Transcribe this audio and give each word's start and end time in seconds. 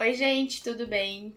Oi, 0.00 0.14
gente, 0.14 0.62
tudo 0.62 0.86
bem? 0.86 1.34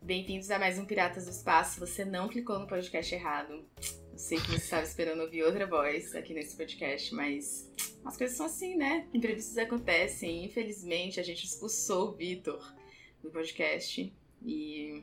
Bem-vindos 0.00 0.48
a 0.50 0.58
mais 0.58 0.78
um 0.78 0.84
Piratas 0.84 1.24
do 1.24 1.30
Espaço. 1.30 1.80
Você 1.80 2.04
não 2.04 2.28
clicou 2.28 2.58
no 2.58 2.66
podcast 2.66 3.12
errado. 3.12 3.64
Eu 4.12 4.18
sei 4.18 4.38
que 4.38 4.46
você 4.46 4.56
estava 4.56 4.84
esperando 4.84 5.20
ouvir 5.22 5.42
outra 5.42 5.66
voz 5.66 6.14
aqui 6.14 6.32
nesse 6.32 6.56
podcast, 6.56 7.12
mas 7.12 7.68
as 8.04 8.16
coisas 8.16 8.36
são 8.36 8.46
assim, 8.46 8.76
né? 8.76 9.08
Imprevistos 9.12 9.58
acontecem. 9.58 10.44
Infelizmente, 10.44 11.18
a 11.18 11.24
gente 11.24 11.44
expulsou 11.44 12.10
o 12.10 12.12
Vitor 12.12 12.72
do 13.20 13.30
podcast. 13.30 14.12
E 14.44 15.02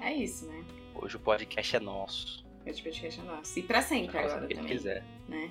é 0.00 0.14
isso, 0.14 0.46
né? 0.46 0.64
Hoje 0.94 1.16
o 1.16 1.20
podcast 1.20 1.76
é 1.76 1.80
nosso. 1.80 2.46
Hoje 2.66 2.80
o 2.80 2.84
podcast 2.84 3.20
é 3.20 3.22
nosso. 3.22 3.58
E 3.58 3.62
pra 3.62 3.82
sempre 3.82 4.06
Nossa, 4.18 4.34
agora 4.36 4.48
também. 4.48 4.66
quiser. 4.66 5.04
Né? 5.28 5.50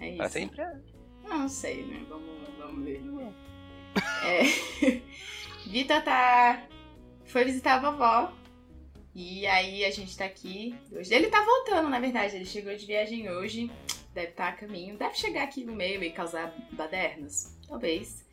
É 0.00 0.08
isso. 0.08 0.16
Pra 0.16 0.28
sempre 0.30 0.62
é. 0.62 0.80
Não, 1.24 1.38
não 1.40 1.48
sei, 1.48 1.84
né? 1.84 2.06
Vamos, 2.08 2.48
vamos 2.56 2.84
ver. 2.84 3.02
É. 4.24 5.02
Vitor 5.66 6.02
tá. 6.02 6.62
Foi 7.24 7.44
visitar 7.44 7.74
a 7.74 7.90
vovó. 7.90 8.32
E 9.14 9.46
aí 9.46 9.84
a 9.84 9.90
gente 9.90 10.16
tá 10.16 10.24
aqui 10.24 10.74
hoje. 10.90 11.12
Ele 11.12 11.28
tá 11.28 11.42
voltando, 11.42 11.88
na 11.88 12.00
verdade. 12.00 12.36
Ele 12.36 12.44
chegou 12.44 12.74
de 12.74 12.86
viagem 12.86 13.30
hoje. 13.30 13.70
Deve 14.14 14.28
estar 14.30 14.48
a 14.48 14.52
caminho. 14.52 14.96
Deve 14.96 15.14
chegar 15.14 15.42
aqui 15.44 15.64
no 15.64 15.74
meio 15.74 16.02
e 16.02 16.10
causar 16.10 16.54
badernas. 16.72 17.58
Talvez. 17.68 18.24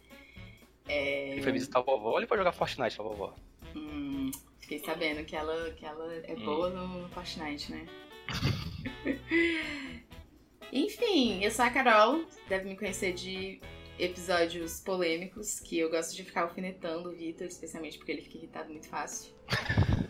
É... 0.87 1.31
Ele 1.31 1.41
foi 1.43 1.51
visitar 1.51 1.79
a 1.79 1.81
vovó 1.81 2.11
ou 2.11 2.17
ele 2.17 2.27
foi 2.27 2.37
jogar 2.37 2.51
Fortnite 2.51 2.97
com 2.97 3.03
a 3.03 3.07
vovó? 3.09 3.35
Hum, 3.75 4.31
fiquei 4.59 4.79
sabendo 4.79 5.23
que 5.23 5.35
ela, 5.35 5.71
que 5.71 5.85
ela 5.85 6.13
é 6.23 6.33
Hum. 6.33 6.45
boa 6.45 6.69
no, 6.69 6.87
no 7.03 7.09
Fortnite, 7.09 7.71
né? 7.71 7.85
Enfim, 10.71 11.43
eu 11.43 11.51
sou 11.51 11.65
a 11.65 11.69
Carol, 11.69 12.23
deve 12.47 12.65
me 12.69 12.77
conhecer 12.77 13.13
de 13.13 13.59
episódios 13.99 14.79
polêmicos, 14.79 15.59
que 15.59 15.77
eu 15.77 15.89
gosto 15.89 16.15
de 16.15 16.23
ficar 16.23 16.43
alfinetando 16.43 17.09
o 17.09 17.11
Vitor, 17.11 17.47
especialmente 17.47 17.97
porque 17.97 18.11
ele 18.11 18.21
fica 18.21 18.37
irritado 18.37 18.69
muito 18.69 18.87
fácil. 18.87 19.33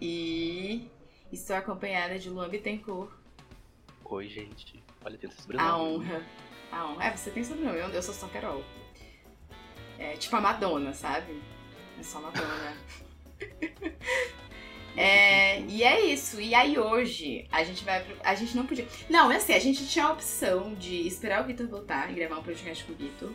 E 0.00 0.88
estou 1.32 1.56
acompanhada 1.56 2.20
de 2.20 2.30
Luan 2.30 2.48
Bittencourt, 2.48 3.10
Oi, 4.04 4.28
gente. 4.28 4.80
Olha, 5.04 5.18
tem 5.18 5.28
esse 5.28 5.38
a 5.38 5.42
sobrenome. 5.42 5.72
honra. 5.72 6.26
A 6.70 6.86
honra. 6.86 7.04
É, 7.04 7.16
você 7.16 7.30
tem 7.32 7.42
sobrenome, 7.42 7.78
eu 7.78 7.88
eu 7.88 8.00
sou 8.02 8.14
só 8.14 8.28
Carol. 8.28 8.62
É 9.98 10.12
tipo 10.16 10.36
a 10.36 10.40
Madonna, 10.40 10.94
sabe? 10.94 11.42
É 11.98 12.02
só 12.04 12.20
Madonna. 12.20 12.76
É, 15.00 15.60
e 15.68 15.84
é 15.84 16.00
isso. 16.06 16.40
E 16.40 16.54
aí 16.54 16.76
hoje 16.78 17.46
a 17.52 17.62
gente 17.62 17.84
vai. 17.84 18.02
pro- 18.02 18.16
A 18.24 18.34
gente 18.34 18.56
não 18.56 18.66
podia. 18.66 18.86
Não, 19.08 19.30
é 19.30 19.36
assim, 19.36 19.52
a 19.54 19.58
gente 19.60 19.86
tinha 19.86 20.06
a 20.06 20.12
opção 20.12 20.74
de 20.74 21.06
esperar 21.06 21.42
o 21.42 21.46
Vitor 21.46 21.68
voltar 21.68 22.10
e 22.10 22.14
gravar 22.14 22.38
um 22.38 22.42
podcast 22.42 22.82
com 22.84 22.92
o 22.92 22.96
Vitor. 22.96 23.32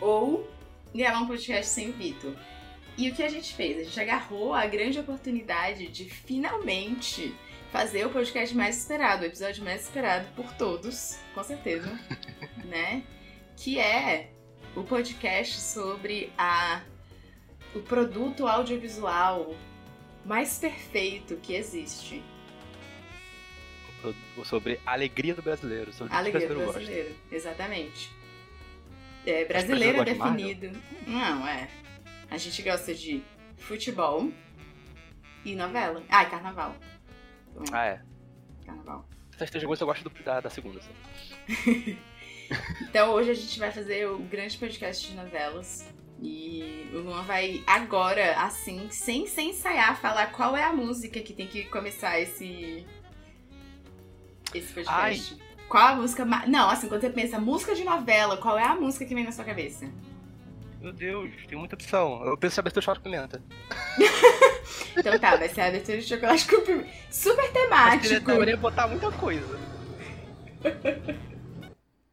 Ou 0.00 0.48
gravar 0.94 1.20
um 1.20 1.26
podcast 1.26 1.66
sem 1.70 1.88
o 1.88 1.92
Vitor. 1.94 2.34
E 2.98 3.08
o 3.10 3.14
que 3.14 3.22
a 3.22 3.28
gente 3.28 3.54
fez? 3.54 3.78
A 3.78 3.84
gente 3.84 4.00
agarrou 4.00 4.52
a 4.52 4.66
grande 4.66 4.98
oportunidade 4.98 5.86
de 5.88 6.04
finalmente 6.04 7.34
fazer 7.72 8.04
o 8.04 8.10
podcast 8.10 8.54
mais 8.56 8.76
esperado, 8.78 9.22
o 9.22 9.26
episódio 9.26 9.64
mais 9.64 9.82
esperado 9.84 10.26
por 10.34 10.52
todos, 10.54 11.16
com 11.34 11.42
certeza, 11.44 11.88
né? 12.66 13.02
Que 13.56 13.78
é 13.78 14.30
o 14.76 14.82
podcast 14.82 15.58
sobre 15.60 16.30
a 16.36 16.82
o 17.74 17.80
produto 17.80 18.46
audiovisual 18.46 19.54
mais 20.28 20.58
perfeito 20.58 21.36
que 21.36 21.54
existe. 21.54 22.22
Sobre 24.44 24.78
a 24.86 24.92
alegria 24.92 25.34
do 25.34 25.42
brasileiro. 25.42 25.92
Sobre 25.92 26.14
Alegria 26.14 26.46
do 26.46 26.54
brasileiro 26.54 26.72
gosta. 26.72 26.80
brasileiro, 26.80 27.16
exatamente. 27.32 28.10
É, 29.26 29.44
brasileiro 29.44 29.98
é 29.98 30.04
brasileiro 30.04 30.04
gosta 30.04 30.36
de 30.36 30.54
definido. 30.54 30.82
Não, 31.06 31.48
é. 31.48 31.68
A 32.30 32.36
gente 32.36 32.62
gosta 32.62 32.94
de 32.94 33.22
futebol 33.56 34.30
e 35.44 35.56
novela. 35.56 36.02
Ah, 36.08 36.22
e 36.22 36.30
carnaval. 36.30 36.76
Ah, 37.72 37.86
é. 37.86 38.02
carnaval. 38.64 39.08
Essas 39.34 39.50
três 39.50 39.64
coisas 39.64 39.80
eu 39.80 39.86
gosto 39.86 40.08
do- 40.08 40.22
da, 40.22 40.40
da 40.40 40.50
segunda. 40.50 40.80
sabe? 40.80 41.98
Então 42.80 43.12
hoje 43.12 43.30
a 43.30 43.34
gente 43.34 43.58
vai 43.58 43.70
fazer 43.70 44.08
o 44.08 44.20
grande 44.20 44.56
podcast 44.56 45.06
de 45.10 45.14
novelas. 45.14 45.86
E 46.20 46.90
o 46.92 46.98
Luan 46.98 47.22
vai 47.22 47.62
agora, 47.66 48.42
assim, 48.42 48.88
sem, 48.90 49.26
sem 49.26 49.50
ensaiar, 49.50 50.00
falar 50.00 50.32
qual 50.32 50.56
é 50.56 50.64
a 50.64 50.72
música 50.72 51.20
que 51.20 51.32
tem 51.32 51.46
que 51.46 51.64
começar 51.64 52.18
esse. 52.18 52.84
Esse 54.52 54.72
podcast. 54.72 55.36
Qual 55.68 55.86
a 55.86 55.94
música. 55.94 56.24
Não, 56.24 56.68
assim, 56.70 56.88
quando 56.88 57.02
você 57.02 57.10
pensa 57.10 57.38
música 57.38 57.74
de 57.74 57.84
novela, 57.84 58.36
qual 58.38 58.58
é 58.58 58.64
a 58.64 58.74
música 58.74 59.04
que 59.04 59.14
vem 59.14 59.24
na 59.24 59.32
sua 59.32 59.44
cabeça? 59.44 59.88
Meu 60.80 60.92
Deus, 60.92 61.30
tem 61.46 61.58
muita 61.58 61.74
opção. 61.74 62.24
Eu 62.24 62.36
penso 62.36 62.58
em 62.58 62.60
abertura 62.60 62.80
de 62.80 62.84
chocolate 62.84 63.00
com 63.00 63.10
pimenta. 63.10 63.42
Então 64.96 65.18
tá, 65.18 65.36
vai 65.36 65.48
ser 65.48 65.62
a 65.62 65.66
abertura 65.68 65.98
de 65.98 66.06
chocolate 66.06 66.46
com 66.46 66.60
pimenta. 66.60 66.88
Super 67.10 67.52
temático. 67.52 68.14
eu 68.14 68.20
deveria 68.20 68.56
botar 68.56 68.86
muita 68.86 69.10
coisa. 69.12 69.58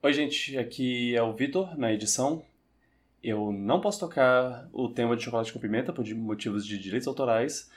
Oi, 0.01 0.13
gente, 0.13 0.57
aqui 0.57 1.15
é 1.15 1.21
o 1.21 1.33
Vitor 1.33 1.77
na 1.77 1.91
edição. 1.91 2.45
Eu 3.27 3.51
não 3.51 3.81
posso 3.81 3.99
tocar 3.99 4.69
o 4.71 4.87
tema 4.87 5.17
de 5.17 5.23
chocolate 5.23 5.51
com 5.51 5.57
pimenta 5.57 5.91
por 5.91 6.05
motivos 6.13 6.63
de 6.63 6.77
direitos 6.77 7.07
autorais, 7.07 7.71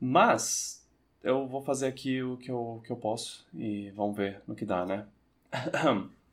mas 0.00 0.86
eu 1.20 1.48
vou 1.48 1.60
fazer 1.60 1.88
aqui 1.88 2.22
o 2.22 2.36
que 2.36 2.48
eu, 2.48 2.80
que 2.84 2.92
eu 2.92 2.96
posso 2.96 3.44
e 3.52 3.90
vamos 3.90 4.16
ver 4.16 4.40
no 4.46 4.54
que 4.54 4.64
dá, 4.64 4.86
né? 4.86 5.04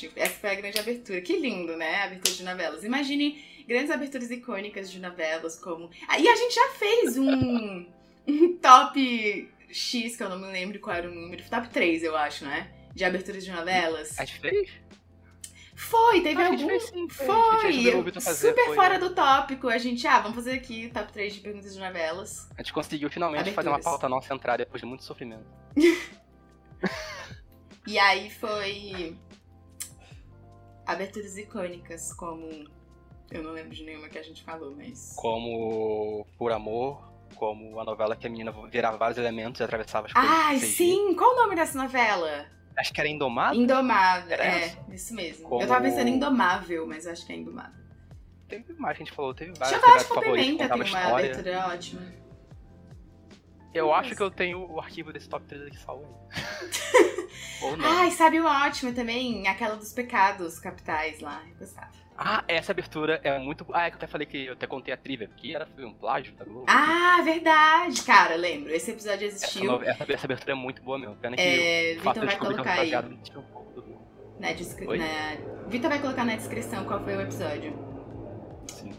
gente. 0.00 0.12
Essa 0.16 0.34
foi 0.34 0.50
a 0.50 0.54
grande 0.54 0.78
abertura. 0.78 1.20
Que 1.20 1.36
lindo, 1.36 1.76
né? 1.76 2.02
A 2.02 2.04
abertura 2.04 2.34
de 2.34 2.42
novelas. 2.44 2.84
Imagine 2.84 3.42
grandes 3.66 3.90
aberturas 3.90 4.30
icônicas 4.30 4.90
de 4.90 5.00
novelas, 5.00 5.58
como. 5.58 5.90
Ah, 6.08 6.18
e 6.18 6.28
a 6.28 6.36
gente 6.36 6.54
já 6.54 6.68
fez 6.70 7.16
um, 7.18 7.86
um 8.26 8.56
top 8.58 9.50
X, 9.70 10.16
que 10.16 10.22
eu 10.22 10.28
não 10.28 10.38
me 10.38 10.46
lembro 10.46 10.78
qual 10.80 10.94
era 10.96 11.10
o 11.10 11.14
número. 11.14 11.42
Top 11.48 11.68
3, 11.68 12.02
eu 12.04 12.16
acho, 12.16 12.44
né? 12.44 12.70
De 12.94 13.04
aberturas 13.04 13.44
de 13.44 13.50
novelas. 13.50 14.18
A 14.18 14.24
gente 14.24 14.40
fez? 14.40 14.70
Foi, 15.74 16.22
teve 16.22 16.40
Ah, 16.40 16.46
algum. 16.46 16.68
fez 16.68 16.84
sim, 16.84 17.06
Foi! 17.06 17.26
fazer, 18.14 18.48
Super 18.48 18.64
foi. 18.64 18.74
fora 18.74 18.98
do 18.98 19.14
tópico. 19.14 19.68
A 19.68 19.76
gente, 19.76 20.06
ah, 20.06 20.20
vamos 20.20 20.34
fazer 20.36 20.52
aqui 20.52 20.88
top 20.88 21.12
3 21.12 21.34
de 21.34 21.40
perguntas 21.40 21.74
de 21.74 21.80
novelas. 21.80 22.48
A 22.56 22.62
gente 22.62 22.72
conseguiu 22.72 23.10
finalmente 23.10 23.50
fazer 23.52 23.68
uma 23.68 23.74
Aberturas. 23.74 23.84
pauta 24.00 24.08
nossa 24.08 24.32
entrar 24.32 24.56
depois 24.56 24.80
de 24.80 24.86
muito 24.86 25.04
sofrimento. 25.04 25.44
E 27.86 27.98
aí 28.00 28.30
foi. 28.30 29.16
Aberturas 30.86 31.36
icônicas, 31.36 32.12
como. 32.12 32.48
Eu 33.30 33.42
não 33.42 33.50
lembro 33.52 33.74
de 33.74 33.82
nenhuma 33.84 34.08
que 34.08 34.18
a 34.18 34.22
gente 34.22 34.42
falou, 34.44 34.74
mas. 34.76 35.14
Como 35.16 36.24
Por 36.38 36.52
Amor, 36.52 37.02
como 37.34 37.80
a 37.80 37.84
novela 37.84 38.14
que 38.14 38.26
a 38.26 38.30
menina 38.30 38.52
virava 38.70 38.96
vários 38.96 39.18
elementos 39.18 39.60
e 39.60 39.64
atravessava 39.64 40.06
as 40.06 40.12
coisas. 40.12 40.30
Ai, 40.30 40.58
sim! 40.58 41.14
Qual 41.16 41.32
o 41.32 41.36
nome 41.36 41.56
dessa 41.56 41.76
novela? 41.76 42.46
Acho 42.78 42.92
que 42.92 43.00
era 43.00 43.08
Indomado. 43.08 43.56
Indomável. 43.56 44.32
Era 44.32 44.44
É, 44.44 44.64
essa? 44.66 44.78
isso 44.94 45.14
mesmo. 45.14 45.48
Como- 45.48 45.62
Eu 45.62 45.66
tava 45.66 45.80
pensando 45.82 46.08
em 46.08 46.14
Indomável, 46.16 46.86
mas 46.86 47.06
acho 47.06 47.26
que 47.26 47.32
é 47.32 47.36
Indomável. 47.36 47.84
Teve 48.48 48.72
mais 48.74 48.96
que 48.96 49.02
a 49.02 49.06
gente 49.06 49.14
falou, 49.16 49.34
teve 49.34 49.52
vários. 49.58 49.80
Chocolate 49.80 50.04
com 50.04 50.20
Pimenta 50.20 50.68
tem 50.68 50.74
uma 50.76 50.84
história. 50.84 51.30
abertura 51.32 51.66
ótima. 51.68 52.02
Eu 53.78 53.86
Nossa. 53.86 54.00
acho 54.00 54.16
que 54.16 54.22
eu 54.22 54.30
tenho 54.30 54.70
o 54.70 54.80
arquivo 54.80 55.12
desse 55.12 55.28
top 55.28 55.44
3 55.46 55.66
aqui 55.66 55.78
salvo 55.78 56.04
aí. 56.32 56.70
Ou 57.62 57.76
não. 57.76 57.86
Ai, 57.86 58.10
sabe 58.10 58.40
uma 58.40 58.66
ótima 58.66 58.92
também? 58.92 59.46
Aquela 59.48 59.76
dos 59.76 59.92
pecados 59.92 60.58
capitais 60.58 61.20
lá. 61.20 61.42
Eu 61.50 61.56
gostava. 61.56 61.90
Ah, 62.18 62.42
essa 62.48 62.72
abertura 62.72 63.20
é 63.22 63.38
muito. 63.38 63.66
Ah, 63.72 63.86
é 63.86 63.90
que 63.90 63.94
eu 63.96 63.98
até 63.98 64.06
falei 64.06 64.26
que 64.26 64.46
eu 64.46 64.54
até 64.54 64.66
contei 64.66 64.92
a 64.92 64.96
trivia, 64.96 65.28
que 65.36 65.54
era 65.54 65.66
foi 65.66 65.84
um 65.84 65.92
plágio 65.92 66.34
da 66.34 66.44
Globo. 66.46 66.64
Ah, 66.66 67.20
verdade! 67.22 68.02
Cara, 68.04 68.36
lembro. 68.36 68.72
Esse 68.72 68.90
episódio 68.92 69.26
existiu. 69.26 69.82
essa, 69.82 70.10
essa 70.10 70.26
abertura 70.26 70.52
é 70.52 70.54
muito 70.54 70.82
boa 70.82 70.98
mesmo. 70.98 71.14
Pena 71.16 71.36
que 71.36 71.42
É, 71.42 71.96
o 71.98 72.02
fato 72.02 72.20
de 72.20 72.26
vai 72.26 72.34
é 72.34 72.38
colocar 72.38 72.72
aí. 72.72 72.96
um 72.96 73.42
pouco 73.52 73.72
do. 73.80 73.86
Na 74.40 74.48
na- 74.96 75.66
Vitor 75.68 75.90
vai 75.90 75.98
colocar 76.00 76.24
na 76.24 76.36
descrição 76.36 76.84
qual 76.84 77.02
foi 77.04 77.16
o 77.16 77.20
episódio. 77.20 77.74
Sim. 78.68 78.92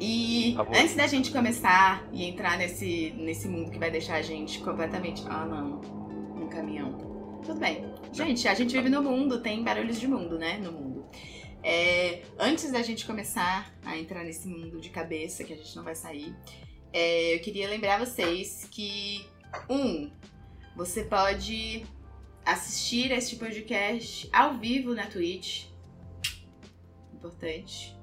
E 0.00 0.56
antes 0.74 0.94
da 0.94 1.06
gente 1.06 1.32
começar 1.32 2.08
e 2.12 2.24
entrar 2.24 2.56
nesse, 2.56 3.12
nesse 3.16 3.48
mundo 3.48 3.70
que 3.70 3.78
vai 3.78 3.90
deixar 3.90 4.16
a 4.16 4.22
gente 4.22 4.60
completamente. 4.60 5.24
Ah, 5.26 5.44
não. 5.44 5.80
Um 6.40 6.48
caminhão. 6.48 7.40
Tudo 7.44 7.58
bem. 7.58 7.84
Gente, 8.12 8.46
a 8.46 8.54
gente 8.54 8.72
vive 8.72 8.88
no 8.88 9.02
mundo, 9.02 9.40
tem 9.40 9.62
barulhos 9.62 9.98
de 9.98 10.06
mundo, 10.06 10.38
né? 10.38 10.58
No 10.58 10.72
mundo. 10.72 11.06
É, 11.62 12.22
antes 12.38 12.70
da 12.70 12.82
gente 12.82 13.04
começar 13.04 13.72
a 13.84 13.98
entrar 13.98 14.22
nesse 14.22 14.46
mundo 14.46 14.80
de 14.80 14.90
cabeça, 14.90 15.42
que 15.42 15.52
a 15.52 15.56
gente 15.56 15.74
não 15.74 15.82
vai 15.82 15.94
sair, 15.94 16.34
é, 16.92 17.34
eu 17.34 17.40
queria 17.40 17.68
lembrar 17.68 17.98
vocês 17.98 18.68
que, 18.70 19.26
um, 19.68 20.10
você 20.76 21.02
pode 21.02 21.84
assistir 22.44 23.10
este 23.10 23.36
podcast 23.36 24.28
ao 24.32 24.56
vivo 24.58 24.94
na 24.94 25.06
Twitch. 25.06 25.66
Importante. 27.12 27.96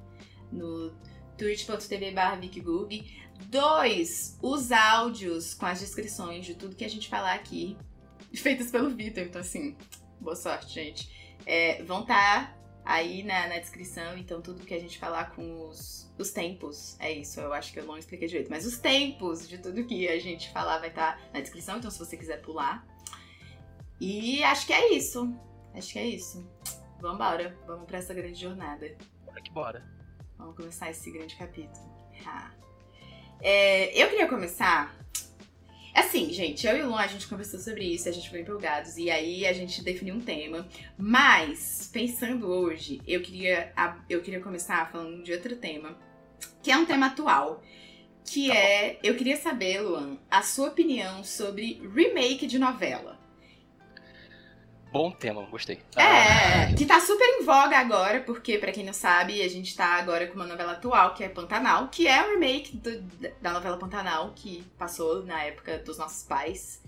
No 0.52 0.94
twitch.tv 1.38 2.12
barra. 2.12 2.40
Dois, 3.48 4.38
os 4.42 4.72
áudios 4.72 5.54
com 5.54 5.66
as 5.66 5.80
descrições 5.80 6.46
de 6.46 6.56
tudo 6.56 6.76
que 6.76 6.86
a 6.86 6.90
gente 6.90 7.10
falar 7.10 7.34
aqui, 7.34 7.78
feitos 8.34 8.72
pelo 8.72 8.90
Vitor. 8.90 9.24
Então, 9.24 9.42
assim, 9.42 9.76
boa 10.20 10.36
sorte, 10.36 10.74
gente. 10.74 11.36
É, 11.46 11.84
vão 11.84 12.02
estar 12.02 12.58
aí 12.84 13.24
na, 13.24 13.48
na 13.48 13.60
descrição, 13.60 14.18
então 14.18 14.42
tudo 14.42 14.66
que 14.66 14.74
a 14.74 14.80
gente 14.80 14.98
falar 14.98 15.32
com 15.32 15.68
os, 15.68 16.12
os 16.18 16.32
tempos, 16.32 16.96
é 17.00 17.12
isso, 17.12 17.40
eu 17.40 17.52
acho 17.52 17.74
que 17.74 17.80
eu 17.80 17.86
não 17.86 17.98
expliquei 17.98 18.28
direito, 18.28 18.50
mas 18.50 18.64
os 18.64 18.78
tempos 18.78 19.50
de 19.50 19.58
tudo 19.58 19.84
que 19.86 20.08
a 20.08 20.20
gente 20.20 20.52
falar 20.52 20.78
vai 20.78 20.90
estar 20.90 21.20
na 21.34 21.42
descrição, 21.42 21.78
então 21.78 21.90
se 21.90 21.98
você 21.98 22.16
quiser 22.16 22.42
pular. 22.42 22.86
E 24.00 24.44
acho 24.44 24.68
que 24.68 24.74
é 24.74 24.94
isso. 24.94 25.34
Acho 25.74 25.94
que 25.94 26.00
é 26.00 26.06
isso. 26.06 26.46
Vambora, 27.00 27.58
vamos 27.66 27.86
pra 27.86 27.98
essa 27.98 28.14
grande 28.14 28.40
jornada. 28.40 28.96
Bora 29.26 29.42
que 29.42 29.52
bora. 29.52 29.95
Vamos 30.38 30.56
começar 30.56 30.90
esse 30.90 31.12
grande 31.12 31.36
capítulo. 31.36 31.86
Ah. 32.26 32.52
É, 33.42 34.02
eu 34.02 34.10
queria 34.10 34.28
começar. 34.28 34.96
Assim, 35.94 36.32
gente, 36.34 36.68
eu 36.68 36.78
e 36.78 36.82
o 36.82 36.88
Luan, 36.88 37.00
a 37.00 37.08
gente 37.08 37.28
conversou 37.28 37.60
sobre 37.60 37.86
isso, 37.86 38.10
a 38.10 38.12
gente 38.12 38.26
ficou 38.26 38.40
empolgados, 38.40 38.98
e 38.98 39.10
aí 39.10 39.48
a 39.48 39.54
gente 39.54 39.82
definiu 39.82 40.16
um 40.16 40.20
tema. 40.20 40.68
Mas, 40.98 41.90
pensando 41.92 42.48
hoje, 42.48 43.02
eu 43.08 43.22
queria, 43.22 43.72
eu 44.10 44.22
queria 44.22 44.42
começar 44.42 44.92
falando 44.92 45.24
de 45.24 45.32
outro 45.32 45.56
tema, 45.56 45.98
que 46.62 46.70
é 46.70 46.78
um 46.78 46.86
tema 46.86 47.08
atual. 47.08 47.64
Que 48.26 48.52
é, 48.52 49.00
eu 49.04 49.16
queria 49.16 49.38
saber, 49.38 49.82
Luan, 49.82 50.18
a 50.30 50.42
sua 50.42 50.70
opinião 50.70 51.24
sobre 51.24 51.80
remake 51.94 52.48
de 52.48 52.58
novela. 52.58 53.15
Bom 54.96 55.12
tema, 55.12 55.42
gostei. 55.48 55.78
É, 55.98 56.74
que 56.74 56.86
tá 56.86 57.02
super 57.02 57.26
em 57.26 57.44
voga 57.44 57.78
agora, 57.78 58.22
porque, 58.22 58.58
pra 58.58 58.72
quem 58.72 58.86
não 58.86 58.94
sabe, 58.94 59.42
a 59.42 59.48
gente 59.50 59.76
tá 59.76 59.88
agora 59.98 60.26
com 60.26 60.36
uma 60.36 60.48
novela 60.48 60.72
atual, 60.72 61.14
que 61.14 61.22
é 61.22 61.28
Pantanal, 61.28 61.90
que 61.90 62.08
é 62.08 62.26
o 62.26 62.32
remake 62.32 62.78
do- 62.78 63.02
da 63.42 63.52
novela 63.52 63.76
Pantanal, 63.78 64.32
que 64.34 64.64
passou 64.78 65.22
na 65.26 65.44
época 65.44 65.80
dos 65.80 65.98
nossos 65.98 66.24
pais. 66.24 66.82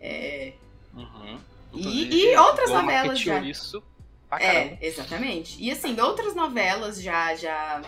É, 0.00 0.54
Uhum. 0.92 1.38
E- 1.74 2.24
e 2.32 2.36
outras 2.36 2.70
novelas 2.70 3.20
já. 3.20 3.38
isso 3.40 3.80
pra 4.28 4.40
caramba. 4.40 4.58
é, 4.80 4.86
exatamente. 4.86 5.62
E 5.62 5.70
assim, 5.70 5.98
outras 6.00 6.34
novelas 6.34 7.00
já, 7.00 7.36
já. 7.36 7.82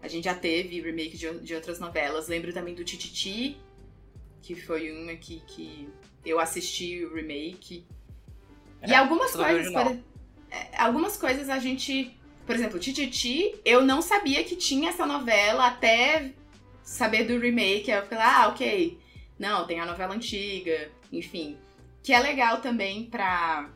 A 0.00 0.06
gente 0.06 0.24
já 0.26 0.34
teve 0.36 0.80
remake 0.80 1.16
de, 1.18 1.40
de 1.40 1.54
outras 1.56 1.80
novelas. 1.80 2.28
Lembro 2.28 2.52
também 2.52 2.72
do 2.72 2.84
Tititi, 2.84 3.58
que 4.40 4.54
foi 4.54 4.92
uma 4.92 5.16
que, 5.16 5.40
que 5.40 5.88
eu 6.24 6.38
assisti 6.38 7.04
o 7.04 7.12
remake. 7.14 7.84
E 8.86 8.92
É, 8.92 8.96
algumas 8.96 9.32
tudo 9.32 9.44
coisas, 9.44 9.72
por- 9.72 9.98
é, 10.50 10.68
algumas 10.78 11.16
coisas 11.16 11.48
a 11.48 11.58
gente, 11.58 12.16
por 12.46 12.54
exemplo, 12.54 12.78
Tititi, 12.78 13.54
eu 13.64 13.82
não 13.82 14.00
sabia 14.00 14.44
que 14.44 14.56
tinha 14.56 14.90
essa 14.90 15.04
novela 15.06 15.66
até 15.66 16.32
saber 16.82 17.24
do 17.24 17.38
remake. 17.38 17.90
Eu 17.90 18.02
lá, 18.12 18.44
ah, 18.44 18.48
ok. 18.48 18.98
Não, 19.38 19.66
tem 19.66 19.80
a 19.80 19.86
novela 19.86 20.14
antiga, 20.14 20.90
enfim. 21.12 21.56
Que 22.02 22.12
é 22.12 22.18
legal 22.20 22.60
também 22.60 23.04
pra, 23.04 23.68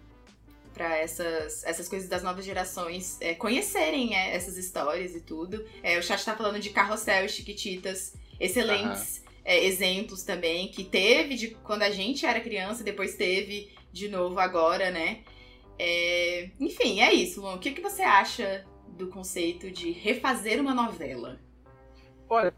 pra 0.73 0.97
essas, 0.97 1.63
essas 1.65 1.89
coisas 1.89 2.09
das 2.09 2.23
novas 2.23 2.45
gerações 2.45 3.19
é, 3.21 3.35
conhecerem 3.35 4.17
é, 4.17 4.35
essas 4.35 4.57
histórias 4.57 5.15
e 5.15 5.21
tudo. 5.21 5.65
É, 5.83 5.99
o 5.99 6.03
chat 6.03 6.25
tá 6.25 6.35
falando 6.35 6.59
de 6.59 6.71
Carrossel 6.71 7.27
e 7.27 7.29
Chiquititas, 7.29 8.15
excelentes 8.41 9.23
é, 9.45 9.65
exemplos 9.67 10.23
também, 10.23 10.69
que 10.69 10.83
teve 10.85 11.35
de 11.37 11.49
quando 11.63 11.83
a 11.83 11.91
gente 11.91 12.25
era 12.25 12.41
criança, 12.41 12.83
depois 12.83 13.15
teve 13.17 13.71
de 13.93 14.09
novo 14.09 14.39
agora, 14.39 14.91
né? 14.91 15.23
É, 15.79 16.51
enfim, 16.59 17.01
é 17.01 17.13
isso, 17.13 17.41
Luan. 17.41 17.55
O 17.55 17.59
que, 17.59 17.73
que 17.73 17.81
você 17.81 18.03
acha 18.03 18.65
do 18.89 19.09
conceito 19.09 19.71
de 19.71 19.91
refazer 19.91 20.61
uma 20.61 20.75
novela? 20.75 21.41
Olha, 22.29 22.55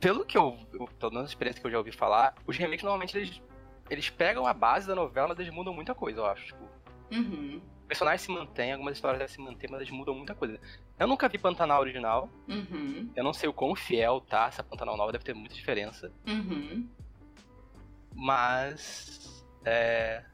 pelo 0.00 0.24
que 0.24 0.36
eu, 0.36 0.58
eu 0.72 0.86
pelo 0.98 1.12
menos 1.12 1.28
a 1.28 1.32
experiência 1.32 1.60
que 1.60 1.66
eu 1.66 1.70
já 1.70 1.78
ouvi 1.78 1.92
falar, 1.92 2.34
os 2.46 2.56
remakes 2.56 2.82
normalmente 2.82 3.16
eles, 3.16 3.40
eles 3.88 4.10
pegam 4.10 4.46
a 4.46 4.52
base 4.52 4.86
da 4.86 4.94
novela, 4.94 5.28
mas 5.28 5.38
eles 5.38 5.52
mudam 5.52 5.72
muita 5.72 5.94
coisa, 5.94 6.20
eu 6.20 6.26
acho. 6.26 6.46
Tipo, 6.46 6.72
Uhum, 7.12 7.60
o 7.84 7.86
personagem 7.86 8.24
se 8.24 8.30
mantém, 8.30 8.72
algumas 8.72 8.96
histórias 8.96 9.30
se 9.30 9.38
manter, 9.38 9.70
mas 9.70 9.80
eles 9.82 9.92
mudam 9.92 10.14
muita 10.14 10.34
coisa. 10.34 10.58
Eu 10.98 11.06
nunca 11.06 11.28
vi 11.28 11.36
Pantanal 11.36 11.80
original, 11.80 12.30
uhum, 12.48 13.10
eu 13.14 13.22
não 13.22 13.34
sei 13.34 13.50
o 13.50 13.52
quão 13.52 13.74
fiel 13.74 14.20
tá 14.22 14.46
essa 14.46 14.64
Pantanal 14.64 14.96
nova, 14.96 15.12
deve 15.12 15.24
ter 15.24 15.34
muita 15.34 15.54
diferença. 15.54 16.10
uhum. 16.26 16.88
Mas. 18.14 19.44
É. 19.64 20.24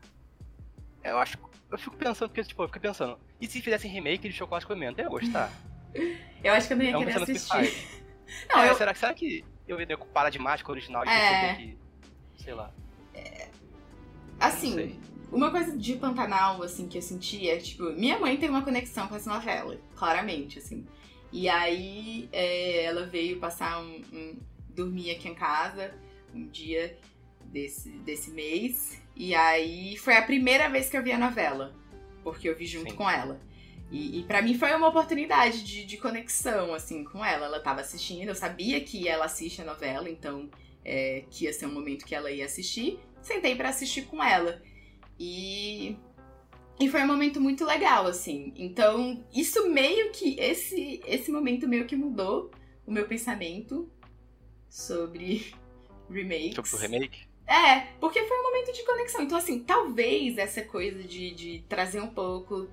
Eu 1.10 1.18
acho. 1.18 1.38
Eu 1.70 1.78
fico 1.78 1.96
pensando, 1.96 2.28
porque, 2.30 2.42
tipo, 2.44 2.62
eu 2.62 2.66
fico 2.68 2.80
pensando, 2.80 3.18
e 3.40 3.46
se 3.46 3.60
fizessem 3.60 3.90
remake 3.90 4.28
de 4.28 4.34
Chocolate 4.34 4.66
com? 4.66 4.72
Eu 4.74 4.92
ia 4.96 5.08
gostar. 5.08 5.52
Eu 6.44 6.52
acho 6.54 6.68
que 6.68 6.72
eu 6.74 6.76
não 6.78 6.84
ia 6.84 6.92
É 6.92 6.96
um 6.96 7.00
querer 7.00 7.16
que 7.16 7.22
assistir. 7.32 7.48
faz. 7.48 7.98
Não, 8.48 8.60
É, 8.60 8.68
eu, 8.70 8.74
será, 8.74 8.94
será 8.94 9.12
que 9.14 9.42
eu 9.66 9.80
ia 9.80 9.98
parar 9.98 10.28
de 10.30 10.38
mais 10.38 10.60
com 10.62 10.70
o 10.70 10.74
original 10.74 11.02
e 11.04 11.08
É. 11.08 11.54
que. 11.54 11.78
Sei 12.44 12.54
lá. 12.54 12.70
assim, 14.38 14.68
Não 14.68 14.76
sei. 14.76 15.00
Uma 15.32 15.50
coisa 15.50 15.76
de 15.76 15.96
Pantanal, 15.96 16.62
assim, 16.62 16.88
que 16.88 16.96
eu 16.96 17.02
senti 17.02 17.48
é, 17.50 17.56
tipo, 17.58 17.84
minha 17.92 18.18
mãe 18.18 18.36
tem 18.36 18.48
uma 18.48 18.62
conexão 18.62 19.06
com 19.08 19.16
essa 19.16 19.28
novela, 19.32 19.76
claramente, 19.94 20.58
assim. 20.58 20.86
E 21.32 21.48
aí 21.48 22.28
é, 22.32 22.84
ela 22.84 23.04
veio 23.04 23.38
passar 23.38 23.80
um, 23.82 24.00
um- 24.12 24.38
dormir 24.70 25.10
aqui 25.10 25.28
em 25.28 25.34
casa 25.34 25.92
um 26.34 26.46
dia 26.48 26.96
desse, 27.46 27.90
desse 27.90 28.30
mês. 28.30 29.02
E 29.18 29.34
aí 29.34 29.96
foi 29.96 30.16
a 30.16 30.22
primeira 30.22 30.68
vez 30.68 30.88
que 30.88 30.96
eu 30.96 31.02
vi 31.02 31.10
a 31.10 31.18
novela. 31.18 31.74
Porque 32.22 32.48
eu 32.48 32.56
vi 32.56 32.66
junto 32.66 32.92
Sim. 32.92 32.96
com 32.96 33.10
ela. 33.10 33.40
E, 33.90 34.20
e 34.20 34.22
para 34.22 34.40
mim 34.40 34.56
foi 34.56 34.72
uma 34.74 34.88
oportunidade 34.88 35.64
de, 35.64 35.84
de 35.84 35.96
conexão, 35.96 36.72
assim, 36.72 37.02
com 37.02 37.24
ela. 37.24 37.46
Ela 37.46 37.60
tava 37.60 37.80
assistindo, 37.80 38.28
eu 38.28 38.34
sabia 38.34 38.80
que 38.80 39.08
ela 39.08 39.24
assiste 39.24 39.60
a 39.60 39.64
novela, 39.64 40.08
então 40.08 40.48
é, 40.84 41.24
que 41.30 41.44
ia 41.44 41.52
ser 41.52 41.66
um 41.66 41.72
momento 41.72 42.04
que 42.04 42.14
ela 42.14 42.30
ia 42.30 42.44
assistir. 42.44 43.00
Sentei 43.20 43.56
pra 43.56 43.70
assistir 43.70 44.02
com 44.02 44.22
ela. 44.22 44.62
E. 45.18 45.96
E 46.80 46.88
foi 46.88 47.02
um 47.02 47.08
momento 47.08 47.40
muito 47.40 47.64
legal, 47.64 48.06
assim. 48.06 48.52
Então, 48.56 49.24
isso 49.34 49.68
meio 49.68 50.12
que. 50.12 50.38
Esse, 50.38 51.00
esse 51.04 51.32
momento 51.32 51.66
meio 51.66 51.86
que 51.86 51.96
mudou 51.96 52.52
o 52.86 52.92
meu 52.92 53.08
pensamento 53.08 53.90
sobre 54.70 55.52
remakes. 56.08 56.70
Sobre 56.70 56.86
o 56.86 56.90
remake? 56.90 57.27
É, 57.48 57.80
porque 57.98 58.22
foi 58.24 58.38
um 58.38 58.42
momento 58.42 58.72
de 58.74 58.84
conexão. 58.84 59.22
Então, 59.22 59.38
assim, 59.38 59.60
talvez 59.60 60.36
essa 60.36 60.60
coisa 60.62 61.02
de, 61.02 61.30
de 61.30 61.64
trazer 61.66 62.00
um 62.00 62.08
pouco 62.08 62.68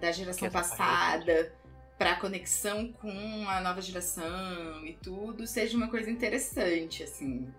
da 0.00 0.12
geração 0.12 0.48
passada 0.48 1.52
pra 1.98 2.14
conexão 2.16 2.92
com 2.92 3.48
a 3.48 3.60
nova 3.60 3.80
geração 3.80 4.86
e 4.86 4.94
tudo 5.02 5.44
seja 5.46 5.76
uma 5.76 5.88
coisa 5.88 6.08
interessante, 6.08 7.02
assim. 7.02 7.52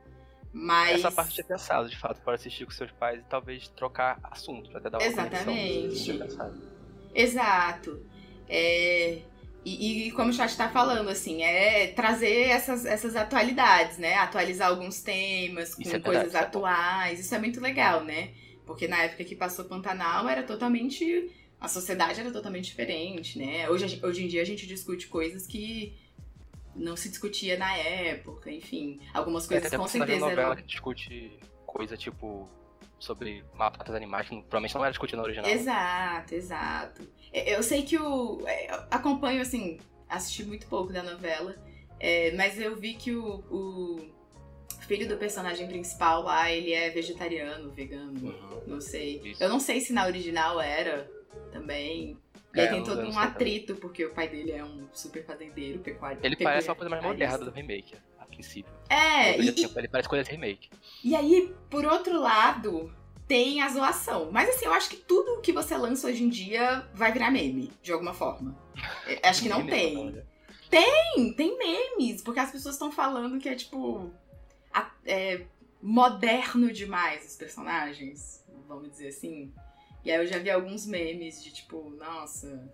Mas. 0.54 1.00
Essa 1.00 1.12
parte 1.12 1.34
tinha 1.34 1.46
pensado, 1.46 1.90
de 1.90 1.98
fato, 1.98 2.22
para 2.22 2.36
assistir 2.36 2.64
com 2.64 2.72
seus 2.72 2.92
pais 2.92 3.20
e 3.20 3.24
talvez 3.24 3.68
trocar 3.70 4.20
assunto, 4.24 4.76
até 4.78 4.90
dar 4.90 5.00
uma 5.00 5.06
Exatamente. 5.06 6.14
pensado. 6.14 6.62
Exato. 7.14 8.06
É, 8.48 9.22
e, 9.66 10.08
e 10.08 10.12
como 10.12 10.30
o 10.30 10.34
chat 10.34 10.56
tá 10.56 10.70
falando, 10.70 11.10
assim, 11.10 11.42
é 11.42 11.88
trazer 11.88 12.50
essas, 12.50 12.86
essas 12.86 13.16
atualidades, 13.16 13.98
né? 13.98 14.16
Atualizar 14.16 14.70
alguns 14.70 15.02
temas 15.02 15.74
com 15.74 15.82
é 15.82 15.86
verdade, 15.86 16.04
coisas 16.04 16.36
atuais. 16.36 17.20
Isso 17.20 17.34
é 17.34 17.40
muito 17.40 17.62
legal, 17.62 18.04
né? 18.04 18.32
Porque 18.66 18.88
na 18.88 19.04
época 19.04 19.24
que 19.24 19.36
passou 19.36 19.66
Pantanal 19.66 20.28
era 20.28 20.44
totalmente. 20.44 21.32
A 21.60 21.68
sociedade 21.70 22.20
era 22.20 22.30
totalmente 22.30 22.66
diferente, 22.66 23.40
né? 23.40 23.70
Hoje, 23.70 24.00
hoje 24.04 24.26
em 24.26 24.28
dia 24.28 24.42
a 24.42 24.46
gente 24.46 24.68
discute 24.68 25.08
coisas 25.08 25.48
que 25.48 25.98
não 26.76 26.98
se 26.98 27.08
discutia 27.08 27.58
na 27.58 27.74
época, 27.78 28.52
enfim. 28.52 29.00
Algumas 29.14 29.48
coisas 29.48 29.74
com 29.74 29.88
certeza 29.88 30.20
novela 30.20 30.42
eram. 30.42 30.56
que 30.58 30.64
discute 30.64 31.40
coisa 31.66 31.96
tipo 31.96 32.50
sobre 33.00 33.44
maltratos 33.54 33.96
animais, 33.96 34.28
que 34.28 34.36
provavelmente 34.36 34.76
não 34.76 34.82
era 34.84 34.92
discutido 34.92 35.18
na 35.18 35.24
original. 35.24 35.50
Exato, 35.50 36.36
exato. 36.36 37.08
Eu 37.34 37.64
sei 37.64 37.82
que 37.82 37.98
o. 37.98 38.42
Eu 38.42 38.84
acompanho, 38.92 39.42
assim, 39.42 39.80
assisti 40.08 40.44
muito 40.44 40.68
pouco 40.68 40.94
da 40.94 41.02
novela, 41.02 41.56
é, 42.00 42.32
mas 42.34 42.60
eu 42.60 42.76
vi 42.76 42.94
que 42.94 43.14
o, 43.14 43.44
o, 43.50 44.14
filho 44.82 45.08
do 45.08 45.18
personagem 45.18 45.68
principal 45.68 46.24
lá, 46.24 46.52
ele 46.52 46.74
é 46.74 46.90
vegetariano, 46.90 47.72
vegano, 47.72 48.14
uhum. 48.30 48.62
não 48.68 48.82
sei. 48.82 49.22
Isso. 49.24 49.44
Eu 49.44 49.50
não 49.50 49.60
sei 49.60 49.82
se 49.82 49.92
na 49.94 50.06
original 50.06 50.62
era 50.62 51.10
também. 51.52 52.18
E 52.54 52.60
aí 52.60 52.68
é, 52.68 52.70
tem 52.70 52.84
todo 52.84 53.02
um 53.02 53.18
atrito, 53.18 53.68
também. 53.68 53.82
porque 53.82 54.06
o 54.06 54.14
pai 54.14 54.28
dele 54.28 54.52
é 54.52 54.64
um 54.64 54.88
super 54.94 55.26
fazendeiro, 55.26 55.80
pecuário. 55.80 56.20
Ele 56.22 56.36
parece 56.36 56.68
uma 56.68 56.76
coisa 56.76 56.90
mais 56.90 57.04
moderna 57.04 57.38
do 57.40 57.50
remake, 57.50 57.96
a 58.20 58.26
princípio. 58.26 58.72
É, 58.90 59.40
e, 59.40 59.48
ele 59.48 59.88
parece 59.88 60.08
coisa 60.08 60.24
de 60.24 60.32
remake. 60.32 60.70
E 61.04 61.16
aí, 61.16 61.52
por 61.70 61.84
outro 61.86 62.20
lado, 62.20 62.94
tem 63.28 63.62
a 63.62 63.70
zoação. 63.70 64.32
Mas 64.32 64.50
assim, 64.50 64.66
eu 64.66 64.74
acho 64.74 64.90
que 64.90 64.98
tudo 64.98 65.42
que 65.42 65.52
você 65.52 65.76
lança 65.78 66.08
hoje 66.08 66.24
em 66.24 66.30
dia 66.30 66.88
vai 66.94 67.12
virar 67.12 67.32
meme, 67.32 67.72
de 67.82 67.92
alguma 67.92 68.14
forma. 68.14 68.58
acho 69.24 69.42
que 69.42 69.50
não 69.50 69.66
tem. 69.66 70.24
Tem, 70.70 71.34
tem 71.34 71.58
memes, 71.58 72.22
porque 72.22 72.40
as 72.40 72.52
pessoas 72.52 72.76
estão 72.76 72.92
falando 72.92 73.40
que 73.40 73.48
é 73.48 73.56
tipo. 73.56 74.12
É, 75.06 75.46
moderno 75.82 76.72
demais 76.72 77.26
os 77.26 77.36
personagens, 77.36 78.44
vamos 78.68 78.90
dizer 78.90 79.10
assim. 79.10 79.54
E 80.04 80.12
aí 80.12 80.18
eu 80.18 80.26
já 80.26 80.40
vi 80.40 80.50
alguns 80.50 80.86
memes 80.86 81.44
de 81.44 81.52
tipo, 81.52 81.90
nossa. 81.92 82.70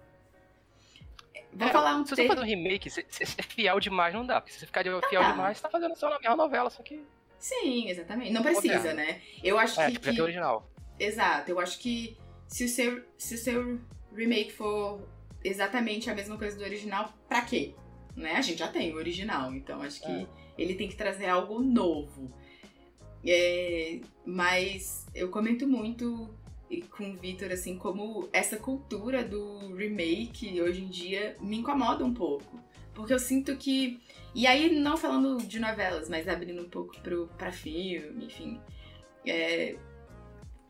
Vou 1.51 1.67
é, 1.67 1.71
falar 1.71 1.95
um 1.95 2.05
Se 2.05 2.15
você 2.15 2.27
fazer 2.27 2.41
um 2.41 2.45
remake, 2.45 2.89
se, 2.89 3.05
se 3.09 3.25
ser 3.25 3.43
fiel 3.43 3.79
demais 3.79 4.13
não 4.13 4.25
dá. 4.25 4.39
Porque 4.39 4.53
se 4.53 4.59
você 4.59 4.65
ficar 4.65 4.83
fiel 4.83 5.21
ah. 5.21 5.31
demais, 5.31 5.57
você 5.57 5.63
tá 5.63 5.69
fazendo 5.69 5.95
só 5.95 6.09
na 6.09 6.19
mesma 6.19 6.35
novela, 6.35 6.69
só 6.69 6.81
que. 6.83 7.03
Sim, 7.39 7.89
exatamente. 7.89 8.31
Não 8.31 8.41
precisa, 8.41 8.93
né? 8.93 9.21
Eu 9.43 9.57
acho 9.57 9.79
é, 9.79 9.87
que. 9.87 9.93
Tipo, 9.93 10.13
que... 10.13 10.21
original. 10.21 10.69
Exato, 10.99 11.49
eu 11.49 11.59
acho 11.59 11.79
que 11.79 12.17
se 12.47 12.65
o 12.65 12.69
seu, 12.69 13.01
se 13.17 13.35
o 13.35 13.37
seu 13.37 13.79
remake 14.13 14.51
for 14.51 15.07
exatamente 15.43 16.09
a 16.09 16.15
mesma 16.15 16.37
coisa 16.37 16.57
do 16.57 16.63
original, 16.63 17.13
pra 17.27 17.41
quê? 17.41 17.73
Né? 18.15 18.33
A 18.33 18.41
gente 18.41 18.59
já 18.59 18.67
tem 18.67 18.93
o 18.93 18.97
original, 18.97 19.53
então 19.53 19.81
acho 19.81 20.01
que 20.01 20.11
é. 20.11 20.27
ele 20.57 20.75
tem 20.75 20.89
que 20.89 20.95
trazer 20.95 21.27
algo 21.27 21.61
novo. 21.61 22.31
É, 23.25 23.99
mas 24.25 25.05
eu 25.13 25.29
comento 25.29 25.67
muito 25.67 26.29
com 26.91 27.11
o 27.11 27.17
Victor, 27.17 27.51
assim, 27.51 27.77
como 27.77 28.29
essa 28.31 28.57
cultura 28.57 29.23
do 29.23 29.73
remake 29.75 30.61
hoje 30.61 30.83
em 30.83 30.87
dia 30.87 31.35
me 31.39 31.57
incomoda 31.57 32.05
um 32.05 32.13
pouco. 32.13 32.59
Porque 32.93 33.13
eu 33.13 33.19
sinto 33.19 33.55
que. 33.55 33.99
E 34.33 34.45
aí, 34.45 34.79
não 34.79 34.95
falando 34.95 35.37
de 35.37 35.59
novelas, 35.59 36.07
mas 36.07 36.27
abrindo 36.27 36.61
um 36.61 36.69
pouco 36.69 36.99
pro, 37.01 37.27
pra 37.37 37.51
filme, 37.51 38.25
enfim. 38.25 38.61
É, 39.25 39.75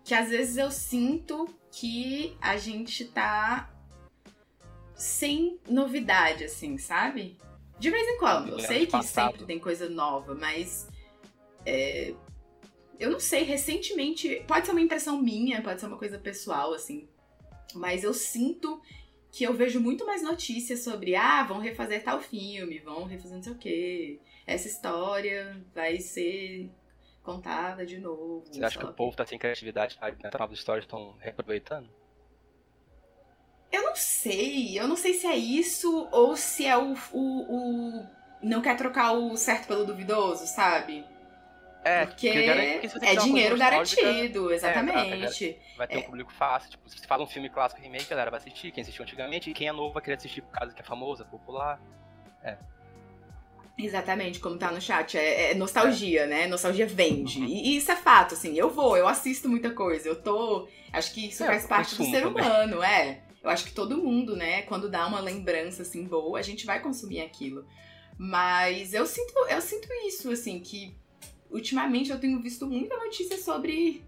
que 0.04 0.14
às 0.14 0.30
vezes 0.30 0.58
eu 0.58 0.72
sinto 0.72 1.48
que 1.72 2.36
a 2.42 2.58
gente 2.58 3.06
tá 3.06 3.70
sem 4.96 5.60
novidade, 5.68 6.44
assim, 6.44 6.78
sabe? 6.78 7.38
De 7.78 7.90
vez 7.90 8.08
em 8.08 8.18
quando. 8.18 8.50
Eu 8.50 8.60
sei 8.60 8.86
que 8.86 9.02
sempre 9.04 9.46
tem 9.46 9.60
coisa 9.60 9.90
nova, 9.90 10.36
mas. 10.36 10.88
É, 11.66 12.14
eu 13.00 13.12
não 13.12 13.20
sei, 13.20 13.44
recentemente. 13.44 14.44
Pode 14.48 14.66
ser 14.66 14.72
uma 14.72 14.82
impressão 14.82 15.22
minha, 15.22 15.62
pode 15.62 15.80
ser 15.80 15.88
uma 15.88 15.98
coisa 15.98 16.18
pessoal, 16.18 16.74
assim. 16.74 17.08
Mas 17.74 18.04
eu 18.04 18.14
sinto 18.14 18.82
que 19.32 19.44
eu 19.44 19.54
vejo 19.54 19.80
muito 19.80 20.06
mais 20.06 20.24
notícias 20.24 20.84
sobre, 20.84 21.16
ah, 21.16 21.44
vão 21.44 21.60
refazer 21.60 22.04
tal 22.04 22.20
filme, 22.20 22.80
vão 22.80 23.06
refazer 23.06 23.36
não 23.36 23.44
sei 23.44 23.54
o 23.54 23.58
quê. 23.58 24.20
Essa 24.46 24.68
história 24.68 25.64
vai 25.74 26.00
ser 26.00 26.72
contada 27.24 27.86
de 27.86 28.00
novo. 28.00 28.44
Você 28.52 28.64
acha 28.64 28.80
que 28.80 28.86
o 28.86 28.94
povo 28.94 29.16
tá 29.16 29.26
sem 29.26 29.38
criatividade? 29.38 30.00
Né? 30.02 30.30
Novas 30.38 30.58
histórias 30.58 30.86
estão 30.86 31.16
reaproveitando? 31.20 31.90
Eu 33.72 33.84
não 33.84 33.96
sei. 33.96 34.80
Eu 34.80 34.88
não 34.88 34.96
sei 34.96 35.14
se 35.14 35.28
é 35.28 35.36
isso 35.36 36.08
ou 36.12 36.36
se 36.36 36.66
é 36.66 36.76
o, 36.76 36.96
o, 37.14 38.00
o. 38.00 38.08
Não 38.42 38.62
quer 38.62 38.76
trocar 38.78 39.12
o 39.12 39.38
certo 39.38 39.68
pelo 39.68 39.86
duvidoso, 39.86 40.48
sabe? 40.48 41.06
É, 41.84 42.06
porque 42.06 42.28
é 42.28 43.16
dinheiro 43.16 43.58
garantido, 43.58 44.52
exatamente. 44.52 45.46
É, 45.50 45.78
vai 45.78 45.88
ter 45.88 45.98
um 45.98 46.02
público 46.02 46.32
fácil. 46.32 46.72
Tipo, 46.72 46.90
se 46.90 46.98
você 46.98 47.08
fala 47.08 47.24
um 47.24 47.28
filme 47.28 47.50
clássico 47.50 47.82
remake, 47.82 48.06
a 48.06 48.10
galera 48.10 48.32
vai 48.32 48.40
assistir, 48.40 48.72
quem 48.72 48.82
assistiu 48.82 49.04
antigamente, 49.04 49.50
e 49.50 49.54
quem 49.54 49.68
é 49.68 49.72
novo 49.72 49.94
vai 49.94 50.04
querer 50.04 50.18
assistir 50.18 50.42
por 50.42 50.52
causa 50.52 50.74
que 50.74 50.82
é 50.82 50.84
famoso, 50.84 51.24
é 51.24 51.26
popular. 51.26 51.82
É. 52.44 52.58
Exatamente, 53.78 54.40
como 54.40 54.58
tá 54.58 54.72
no 54.72 54.82
chat. 54.82 55.18
É, 55.18 55.52
é 55.52 55.56
nostalgia, 55.56 56.24
é. 56.24 56.28
né? 56.28 56.48
Nostalgia 56.48 56.86
vende. 56.86 57.40
Uhum. 57.40 57.46
E, 57.46 57.70
e, 57.70 57.78
isso 57.78 57.92
é 57.92 57.96
fato, 57.96 58.34
assim. 58.34 58.58
Eu 58.58 58.70
vou, 58.70 58.98
eu 58.98 59.08
assisto 59.08 59.48
muita 59.48 59.72
coisa. 59.72 60.10
Eu 60.10 60.22
tô. 60.22 60.68
Acho 60.92 61.14
que 61.14 61.30
isso 61.30 61.44
é, 61.44 61.48
faz 61.48 61.66
parte 61.66 61.96
do 61.96 62.04
ser 62.04 62.28
humano, 62.28 62.84
é. 62.84 63.22
Eu 63.42 63.50
acho 63.50 63.64
que 63.64 63.72
todo 63.72 63.98
mundo, 63.98 64.36
né, 64.36 64.64
quando 64.64 64.90
dá 64.90 65.08
uma 65.08 65.22
lembrança 65.22 65.84
assim 65.84 66.06
boa, 66.06 66.38
a 66.38 66.42
gente 66.42 66.66
vai 66.66 66.82
consumir 66.82 67.22
aquilo. 67.22 67.66
Mas 68.18 68.94
eu 68.94 69.06
sinto, 69.06 69.34
eu 69.50 69.62
sinto 69.62 69.88
isso, 70.06 70.30
assim, 70.30 70.60
que 70.60 70.94
ultimamente 71.50 72.12
eu 72.12 72.20
tenho 72.20 72.40
visto 72.40 72.66
muita 72.68 72.96
notícia 72.98 73.38
sobre 73.38 74.04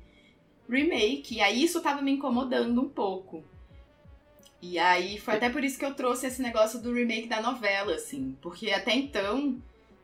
remake. 0.70 1.36
E 1.36 1.42
aí 1.42 1.64
isso 1.64 1.82
tava 1.82 2.02
me 2.02 2.12
incomodando 2.12 2.82
um 2.82 2.90
pouco. 2.90 3.44
E 4.62 4.78
aí 4.78 5.18
foi 5.18 5.36
até 5.36 5.50
por 5.50 5.64
isso 5.64 5.80
que 5.80 5.86
eu 5.86 5.94
trouxe 5.96 6.28
esse 6.28 6.42
negócio 6.42 6.80
do 6.80 6.94
remake 6.94 7.28
da 7.28 7.42
novela, 7.42 7.96
assim. 7.96 8.38
Porque 8.42 8.72
até 8.72 8.94
então 8.94 9.60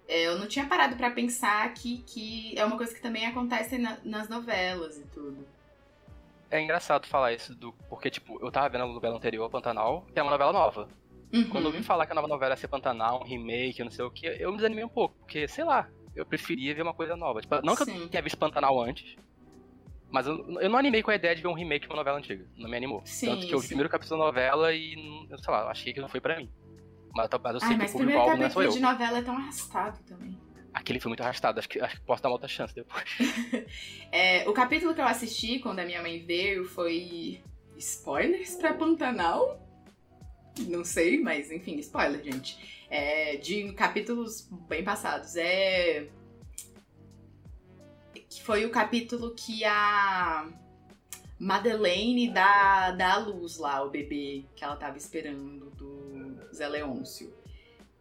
é, 0.07 0.27
eu 0.27 0.39
não 0.39 0.47
tinha 0.47 0.65
parado 0.65 0.95
para 0.95 1.11
pensar 1.11 1.71
que, 1.73 1.99
que 1.99 2.57
é 2.57 2.65
uma 2.65 2.77
coisa 2.77 2.93
que 2.93 3.01
também 3.01 3.25
acontece 3.25 3.77
na, 3.77 3.97
nas 4.03 4.29
novelas 4.29 4.97
e 4.97 5.03
tudo. 5.07 5.45
É 6.49 6.61
engraçado 6.61 7.05
falar 7.05 7.33
isso, 7.33 7.53
do, 7.53 7.73
porque, 7.89 8.09
tipo, 8.09 8.39
eu 8.41 8.49
tava 8.49 8.69
vendo 8.69 8.85
a 8.85 8.87
novela 8.87 9.17
anterior, 9.17 9.49
Pantanal, 9.49 10.05
que 10.13 10.17
é 10.17 10.23
uma 10.23 10.31
novela 10.31 10.53
nova. 10.53 10.87
Uhum. 11.33 11.49
Quando 11.49 11.65
eu 11.65 11.71
ouvi 11.71 11.83
falar 11.83 12.05
que 12.05 12.13
a 12.13 12.15
nova 12.15 12.27
novela 12.27 12.53
ia 12.53 12.57
ser 12.57 12.69
Pantanal, 12.69 13.19
um 13.21 13.25
remake, 13.25 13.83
não 13.83 13.91
sei 13.91 14.05
o 14.05 14.09
que, 14.09 14.25
eu 14.25 14.49
me 14.51 14.55
desanimei 14.55 14.85
um 14.85 14.89
pouco, 14.89 15.13
porque, 15.19 15.45
sei 15.45 15.65
lá, 15.65 15.89
eu 16.17 16.25
preferia 16.25 16.73
ver 16.73 16.81
uma 16.81 16.93
coisa 16.93 17.15
nova. 17.15 17.41
Tipo, 17.41 17.61
não 17.63 17.75
que 17.75 17.85
Sim. 17.85 18.01
eu 18.01 18.09
tenha 18.09 18.23
visto 18.23 18.37
Pantanal 18.37 18.81
antes, 18.81 19.15
mas 20.09 20.25
eu, 20.25 20.59
eu 20.61 20.69
não 20.69 20.77
animei 20.79 21.03
com 21.03 21.11
a 21.11 21.15
ideia 21.15 21.35
de 21.35 21.41
ver 21.41 21.47
um 21.47 21.53
remake 21.53 21.85
de 21.85 21.89
uma 21.91 21.97
novela 21.97 22.17
antiga. 22.17 22.45
Não 22.57 22.69
me 22.69 22.77
animou. 22.77 23.01
Sim, 23.05 23.27
Tanto 23.27 23.47
que 23.47 23.53
eu 23.53 23.59
vi 23.59 23.65
o 23.65 23.67
primeiro 23.67 23.89
capítulo 23.89 24.19
da 24.19 24.25
novela 24.25 24.73
e, 24.73 24.95
eu 25.29 25.37
sei 25.37 25.53
lá, 25.53 25.69
achei 25.69 25.93
que 25.93 25.99
não 25.99 26.07
foi 26.07 26.21
pra 26.21 26.37
mim. 26.37 26.49
Mas, 27.13 27.29
mas 27.41 27.53
eu 27.53 27.59
sei 27.59 27.69
Ai, 27.69 27.77
que 27.77 27.85
o 27.85 27.91
público 27.91 28.19
alvo 28.19 28.37
não 28.37 28.49
só 28.49 28.61
eu. 28.61 28.71
de 28.71 28.79
novela 28.79 29.17
é 29.17 29.21
tão 29.21 29.35
arrastado 29.35 29.99
também. 30.03 30.37
Aquele 30.73 30.99
foi 30.99 31.09
muito 31.09 31.21
arrastado, 31.21 31.59
acho 31.59 31.67
que, 31.67 31.79
acho 31.79 31.95
que 31.95 32.01
posso 32.01 32.21
dar 32.21 32.29
uma 32.29 32.35
outra 32.35 32.47
chance 32.47 32.73
depois. 32.73 33.03
é, 34.11 34.47
o 34.47 34.53
capítulo 34.53 34.93
que 34.93 35.01
eu 35.01 35.05
assisti 35.05 35.59
quando 35.59 35.79
a 35.79 35.85
minha 35.85 36.01
mãe 36.01 36.23
veio 36.23 36.65
foi. 36.65 37.41
Spoilers 37.77 38.55
pra 38.55 38.73
Pantanal? 38.73 39.66
Não 40.65 40.83
sei, 40.83 41.19
mas 41.19 41.51
enfim, 41.51 41.77
spoiler, 41.77 42.23
gente 42.23 42.77
é, 42.89 43.37
de 43.37 43.71
capítulos 43.73 44.47
bem 44.67 44.83
passados. 44.83 45.35
É. 45.35 46.07
Que 48.29 48.41
foi 48.41 48.65
o 48.65 48.69
capítulo 48.69 49.33
que 49.33 49.63
a 49.63 50.49
Madeleine 51.39 52.29
dá, 52.29 52.91
dá 52.91 53.13
a 53.13 53.17
luz 53.17 53.57
lá, 53.57 53.83
o 53.83 53.89
bebê 53.89 54.45
que 54.55 54.63
ela 54.63 54.75
tava 54.75 54.97
esperando 54.97 55.69
do 55.71 56.53
Zé 56.53 56.67
Leôncio. 56.67 57.33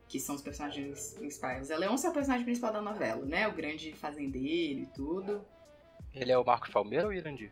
Que 0.09 0.21
são 0.21 0.37
os 0.37 0.43
personagens 0.43 1.15
principais. 1.15 1.63
O 1.63 1.65
Zé 1.67 1.77
Leôncio 1.77 2.07
é 2.07 2.11
o 2.11 2.15
personagem 2.15 2.45
principal 2.45 2.73
da 2.73 2.81
novela, 2.81 3.25
né? 3.25 3.49
O 3.49 3.53
grande 3.53 3.93
fazendeiro 3.93 4.81
e 4.81 4.87
tudo. 4.87 5.45
Ele 6.15 6.33
é 6.33 6.39
o 6.39 6.45
Marcos 6.45 6.71
Palmeira 6.71 7.07
ou 7.07 7.11
o 7.11 7.15
Irandir? 7.15 7.51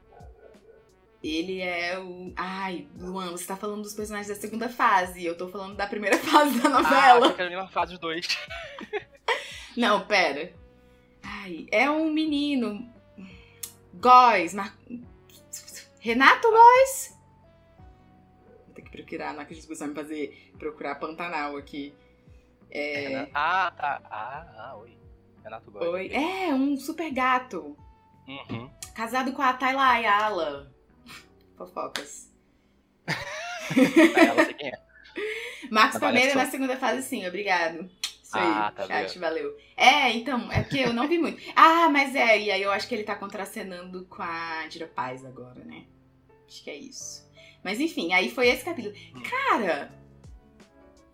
Ele 1.25 1.63
é 1.63 1.99
o. 1.99 2.35
Ai, 2.37 2.87
Luan, 2.99 3.31
você 3.31 3.47
tá 3.47 3.57
falando 3.57 3.81
dos 3.81 3.95
personagens 3.95 4.29
da 4.29 4.35
segunda 4.35 4.69
fase. 4.69 5.25
Eu 5.25 5.35
tô 5.35 5.49
falando 5.49 5.75
da 5.75 5.87
primeira 5.87 6.19
fase 6.21 6.61
da 6.61 6.69
novela. 6.69 7.29
Ah, 7.29 7.31
eu 7.31 7.35
quero 7.35 7.61
a 7.61 7.67
fase 7.67 7.93
dos 7.93 7.99
dois. 7.99 8.29
Não, 9.75 10.07
pera. 10.07 10.53
Ai, 11.23 11.67
é 11.73 11.91
um 11.91 12.13
menino. 12.13 12.87
Góis. 13.95 14.53
Mar... 14.53 14.77
Renato 15.99 16.51
Góis? 16.51 17.19
Vou 18.67 18.75
ter 18.75 18.83
que 18.83 18.91
procurar, 18.91 19.33
não 19.33 19.41
acredito 19.41 19.67
que 19.67 19.75
você 19.75 19.81
vai 19.81 19.89
me 19.89 19.95
fazer 19.95 20.53
procurar 20.59 20.97
Pantanal 20.97 21.57
aqui. 21.57 21.95
É... 22.71 23.31
Ah, 23.33 23.73
tá. 23.75 24.03
Ah, 24.11 24.47
ah, 24.59 24.77
oi. 24.77 24.99
Renato 25.43 25.71
Góis. 25.71 25.89
Oi. 25.89 26.11
É, 26.13 26.53
um 26.53 26.77
super 26.77 27.11
gato. 27.11 27.75
Uhum. 28.29 28.71
Casado 28.95 29.33
com 29.33 29.41
a 29.41 29.55
Tayla 29.55 29.89
Ayala. 29.89 30.74
Fofocas. 31.57 32.31
Ela 33.07 34.45
sei 34.45 34.55
quem 34.55 34.69
é. 34.69 34.85
Marcos 35.71 35.99
Palmeira 35.99 36.35
na 36.35 36.47
segunda 36.47 36.77
fase, 36.77 37.03
sim, 37.03 37.27
obrigado. 37.27 37.89
Isso 38.23 38.37
ah, 38.37 38.69
aí, 38.69 38.75
tá 38.75 38.87
chat, 38.87 39.19
valeu. 39.19 39.57
É, 39.77 40.11
então, 40.13 40.51
é 40.51 40.63
porque 40.63 40.79
eu 40.79 40.93
não 40.93 41.09
vi 41.09 41.19
muito. 41.19 41.41
Ah, 41.55 41.89
mas 41.89 42.15
é, 42.15 42.39
e 42.41 42.51
aí 42.51 42.63
eu 42.63 42.71
acho 42.71 42.89
que 42.89 42.95
ele 42.95 43.05
tá 43.05 43.15
contracenando 43.15 44.05
com 44.07 44.23
a 44.23 44.67
Dira 44.69 44.87
Paz 44.87 45.25
agora, 45.25 45.65
né? 45.65 45.85
Acho 46.47 46.63
que 46.63 46.71
é 46.71 46.77
isso. 46.77 47.29
Mas 47.63 47.81
enfim, 47.81 48.13
aí 48.13 48.31
foi 48.31 48.49
esse 48.49 48.65
capítulo. 48.65 48.95
Hum. 49.15 49.23
Cara, 49.23 49.93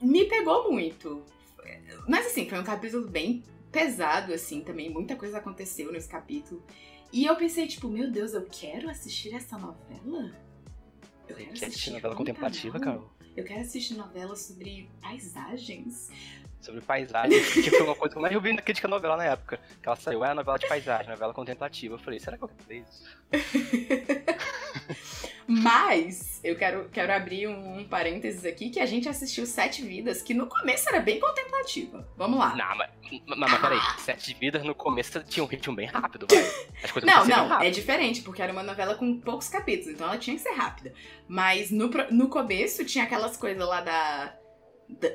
me 0.01 0.25
pegou 0.25 0.71
muito. 0.71 1.25
Mas 2.09 2.27
assim, 2.27 2.49
foi 2.49 2.59
um 2.59 2.65
capítulo 2.65 3.07
bem 3.07 3.45
pesado, 3.71 4.33
assim, 4.33 4.61
também. 4.63 4.91
Muita 4.91 5.15
coisa 5.15 5.39
aconteceu 5.39 5.93
nesse 5.93 6.09
capítulo. 6.09 6.63
E 7.13 7.25
eu 7.25 7.37
pensei, 7.37 7.67
tipo, 7.67 7.89
meu 7.89 8.11
Deus, 8.11 8.35
eu 8.35 8.47
quero 8.47 8.89
assistir 8.89 9.35
essa 9.35 9.59
novela? 9.59 10.33
Eu 11.29 11.37
quero 11.37 11.53
Quer 11.53 11.67
assistir 11.67 11.91
novela 11.91 12.15
contemplativa. 12.15 12.79
Carol? 12.79 13.11
Eu 13.37 13.45
quero 13.45 13.61
assistir 13.61 13.95
novela 13.95 14.37
sobre 14.37 14.89
paisagens. 15.01 16.11
Sobre 16.61 16.81
paisagem, 16.83 17.43
que 17.43 17.71
foi 17.71 17.83
uma 17.83 17.95
coisa 17.95 18.13
que 18.15 18.19
eu 18.19 18.23
mais 18.23 18.35
ouvi 18.35 18.53
na 18.53 18.61
crítica 18.61 18.87
novela 18.87 19.17
na 19.17 19.25
época. 19.25 19.59
Que 19.83 19.89
ela 19.89 19.97
saiu, 19.97 20.23
é 20.25 20.35
novela 20.35 20.59
de 20.59 20.69
paisagem, 20.69 21.09
novela 21.09 21.33
contemplativa. 21.33 21.95
Eu 21.95 21.99
falei, 21.99 22.21
será 22.21 22.37
que 22.37 22.45
eu 22.45 22.49
quero 22.49 22.83
isso? 22.83 23.03
Mas 25.47 26.39
eu 26.45 26.55
quero, 26.57 26.89
quero 26.91 27.13
abrir 27.13 27.49
um, 27.49 27.79
um 27.81 27.85
parênteses 27.89 28.45
aqui 28.45 28.71
que 28.71 28.79
a 28.79 28.87
gente 28.87 29.09
assistiu 29.09 29.45
Sete 29.47 29.83
Vidas, 29.83 30.23
que 30.23 30.33
no 30.33 30.47
começo 30.47 30.89
era 30.89 31.01
bem 31.01 31.19
contemplativa. 31.19 32.07
Vamos 32.17 32.39
lá. 32.39 32.55
Não, 32.55 32.77
mas, 32.77 32.91
mas, 33.27 33.39
mas 33.51 33.61
peraí, 33.61 33.81
Sete 33.99 34.35
Vidas 34.39 34.63
no 34.63 34.75
começo 34.77 35.21
tinha 35.25 35.43
um 35.43 35.47
ritmo 35.49 35.75
bem 35.75 35.87
rápido, 35.89 36.27
vai. 36.31 36.39
As 36.85 36.93
coisas 36.93 37.11
Não, 37.11 37.25
não, 37.27 37.49
rápido. 37.49 37.67
é 37.67 37.71
diferente, 37.71 38.23
porque 38.23 38.41
era 38.41 38.53
uma 38.53 38.63
novela 38.63 38.95
com 38.95 39.19
poucos 39.19 39.49
capítulos, 39.49 39.95
então 39.95 40.07
ela 40.07 40.19
tinha 40.19 40.37
que 40.37 40.43
ser 40.43 40.53
rápida. 40.53 40.95
Mas 41.27 41.71
no, 41.73 41.89
no 42.13 42.29
começo 42.29 42.85
tinha 42.85 43.03
aquelas 43.05 43.37
coisas 43.37 43.67
lá 43.67 43.81
da- 43.81 44.33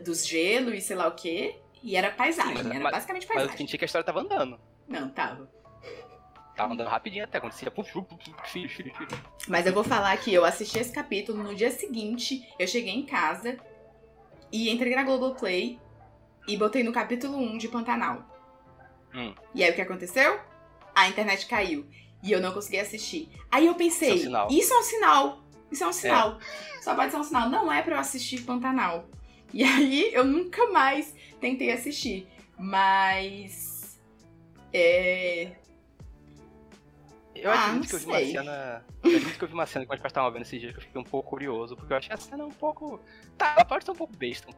dos 0.04 0.26
gelo 0.26 0.74
e 0.74 0.82
sei 0.82 0.96
lá 0.96 1.08
o 1.08 1.12
quê, 1.16 1.56
e 1.84 1.96
era 1.96 2.12
paisagem, 2.12 2.58
Sim, 2.58 2.64
mas- 2.64 2.76
era 2.76 2.92
basicamente 2.92 3.24
Mas 3.28 3.30
eu 3.30 3.36
paisagem. 3.36 3.58
senti 3.58 3.78
que 3.78 3.84
a 3.84 3.88
história 3.88 4.06
tava 4.06 4.22
andando. 4.22 4.60
Não, 4.88 5.10
tava. 5.10 5.50
Tava 6.56 6.74
andando 6.74 6.88
rapidinho 6.88 7.24
até, 7.26 7.38
acontecia. 7.38 7.72
Mas 9.48 9.66
eu 9.66 9.74
vou 9.74 9.84
falar 9.84 10.16
que 10.18 10.34
eu 10.34 10.46
assisti 10.46 10.80
esse 10.80 10.92
capítulo, 10.92 11.44
no 11.44 11.54
dia 11.54 11.70
seguinte 11.72 12.48
eu 12.58 12.68
cheguei 12.68 12.94
em 12.94 13.06
casa 13.06 13.58
e 14.52 14.70
entrei 14.70 14.96
na 14.96 15.04
Globoplay 15.04 15.80
e 16.48 16.56
botei 16.58 16.84
no 16.84 16.94
capítulo 16.94 17.38
1 17.38 17.58
de 17.58 17.68
Pantanal. 17.68 18.24
Hum. 19.14 19.34
E 19.54 19.64
aí 19.64 19.72
o 19.72 19.76
que 19.76 19.82
aconteceu? 19.82 20.40
A 20.94 21.08
internet 21.10 21.46
caiu 21.48 21.86
e 22.24 22.32
eu 22.32 22.40
não 22.42 22.54
consegui 22.54 22.80
assistir. 22.80 23.30
Aí 23.52 23.66
eu 23.68 23.76
pensei, 23.76 24.14
Isso 24.14 24.24
é 24.26 24.30
um 24.30 24.30
sinal. 24.30 24.48
isso 24.52 24.74
é 24.74 24.78
um 24.78 24.84
sinal. 24.84 25.40
Isso 25.72 25.84
é 25.84 25.88
um 25.88 25.94
sinal. 25.94 26.40
Só 26.82 26.96
pode 26.96 27.12
ser 27.12 27.18
um 27.18 27.24
sinal. 27.24 27.50
Não 27.50 27.72
é 27.72 27.82
pra 27.82 27.96
eu 27.96 28.00
assistir 28.00 28.42
Pantanal. 28.44 29.10
E 29.56 29.64
aí 29.64 30.14
eu 30.14 30.26
nunca 30.26 30.70
mais 30.70 31.16
tentei 31.40 31.72
assistir. 31.72 32.28
Mas. 32.60 33.98
É. 34.74 35.54
Eu 37.34 37.52
Ah, 37.52 37.80
que 37.80 37.96
eu 37.96 38.00
vi 38.00 38.06
uma 38.06 38.20
cena. 38.20 38.86
Eu 39.02 39.16
admito 39.16 39.38
que 39.38 39.44
eu 39.46 39.48
vi 39.48 39.54
uma 39.54 39.66
cena 39.66 39.86
que 39.86 39.90
meus 39.90 40.02
pais 40.02 40.12
estavam 40.12 40.30
vendo 40.32 40.42
esses 40.42 40.60
dias 40.60 40.74
que 40.74 40.80
eu 40.80 40.84
fiquei 40.84 41.00
um 41.00 41.06
pouco 41.06 41.30
curioso, 41.30 41.74
porque 41.78 41.94
eu 41.94 41.98
achei 41.98 42.14
a 42.14 42.18
cena 42.18 42.46
um 42.46 42.52
pouco. 42.52 43.00
Tá, 43.38 43.54
ela 43.56 43.64
pode 43.64 43.86
ser 43.86 43.92
um 43.92 43.96
pouco 43.96 44.14
besta, 44.18 44.50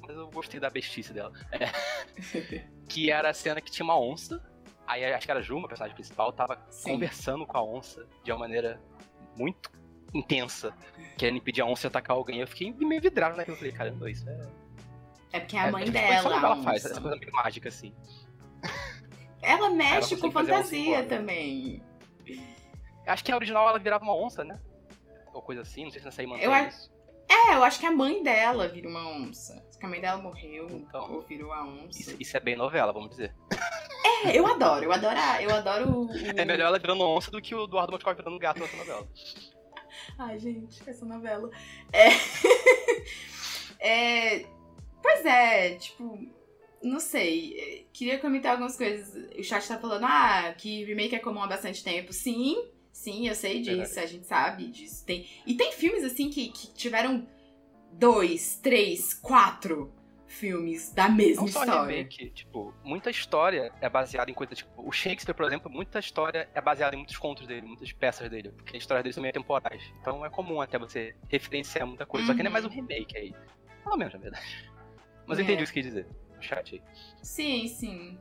mas 0.00 0.16
eu 0.16 0.30
gostei 0.30 0.58
da 0.58 0.70
bestice 0.70 1.12
dela. 1.12 1.32
É. 1.52 2.64
que 2.88 3.10
era 3.10 3.28
a 3.28 3.34
cena 3.34 3.60
que 3.60 3.70
tinha 3.70 3.84
uma 3.84 4.00
onça. 4.00 4.42
Aí 4.86 5.04
acho 5.04 5.26
que 5.26 5.30
era 5.30 5.40
a 5.40 5.42
Juma, 5.42 5.66
a 5.66 5.68
personagem 5.68 5.94
principal, 5.94 6.32
tava 6.32 6.58
Sim. 6.70 6.92
conversando 6.92 7.46
com 7.46 7.58
a 7.58 7.62
onça 7.62 8.06
de 8.24 8.32
uma 8.32 8.38
maneira 8.38 8.80
muito 9.36 9.70
intensa, 10.14 10.72
querendo 11.16 11.36
impedir 11.38 11.60
a 11.62 11.66
onça 11.66 11.82
de 11.82 11.86
atacar 11.88 12.16
alguém. 12.16 12.40
Eu 12.40 12.46
fiquei 12.46 12.72
meio 12.72 13.00
vidrado 13.00 13.36
naquilo. 13.36 13.54
Eu 13.56 13.58
falei, 13.58 13.72
caramba, 13.72 14.10
isso 14.10 14.28
é. 14.28 14.46
É 15.32 15.40
porque 15.40 15.56
é 15.56 15.60
a 15.60 15.70
mãe 15.70 15.84
tipo, 15.84 15.92
dela. 15.98 16.22
Só 16.22 16.28
a 16.32 16.36
ela 16.38 16.56
faz, 16.62 16.84
onça. 16.84 16.90
essa 16.92 17.00
coisa 17.00 17.16
meio 17.18 17.32
mágica 17.32 17.68
assim. 17.68 17.94
Ela 19.42 19.70
mexe 19.70 20.14
Ela 20.14 20.22
com 20.22 20.30
fantasia 20.30 21.04
também. 21.04 21.82
Acho 23.06 23.24
que 23.24 23.32
a 23.32 23.36
original 23.36 23.68
ela 23.68 23.78
virava 23.78 24.04
uma 24.04 24.14
onça, 24.16 24.44
né? 24.44 24.58
Ou 25.32 25.40
coisa 25.42 25.62
assim, 25.62 25.84
não 25.84 25.90
sei 25.90 26.00
se 26.00 26.06
nessa 26.06 26.20
aí 26.22 26.26
mantém 26.26 26.44
Eu 26.44 26.52
a- 26.52 26.62
isso. 26.64 26.90
É, 27.30 27.54
eu 27.54 27.62
acho 27.62 27.78
que 27.78 27.84
a 27.86 27.92
mãe 27.92 28.22
dela 28.22 28.66
vira 28.68 28.88
uma 28.88 29.06
onça. 29.06 29.62
Acho 29.68 29.78
que 29.78 29.84
a 29.84 29.88
mãe 29.88 30.00
dela 30.00 30.20
morreu 30.20 30.66
Então, 30.70 31.12
ou 31.12 31.20
virou 31.22 31.52
a 31.52 31.62
onça. 31.62 32.00
Isso, 32.00 32.16
isso 32.18 32.36
é 32.36 32.40
bem 32.40 32.56
novela, 32.56 32.90
vamos 32.92 33.10
dizer. 33.10 33.34
É, 34.24 34.36
eu 34.36 34.46
adoro, 34.46 34.84
eu 34.84 34.92
adoro, 34.92 35.18
eu 35.40 35.54
adoro 35.54 35.90
o. 35.90 36.06
o- 36.06 36.10
É 36.36 36.44
melhor 36.44 36.68
ela 36.68 36.78
virando 36.78 37.02
onça 37.06 37.30
do 37.30 37.40
que 37.40 37.54
o 37.54 37.64
Eduardo 37.64 37.92
Moscov 37.92 38.16
virando 38.16 38.38
gato 38.38 38.60
nessa 38.60 38.76
novela. 38.78 39.06
Ai, 40.18 40.36
gente, 40.38 40.82
essa 40.84 41.06
novela. 41.06 41.48
É. 41.92 42.08
é. 43.78 44.46
Pois 45.00 45.24
é, 45.24 45.76
tipo. 45.76 46.18
Não 46.82 46.98
sei. 46.98 47.86
Queria 47.92 48.18
comentar 48.18 48.52
algumas 48.52 48.76
coisas. 48.76 49.14
O 49.38 49.42
chat 49.42 49.66
tá 49.66 49.78
falando, 49.78 50.04
ah, 50.04 50.52
que 50.58 50.84
remake 50.84 51.14
é 51.14 51.20
comum 51.20 51.42
há 51.42 51.46
bastante 51.46 51.84
tempo. 51.84 52.12
Sim, 52.12 52.68
sim, 52.92 53.28
eu 53.28 53.34
sei 53.34 53.60
disso, 53.60 53.76
Verdade. 53.76 54.00
a 54.00 54.06
gente 54.06 54.26
sabe 54.26 54.66
disso. 54.68 55.04
Tem... 55.04 55.28
E 55.46 55.54
tem 55.54 55.72
filmes 55.72 56.04
assim 56.04 56.30
que, 56.30 56.48
que 56.48 56.72
tiveram 56.74 57.26
dois, 57.92 58.58
três, 58.62 59.14
quatro 59.14 59.92
filmes 60.28 60.92
da 60.92 61.08
mesma 61.08 61.42
Não 61.42 61.48
só 61.48 61.64
história. 61.64 61.96
remake, 61.96 62.30
tipo, 62.30 62.72
muita 62.84 63.10
história 63.10 63.72
é 63.80 63.88
baseada 63.88 64.30
em 64.30 64.34
coisas, 64.34 64.58
tipo, 64.58 64.70
o 64.86 64.92
Shakespeare, 64.92 65.34
por 65.34 65.46
exemplo, 65.46 65.70
muita 65.70 65.98
história 65.98 66.48
é 66.54 66.60
baseada 66.60 66.94
em 66.94 66.98
muitos 66.98 67.16
contos 67.16 67.46
dele, 67.46 67.66
muitas 67.66 67.90
peças 67.92 68.28
dele, 68.30 68.50
porque 68.50 68.76
as 68.76 68.82
histórias 68.82 69.02
dele 69.02 69.14
são 69.14 69.22
meio 69.22 69.32
temporais. 69.32 69.82
Então 70.00 70.24
é 70.24 70.30
comum 70.30 70.60
até 70.60 70.78
você 70.78 71.16
referenciar 71.28 71.86
muita 71.86 72.04
coisa, 72.06 72.26
só 72.26 72.34
que 72.34 72.42
não 72.42 72.50
é 72.50 72.52
mais 72.52 72.64
um 72.64 72.68
remake 72.68 73.16
aí. 73.16 73.34
Pelo 73.82 73.96
menos, 73.96 74.12
na 74.12 74.20
verdade. 74.20 74.70
Mas 75.26 75.38
eu 75.38 75.42
É. 75.44 75.48
entendi 75.48 75.64
o 75.64 75.66
que 75.66 75.72
quis 75.72 75.84
dizer, 75.86 76.06
no 76.36 76.42
chat 76.42 76.74
aí. 76.74 76.82
Sim, 77.22 77.66
sim. 77.66 78.18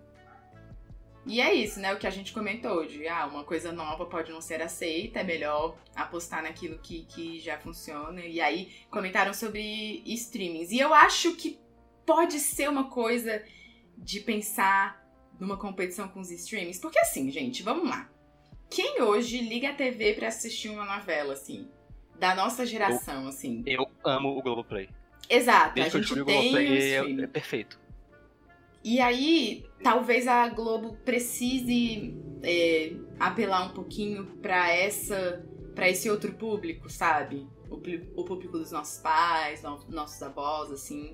E 1.26 1.41
é 1.41 1.54
isso, 1.54 1.82
né? 1.82 1.93
O 1.93 1.98
que 1.98 2.08
a 2.08 2.10
gente 2.10 2.32
comentou 2.32 2.86
de 2.86 3.06
ah, 3.06 3.26
uma 3.26 3.43
coisa 3.43 3.74
nova 3.74 4.06
pode 4.06 4.32
não 4.32 4.39
ser 4.39 4.62
aceita, 4.62 5.20
é 5.20 5.24
melhor 5.26 5.76
apostar 5.93 6.41
naquilo 6.41 6.80
que, 6.80 7.04
que 7.04 7.38
já 7.41 7.58
funciona. 7.58 8.22
E 8.22 8.39
aí 8.39 8.72
comentaram 8.89 9.34
sobre 9.34 10.02
streamings. 10.06 10.72
E 10.72 10.80
eu 10.80 10.93
acho 10.93 11.36
que 11.36 11.60
pode 12.08 12.39
ser 12.39 12.67
uma 12.70 12.89
coisa 12.89 13.43
de 13.98 14.22
pensar 14.22 15.06
numa 15.39 15.58
competição 15.58 16.08
com 16.08 16.22
os 16.22 16.32
streamings. 16.32 16.80
Porque 16.80 16.98
assim, 17.00 17.30
gente, 17.30 17.62
vamos 17.62 17.88
lá. 17.88 18.10
Quem 18.70 19.02
hoje 19.02 19.39
liga 19.39 19.70
a 19.70 19.74
TV 19.74 20.13
pra 20.13 20.30
assistir 20.30 20.70
uma 20.70 20.86
novela, 20.86 21.34
assim? 21.34 21.70
Da 22.17 22.34
nossa 22.34 22.65
geração, 22.65 23.28
assim. 23.28 23.62
Eu 23.67 23.86
amo 24.04 24.38
o 24.38 24.41
Globoplay. 24.41 24.89
Exato, 25.30 25.76
Desde 25.76 25.91
que 25.91 25.98
a 25.98 26.00
eu 26.00 26.04
gente 26.04 26.15
descobri 26.15 26.22
o 26.22 26.26
tem 26.26 26.38
um 26.38 26.52
Globoplay, 26.52 27.22
é, 27.22 27.24
é 27.24 27.28
perfeito. 27.28 27.80
E 28.84 29.00
aí, 29.02 29.65
talvez 29.84 30.28
a 30.28 30.48
Globo 30.48 30.96
precise 31.04 32.15
é, 32.41 32.93
apelar 33.20 33.65
um 33.70 33.74
pouquinho 33.74 34.26
pra 34.41 34.72
essa, 34.72 35.46
para 35.76 35.89
esse 35.89 36.10
outro 36.10 36.34
público, 36.34 36.89
sabe? 36.89 37.46
O, 37.70 37.76
o 38.22 38.24
público 38.24 38.58
dos 38.58 38.72
nossos 38.72 39.02
pais, 39.02 39.62
no- 39.62 39.86
nossos 39.89 40.22
avós, 40.24 40.72
assim. 40.72 41.13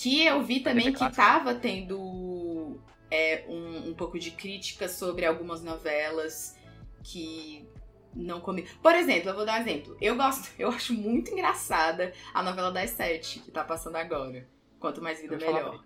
Que 0.00 0.24
eu 0.24 0.40
vi 0.44 0.60
também 0.60 0.92
TV 0.92 0.96
que 0.96 1.16
tava 1.16 1.56
tendo 1.56 2.80
é, 3.10 3.44
um, 3.48 3.88
um 3.90 3.94
pouco 3.94 4.16
de 4.16 4.30
crítica 4.30 4.88
sobre 4.88 5.26
algumas 5.26 5.60
novelas 5.60 6.56
que 7.02 7.68
não 8.14 8.40
comi. 8.40 8.62
Por 8.80 8.94
exemplo, 8.94 9.30
eu 9.30 9.34
vou 9.34 9.44
dar 9.44 9.58
um 9.58 9.62
exemplo. 9.62 9.96
Eu 10.00 10.14
gosto, 10.14 10.52
eu 10.58 10.68
acho 10.68 10.94
muito 10.94 11.32
engraçada 11.32 12.12
a 12.32 12.44
novela 12.44 12.70
das 12.70 12.90
sete 12.90 13.40
que 13.40 13.50
tá 13.50 13.64
passando 13.64 13.96
agora. 13.96 14.48
Quanto 14.78 15.02
mais 15.02 15.20
vida, 15.20 15.36
melhor. 15.36 15.64
também. 15.64 15.80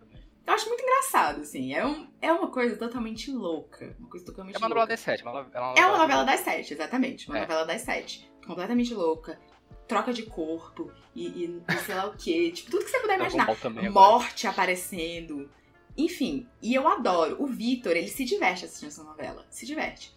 Eu 0.47 0.53
acho 0.53 0.69
muito 0.69 0.83
engraçado, 0.83 1.41
assim. 1.41 1.73
É, 1.73 1.87
um, 1.87 2.07
é 2.21 2.31
uma 2.31 2.51
coisa 2.51 2.77
totalmente 2.77 3.31
louca. 3.31 3.97
Uma 3.99 4.11
coisa 4.11 4.27
totalmente 4.27 4.57
É 4.57 4.59
uma 4.59 4.69
novela 4.69 4.87
das 4.87 5.01
sete, 5.01 5.23
uma, 5.23 5.49
é 5.51 5.59
uma 5.59 5.75
É 5.75 5.87
uma 5.87 5.99
novela 5.99 6.25
das 6.25 6.41
sete, 6.41 6.75
exatamente. 6.75 7.29
Uma 7.31 7.39
É. 7.39 7.41
novela 7.43 7.65
das 7.65 7.81
sete. 7.81 8.31
Completamente 8.47 8.93
louca. 8.93 9.41
Troca 9.89 10.13
de 10.13 10.23
corpo 10.25 10.91
e, 11.15 11.27
e- 11.27 11.63
e 11.69 11.77
sei 11.85 11.95
lá 11.95 12.07
o 12.07 12.17
quê. 12.17 12.51
Tipo, 12.55 12.71
tudo 12.71 12.85
que 12.85 12.91
você 12.91 13.01
puder 13.01 13.19
imaginar. 13.19 13.47
Também 13.57 13.87
agora. 13.87 14.09
Morte 14.19 14.47
aparecendo. 14.47 15.51
Enfim, 15.97 16.47
e 16.63 16.75
eu 16.75 16.89
adoro. 16.89 17.37
O 17.43 17.47
Vitor, 17.47 17.93
ele 17.93 18.09
se 18.09 18.25
diverte 18.25 18.65
assistindo 18.65 18.89
essa 18.89 19.05
novela. 19.05 19.47
Se 19.51 19.67
diverte. 19.67 20.13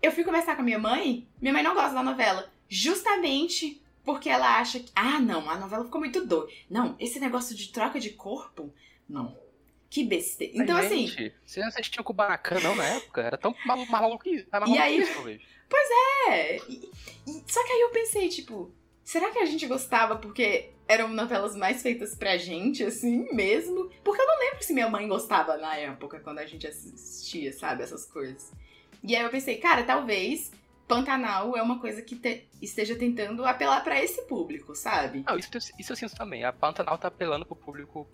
Eu 0.00 0.12
fui 0.12 0.24
conversar 0.24 0.54
com 0.56 0.62
a 0.62 0.64
minha 0.64 0.78
mãe. 0.78 1.26
Minha 1.40 1.52
mãe 1.54 1.62
não 1.62 1.74
gosta 1.74 1.94
da 1.94 2.02
novela. 2.02 2.50
Justamente 2.68 3.80
porque 4.04 4.28
ela 4.28 4.58
acha 4.58 4.80
que. 4.80 4.90
Ah, 4.94 5.18
não, 5.20 5.48
a 5.48 5.56
novela 5.58 5.84
ficou 5.84 6.00
muito 6.00 6.24
doida. 6.26 6.52
Não, 6.70 6.96
esse 6.98 7.18
negócio 7.20 7.54
de 7.56 7.68
troca 7.68 7.98
de 8.00 8.10
corpo. 8.10 8.72
Não. 9.08 9.36
Que 9.92 10.04
besteira. 10.04 10.54
Então, 10.56 10.74
Mas, 10.76 10.86
assim. 10.86 11.06
gente, 11.06 11.34
Você 11.44 11.60
não 11.60 11.68
assistia 11.68 12.02
Kubanacan, 12.02 12.58
não, 12.60 12.74
na 12.74 12.82
época? 12.84 13.20
Era 13.20 13.36
tão 13.36 13.54
maluco 13.66 13.92
mais 13.92 14.06
E 14.42 14.46
maluco 14.50 14.80
aí- 14.80 15.06
talvez. 15.14 15.42
É, 16.28 16.56
e- 16.66 16.90
e- 17.26 17.42
só 17.46 17.62
que 17.62 17.72
aí 17.72 17.80
eu 17.82 17.90
pensei, 17.90 18.30
tipo, 18.30 18.72
será 19.04 19.30
que 19.30 19.38
a 19.38 19.44
gente 19.44 19.66
gostava 19.66 20.16
porque 20.16 20.70
eram 20.88 21.08
novelas 21.08 21.54
mais 21.54 21.82
feitas 21.82 22.14
pra 22.14 22.38
gente, 22.38 22.82
assim, 22.82 23.30
mesmo? 23.34 23.90
Porque 24.02 24.22
eu 24.22 24.26
não 24.26 24.38
lembro 24.38 24.62
se 24.64 24.72
minha 24.72 24.88
mãe 24.88 25.06
gostava 25.06 25.58
na 25.58 25.76
época, 25.76 26.20
quando 26.20 26.38
a 26.38 26.46
gente 26.46 26.66
assistia, 26.66 27.52
sabe, 27.52 27.82
essas 27.82 28.06
coisas. 28.06 28.50
E 29.04 29.14
aí 29.14 29.22
eu 29.22 29.28
pensei, 29.30 29.58
cara, 29.58 29.82
talvez 29.82 30.52
Pantanal 30.88 31.54
é 31.54 31.62
uma 31.62 31.78
coisa 31.80 32.00
que 32.00 32.16
te- 32.16 32.46
esteja 32.62 32.96
tentando 32.96 33.44
apelar 33.44 33.82
pra 33.84 34.02
esse 34.02 34.22
público, 34.22 34.74
sabe? 34.74 35.22
Não, 35.26 35.36
isso, 35.38 35.50
isso 35.78 35.92
eu 35.92 35.96
sinto 35.96 36.14
também. 36.16 36.44
A 36.44 36.52
Pantanal 36.52 36.96
tá 36.96 37.08
apelando 37.08 37.44
pro 37.44 37.56
público. 37.56 38.08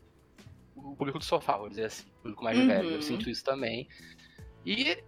O 0.79 0.97
público 0.97 1.19
do 1.19 1.25
sofá, 1.25 1.57
vou 1.57 1.69
dizer 1.69 1.85
assim. 1.87 2.07
O 2.19 2.23
público 2.23 2.45
mais 2.45 2.59
Uhum. 2.59 2.67
velho. 2.67 2.91
Eu 2.91 3.03
sinto 3.03 3.29
isso 3.29 3.45
também. 3.45 3.89
E. 4.65 5.03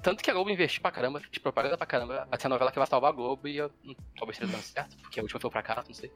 Tanto 0.00 0.22
que 0.22 0.30
a 0.30 0.32
Globo 0.32 0.48
investiu 0.48 0.80
pra 0.80 0.92
caramba, 0.92 1.20
de 1.20 1.40
propaganda 1.40 1.76
pra 1.76 1.84
caramba. 1.86 2.28
Essa 2.30 2.48
novela 2.48 2.70
que 2.70 2.78
vai 2.78 2.86
salvar 2.86 3.10
a 3.10 3.12
Globo 3.12 3.48
e 3.48 3.56
eu. 3.56 3.68
Talvez 4.16 4.36
esteja 4.36 4.52
dando 4.52 4.62
certo, 4.62 4.96
porque 4.98 5.18
a 5.18 5.22
última 5.24 5.40
foi 5.40 5.50
pra 5.50 5.62
cá, 5.62 5.82
não 5.86 5.92
sei. 5.94 6.12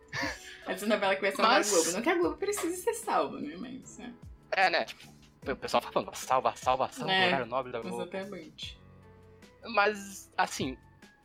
Essa 0.69 0.87
novela 0.87 1.15
que 1.17 1.21
vai 1.23 1.33
salvar 1.33 1.55
Mas- 1.59 1.69
a 1.73 1.75
Globo. 1.77 1.91
Não 1.93 2.03
que 2.03 2.09
a 2.11 2.15
Globo 2.15 2.37
precise 2.37 2.77
ser 2.81 2.95
salva, 2.95 3.41
né? 3.41 3.57
Mas, 3.57 3.99
é, 3.99 4.13
É, 4.53 4.71
né? 4.71 4.85
Tipo, 4.85 5.11
o 5.51 5.57
pessoal 5.57 5.83
tá 5.83 5.91
falando, 5.91 6.15
salva, 6.15 6.55
salva, 6.55 6.89
salva, 6.93 7.13
É, 7.13 7.27
horário 7.27 7.47
nobre 7.47 7.73
da 7.73 7.81
Globo. 7.81 8.03
exatamente. 8.03 8.81
Mas, 9.75 10.31
assim, 10.37 10.77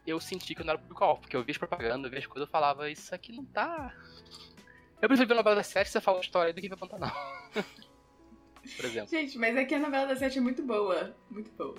eu 0.06 0.20
senti 0.20 0.56
que 0.56 0.62
eu 0.62 0.66
não 0.66 0.72
era 0.74 0.80
público-alvo, 0.82 1.22
porque 1.22 1.36
eu 1.36 1.44
vi 1.44 1.52
as 1.52 1.58
propagandas, 1.60 2.06
eu 2.06 2.10
vi 2.12 2.18
as 2.18 2.26
coisas, 2.26 2.48
eu 2.48 2.52
falava, 2.52 2.90
isso 2.90 3.14
aqui 3.14 3.32
não 3.34 3.46
tá. 3.46 3.94
Eu 5.02 5.08
prefiro 5.08 5.28
ver 5.28 5.34
a 5.34 5.38
novela 5.38 5.56
das 5.58 5.68
sete 5.68 5.90
você 5.90 6.02
fala 6.02 6.18
a 6.18 6.22
história 6.22 6.54
do 6.54 6.62
que 6.62 6.70
ver 6.70 6.78
Pantanal. 6.78 7.12
Por 8.76 8.86
exemplo. 8.86 9.10
Gente, 9.10 9.38
mas 9.38 9.56
aqui 9.56 9.76
a 9.76 9.80
novela 9.80 10.08
das 10.08 10.20
sete 10.20 10.40
é 10.40 10.42
muito 10.42 10.64
boa. 10.64 11.16
Muito 11.30 11.52
boa. 11.52 11.76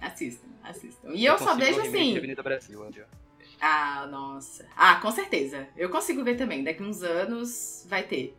Assistam, 0.00 0.48
assistam. 0.64 1.10
E 1.14 1.24
eu, 1.24 1.34
eu 1.34 1.38
só 1.38 1.54
vejo 1.54 1.80
assim. 1.80 2.16
Avenida 2.16 2.42
Brasil, 2.42 2.84
Ah, 3.60 4.06
nossa. 4.10 4.66
Ah, 4.76 4.96
com 4.96 5.10
certeza. 5.12 5.68
Eu 5.76 5.90
consigo 5.90 6.24
ver 6.24 6.36
também. 6.36 6.64
Daqui 6.64 6.82
uns 6.82 7.02
anos 7.02 7.86
vai 7.88 8.02
ter. 8.02 8.36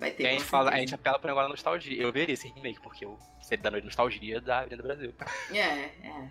Vai 0.00 0.10
ter. 0.10 0.26
a 0.26 0.30
gente, 0.32 0.44
fala, 0.44 0.70
a 0.70 0.78
gente 0.78 0.94
apela 0.94 1.18
negócio 1.22 1.42
da 1.42 1.48
nostalgia. 1.50 2.02
Eu 2.02 2.10
veria 2.10 2.32
esse 2.32 2.48
remake, 2.48 2.80
porque 2.80 3.04
eu 3.04 3.16
sei 3.42 3.56
da 3.58 3.70
noite 3.70 3.84
nostalgia 3.84 4.40
da 4.40 4.60
Avenida 4.60 4.82
Brasil. 4.82 5.14
É, 5.52 5.58
é. 5.58 6.30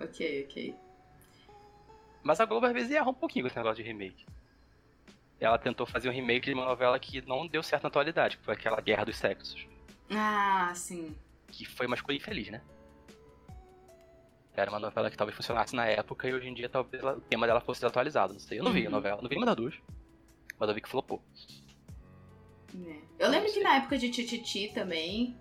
Ok, 0.00 0.46
ok. 0.48 0.74
Mas 2.22 2.40
a 2.40 2.44
Globo 2.44 2.66
às 2.66 2.72
vezes 2.72 2.92
erra 2.92 3.08
um 3.10 3.14
pouquinho 3.14 3.44
com 3.44 3.48
esse 3.48 3.56
negócio 3.56 3.82
de 3.82 3.88
remake. 3.88 4.24
Ela 5.40 5.58
tentou 5.58 5.86
fazer 5.86 6.08
um 6.08 6.12
remake 6.12 6.46
de 6.46 6.54
uma 6.54 6.64
novela 6.64 6.98
que 6.98 7.20
não 7.22 7.46
deu 7.46 7.62
certo 7.62 7.84
na 7.84 7.88
atualidade, 7.88 8.36
que 8.36 8.44
foi 8.44 8.54
aquela 8.54 8.80
Guerra 8.80 9.04
dos 9.04 9.16
Sexos. 9.16 9.66
Ah, 10.10 10.72
sim. 10.74 11.14
Que 11.48 11.64
foi 11.64 11.86
uma 11.86 11.94
escolha 11.94 12.16
infeliz, 12.16 12.48
né? 12.50 12.60
Era 14.54 14.70
uma 14.70 14.80
novela 14.80 15.08
que 15.08 15.16
talvez 15.16 15.36
funcionasse 15.36 15.76
na 15.76 15.86
época 15.86 16.28
e 16.28 16.34
hoje 16.34 16.48
em 16.48 16.54
dia 16.54 16.68
talvez 16.68 17.02
o 17.04 17.20
tema 17.20 17.46
dela 17.46 17.60
fosse 17.60 17.86
atualizado. 17.86 18.32
Não 18.32 18.40
sei. 18.40 18.58
Eu 18.58 18.64
não 18.64 18.72
vi 18.72 18.82
a 18.82 18.86
uhum. 18.86 18.90
novela, 18.90 19.22
não 19.22 19.28
vi 19.28 19.36
nenhuma 19.36 19.46
das 19.46 19.56
duas. 19.56 19.74
Mas 20.58 20.68
eu 20.68 20.74
vi 20.74 20.80
que 20.80 20.88
flopou. 20.88 21.22
É. 22.74 22.96
Eu 23.20 23.30
lembro 23.30 23.52
que 23.52 23.60
na 23.60 23.76
época 23.76 23.96
de 23.96 24.10
Tititi 24.10 24.72
também, 24.74 25.36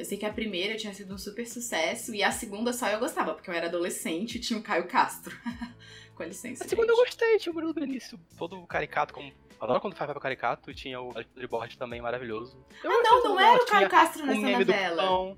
eu 0.00 0.04
sei 0.06 0.16
que 0.16 0.24
a 0.24 0.32
primeira 0.32 0.78
tinha 0.78 0.94
sido 0.94 1.12
um 1.12 1.18
super 1.18 1.46
sucesso 1.46 2.14
e 2.14 2.22
a 2.22 2.32
segunda 2.32 2.72
só 2.72 2.88
eu 2.88 2.98
gostava, 2.98 3.34
porque 3.34 3.50
eu 3.50 3.54
era 3.54 3.66
adolescente 3.66 4.36
e 4.36 4.40
tinha 4.40 4.58
o 4.58 4.62
Caio 4.62 4.86
Castro. 4.88 5.36
Com 6.16 6.24
licença. 6.24 6.64
A 6.64 6.68
segunda 6.68 6.88
gente. 6.88 6.98
eu 6.98 7.04
gostei, 7.04 7.38
tinha 7.38 7.52
o 7.52 7.54
Bruno 7.54 7.74
Benício, 7.74 8.18
todo 8.38 8.66
caricato 8.66 9.12
como. 9.12 9.30
Adoro 9.60 9.78
quando 9.78 9.94
faz 9.94 10.06
papel 10.06 10.22
caricato 10.22 10.70
e 10.70 10.74
tinha 10.74 10.98
o 10.98 11.10
Alexandre 11.10 11.46
Borges 11.46 11.76
também 11.76 12.00
maravilhoso. 12.00 12.64
Eu 12.82 12.90
ah, 12.90 13.02
não, 13.02 13.24
não 13.24 13.40
era 13.40 13.62
o 13.62 13.66
Caio 13.66 13.90
Castro 13.90 14.24
nessa 14.24 14.40
novela. 14.40 15.36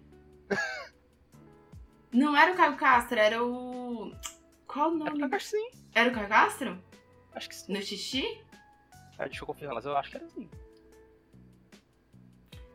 Não 2.13 2.37
era 2.37 2.53
o 2.53 2.57
Caio 2.57 2.77
Castro, 2.77 3.19
era 3.19 3.43
o. 3.43 4.13
Qual 4.69 4.93
o 4.93 4.95
nome? 4.95 5.25
Era 5.25 5.37
o 5.37 5.41
sim. 5.41 5.71
Era 5.93 6.11
o 6.11 6.13
Caio 6.13 6.29
Castro? 6.29 6.85
Acho 7.35 7.49
que 7.49 7.55
sim. 7.57 7.73
No 7.73 7.83
xixi? 7.83 8.41
Ah, 9.19 9.25
deixa 9.25 9.43
eu 9.43 9.47
confirmar, 9.47 9.75
mas 9.75 9.87
eu 9.87 9.97
acho 9.97 10.11
que 10.11 10.17
era 10.19 10.27
assim. 10.27 10.49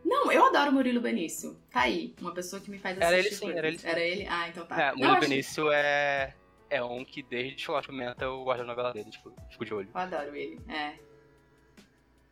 Não, 0.07 0.31
eu 0.31 0.45
adoro 0.45 0.71
Murilo 0.71 1.01
Benício. 1.01 1.59
Tá 1.69 1.81
aí, 1.81 2.15
uma 2.21 2.33
pessoa 2.33 2.61
que 2.61 2.71
me 2.71 2.79
faz 2.79 2.97
assistir. 2.97 3.13
Era 3.13 3.19
ele 3.19 3.35
sim, 3.35 3.51
era 3.51 3.67
ele 3.67 3.77
sim. 3.77 3.87
Era 3.87 3.99
ele? 3.99 4.27
Ah, 4.29 4.47
então 4.47 4.65
tá. 4.65 4.81
É, 4.81 4.91
Murilo 4.91 5.13
Não, 5.13 5.19
Benício 5.19 5.67
acho... 5.67 5.75
é, 5.75 6.33
é 6.69 6.81
um 6.81 7.03
que 7.03 7.21
desde 7.21 7.61
Chocolate 7.61 7.89
Pimenta 7.89 8.23
eu 8.23 8.41
guardo 8.45 8.61
a 8.61 8.63
novela 8.63 8.93
dele, 8.93 9.11
tipo, 9.11 9.33
fico 9.49 9.65
de 9.65 9.73
olho. 9.73 9.89
Eu 9.93 9.99
adoro 9.99 10.33
ele, 10.33 10.61
é. 10.69 10.93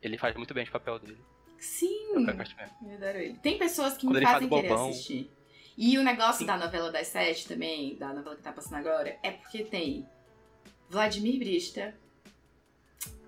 Ele 0.01 0.17
faz 0.17 0.35
muito 0.37 0.53
bem 0.53 0.63
o 0.63 0.71
papel 0.71 0.99
dele. 0.99 1.19
Sim, 1.59 2.13
eu, 2.13 2.21
eu 2.21 2.29
adoro 2.29 3.17
ele. 3.17 3.37
Tem 3.39 3.57
pessoas 3.57 3.97
que 3.97 4.05
Quando 4.07 4.19
me 4.19 4.25
fazem 4.25 4.47
querer 4.47 4.69
bobão, 4.69 4.89
assistir. 4.89 5.29
E 5.77 5.97
o 5.97 6.03
negócio 6.03 6.39
Sim. 6.39 6.45
da 6.45 6.57
novela 6.57 6.89
das 6.89 7.07
sete 7.07 7.45
também, 7.45 7.97
da 7.97 8.13
novela 8.13 8.37
que 8.37 8.41
tá 8.41 8.53
passando 8.53 8.75
agora, 8.75 9.19
é 9.21 9.31
porque 9.31 9.65
tem 9.65 10.07
Vladimir 10.89 11.37
Brista, 11.39 11.93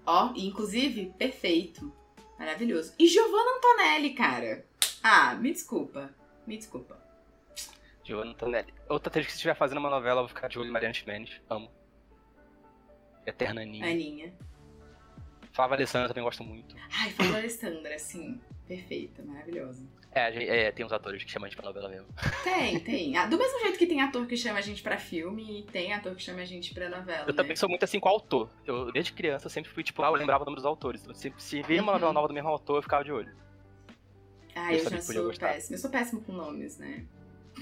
ó, 0.06 0.32
inclusive, 0.38 1.14
perfeito, 1.18 1.92
maravilhoso. 2.38 2.94
E 2.98 3.08
Giovanna 3.08 3.58
Antonelli, 3.58 4.14
cara. 4.14 4.66
Ah, 5.04 5.36
me 5.36 5.52
desculpa, 5.52 6.14
me 6.46 6.58
desculpa. 6.58 6.98
Giovanna 8.04 8.32
Antonelli. 8.32 8.74
Outra 8.90 9.10
atriz 9.10 9.28
que 9.28 9.34
estiver 9.34 9.56
fazendo 9.56 9.80
uma 9.80 9.90
novela, 9.90 10.22
eu 10.22 10.26
vou 10.26 10.30
ficar 10.30 10.48
de 10.48 10.58
olho 10.58 10.70
em 10.70 10.72
Mariana 10.72 10.94
Ximenes, 10.94 11.42
amo. 11.50 11.70
Eterna 13.26 13.62
Aninha. 13.62 13.86
Aninha. 13.86 14.34
Flávia 15.52 15.76
Alessandra 15.76 16.08
também 16.08 16.24
gosto 16.24 16.44
muito. 16.44 16.76
Ai, 17.02 17.10
Flávia 17.12 17.38
Alessandra, 17.38 18.00
sim. 18.00 18.40
Perfeita, 18.68 19.24
maravilhosa. 19.24 19.86
É, 20.18 20.68
é, 20.68 20.72
tem 20.72 20.86
uns 20.86 20.92
atores 20.92 21.24
que 21.24 21.30
chamam 21.30 21.46
a 21.46 21.50
gente 21.50 21.58
pra 21.58 21.66
novela 21.66 21.90
mesmo. 21.90 22.08
Tem, 22.44 22.80
tem. 22.80 23.18
Ah, 23.18 23.26
do 23.26 23.38
mesmo 23.38 23.60
jeito 23.60 23.78
que 23.78 23.86
tem 23.86 24.02
ator 24.02 24.26
que 24.26 24.36
chama 24.36 24.60
a 24.60 24.62
gente 24.62 24.82
pra 24.82 24.98
filme, 24.98 25.66
tem 25.72 25.94
ator 25.94 26.16
que 26.16 26.24
chama 26.24 26.42
a 26.42 26.46
gente 26.46 26.74
pra 26.74 26.90
novela. 26.90 27.24
Eu 27.24 27.28
né? 27.28 27.34
também 27.34 27.56
sou 27.56 27.70
muito 27.70 27.84
assim 27.84 28.00
com 28.00 28.10
o 28.10 28.12
autor. 28.12 28.50
Eu, 28.66 28.92
desde 28.92 29.14
criança, 29.14 29.48
eu 29.48 29.50
sempre 29.52 29.72
fui, 29.72 29.84
tipo, 29.84 30.02
ah, 30.04 30.08
eu 30.08 30.14
lembrava 30.14 30.44
o 30.44 30.46
nome 30.46 30.56
dos 30.56 30.66
autores. 30.66 31.06
Se, 31.14 31.34
se 31.38 31.62
via 31.62 31.82
uma 31.82 31.94
novela 31.94 32.10
uhum. 32.10 32.14
nova 32.14 32.28
do 32.28 32.34
mesmo 32.34 32.50
autor, 32.50 32.78
eu 32.78 32.82
ficava 32.82 33.04
de 33.04 33.12
olho. 33.12 33.36
Ah, 34.56 34.74
eu, 34.74 34.80
eu 34.80 34.90
já 34.90 35.02
sou 35.02 35.34
péssimo. 35.34 35.76
Eu 35.76 35.80
sou 35.80 35.90
péssimo 35.90 36.22
com 36.22 36.32
nomes, 36.34 36.78
né? 36.78 37.06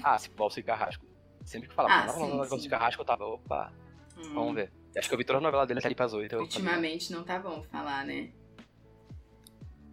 Ah, 0.02 0.18
se 0.18 0.30
Valso 0.34 0.58
e 0.58 0.62
Carrasco. 0.62 1.04
Sempre 1.44 1.68
que 1.68 1.74
falava, 1.74 2.10
ah, 2.10 2.18
não, 2.18 2.38
Valso 2.38 2.66
e 2.66 2.68
Carrasco, 2.68 3.02
eu 3.02 3.06
tava, 3.06 3.24
opa, 3.24 3.72
hum. 4.16 4.34
vamos 4.34 4.54
ver. 4.54 4.72
Acho 4.96 5.08
que 5.08 5.14
eu 5.14 5.18
vi 5.18 5.24
toda 5.24 5.38
a 5.38 5.42
novela 5.42 5.66
dele 5.66 5.78
até 5.78 5.88
ali 5.88 5.94
pra 5.94 6.06
Zoe. 6.06 6.28
Ultimamente 6.34 7.12
não 7.12 7.22
tá 7.22 7.38
bom 7.38 7.62
falar, 7.64 8.06
né? 8.06 8.30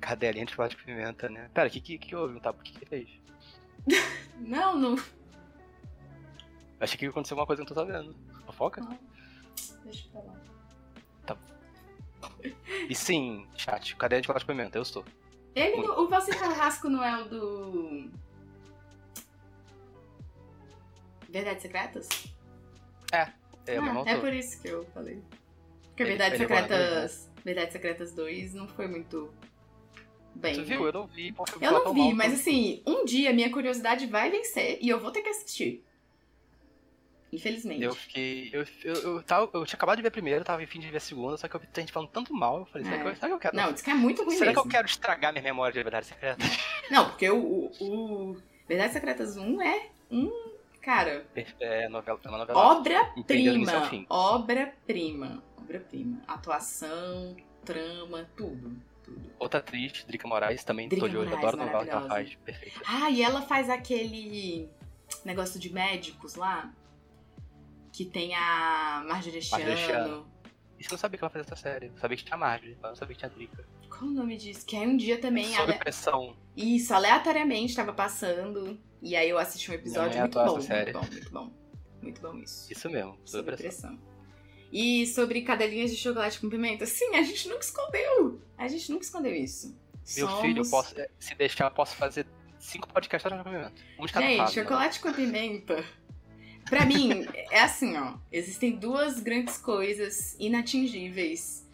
Cadelinha 0.04 0.46
de 0.46 0.52
chocolate 0.52 0.76
de 0.76 0.84
pimenta, 0.84 1.30
né? 1.30 1.50
Pera, 1.54 1.70
o 1.70 1.72
que, 1.72 1.80
que, 1.80 1.98
que 1.98 2.14
houve, 2.16 2.38
tá? 2.42 2.52
Por 2.52 2.62
que 2.62 2.74
que 2.78 2.86
fez? 2.86 3.10
não, 4.38 4.78
não. 4.78 4.96
Achei 6.78 6.98
que 6.98 7.06
aconteceu 7.06 7.36
alguma 7.36 7.48
coisa 7.48 7.64
que 7.64 7.72
eu 7.72 7.76
não 7.76 7.86
tô 7.86 7.94
sabendo. 7.94 8.16
Fofoca? 8.46 8.82
Não. 8.82 9.00
Deixa 9.86 10.08
eu 10.08 10.12
falar. 10.12 10.42
Tá. 11.26 11.38
E 12.90 12.94
sim, 12.94 13.48
chat, 13.56 13.96
cadeia 13.96 14.22
de 14.22 14.28
chocolate 14.28 14.46
de 14.46 14.54
pimenta, 14.54 14.78
eu 14.78 14.82
estou. 14.82 15.06
Ele, 15.56 15.78
Muito. 15.78 15.92
o 15.94 16.10
Valci 16.10 16.32
Carrasco 16.32 16.90
não 16.90 17.02
é 17.02 17.22
o 17.22 17.30
do. 17.30 18.10
Verdades 21.30 21.62
Secretas? 21.62 22.10
É, 23.14 23.32
é, 23.68 23.78
ah, 23.78 24.04
é 24.06 24.18
por 24.18 24.34
isso 24.34 24.62
que 24.62 24.68
eu 24.68 24.86
falei. 24.88 25.24
Porque 25.88 26.04
Verdades 26.04 26.40
Secretas. 26.40 27.32
Verdades 27.46 27.72
Secretas 27.72 28.12
2 28.14 28.54
não 28.54 28.68
foi 28.68 28.88
muito 28.88 29.34
bem. 30.36 30.56
Você 30.56 30.64
viu? 30.64 30.86
Eu 30.86 30.94
não 30.94 31.08
vi. 31.08 31.34
Eu 31.62 31.72
não 31.72 31.94
vi, 31.94 32.00
mal, 32.00 32.16
mas 32.16 32.34
assim, 32.34 32.82
um 32.86 33.06
dia 33.06 33.34
minha 33.34 33.52
curiosidade 33.52 34.06
vai 34.06 34.30
vencer 34.30 34.78
e 34.82 34.90
eu 34.90 35.00
vou 35.00 35.12
ter 35.12 35.22
que 35.22 35.30
assistir. 35.30 35.84
Infelizmente. 37.34 37.82
Eu 37.82 37.96
fiquei. 37.96 38.50
Eu, 38.54 38.64
eu, 38.84 38.94
eu, 38.94 39.24
tava, 39.24 39.50
eu 39.54 39.66
tinha 39.66 39.76
acabado 39.76 39.98
de 39.98 40.04
ver 40.04 40.10
a 40.10 40.12
primeira, 40.12 40.44
tava 40.44 40.62
em 40.62 40.68
fim 40.68 40.80
de 40.80 40.90
ver 40.90 40.98
a 40.98 41.00
segunda, 41.00 41.36
só 41.36 41.48
que 41.48 41.56
eu 41.56 41.60
vi 41.60 41.68
gente 41.76 41.92
falando 41.92 42.10
tanto 42.10 42.32
mal. 42.32 42.60
Eu 42.60 42.66
falei, 42.68 42.88
é. 42.88 42.92
será, 42.92 43.02
que 43.04 43.10
eu, 43.10 43.16
será 43.16 43.28
que 43.28 43.34
eu 43.34 43.40
quero? 43.40 43.56
Não, 43.58 43.74
isso 43.74 43.84
que 43.84 43.90
é 43.90 43.96
muito 43.96 44.24
ruim 44.24 44.36
Será 44.36 44.52
mesmo. 44.52 44.62
que 44.62 44.68
eu 44.68 44.72
quero 44.72 44.86
estragar 44.86 45.34
minha 45.34 45.44
memória 45.44 45.74
de 45.74 45.82
Verdades 45.82 46.10
Secretas? 46.10 46.46
Não, 46.92 47.10
porque 47.10 47.28
o, 47.30 47.72
o, 47.80 48.32
o 48.32 48.38
Verdades 48.68 48.94
Secretas 48.94 49.36
1 49.36 49.62
é 49.62 49.90
um. 50.12 50.54
Cara. 50.80 51.26
É, 51.60 51.90
novela, 51.90 52.20
é 52.24 52.28
uma 52.28 52.38
novela. 52.38 52.60
Obra-prima. 52.60 54.06
Obra-prima. 54.10 55.44
Obra-prima. 55.58 56.22
Atuação, 56.28 57.36
trama, 57.66 58.30
tudo. 58.36 58.76
Outra 59.40 59.60
atriz, 59.60 60.04
Drica 60.06 60.28
Moraes, 60.28 60.64
também 60.64 60.88
Drica 60.88 61.06
tô 61.06 61.10
de 61.10 61.18
olho, 61.18 61.36
adoro 61.36 61.58
novela 61.58 61.84
que 61.84 61.92
ela 61.92 62.08
faz, 62.08 62.36
perfeita. 62.36 62.82
Ah, 62.86 63.10
e 63.10 63.22
ela 63.22 63.42
faz 63.42 63.70
aquele 63.70 64.70
negócio 65.26 65.60
de 65.60 65.72
médicos 65.72 66.36
lá, 66.36 66.74
que 67.92 68.06
tem 68.06 68.34
a 68.36 69.04
Marjorie 69.08 69.42
Chiano. 69.42 70.28
Isso 70.80 70.90
eu 70.90 70.94
não 70.94 70.98
sabia 70.98 71.18
que 71.18 71.24
ela 71.24 71.30
fazia 71.30 71.46
essa 71.46 71.56
série. 71.56 71.88
Eu 71.88 71.98
sabia 71.98 72.18
que 72.18 72.24
tinha 72.24 72.36
a 72.36 72.40
Marjorie, 72.40 72.78
mas 72.82 72.92
não 72.92 72.96
sabia 72.96 73.16
que 73.16 73.20
tinha 73.20 73.32
a 73.32 73.34
Drica. 73.34 73.68
Qual 73.90 74.04
o 74.04 74.14
nome 74.14 74.38
disso? 74.38 74.66
Que 74.66 74.76
aí 74.76 74.88
um 74.88 74.98
dia 74.98 75.20
também... 75.20 75.46
Sob 75.46 75.72
ale... 75.72 75.80
pressão. 75.80 76.36
Isso, 76.56 76.94
aleatoriamente 76.94 77.76
tava 77.76 77.94
passando, 77.94 78.80
e 79.02 79.16
aí 79.16 79.30
eu 79.30 79.38
assisti 79.38 79.72
um 79.72 79.74
episódio 79.74 80.20
muito 80.20 80.34
bom, 80.34 80.58
muito 80.58 80.94
bom, 80.94 81.02
muito 81.12 81.32
bom. 81.32 81.54
Muito 82.02 82.22
bom 82.22 82.38
isso. 82.40 82.72
Isso 82.72 82.90
mesmo, 82.90 83.18
sob 83.26 83.44
pressão. 83.44 83.96
pressão. 83.96 84.13
E 84.74 85.06
sobre 85.06 85.44
cadelinhas 85.44 85.92
de 85.92 85.98
chocolate 85.98 86.40
com 86.40 86.50
pimenta, 86.50 86.88
sim, 86.88 87.14
a 87.14 87.22
gente 87.22 87.48
nunca 87.48 87.62
escondeu. 87.62 88.42
A 88.58 88.68
gente 88.68 88.92
nunca 88.92 89.04
escondeu 89.04 89.32
isso. 89.32 89.78
Meu 90.18 90.28
Somos... 90.28 90.42
filho, 90.42 90.68
posso, 90.68 91.00
eh, 91.00 91.10
se 91.20 91.36
deixar, 91.36 91.70
posso 91.70 91.96
fazer 91.96 92.26
cinco 92.60 92.88
podcasts 92.88 93.32
com 93.32 93.44
pimenta. 93.44 93.72
Um 94.00 94.06
de 94.08 94.14
cada 94.14 94.26
gente, 94.26 94.38
fase, 94.38 94.54
chocolate 94.56 94.98
né? 94.98 95.02
com 95.04 95.16
pimenta. 95.16 95.86
Pra 96.68 96.88
mim, 96.88 97.28
é 97.52 97.60
assim, 97.60 97.96
ó. 97.96 98.16
Existem 98.32 98.76
duas 98.76 99.20
grandes 99.20 99.60
coisas 99.60 100.36
inatingíveis 100.40 101.70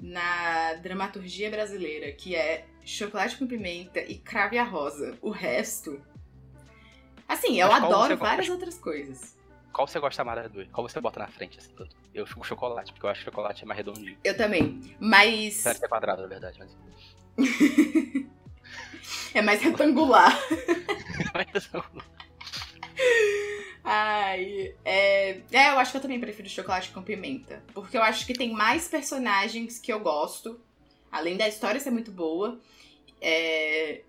na 0.00 0.72
dramaturgia 0.74 1.50
brasileira, 1.50 2.12
que 2.12 2.34
é 2.34 2.64
chocolate 2.82 3.36
com 3.36 3.46
pimenta 3.46 4.00
e 4.00 4.16
crave 4.16 4.56
a 4.56 4.64
rosa. 4.64 5.18
O 5.20 5.28
resto. 5.28 6.00
Assim, 7.28 7.60
eu 7.60 7.70
adoro 7.70 8.16
várias 8.16 8.48
outras 8.48 8.78
coisas. 8.78 9.37
Qual 9.72 9.86
você 9.86 9.98
gosta 10.00 10.24
mais 10.24 10.42
das 10.42 10.52
duas? 10.52 10.68
Qual 10.68 10.88
você 10.88 11.00
bota 11.00 11.20
na 11.20 11.28
frente, 11.28 11.58
assim? 11.58 11.72
Eu 12.14 12.26
fico 12.26 12.46
chocolate, 12.46 12.92
porque 12.92 13.06
eu 13.06 13.10
acho 13.10 13.20
que 13.20 13.24
chocolate 13.26 13.62
é 13.62 13.66
mais 13.66 13.78
redondinho. 13.78 14.18
Eu 14.24 14.36
também, 14.36 14.80
mas... 14.98 15.54
Sério 15.54 15.78
que 15.78 15.86
é 15.86 15.88
quadrado, 15.88 16.22
na 16.22 16.28
verdade, 16.28 16.58
mas... 16.58 16.76
é 19.34 19.40
mais 19.42 19.62
retangular. 19.62 20.32
Ai, 23.84 24.74
é... 24.84 25.40
é, 25.52 25.70
eu 25.70 25.78
acho 25.78 25.92
que 25.92 25.96
eu 25.96 26.02
também 26.02 26.20
prefiro 26.20 26.48
chocolate 26.48 26.90
com 26.90 27.02
pimenta. 27.02 27.62
Porque 27.72 27.96
eu 27.96 28.02
acho 28.02 28.26
que 28.26 28.34
tem 28.34 28.52
mais 28.52 28.88
personagens 28.88 29.78
que 29.78 29.92
eu 29.92 30.00
gosto. 30.00 30.60
Além 31.10 31.36
da 31.36 31.48
história 31.48 31.80
ser 31.80 31.90
muito 31.90 32.10
boa. 32.10 32.58
É... 33.20 34.02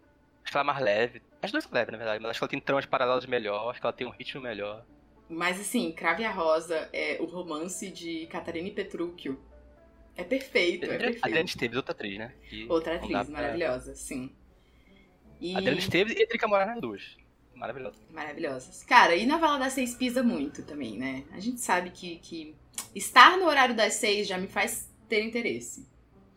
Acho 0.44 0.52
que 0.52 0.58
ela 0.58 0.64
é 0.64 0.74
mais 0.74 0.80
leve. 0.84 1.22
As 1.42 1.52
duas 1.52 1.64
são 1.64 1.74
leves, 1.74 1.92
na 1.92 1.98
verdade, 1.98 2.22
mas 2.22 2.32
acho 2.32 2.40
que 2.40 2.44
ela 2.44 2.50
tem 2.50 2.60
tramas 2.60 2.86
paralelas 2.86 3.26
melhor, 3.26 3.70
acho 3.70 3.80
que 3.80 3.86
ela 3.86 3.94
tem 3.94 4.06
um 4.06 4.12
ritmo 4.12 4.42
melhor. 4.42 4.84
Mas 5.30 5.60
assim, 5.60 5.92
Crave 5.92 6.26
a 6.26 6.32
Rosa 6.32 6.90
é 6.92 7.18
o 7.22 7.26
romance 7.26 7.90
de 7.92 8.26
Catarina 8.28 8.70
Petruccio. 8.72 9.40
É 10.16 10.24
perfeito, 10.24 10.86
é 10.86 10.98
perfeito. 10.98 11.20
Adriana 11.24 11.46
Esteves, 11.46 11.78
outra 11.78 11.92
atriz, 11.92 12.18
né? 12.18 12.34
Que 12.50 12.66
outra 12.68 12.96
atriz, 12.96 13.30
maravilhosa, 13.30 13.96
sim. 13.96 14.32
E... 15.40 15.56
Adriana 15.56 15.80
Esteves 15.80 16.14
e 16.18 16.26
Drica 16.26 16.48
Moraes 16.48 16.82
duas. 16.82 17.18
Maravilhosas. 17.54 18.02
Maravilhosas. 18.10 18.84
Cara, 18.84 19.16
e 19.16 19.26
novela 19.26 19.60
das 19.60 19.74
seis 19.74 19.94
pisa 19.94 20.24
muito 20.24 20.64
também, 20.64 20.98
né? 20.98 21.26
A 21.32 21.40
gente 21.40 21.60
sabe 21.60 21.90
que, 21.92 22.18
que 22.20 22.56
estar 22.96 23.38
no 23.38 23.46
horário 23.46 23.76
das 23.76 23.96
seis 23.96 24.28
já 24.28 24.38
me 24.38 24.48
faz 24.48 24.90
ter 25.08 25.24
interesse. 25.24 25.88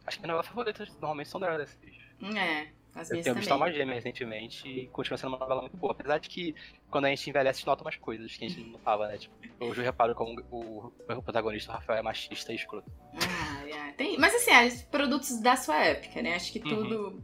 Acho 0.05 0.19
que 0.19 0.25
a 0.25 0.29
novela 0.29 0.43
favorita 0.43 0.87
normalmente 1.01 1.29
são 1.29 1.41
do 1.41 1.45
horário 1.45 1.65
das 1.65 1.77
seis. 1.81 1.97
É, 2.37 2.69
as 2.95 3.11
eu 3.11 3.23
tenho 3.23 3.35
visto 3.35 3.51
Alma 3.51 3.73
Gêmea 3.73 3.95
recentemente 3.95 4.69
e 4.69 4.87
continua 4.89 5.17
sendo 5.17 5.31
uma 5.31 5.39
novela 5.39 5.63
muito 5.63 5.77
boa. 5.77 5.93
Apesar 5.93 6.19
de 6.19 6.29
que 6.29 6.55
quando 6.91 7.07
a 7.07 7.09
gente 7.09 7.29
envelhece, 7.29 7.57
a 7.57 7.59
gente 7.59 7.67
nota 7.67 7.83
umas 7.83 7.97
coisas 7.97 8.37
que 8.37 8.45
a 8.45 8.49
gente 8.49 8.61
não 8.61 8.73
notava, 8.73 9.09
né? 9.09 9.17
Tipo, 9.17 9.35
hoje 9.61 9.81
eu 9.81 9.85
reparo 9.85 10.15
como 10.15 10.39
o, 10.51 10.93
o 11.09 11.23
protagonista, 11.23 11.71
o 11.71 11.75
Rafael, 11.75 12.01
é 12.01 12.03
machista 12.03 12.53
e 12.53 12.57
escroto. 12.57 12.91
Ah, 13.15 13.69
é. 13.69 13.93
Tem, 13.93 14.19
mas 14.19 14.35
assim, 14.35 14.51
é, 14.51 14.69
produtos 14.91 15.41
da 15.41 15.57
sua 15.57 15.83
época, 15.83 16.21
né? 16.21 16.35
Acho 16.35 16.53
que 16.53 16.59
uhum. 16.59 16.65
tudo, 16.65 17.09
uhum. 17.09 17.23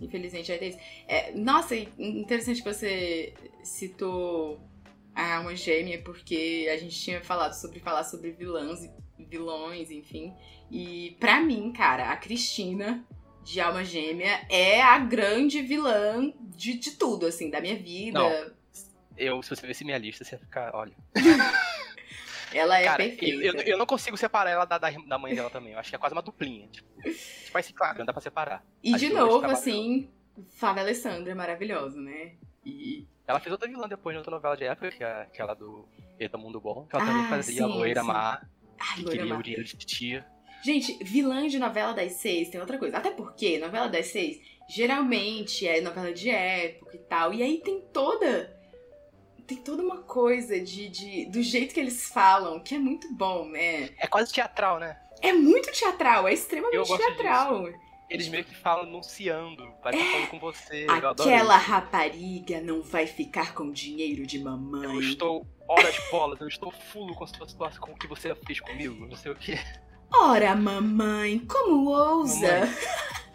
infelizmente, 0.00 0.48
vai 0.48 0.58
ter 0.58 0.68
isso. 0.68 0.78
É, 1.08 1.32
nossa, 1.32 1.74
interessante 1.74 2.62
que 2.62 2.72
você 2.72 3.34
citou 3.62 4.60
a 5.14 5.36
Alma 5.36 5.56
Gêmea, 5.56 6.02
porque 6.02 6.68
a 6.70 6.76
gente 6.76 7.00
tinha 7.00 7.22
falado 7.22 7.54
sobre 7.54 7.80
falar 7.80 8.04
sobre 8.04 8.32
vilãs, 8.32 8.80
vilões, 9.18 9.90
enfim. 9.90 10.34
E 10.70 11.16
para 11.18 11.40
mim, 11.40 11.72
cara, 11.72 12.10
a 12.10 12.16
Cristina 12.16 13.02
de 13.46 13.60
Alma 13.60 13.84
Gêmea 13.84 14.44
é 14.50 14.82
a 14.82 14.98
grande 14.98 15.62
vilã 15.62 16.32
de, 16.40 16.76
de 16.76 16.90
tudo, 16.90 17.26
assim, 17.26 17.48
da 17.48 17.60
minha 17.60 17.76
vida. 17.76 18.18
Não. 18.18 18.50
Eu, 19.16 19.40
se 19.40 19.50
você 19.50 19.66
visse 19.66 19.84
minha 19.84 19.96
lista, 19.96 20.24
você 20.24 20.34
ia 20.34 20.38
ficar, 20.40 20.74
olha. 20.74 20.92
ela 22.52 22.80
é 22.80 22.84
Cara, 22.84 23.04
perfeita. 23.04 23.44
Eu, 23.46 23.54
eu, 23.54 23.78
não 23.78 23.86
consigo 23.86 24.16
separar 24.16 24.50
ela 24.50 24.64
da, 24.64 24.78
da, 24.78 25.18
mãe 25.18 25.32
dela 25.32 25.48
também. 25.48 25.74
Eu 25.74 25.78
acho 25.78 25.90
que 25.90 25.94
é 25.94 25.98
quase 25.98 26.12
uma 26.12 26.22
duplinha. 26.22 26.66
Tipo, 26.66 26.88
tipo 27.02 27.56
assim, 27.56 27.72
claro, 27.72 27.98
não 28.00 28.04
dá 28.04 28.12
pra 28.12 28.20
separar. 28.20 28.64
E 28.82 28.96
de 28.96 29.10
novo, 29.10 29.46
assim, 29.46 30.10
Flávia 30.50 30.82
Alessandra 30.82 31.30
é 31.30 31.34
maravilhosa, 31.34 32.00
né? 32.00 32.32
E... 32.64 33.06
Ela 33.28 33.38
fez 33.38 33.52
outra 33.52 33.68
vilã 33.68 33.88
depois 33.88 34.14
de 34.14 34.18
outra 34.18 34.32
novela 34.32 34.56
de 34.56 34.64
época, 34.64 34.90
que 34.90 35.04
é 35.04 35.22
aquela 35.22 35.54
do 35.54 35.88
Eita 36.18 36.36
Mundo 36.36 36.60
Bom, 36.60 36.84
que 36.86 36.96
ela 36.96 37.04
ah, 37.04 37.06
também 37.06 37.28
fazia 37.28 37.58
sim, 37.58 37.62
a 37.62 37.66
loira 37.66 38.02
má, 38.02 38.40
que 38.96 39.04
queria 39.04 39.36
o 39.36 39.42
dinheiro 39.42 39.64
de 39.64 39.76
tia. 39.76 40.26
Gente, 40.66 40.98
vilã 41.00 41.46
de 41.46 41.60
novela 41.60 41.92
das 41.92 42.14
seis 42.14 42.48
tem 42.48 42.60
outra 42.60 42.76
coisa. 42.76 42.96
Até 42.96 43.12
porque 43.12 43.56
novela 43.56 43.88
das 43.88 44.08
seis 44.08 44.40
geralmente 44.68 45.64
é 45.64 45.80
novela 45.80 46.12
de 46.12 46.28
época 46.28 46.96
e 46.96 46.98
tal. 46.98 47.32
E 47.32 47.40
aí 47.40 47.60
tem 47.60 47.80
toda. 47.92 48.52
Tem 49.46 49.58
toda 49.58 49.80
uma 49.80 50.02
coisa 50.02 50.58
de, 50.58 50.88
de 50.88 51.26
do 51.26 51.40
jeito 51.40 51.72
que 51.72 51.78
eles 51.78 52.08
falam, 52.08 52.58
que 52.58 52.74
é 52.74 52.78
muito 52.80 53.06
bom, 53.14 53.48
né? 53.48 53.90
É 53.96 54.08
quase 54.08 54.32
teatral, 54.32 54.80
né? 54.80 55.00
É 55.22 55.32
muito 55.32 55.70
teatral, 55.70 56.26
é 56.26 56.34
extremamente 56.34 56.96
teatral. 56.96 57.66
Disso. 57.66 57.78
Eles 58.10 58.28
meio 58.28 58.44
que 58.44 58.56
falam 58.56 58.86
anunciando, 58.86 59.72
vai 59.84 59.94
é, 59.94 59.98
falando 59.98 60.30
com 60.30 60.40
você. 60.40 60.84
Aquela 60.88 61.56
rapariga 61.56 62.60
não 62.60 62.82
vai 62.82 63.06
ficar 63.06 63.54
com 63.54 63.70
dinheiro 63.70 64.26
de 64.26 64.40
mamãe. 64.40 64.82
Eu 64.82 65.00
estou 65.00 65.46
horas 65.68 65.94
de 65.94 66.10
bolas, 66.10 66.40
eu 66.40 66.48
estou 66.48 66.72
fulo 66.72 67.14
com 67.14 67.22
a 67.22 67.28
situação 67.28 67.80
com 67.80 67.92
o 67.92 67.96
que 67.96 68.08
você 68.08 68.34
fez 68.34 68.58
comigo, 68.58 69.06
não 69.06 69.16
sei 69.16 69.30
o 69.30 69.36
que. 69.36 69.56
Ora, 70.12 70.54
mamãe, 70.54 71.40
como 71.40 71.90
ousa? 71.90 72.60
Mamãe, 72.60 72.74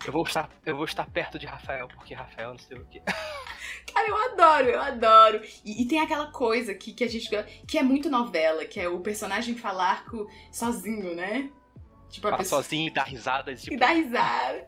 eu 0.05 0.11
vou 0.11 0.23
estar, 0.23 0.49
eu 0.65 0.75
vou 0.75 0.85
estar 0.85 1.07
perto 1.09 1.37
de 1.37 1.45
Rafael, 1.45 1.87
porque 1.87 2.13
Rafael 2.13 2.51
não 2.51 2.59
sei 2.59 2.77
o 2.77 2.85
quê. 2.85 3.01
Cara, 3.93 4.07
eu 4.07 4.17
adoro, 4.17 4.67
eu 4.67 4.81
adoro. 4.81 5.41
E, 5.63 5.81
e, 5.81 5.87
tem 5.87 5.99
aquela 5.99 6.31
coisa 6.31 6.73
que, 6.73 6.93
que 6.93 7.03
a 7.03 7.07
gente 7.07 7.29
que 7.67 7.77
é 7.77 7.83
muito 7.83 8.09
novela, 8.09 8.65
que 8.65 8.79
é 8.79 8.87
o 8.87 9.01
personagem 9.01 9.55
falar 9.55 10.05
com, 10.05 10.25
sozinho, 10.51 11.13
né? 11.13 11.51
Tipo, 12.09 12.29
a 12.29 12.37
pessoa... 12.37 12.63
sozinho 12.63 12.87
e 12.87 12.93
dar 12.93 13.03
risada. 13.03 13.53
Tipo... 13.53 13.73
E 13.73 13.77
dar 13.77 13.89
risada. 13.89 14.67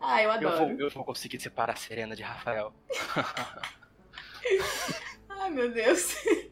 Ah, 0.00 0.22
eu 0.22 0.30
adoro. 0.30 0.54
Eu 0.54 0.68
vou, 0.68 0.80
eu 0.86 0.90
vou 0.90 1.04
conseguir 1.04 1.40
separar 1.40 1.74
a 1.74 1.76
Serena 1.76 2.16
de 2.16 2.22
Rafael. 2.22 2.72
Ai, 5.28 5.50
meu 5.50 5.70
Deus. 5.70 6.16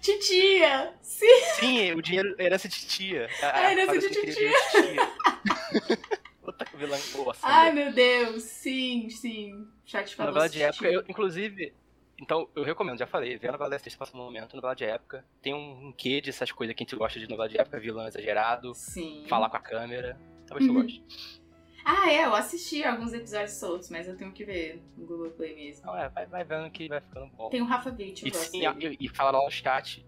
Titia! 0.00 0.94
Sim! 1.02 1.26
Sim, 1.58 1.92
o 1.92 2.02
dinheiro 2.02 2.34
herança 2.38 2.68
de 2.68 2.86
tia. 2.86 3.28
A, 3.42 3.58
a 3.58 3.72
herança 3.72 3.98
de 3.98 4.08
titia. 4.08 4.52
Puta 6.42 6.64
que 6.64 6.76
vilã 6.76 6.98
boa. 7.12 7.36
Ai, 7.42 7.72
meu 7.72 7.92
Deus. 7.92 8.42
Sim, 8.42 9.10
sim. 9.10 9.68
Chat 9.84 10.14
falou 10.14 10.32
Novela 10.32 10.48
de 10.48 10.62
época, 10.62 10.88
eu, 10.88 11.04
inclusive... 11.08 11.74
Então, 12.22 12.48
eu 12.54 12.62
recomendo, 12.62 12.98
já 12.98 13.06
falei, 13.06 13.38
vê 13.38 13.48
a 13.48 13.52
novela 13.52 13.70
dessa 13.70 13.96
passa 13.96 14.14
no 14.14 14.22
momento, 14.22 14.54
novela 14.54 14.74
de 14.74 14.84
época. 14.84 15.24
Tem 15.40 15.54
um 15.54 15.90
quê 15.96 16.20
dessas 16.20 16.52
coisas 16.52 16.76
que 16.76 16.82
a 16.82 16.84
gente 16.84 16.94
gosta 16.94 17.18
de 17.18 17.26
novela 17.26 17.48
de 17.48 17.58
época, 17.58 17.80
vilão 17.80 18.06
exagerado. 18.06 18.74
Sim. 18.74 19.24
Falar 19.26 19.48
com 19.48 19.56
a 19.56 19.60
câmera. 19.60 20.20
Talvez 20.46 20.68
uhum. 20.68 20.76
tu 20.76 20.82
goste. 20.82 21.39
Ah, 21.84 22.10
é, 22.10 22.24
eu 22.24 22.34
assisti 22.34 22.84
alguns 22.84 23.12
episódios 23.12 23.52
soltos, 23.52 23.88
mas 23.90 24.06
eu 24.06 24.16
tenho 24.16 24.32
que 24.32 24.44
ver 24.44 24.82
no 24.96 25.06
Google 25.06 25.30
Play 25.30 25.54
mesmo. 25.54 25.86
Não, 25.86 25.96
é, 25.96 26.08
vai, 26.08 26.26
vai 26.26 26.44
vendo 26.44 26.70
que 26.70 26.88
vai 26.88 27.00
ficando 27.00 27.26
bom. 27.28 27.48
Tem 27.48 27.62
o 27.62 27.64
Rafa 27.64 27.90
Witt, 27.90 28.24
eu 28.24 28.30
e, 28.30 28.34
sim, 28.34 28.62
e, 28.78 28.96
e 29.00 29.08
fala 29.08 29.38
lá 29.38 29.44
no 29.44 29.50
chat, 29.50 30.04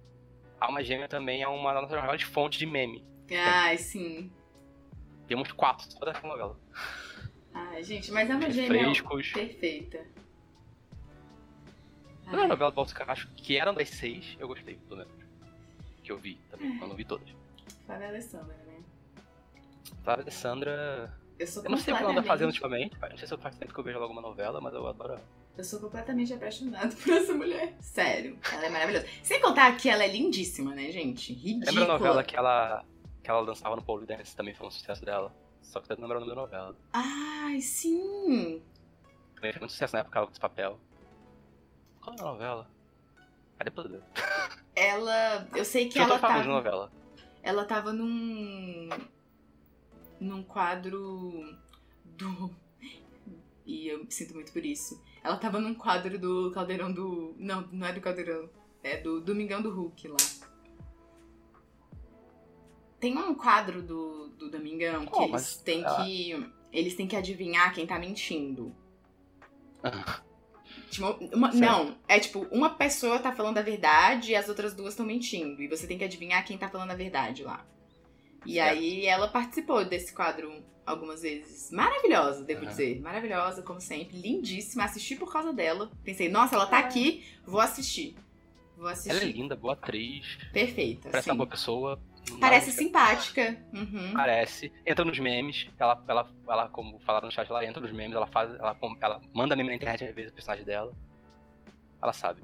Alma 0.61 0.83
Gêmea 0.83 1.09
também 1.09 1.43
é 1.43 1.49
uma 1.49 1.73
novela 1.75 2.17
de 2.17 2.25
fonte 2.25 2.59
de 2.59 2.67
meme. 2.67 3.05
Ai, 3.31 3.79
sim. 3.79 4.31
Temos 5.27 5.51
quatro 5.53 5.91
só 5.91 6.05
dessa 6.05 6.27
novela. 6.27 6.59
Ai, 7.55 7.83
gente, 7.83 8.13
mas 8.13 8.31
Alma 8.31 8.51
Gêmea 8.51 8.91
é 8.91 9.33
perfeita. 9.33 10.07
Mas 12.27 12.35
a 12.35 12.49
novela 12.49 12.71
do 12.71 12.77
Walter 12.77 12.95
Caracho, 12.95 13.29
que 13.37 13.57
eram 13.59 13.75
das 13.75 13.89
seis, 13.89 14.37
eu 14.39 14.47
gostei, 14.47 14.77
pelo 14.89 14.99
menos. 14.99 15.13
Que 16.03 16.13
eu 16.13 16.19
vi 16.19 16.39
também, 16.51 16.79
eu 16.81 16.89
não 16.89 16.97
vi 16.97 17.05
todas. 17.05 17.29
Flávia 17.87 18.09
Alessandra, 18.09 18.57
né? 18.67 18.83
Flávia 20.03 20.23
Alessandra 20.23 21.22
eu 21.43 21.47
sou 21.47 21.65
Eu 21.65 21.71
não 21.71 21.79
sei 21.79 21.93
o 21.93 21.97
que 21.97 22.03
ela 22.03 22.13
anda 22.13 22.23
fazendo 22.23 22.49
ultimamente, 22.49 22.97
não 23.01 23.17
sei 23.17 23.27
se 23.27 23.35
eu 23.35 23.39
faço 23.39 23.59
tempo 23.59 23.73
que 23.73 23.81
eu 23.81 23.85
vejo 23.85 23.99
alguma 23.99 24.23
novela, 24.23 24.61
mas 24.61 24.73
eu 24.73 24.87
adoro 24.87 25.15
ela. 25.15 25.23
Eu 25.57 25.65
sou 25.65 25.81
completamente 25.81 26.33
apaixonada 26.33 26.95
por 26.97 27.13
essa 27.13 27.35
mulher. 27.35 27.77
Sério, 27.81 28.39
ela 28.53 28.67
é 28.67 28.69
maravilhosa. 28.71 29.07
Sem 29.23 29.41
contar 29.41 29.77
que 29.77 29.89
ela 29.89 30.05
é 30.05 30.09
lindíssima, 30.09 30.75
né, 30.75 30.91
gente? 30.91 31.33
Ridícula. 31.33 31.67
Lembra 31.67 31.85
a 31.85 31.99
novela 31.99 32.25
que 32.25 32.37
ela, 32.37 32.85
que 33.23 33.31
ela 33.31 33.45
dançava 33.45 33.77
no 33.77 33.83
Pole 33.83 34.07
Dance? 34.07 34.35
Também 34.35 34.55
foi 34.55 34.67
um 34.67 34.71
sucesso 34.71 35.05
dela. 35.05 35.35
Só 35.61 35.81
que 35.81 35.89
tá 35.89 35.95
lembrando 35.99 36.27
da 36.27 36.35
novela. 36.35 36.75
Ai, 36.93 37.61
sim! 37.61 38.63
Também 39.35 39.53
foi 39.53 39.61
muito 39.61 39.73
sucesso 39.73 39.95
na 39.95 40.01
época 40.01 40.27
desse 40.27 40.41
papel. 40.41 40.79
Qual 42.01 42.17
é 42.17 42.21
a 42.21 42.25
novela? 42.25 42.71
Cadê 43.59 43.71
depois 43.71 43.89
dela? 43.91 44.07
Ela. 44.75 45.49
Eu 45.55 45.65
sei 45.65 45.89
que 45.89 45.99
ela. 45.99 46.19
Tava... 46.19 46.43
de 46.43 46.49
novela. 46.49 46.91
Ela 47.43 47.65
tava 47.65 47.93
num 47.93 48.89
num 50.23 50.43
quadro 50.43 51.57
do. 52.05 52.51
E 53.65 53.87
eu 53.87 54.01
me 54.01 54.11
sinto 54.11 54.35
muito 54.35 54.53
por 54.53 54.65
isso. 54.67 55.01
Ela 55.23 55.37
tava 55.37 55.61
num 55.61 55.73
quadro 55.73 56.19
do 56.19 56.51
Caldeirão 56.51 56.93
do. 56.93 57.33
Não, 57.39 57.61
não 57.71 57.87
é 57.87 57.93
do 57.93 58.01
Caldeirão. 58.01 58.51
É 58.83 58.97
do 58.97 59.21
Domingão 59.21 59.63
do 59.63 59.71
Hulk 59.71 60.09
lá. 60.09 60.17
Tem 62.99 63.17
um 63.17 63.35
quadro 63.37 63.81
do, 63.81 64.31
do 64.31 64.51
Domingão 64.51 65.07
que 65.07 65.17
oh, 65.17 65.23
eles 65.23 65.57
têm 65.59 65.85
que. 65.85 66.53
Eles 66.73 66.97
têm 66.97 67.07
que 67.07 67.15
adivinhar 67.15 67.73
quem 67.73 67.87
tá 67.87 68.01
mentindo. 68.01 68.75
Tipo, 70.91 71.19
uma, 71.35 71.53
não, 71.53 71.97
é 72.07 72.19
tipo, 72.19 72.47
uma 72.51 72.71
pessoa 72.71 73.19
tá 73.19 73.33
falando 73.33 73.59
a 73.59 73.63
verdade 73.63 74.33
e 74.33 74.37
as 74.37 74.49
outras 74.49 74.75
duas 74.75 74.93
estão 74.93 75.07
mentindo. 75.07 75.63
E 75.63 75.69
você 75.69 75.87
tem 75.87 75.97
que 75.97 76.05
adivinhar 76.05 76.45
quem 76.45 76.59
tá 76.59 76.69
falando 76.69 76.91
a 76.91 76.97
verdade 76.97 77.43
lá. 77.43 77.65
E 78.45 78.55
certo. 78.55 78.73
aí 78.73 79.07
ela 79.07 79.29
participou 79.29 79.85
desse 79.85 80.15
quadro 80.15 80.63
algumas 80.85 81.23
vezes. 81.23 81.71
Maravilhosa, 81.71 82.45
devo 82.45 82.63
uhum. 82.63 82.69
dizer. 82.69 83.01
Maravilhosa, 83.01 83.63
como 83.63 83.81
sempre. 83.81 84.19
Lindíssima. 84.19 84.85
Assisti 84.85 85.17
por 85.17 85.33
causa 85.33 85.53
dela. 85.53 85.91
Pensei, 86.05 86.29
nossa, 86.29 86.55
ela 86.55 86.67
tá 86.67 86.79
aqui, 86.79 87.25
vou 87.47 87.61
assistir. 87.61 88.17
Vou 88.77 88.89
assistir. 88.89 89.11
Ela 89.11 89.21
é 89.21 89.33
linda, 89.33 89.55
boa 89.55 89.75
atriz. 89.75 90.39
Perfeita. 90.53 91.09
Parece 91.09 91.25
sim. 91.25 91.31
uma 91.31 91.37
boa 91.37 91.49
pessoa. 91.49 92.01
Parece 92.41 92.73
simpática. 92.73 93.59
Uhum. 93.73 94.13
Parece. 94.15 94.73
Entra 94.87 95.05
nos 95.05 95.19
memes. 95.19 95.69
Ela, 95.79 96.03
ela, 96.07 96.31
ela, 96.49 96.69
como 96.69 96.99
falaram 97.01 97.27
no 97.27 97.33
chat, 97.33 97.49
ela 97.49 97.65
entra 97.65 97.81
nos 97.81 97.93
memes, 97.93 98.15
ela 98.15 98.27
faz. 98.27 98.55
Ela, 98.55 98.77
ela 99.01 99.21
manda 99.33 99.57
meme 99.57 99.71
na 99.71 99.77
internet 99.77 100.05
às 100.05 100.15
vezes 100.15 100.31
o 100.31 100.35
personagem 100.35 100.65
dela. 100.65 100.93
Ela 102.01 102.13
sabe. 102.13 102.43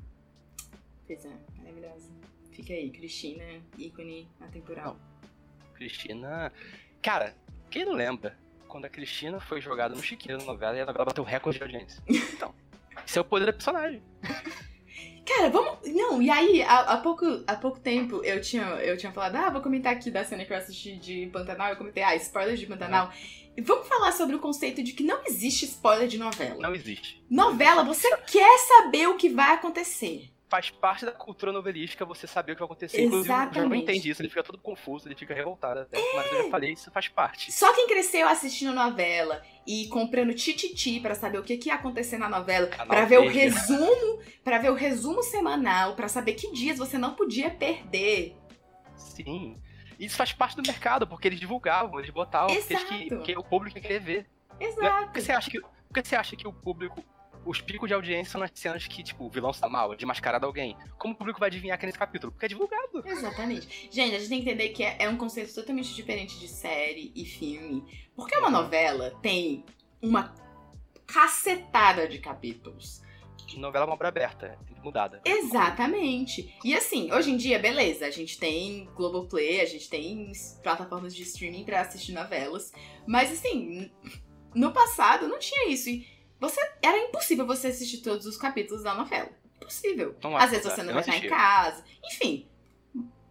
Pois 1.07 1.25
é, 1.25 1.33
maravilhosa. 1.57 2.13
Fica 2.53 2.73
aí, 2.73 2.91
Cristina, 2.91 3.45
ícone 3.79 4.29
atemporal. 4.41 4.95
Não. 4.95 5.08
Cristina. 5.79 6.53
Cara, 7.01 7.35
quem 7.71 7.85
não 7.85 7.93
lembra 7.93 8.37
quando 8.67 8.85
a 8.85 8.88
Cristina 8.88 9.41
foi 9.41 9.61
jogada 9.61 9.95
no 9.95 10.03
Chiqueiro 10.03 10.41
na 10.41 10.47
novela 10.47 10.77
e 10.77 10.81
a 10.81 10.87
novela 10.87 11.05
bateu 11.05 11.23
recorde 11.23 11.59
de 11.59 11.64
audiência? 11.64 12.03
Então, 12.09 12.53
isso 13.07 13.19
é 13.19 13.23
o 13.23 13.25
poder 13.25 13.47
da 13.47 13.53
personagem. 13.53 14.03
Cara, 15.25 15.51
vamos. 15.51 15.79
Não, 15.93 16.21
e 16.21 16.31
aí, 16.31 16.62
há, 16.62 16.81
há, 16.81 16.97
pouco, 16.97 17.25
há 17.47 17.55
pouco 17.55 17.79
tempo 17.79 18.25
eu 18.25 18.41
tinha, 18.41 18.64
eu 18.81 18.97
tinha 18.97 19.12
falado, 19.12 19.37
ah, 19.37 19.51
vou 19.51 19.61
comentar 19.61 19.93
aqui 19.93 20.11
da 20.11 20.25
cena 20.25 20.45
que 20.45 20.53
eu 20.53 20.57
assisti 20.57 20.97
de 20.97 21.27
Pantanal. 21.27 21.71
Eu 21.71 21.77
comentei, 21.77 22.03
ah, 22.03 22.17
spoiler 22.17 22.57
de 22.57 22.67
Pantanal. 22.67 23.12
É. 23.57 23.61
Vamos 23.61 23.87
falar 23.88 24.12
sobre 24.12 24.37
o 24.37 24.38
conceito 24.38 24.83
de 24.83 24.93
que 24.93 25.03
não 25.03 25.25
existe 25.27 25.64
spoiler 25.64 26.09
de 26.09 26.17
novela. 26.17 26.61
Não 26.61 26.75
existe. 26.75 27.23
Novela, 27.29 27.85
você 27.85 28.17
quer 28.19 28.59
saber 28.59 29.09
o 29.09 29.17
que 29.17 29.29
vai 29.29 29.55
acontecer. 29.55 30.31
Faz 30.49 30.71
parte 30.71 31.05
da 31.05 31.13
cultura 31.13 31.53
novelística 31.53 32.05
você 32.05 32.27
saber 32.27 32.53
o 32.53 32.55
que 32.55 32.61
vai 32.61 32.67
acontecer. 32.67 33.05
Inclusive, 33.05 33.33
o 33.33 33.55
João 33.55 33.69
não 33.69 33.77
entende 33.77 34.11
isso, 34.11 34.23
ele 34.23 34.29
fica 34.29 34.43
todo 34.43 34.59
confuso, 34.59 35.07
ele 35.07 35.15
fica 35.15 35.35
revoltado 35.35 35.81
até. 35.81 35.99
É. 35.99 36.17
Mas 36.17 36.33
eu 36.33 36.45
já 36.45 36.51
falei, 36.51 36.73
isso 36.73 36.91
faz 36.91 37.09
parte. 37.09 37.53
Só 37.53 37.73
quem 37.75 37.87
cresceu 37.87 38.27
assistindo 38.27 38.73
novela 38.73 39.43
e 39.67 39.87
comprando 39.89 40.35
tititi 40.35 41.01
para 41.01 41.15
saber 41.15 41.39
o 41.39 41.43
que, 41.43 41.57
que 41.59 41.69
ia 41.69 41.75
acontecer 41.75 42.17
na 42.17 42.29
novela, 42.29 42.67
para 42.67 43.05
ver 43.05 43.19
o 43.19 43.29
resumo, 43.29 44.23
para 44.43 44.59
ver 44.59 44.71
o 44.71 44.75
resumo 44.75 45.23
semanal, 45.23 45.95
para 45.95 46.09
saber 46.09 46.33
que 46.33 46.51
dias 46.53 46.79
você 46.79 46.97
não 46.97 47.15
podia 47.15 47.51
perder. 47.51 48.35
Sim. 48.97 49.61
Isso 49.99 50.17
faz 50.17 50.33
parte 50.33 50.57
do 50.57 50.63
mercado, 50.63 51.07
porque 51.07 51.29
eles 51.29 51.41
divulgavam, 51.41 51.99
eles 51.99 52.11
botavam, 52.11 52.55
Exato. 52.55 52.87
porque, 52.87 53.09
porque 53.09 53.37
o 53.37 53.43
público 53.43 53.77
ia 53.77 53.83
querer 53.83 54.01
ver. 54.01 54.27
Exato. 54.61 55.07
Por 55.07 55.13
que 55.13 55.21
você 55.21 55.33
acha 55.33 55.51
que, 55.51 55.61
por 55.61 55.95
que, 55.95 56.09
você 56.09 56.17
acha 56.17 56.37
que 56.37 56.47
o 56.47 56.53
público 56.53 57.05
os 57.49 57.63
picos 57.63 57.89
de 57.89 57.95
audiência 57.95 58.33
são 58.33 58.41
nas 58.41 58.51
cenas 58.55 58.87
que, 58.87 59.03
tipo, 59.03 59.25
o 59.25 59.31
vilão 59.31 59.51
está 59.51 59.69
mal, 59.69 59.95
de 59.95 60.05
mascarado 60.05 60.45
alguém. 60.45 60.77
Como 60.99 61.15
o 61.15 61.17
público 61.17 61.41
vai 61.41 61.49
adivinhar 61.49 61.79
que 61.79 61.85
é 61.85 61.87
nesse 61.87 61.99
capítulo? 61.99 62.31
Porque 62.31 62.45
é 62.45 62.49
divulgado. 62.49 63.03
Exatamente. 63.07 63.89
Gente, 63.91 64.15
a 64.15 64.19
gente 64.19 64.29
tem 64.29 64.43
que 64.43 64.51
entender 64.51 64.69
que 64.69 64.85
é, 64.85 64.97
é 64.99 65.09
um 65.09 65.17
conceito 65.17 65.55
totalmente 65.55 65.95
diferente 65.95 66.39
de 66.39 66.47
série 66.47 67.11
e 67.17 67.25
filme. 67.25 67.85
Porque 68.15 68.37
uma 68.37 68.51
novela 68.51 69.17
tem 69.23 69.65
uma 70.03 70.35
cacetada 71.07 72.07
de 72.07 72.19
capítulos. 72.19 73.03
Novela 73.57 73.87
é 73.87 73.89
uma 73.89 73.95
obra 73.95 74.09
aberta, 74.09 74.59
mudada. 74.85 75.23
Exatamente. 75.25 76.55
E 76.63 76.75
assim, 76.75 77.11
hoje 77.11 77.31
em 77.31 77.37
dia, 77.39 77.59
beleza, 77.59 78.07
a 78.07 78.11
gente 78.11 78.39
tem 78.39 78.85
Globoplay, 78.95 79.63
a 79.63 79.65
gente 79.65 79.89
tem 79.89 80.31
plataformas 80.63 81.15
de 81.15 81.23
streaming 81.23 81.65
para 81.65 81.81
assistir 81.81 82.13
novelas. 82.13 82.73
Mas 83.07 83.33
assim, 83.33 83.91
no 84.55 84.71
passado 84.71 85.27
não 85.29 85.39
tinha 85.39 85.71
isso. 85.71 85.89
E 85.89 86.18
você 86.40 86.61
era 86.83 86.98
impossível 86.98 87.46
você 87.46 87.68
assistir 87.68 87.98
todos 87.98 88.27
os 88.27 88.37
capítulos 88.37 88.83
da 88.83 88.94
novela. 88.94 89.31
Impossível. 89.57 90.16
Não 90.22 90.37
Às 90.37 90.51
vezes 90.51 90.66
você 90.66 90.83
não 90.83 90.94
vai 90.94 91.03
estar 91.03 91.16
em 91.16 91.29
casa. 91.29 91.85
Enfim. 92.05 92.48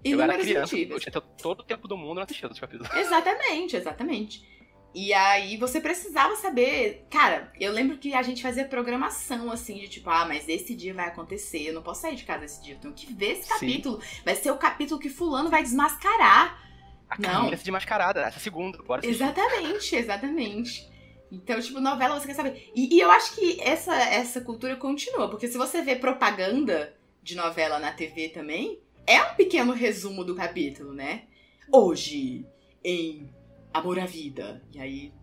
Inúmeros 0.04 0.48
motivos. 0.48 1.06
Eu 1.06 1.12
tinha 1.12 1.22
todo 1.22 1.62
o 1.62 1.64
tempo 1.64 1.88
do 1.88 1.98
mundo 1.98 2.20
assistia 2.20 2.50
os 2.50 2.60
capítulos. 2.60 2.92
Exatamente, 2.96 3.76
exatamente. 3.76 4.58
E 4.94 5.14
aí 5.14 5.58
você 5.58 5.80
precisava 5.80 6.36
saber. 6.36 7.06
Cara, 7.10 7.52
eu 7.60 7.72
lembro 7.72 7.98
que 7.98 8.14
a 8.14 8.22
gente 8.22 8.42
fazia 8.42 8.66
programação 8.66 9.52
assim, 9.52 9.76
de 9.76 9.88
tipo, 9.88 10.10
ah, 10.10 10.26
mas 10.26 10.48
esse 10.48 10.74
dia 10.74 10.94
vai 10.94 11.08
acontecer, 11.08 11.68
eu 11.68 11.74
não 11.74 11.84
posso 11.84 12.02
sair 12.02 12.16
de 12.16 12.24
casa 12.24 12.46
esse 12.46 12.64
dia, 12.64 12.76
eu 12.76 12.80
tenho 12.80 12.94
que 12.94 13.14
ver 13.14 13.34
esse 13.34 13.48
capítulo. 13.48 14.02
Sim. 14.02 14.22
Vai 14.26 14.36
ser 14.36 14.52
o 14.52 14.58
capítulo 14.58 15.00
que 15.00 15.10
fulano 15.10 15.50
vai 15.50 15.62
desmascarar. 15.62 16.66
A 17.10 17.18
não. 17.20 17.50
se 17.50 17.58
desmascarada, 17.58 18.22
essa 18.22 18.40
segunda. 18.40 18.82
Bora 18.82 19.06
exatamente, 19.06 19.96
exatamente. 19.96 20.97
Então, 21.32 21.60
tipo, 21.60 21.80
novela 21.80 22.20
você 22.20 22.28
quer 22.28 22.34
saber. 22.34 22.72
E, 22.76 22.96
e, 22.96 23.00
eu 23.00 23.12
acho 23.12 23.36
que 23.36 23.60
essa, 23.62 23.94
essa 23.96 24.42
cultura 24.42 24.76
continua, 24.76 25.30
porque 25.30 25.48
se 25.48 25.58
você 25.58 25.82
vê 25.82 25.96
propaganda 25.96 26.94
de 27.22 27.36
novela 27.36 27.80
na 27.80 27.92
TV 27.92 28.30
também, 28.30 28.80
é 29.06 29.22
um 29.22 29.36
pequeno 29.36 29.74
resumo 29.74 30.24
do 30.24 30.36
capítulo, 30.36 30.94
né? 30.94 31.24
Hoje, 31.72 32.46
em 32.84 33.30
Amor 33.74 34.00
à 34.00 34.06
Vida. 34.06 34.64
E 34.74 34.80
aí. 34.80 35.14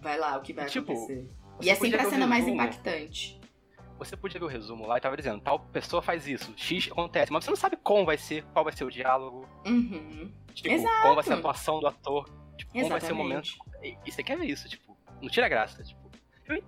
Vai 0.00 0.18
lá 0.18 0.38
o 0.38 0.40
que 0.40 0.54
vai 0.54 0.66
tipo, 0.66 0.92
acontecer. 0.92 1.28
E 1.60 1.68
é 1.68 1.74
sempre 1.74 2.00
a 2.00 2.08
cena 2.08 2.26
mais 2.26 2.48
impactante. 2.48 3.38
Você 3.98 4.16
podia 4.16 4.40
ver 4.40 4.46
o 4.46 4.48
resumo 4.48 4.86
lá 4.86 4.96
e 4.96 5.00
tava 5.00 5.14
dizendo, 5.14 5.42
tal 5.42 5.60
pessoa 5.60 6.00
faz 6.00 6.26
isso, 6.26 6.54
X 6.56 6.88
acontece, 6.90 7.30
mas 7.30 7.44
você 7.44 7.50
não 7.50 7.56
sabe 7.56 7.76
como 7.76 8.06
vai 8.06 8.16
ser, 8.16 8.42
qual 8.44 8.64
vai 8.64 8.72
ser 8.72 8.84
o 8.84 8.90
diálogo. 8.90 9.46
Uhum. 9.66 10.32
Tipo, 10.54 10.70
Exato. 10.70 11.02
como 11.02 11.14
vai 11.16 11.24
ser 11.24 11.34
a 11.34 11.36
atuação 11.36 11.80
do 11.80 11.86
ator. 11.86 12.26
Tipo, 12.60 12.72
como 12.72 12.88
vai 12.88 13.00
ser 13.00 13.12
o 13.12 13.16
momento 13.16 13.52
e, 13.82 13.96
você 14.10 14.22
quer 14.22 14.36
ver 14.36 14.46
isso, 14.46 14.68
tipo, 14.68 14.96
não 15.20 15.28
tira 15.28 15.48
graça, 15.48 15.82
tipo. 15.82 16.10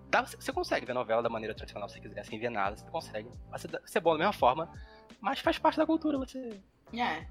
Dá, 0.09 0.23
você 0.23 0.53
consegue 0.53 0.87
ver 0.87 0.93
novela 0.93 1.23
da 1.23 1.29
maneira 1.29 1.55
tradicional 1.55 1.89
se 1.89 1.97
você 1.97 2.01
quiser, 2.01 2.25
sem 2.25 2.39
ver 2.39 2.51
nada, 2.51 2.77
você 2.77 2.89
consegue. 2.89 3.29
Vai 3.51 3.59
ser, 3.59 3.69
ser 3.85 4.01
bom 4.01 4.13
da 4.13 4.19
mesma 4.19 4.33
forma, 4.33 4.73
mas 5.21 5.41
faz 5.41 5.59
parte 5.59 5.77
da 5.77 5.85
cultura 5.85 6.17
você. 6.17 6.61
É. 6.95 7.27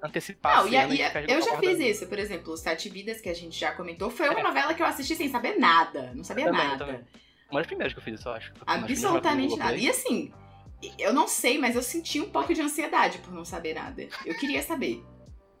Antecipar 0.00 0.58
não, 0.58 0.68
e, 0.68 0.76
a, 0.76 0.86
e 0.86 1.02
a, 1.02 1.22
Eu 1.22 1.42
já 1.42 1.58
fiz 1.58 1.78
isso, 1.80 2.06
por 2.06 2.18
exemplo, 2.18 2.52
Os 2.52 2.60
Sete 2.60 2.88
Vidas, 2.88 3.20
que 3.20 3.28
a 3.28 3.34
gente 3.34 3.58
já 3.58 3.72
comentou, 3.72 4.08
foi 4.10 4.28
uma 4.28 4.40
é. 4.40 4.42
novela 4.42 4.72
que 4.72 4.80
eu 4.80 4.86
assisti 4.86 5.16
sem 5.16 5.28
saber 5.28 5.58
nada. 5.58 6.12
Não 6.14 6.22
sabia 6.22 6.46
também, 6.46 6.66
nada. 6.66 6.86
Também. 6.86 7.04
Uma 7.50 7.60
das 7.60 7.66
primeiras 7.66 7.92
que 7.92 7.98
eu 7.98 8.02
fiz 8.02 8.20
isso, 8.20 8.28
eu 8.28 8.32
acho. 8.32 8.52
Absolutamente 8.64 9.56
nada. 9.56 9.76
E 9.76 9.90
assim, 9.90 10.32
eu 10.98 11.12
não 11.12 11.26
sei, 11.26 11.58
mas 11.58 11.74
eu 11.74 11.82
senti 11.82 12.20
um 12.20 12.30
pouco 12.30 12.54
de 12.54 12.60
ansiedade 12.60 13.18
por 13.18 13.34
não 13.34 13.44
saber 13.44 13.74
nada. 13.74 14.06
Eu 14.24 14.38
queria 14.38 14.62
saber. 14.62 15.04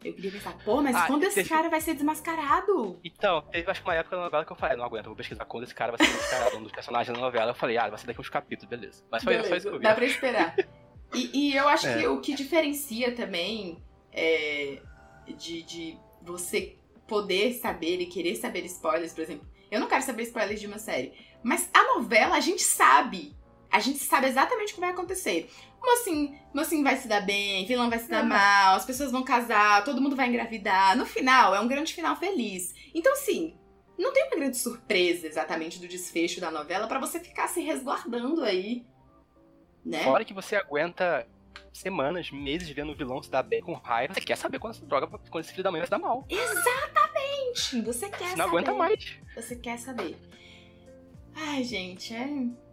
Eu 0.04 0.14
queria 0.14 0.30
pensar, 0.30 0.56
pô, 0.64 0.80
mas 0.80 0.94
ah, 0.94 1.06
quando 1.06 1.24
esse 1.24 1.36
teve... 1.36 1.48
cara 1.48 1.68
vai 1.68 1.80
ser 1.80 1.94
desmascarado? 1.94 3.00
Então, 3.02 3.42
teve 3.50 3.68
acho 3.68 3.82
que 3.82 3.88
uma 3.88 3.94
época 3.94 4.16
da 4.16 4.22
novela 4.24 4.44
que 4.44 4.52
eu 4.52 4.56
falei, 4.56 4.76
não 4.76 4.84
aguento, 4.84 5.06
vou 5.06 5.16
pesquisar 5.16 5.44
quando 5.44 5.64
esse 5.64 5.74
cara 5.74 5.96
vai 5.96 6.06
ser 6.06 6.12
desmascarado, 6.12 6.56
um 6.56 6.62
dos 6.62 6.72
personagens 6.72 7.16
da 7.16 7.20
novela. 7.20 7.50
Eu 7.50 7.54
falei, 7.54 7.76
ah, 7.78 7.88
vai 7.88 7.98
ser 7.98 8.06
daqui 8.06 8.20
uns 8.20 8.28
capítulos, 8.28 8.68
beleza. 8.68 9.04
Mas 9.10 9.24
foi, 9.24 9.32
beleza, 9.32 9.48
foi 9.48 9.58
isso 9.58 9.68
que 9.68 9.74
eu 9.74 9.78
vi. 9.78 9.84
Dá 9.84 9.94
pra 9.94 10.04
esperar. 10.04 10.56
e, 11.12 11.50
e, 11.50 11.56
eu 11.56 11.68
acho 11.68 11.88
é. 11.88 11.98
que 11.98 12.06
o 12.06 12.20
que 12.20 12.34
diferencia 12.34 13.12
também 13.12 13.82
é, 14.12 14.80
de, 15.36 15.62
de 15.62 15.98
você 16.22 16.76
poder 17.06 17.54
saber 17.54 18.00
e 18.00 18.06
querer 18.06 18.36
saber 18.36 18.64
spoilers, 18.66 19.12
por 19.12 19.22
exemplo. 19.22 19.48
Eu 19.70 19.80
não 19.80 19.88
quero 19.88 20.02
saber 20.02 20.22
spoilers 20.24 20.60
de 20.60 20.66
uma 20.66 20.78
série. 20.78 21.12
Mas 21.42 21.68
a 21.72 21.94
novela, 21.94 22.36
a 22.36 22.40
gente 22.40 22.62
sabe. 22.62 23.36
A 23.70 23.80
gente 23.80 23.98
sabe 23.98 24.26
exatamente 24.26 24.72
o 24.72 24.74
que 24.74 24.80
vai 24.80 24.90
acontecer 24.90 25.48
mocinho, 25.88 26.38
mocinho 26.52 26.84
vai 26.84 26.96
se 26.96 27.08
dar 27.08 27.20
bem, 27.20 27.66
vilão 27.66 27.88
vai 27.88 27.98
se 27.98 28.08
dar 28.08 28.24
mal, 28.24 28.76
as 28.76 28.84
pessoas 28.84 29.10
vão 29.10 29.22
casar, 29.22 29.84
todo 29.84 30.00
mundo 30.00 30.16
vai 30.16 30.28
engravidar. 30.28 30.96
No 30.96 31.06
final, 31.06 31.54
é 31.54 31.60
um 31.60 31.68
grande 31.68 31.94
final 31.94 32.16
feliz. 32.16 32.74
Então, 32.94 33.14
sim, 33.16 33.56
não 33.98 34.12
tem 34.12 34.24
uma 34.24 34.36
grande 34.36 34.56
surpresa 34.56 35.26
exatamente 35.26 35.80
do 35.80 35.88
desfecho 35.88 36.40
da 36.40 36.50
novela 36.50 36.86
para 36.86 36.98
você 36.98 37.18
ficar 37.18 37.48
se 37.48 37.60
resguardando 37.60 38.42
aí. 38.44 38.84
Né? 39.84 40.02
Fora 40.04 40.24
que 40.24 40.34
você 40.34 40.56
aguenta 40.56 41.26
semanas, 41.72 42.30
meses 42.30 42.68
vendo 42.70 42.92
o 42.92 42.96
vilão 42.96 43.22
se 43.22 43.30
dar 43.30 43.42
bem 43.42 43.62
com 43.62 43.72
raiva. 43.72 44.14
Você 44.14 44.20
quer 44.20 44.36
saber 44.36 44.58
quando 44.58 44.74
essa 44.74 44.84
droga, 44.84 45.06
quando 45.06 45.44
esse 45.44 45.52
filho 45.52 45.64
da 45.64 45.70
mãe 45.70 45.80
vai 45.80 45.86
se 45.86 45.90
dar 45.90 45.98
mal. 45.98 46.26
Exatamente! 46.28 47.80
Você 47.82 48.08
quer 48.08 48.18
você 48.18 48.24
saber. 48.24 48.36
Não 48.36 48.46
aguenta 48.46 48.74
mais. 48.74 49.18
Você 49.34 49.56
quer 49.56 49.78
saber. 49.78 50.16
Ai, 51.34 51.62
gente, 51.62 52.14
é. 52.14 52.67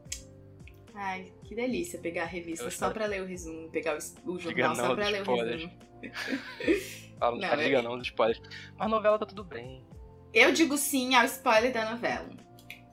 Ai, 0.96 1.34
que 1.44 1.54
delícia 1.54 2.00
pegar 2.00 2.24
a 2.24 2.28
revista 2.28 2.72
só 2.72 2.90
pra 2.90 3.06
ler 3.06 3.22
o 3.22 3.26
resumo, 3.26 3.70
pegar 3.70 3.98
o, 3.98 4.32
o 4.32 4.40
jornal 4.40 4.76
só 4.76 4.96
pra 4.96 5.10
ler 5.10 5.22
spoilers. 5.22 5.64
o 5.64 5.68
resumo. 5.68 5.86
Fala, 7.20 7.38
não, 7.38 7.58
diga 7.58 7.82
não 7.82 7.98
dos 7.98 8.08
spoilers. 8.08 8.42
Mas 8.78 8.90
novela 8.90 9.20
tá 9.20 9.26
tudo 9.26 9.44
bem. 9.44 9.86
Eu 10.34 10.52
digo 10.52 10.78
sim 10.78 11.16
ao 11.16 11.26
spoiler 11.26 11.72
da 11.72 11.92
novela. 11.92 12.30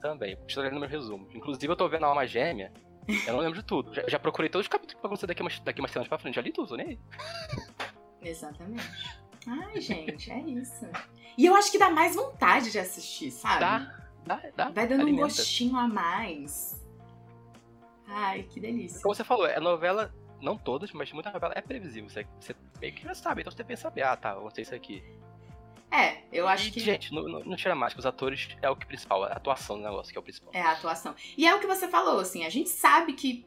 Também, 0.01 0.37
estou 0.47 0.63
lendo 0.63 0.79
meu 0.79 0.89
resumo. 0.89 1.27
Inclusive 1.33 1.71
eu 1.71 1.75
tô 1.75 1.87
vendo 1.87 2.05
a 2.05 2.09
Alma 2.09 2.27
Gêmea, 2.27 2.71
eu 3.07 3.33
não 3.33 3.39
lembro 3.39 3.59
de 3.59 3.65
tudo. 3.65 3.93
Já, 3.93 4.03
já 4.07 4.19
procurei 4.19 4.49
todos 4.49 4.65
os 4.65 4.69
capítulos 4.69 4.95
que 4.95 5.01
vão 5.01 5.07
acontecer 5.09 5.27
daqui 5.27 5.41
umas, 5.41 5.59
daqui 5.59 5.79
umas 5.79 5.91
semanas 5.91 6.09
pra 6.09 6.17
frente, 6.17 6.35
já 6.35 6.41
li 6.41 6.51
tudo, 6.51 6.75
nem 6.75 6.99
Exatamente. 8.21 9.23
Ai, 9.45 9.79
gente, 9.81 10.31
é 10.31 10.39
isso. 10.39 10.85
E 11.37 11.45
eu 11.45 11.55
acho 11.55 11.71
que 11.71 11.77
dá 11.77 11.89
mais 11.89 12.15
vontade 12.15 12.71
de 12.71 12.79
assistir, 12.79 13.31
sabe? 13.31 13.59
Dá, 13.59 14.05
dá, 14.25 14.49
dá. 14.55 14.69
Vai 14.69 14.87
dando 14.87 15.01
Alimenta. 15.01 15.25
um 15.25 15.27
gostinho 15.27 15.77
a 15.77 15.87
mais. 15.87 16.81
Ai, 18.07 18.43
que 18.43 18.59
delícia. 18.59 19.01
Como 19.01 19.13
você 19.13 19.23
falou, 19.23 19.45
é 19.45 19.59
novela, 19.59 20.13
não 20.41 20.57
todas, 20.57 20.91
mas 20.91 21.11
muita 21.11 21.31
novela 21.31 21.53
é 21.55 21.61
previsível. 21.61 22.09
Você, 22.09 22.25
você 22.39 22.55
meio 22.79 22.93
que 22.93 23.03
já 23.03 23.13
sabe, 23.13 23.41
então 23.41 23.51
você 23.51 23.63
pensa, 23.63 23.91
ah, 24.03 24.17
tá, 24.17 24.35
vou 24.35 24.51
ter 24.51 24.63
isso 24.63 24.75
aqui. 24.75 25.03
É, 25.93 26.23
eu 26.31 26.47
acho 26.47 26.69
e, 26.69 26.71
que. 26.71 26.79
Gente, 26.79 27.13
não, 27.13 27.21
não 27.21 27.55
tira 27.55 27.75
mais, 27.75 27.93
que 27.93 27.99
os 27.99 28.05
atores 28.05 28.49
é 28.63 28.67
o 28.67 28.75
que 28.75 28.83
principal, 28.83 29.25
a 29.25 29.27
atuação 29.27 29.77
do 29.77 29.83
negócio 29.83 30.11
que 30.11 30.17
é 30.17 30.19
o 30.19 30.23
principal. 30.23 30.49
É 30.51 30.59
a 30.59 30.71
atuação. 30.71 31.13
E 31.37 31.45
é 31.45 31.53
o 31.53 31.59
que 31.59 31.67
você 31.67 31.87
falou, 31.87 32.19
assim, 32.19 32.43
a 32.45 32.49
gente 32.49 32.69
sabe 32.69 33.13
que. 33.13 33.45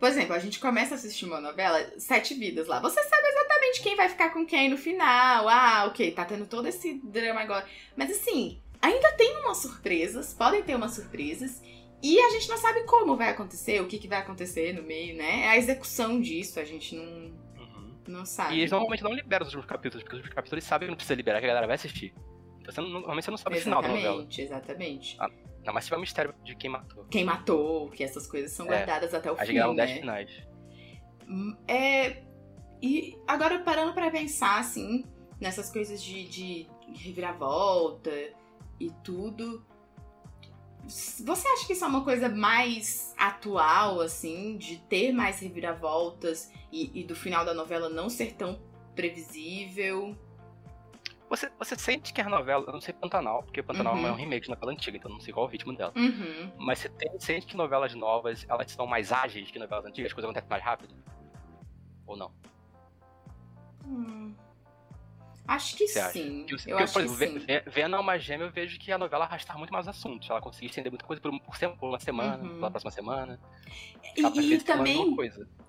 Por 0.00 0.08
exemplo, 0.08 0.34
a 0.34 0.38
gente 0.38 0.58
começa 0.58 0.94
a 0.94 0.96
assistir 0.96 1.26
uma 1.26 1.38
novela, 1.38 1.78
Sete 1.98 2.32
Vidas 2.32 2.66
lá. 2.66 2.80
Você 2.80 3.02
sabe 3.02 3.28
exatamente 3.28 3.82
quem 3.82 3.94
vai 3.94 4.08
ficar 4.08 4.30
com 4.30 4.46
quem 4.46 4.70
no 4.70 4.78
final. 4.78 5.46
Ah, 5.50 5.84
ok, 5.86 6.12
tá 6.12 6.24
tendo 6.24 6.46
todo 6.46 6.66
esse 6.66 6.94
drama 7.04 7.42
agora. 7.42 7.68
Mas 7.94 8.10
assim, 8.10 8.58
ainda 8.80 9.12
tem 9.12 9.36
umas 9.40 9.58
surpresas, 9.58 10.32
podem 10.32 10.62
ter 10.62 10.74
umas 10.74 10.92
surpresas. 10.92 11.62
E 12.02 12.18
a 12.20 12.30
gente 12.30 12.48
não 12.48 12.56
sabe 12.56 12.82
como 12.84 13.16
vai 13.16 13.28
acontecer, 13.28 13.80
o 13.80 13.86
que, 13.86 13.98
que 13.98 14.08
vai 14.08 14.18
acontecer 14.18 14.72
no 14.72 14.82
meio, 14.82 15.16
né? 15.16 15.42
É 15.42 15.48
a 15.50 15.56
execução 15.56 16.20
disso, 16.20 16.58
a 16.58 16.64
gente 16.64 16.96
não, 16.96 17.04
uhum. 17.04 17.94
não 18.08 18.26
sabe. 18.26 18.56
E 18.56 18.58
eles 18.58 18.72
normalmente 18.72 19.04
não 19.04 19.12
liberam 19.12 19.46
os 19.46 19.48
últimos 19.48 19.66
capítulos, 19.66 20.02
porque 20.02 20.16
os 20.16 20.18
últimos 20.18 20.34
capítulos 20.34 20.64
eles 20.64 20.64
sabem 20.64 20.86
que 20.86 20.90
não 20.90 20.96
precisa 20.96 21.14
liberar, 21.14 21.38
que 21.38 21.44
a 21.44 21.48
galera 21.48 21.66
vai 21.66 21.76
assistir. 21.76 22.12
Então 22.60 22.72
você 22.72 22.80
não, 22.80 22.88
normalmente 22.88 23.24
você 23.24 23.30
não 23.30 23.38
sabe 23.38 23.56
exatamente, 23.56 23.78
o 23.78 23.82
final 23.82 23.82
da 23.82 23.88
novela. 23.88 24.22
Exatamente, 24.22 24.42
exatamente. 24.42 25.16
Ah, 25.20 25.30
não, 25.64 25.72
mas 25.72 25.84
se 25.84 25.88
tiver 25.88 25.98
um 25.98 26.00
mistério 26.00 26.34
de 26.42 26.56
quem 26.56 26.70
matou. 26.70 27.04
Quem 27.04 27.24
matou, 27.24 27.88
que 27.90 28.02
essas 28.02 28.26
coisas 28.26 28.50
são 28.50 28.66
é, 28.66 28.70
guardadas 28.70 29.14
até 29.14 29.30
o 29.30 29.36
fim, 29.36 29.52
né? 29.52 29.74
10 29.74 29.90
finais. 29.92 30.42
Hum, 31.28 31.56
é... 31.68 32.24
E 32.82 33.16
agora 33.28 33.60
parando 33.60 33.94
para 33.94 34.10
pensar, 34.10 34.58
assim, 34.58 35.04
nessas 35.40 35.70
coisas 35.70 36.02
de, 36.02 36.24
de 36.28 36.68
reviravolta 36.94 38.10
e 38.80 38.90
tudo 39.04 39.64
você 40.88 41.48
acha 41.48 41.66
que 41.66 41.72
isso 41.72 41.84
é 41.84 41.88
uma 41.88 42.04
coisa 42.04 42.28
mais 42.28 43.14
atual, 43.16 44.00
assim, 44.00 44.56
de 44.56 44.78
ter 44.78 45.12
mais 45.12 45.40
reviravoltas 45.40 46.52
e, 46.72 47.00
e 47.00 47.04
do 47.04 47.14
final 47.14 47.44
da 47.44 47.54
novela 47.54 47.88
não 47.88 48.08
ser 48.08 48.34
tão 48.34 48.60
previsível? 48.94 50.16
Você, 51.28 51.50
você 51.58 51.78
sente 51.78 52.12
que 52.12 52.20
a 52.20 52.28
novela. 52.28 52.64
Eu 52.66 52.74
não 52.74 52.80
sei 52.80 52.92
Pantanal, 52.92 53.42
porque 53.42 53.62
Pantanal 53.62 53.94
uhum. 53.94 54.06
é 54.06 54.12
um 54.12 54.16
remake 54.16 54.42
de 54.42 54.50
novela 54.50 54.72
antiga, 54.72 54.98
então 54.98 55.10
eu 55.10 55.14
não 55.14 55.20
sei 55.20 55.32
qual 55.32 55.46
é 55.46 55.48
o 55.48 55.50
ritmo 55.50 55.74
dela. 55.74 55.92
Uhum. 55.96 56.52
Mas 56.58 56.80
você 56.80 56.88
tem, 56.90 57.18
sente 57.18 57.46
que 57.46 57.56
novelas 57.56 57.94
novas 57.94 58.44
elas 58.48 58.70
são 58.70 58.86
mais 58.86 59.10
ágeis 59.12 59.50
que 59.50 59.58
novelas 59.58 59.86
antigas, 59.86 60.10
as 60.10 60.12
coisas 60.12 60.28
acontecem 60.28 60.50
mais 60.50 60.62
rápido? 60.62 60.94
Ou 62.06 62.16
não? 62.16 62.30
Hum. 63.86 64.34
Acho 65.54 65.76
que 65.76 65.86
sim. 65.88 66.46
Que, 66.46 66.70
eu 66.70 66.78
acho 66.78 66.92
por 66.92 67.02
exemplo, 67.02 67.40
que 67.40 67.46
sim. 67.46 67.60
Vendo 67.70 67.96
Alma 67.96 68.18
Gêmea, 68.18 68.46
eu 68.46 68.50
vejo 68.52 68.78
que 68.78 68.90
a 68.90 68.96
novela 68.98 69.24
arrastar 69.24 69.58
muito 69.58 69.70
mais 69.72 69.86
assuntos. 69.86 70.28
Ela 70.30 70.40
conseguia 70.40 70.68
estender 70.68 70.90
muita 70.90 71.04
coisa 71.04 71.20
por, 71.20 71.30
por, 71.40 71.56
por 71.76 71.88
uma 71.88 72.00
semana, 72.00 72.42
Uhum. 72.44 72.54
pela 72.56 72.70
próxima 72.70 72.90
semana. 72.90 73.38
E, 74.16 74.22
e 74.54 74.58
também, 74.62 75.16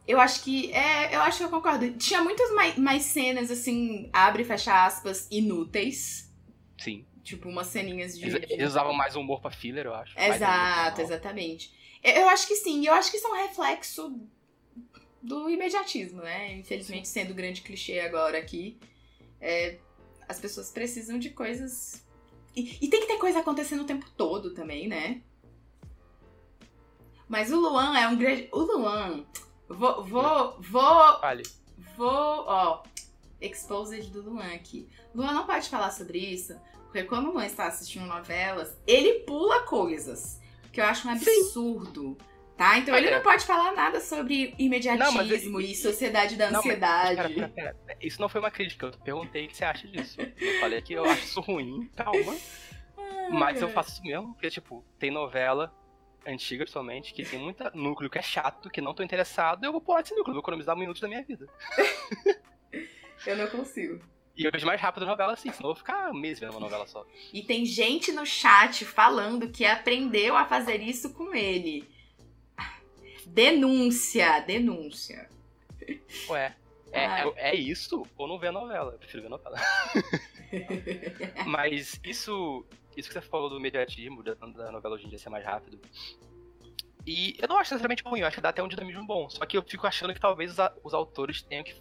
eu 0.08 0.20
acho 0.20 0.44
que. 0.44 0.72
É, 0.74 1.16
eu 1.16 1.22
acho 1.22 1.40
que 1.40 1.44
eu 1.44 1.50
concordo. 1.50 1.92
Tinha 1.94 2.22
muitas 2.22 2.52
mais, 2.54 2.78
mais 2.78 3.04
cenas, 3.04 3.50
assim, 3.52 4.10
abre 4.14 4.44
e 4.44 4.46
fecha 4.46 4.86
aspas, 4.86 5.28
inúteis. 5.32 6.32
Sim. 6.78 7.06
Tipo, 7.24 7.50
umas 7.50 7.68
ceninhas 7.68 8.18
de. 8.18 8.26
Eles, 8.26 8.48
de- 8.48 8.54
eles 8.54 8.70
usavam 8.70 8.94
mais 8.94 9.16
humor 9.16 9.40
pra 9.42 9.52
filler, 9.52 9.86
eu 9.86 9.94
acho. 9.94 10.18
Exato, 10.20 11.02
exatamente. 11.02 11.72
Eu, 12.04 12.12
eu 12.22 12.30
acho 12.30 12.48
que 12.48 12.56
sim, 12.56 12.86
eu 12.86 12.94
acho 12.94 13.10
que 13.12 13.18
isso 13.18 13.28
é 13.28 13.32
um 13.32 13.48
reflexo 13.48 14.20
do 15.22 15.50
imediatismo, 15.50 16.22
né? 16.22 16.54
Infelizmente, 16.54 17.08
sendo 17.08 17.34
grande 17.34 17.62
clichê 17.62 18.00
agora 18.00 18.38
aqui, 18.38 18.78
é, 19.44 19.78
as 20.28 20.39
pessoas 20.39 20.72
precisam 20.72 21.20
de 21.20 21.30
coisas. 21.30 22.02
E, 22.56 22.78
e 22.82 22.88
tem 22.88 23.02
que 23.02 23.08
ter 23.08 23.18
coisa 23.18 23.39
acontecendo 23.39 23.82
o 23.82 23.86
tempo 23.86 24.10
todo 24.16 24.54
também, 24.54 24.88
né? 24.88 25.22
Mas 27.28 27.52
o 27.52 27.60
Luan 27.60 27.98
é 27.98 28.08
um 28.08 28.18
grande. 28.18 28.48
O 28.52 28.60
Luan. 28.60 29.26
Vou. 29.68 30.04
Vou. 30.06 30.62
Vou. 30.62 31.20
Fale. 31.20 31.44
Vou. 31.98 32.46
Ó. 32.48 32.84
Exposed 33.41 34.10
do 34.12 34.22
Luan 34.22 34.54
aqui. 34.54 34.88
Luan 35.14 35.34
não 35.34 35.46
pode 35.46 35.70
falar 35.70 35.91
sobre 35.91 36.18
isso, 36.18 36.56
porque 36.84 37.04
quando 37.04 37.28
o 37.28 37.34
Luan 37.34 37.46
está 37.46 37.68
assistindo 37.68 38.06
novelas, 38.06 38.78
ele 38.88 39.20
pula 39.26 39.64
coisas. 39.64 40.39
Que 40.72 40.80
eu 40.80 40.86
acho 40.86 41.08
um 41.08 41.12
absurdo. 41.12 42.18
Tá? 42.64 42.78
Então 42.78 42.95
ele 42.95 43.11
não 43.11 43.22
pode 43.22 43.45
falar 43.45 43.74
nada 43.74 43.99
sobre 43.99 44.55
imediatismo 44.57 45.05
Não, 45.05 45.28
mas 45.28 45.43
e 45.70 45.76
sociedade 45.76 46.38
da 46.38 46.45
Não, 46.45 46.53
mas- 46.53 46.66
ansiedade. 46.66 47.16
Pera, 47.18 47.30
pera, 47.49 47.76
pera. 47.86 47.97
Isso 48.01 48.22
não 48.22 48.30
foi 48.30 48.39
uma 48.39 48.49
crítica, 48.49 48.86
eu 48.86 48.91
perguntei 49.03 49.45
o 49.45 49.49
que 49.49 49.57
você 49.57 49.66
acha 49.66 49.86
disso. 49.86 50.18
Eu 50.39 50.59
falei 50.61 50.82
que 50.82 50.93
eu 50.93 51.03
acho 51.03 51.26
isso 51.26 51.41
ruim, 51.41 51.89
calma. 51.93 52.38
Mas 53.32 53.61
eu 53.61 53.68
faço 53.68 53.91
isso 53.91 54.03
mesmo, 54.03 54.34
porque, 54.34 54.49
tipo, 54.49 54.82
tem 54.97 55.11
novela 55.11 55.76
antiga, 56.26 56.64
principalmente, 56.64 57.14
que 57.14 57.26
tem 57.26 57.38
muito 57.38 57.61
núcleo 57.74 58.09
que 58.09 58.18
é 58.18 58.22
chato, 58.22 58.70
que 58.70 58.80
não 58.80 58.93
tô 58.93 59.03
interessado, 59.03 59.66
eu 59.66 59.72
vou 59.74 59.82
pular 59.82 59.99
esse 59.99 60.16
núcleo, 60.16 60.34
vou 60.34 60.41
economizar 60.41 60.78
minutos 60.78 61.01
da 61.01 61.07
minha 61.09 61.22
vida. 61.22 61.45
Eu 63.26 63.38
não 63.38 63.47
consigo. 63.47 64.03
E 64.36 64.43
eu 64.43 64.51
vejo 64.51 64.66
mais 64.66 64.82
rápido 64.82 65.03
a 65.03 65.05
novela 65.05 65.32
assim, 65.34 65.49
senão 65.51 65.70
eu 65.70 65.74
vou 65.74 65.80
ficar 65.80 66.11
meses 66.14 66.39
vendo 66.39 66.51
uma 66.51 66.59
novela 66.59 66.86
só. 66.88 67.05
E 67.32 67.41
tem 67.43 67.66
gente 67.66 68.11
no 68.11 68.26
chat 68.26 68.84
falando 68.84 69.49
que 69.49 69.64
aprendeu 69.64 70.36
a 70.36 70.43
fazer 70.43 70.82
isso 70.82 71.14
com 71.14 71.34
ele. 71.34 71.88
Denúncia, 73.28 74.39
denúncia. 74.41 75.30
Ué, 76.30 76.55
é, 76.91 77.05
Ah. 77.05 77.28
é, 77.38 77.51
é 77.51 77.55
isso 77.55 78.05
ou 78.17 78.28
não 78.28 78.38
ver 78.39 78.47
a 78.47 78.51
novela? 78.51 78.93
Eu 78.93 78.99
prefiro 78.99 79.21
ver 79.24 79.28
a 79.28 79.32
novela. 79.32 79.57
Mas 81.47 81.99
isso, 82.03 82.65
isso 82.95 83.09
que 83.09 83.13
você 83.13 83.21
falou 83.21 83.49
do 83.49 83.59
mediatismo, 83.59 84.21
da, 84.24 84.34
da 84.36 84.71
novela 84.71 84.95
hoje 84.95 85.05
em 85.05 85.09
dia 85.09 85.17
ser 85.19 85.30
mais 85.30 85.43
rápido. 85.45 85.80
E 87.05 87.36
eu 87.41 87.47
não 87.49 87.57
acho 87.57 87.74
necessariamente 87.74 88.03
ruim, 88.03 88.21
eu 88.21 88.28
acho 88.28 88.36
que 88.38 88.41
dá 88.41 88.49
até 88.49 88.63
um 88.63 88.67
dinamismo 88.67 89.05
bom. 89.05 89.30
Só 89.30 89.45
que 89.45 89.57
eu 89.57 89.63
fico 89.63 89.86
achando 89.86 90.13
que 90.13 90.19
talvez 90.21 90.51
os, 90.51 90.57
os 90.84 90.93
autores 90.93 91.41
tenham 91.41 91.63
que 91.63 91.76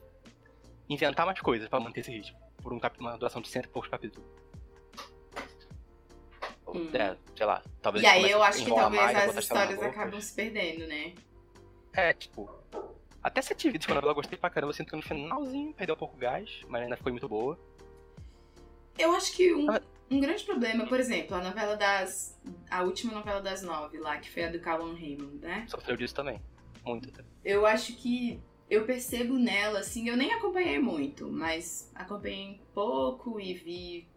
inventar 0.88 1.24
mais 1.26 1.40
coisas 1.40 1.68
pra 1.68 1.78
manter 1.78 2.00
esse 2.00 2.10
ritmo. 2.10 2.36
Por 2.60 2.72
um 2.72 2.80
cap- 2.80 2.98
uma 2.98 3.16
duração 3.16 3.40
de 3.40 3.48
cento 3.48 3.66
e 3.66 3.68
poucos 3.68 3.90
capítulos. 3.90 4.28
Hum. 6.66 6.88
É, 6.94 7.16
sei 7.36 7.46
lá. 7.46 7.62
Talvez 7.82 8.02
E 8.02 8.06
aí 8.06 8.30
eu 8.30 8.42
acho 8.42 8.64
que 8.64 8.70
talvez 8.74 9.02
mais, 9.02 9.28
as 9.28 9.36
histórias 9.44 9.78
loucas. 9.78 9.92
acabam 9.96 10.20
se 10.20 10.34
perdendo, 10.34 10.86
né? 10.86 11.12
É, 11.92 12.12
tipo. 12.12 12.50
Até 13.22 13.40
Sete 13.40 13.70
Vidas, 13.70 13.86
novela 13.86 14.10
eu 14.10 14.14
gostei 14.16 14.36
pra 14.36 14.50
caramba, 14.50 14.72
sinto 14.72 14.90
que 14.90 14.96
no 14.96 15.02
finalzinho 15.02 15.72
perdeu 15.74 15.94
um 15.94 15.98
pouco 15.98 16.16
o 16.16 16.18
gás, 16.18 16.62
mas 16.68 16.82
ainda 16.82 16.96
ficou 16.96 17.12
muito 17.12 17.28
boa. 17.28 17.56
Eu 18.98 19.14
acho 19.14 19.32
que 19.36 19.54
um, 19.54 19.70
Ah. 19.70 19.80
um 20.10 20.18
grande 20.20 20.44
problema, 20.44 20.86
por 20.86 20.98
exemplo, 20.98 21.36
a 21.36 21.42
novela 21.42 21.76
das. 21.76 22.36
A 22.68 22.82
última 22.82 23.12
novela 23.12 23.40
das 23.40 23.62
nove 23.62 23.98
lá, 23.98 24.18
que 24.18 24.28
foi 24.30 24.44
a 24.44 24.50
do 24.50 24.58
Calum 24.58 24.94
Raymond, 24.94 25.36
né? 25.38 25.64
Sofreu 25.68 25.96
disso 25.96 26.14
também. 26.14 26.40
Muito. 26.84 27.12
Eu 27.44 27.64
acho 27.64 27.94
que 27.94 28.40
eu 28.68 28.84
percebo 28.84 29.34
nela, 29.38 29.78
assim, 29.78 30.08
eu 30.08 30.16
nem 30.16 30.32
acompanhei 30.32 30.78
muito, 30.80 31.30
mas 31.30 31.90
acompanhei 31.94 32.60
pouco 32.74 33.38
e 33.40 33.54
vi 33.54 34.08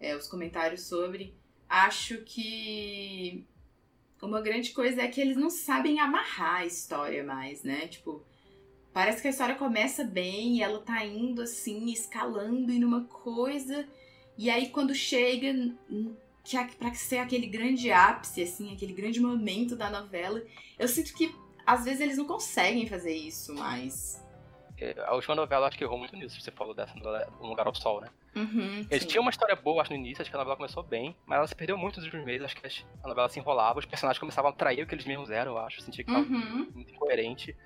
é, 0.00 0.16
os 0.16 0.26
comentários 0.26 0.82
sobre. 0.82 1.34
Acho 1.68 2.18
que 2.24 3.46
uma 4.24 4.40
grande 4.40 4.70
coisa 4.70 5.02
é 5.02 5.08
que 5.08 5.20
eles 5.20 5.36
não 5.36 5.50
sabem 5.50 6.00
amarrar 6.00 6.60
a 6.60 6.66
história 6.66 7.22
mais, 7.22 7.62
né? 7.62 7.86
Tipo, 7.88 8.22
parece 8.92 9.20
que 9.20 9.28
a 9.28 9.30
história 9.30 9.54
começa 9.54 10.04
bem 10.04 10.56
e 10.56 10.62
ela 10.62 10.80
tá 10.80 11.04
indo 11.04 11.42
assim, 11.42 11.90
escalando 11.92 12.72
em 12.72 12.84
uma 12.84 13.04
coisa, 13.04 13.86
e 14.38 14.48
aí 14.50 14.68
quando 14.68 14.94
chega 14.94 15.74
que 16.44 16.76
pra 16.76 16.92
ser 16.94 17.18
aquele 17.18 17.46
grande 17.46 17.90
ápice, 17.90 18.42
assim, 18.42 18.72
aquele 18.72 18.92
grande 18.92 19.20
momento 19.20 19.76
da 19.76 19.90
novela, 19.90 20.42
eu 20.78 20.88
sinto 20.88 21.14
que 21.14 21.34
às 21.66 21.84
vezes 21.84 22.00
eles 22.00 22.18
não 22.18 22.26
conseguem 22.26 22.86
fazer 22.86 23.14
isso 23.14 23.54
mais. 23.54 24.23
É, 24.76 24.94
A 25.06 25.14
última 25.14 25.34
novela 25.36 25.68
acho 25.68 25.78
que 25.78 25.84
errou 25.84 25.96
muito 25.98 26.16
nisso, 26.16 26.40
você 26.40 26.50
falou 26.50 26.74
dessa 26.74 26.94
novela 26.96 27.28
Um 27.40 27.46
Lugar 27.46 27.66
ao 27.66 27.74
Sol, 27.74 28.00
né? 28.00 28.08
Uhum, 28.34 28.86
Eles 28.90 29.06
tinham 29.06 29.22
uma 29.22 29.30
história 29.30 29.54
boa, 29.54 29.80
acho, 29.82 29.90
no 29.92 29.96
início, 29.96 30.20
acho 30.22 30.30
que 30.30 30.36
a 30.36 30.38
novela 30.40 30.56
começou 30.56 30.82
bem, 30.82 31.16
mas 31.26 31.38
ela 31.38 31.46
se 31.46 31.54
perdeu 31.54 31.78
muito 31.78 31.96
nos 31.96 32.04
últimos 32.06 32.26
meses, 32.26 32.42
acho 32.44 32.56
que 32.56 32.84
a 33.02 33.08
novela 33.08 33.28
se 33.28 33.38
enrolava, 33.38 33.78
os 33.78 33.86
personagens 33.86 34.18
começavam 34.18 34.50
a 34.50 34.54
trair 34.54 34.82
o 34.82 34.86
que 34.86 34.94
eles 34.94 35.04
mesmos 35.04 35.30
eram, 35.30 35.52
eu 35.52 35.58
acho, 35.58 35.78
eu 35.78 35.84
sentia 35.84 36.04
que 36.04 36.12
tava 36.12 36.24
Uhum. 36.26 36.70
muito 36.74 36.92
incoerente. 36.92 37.56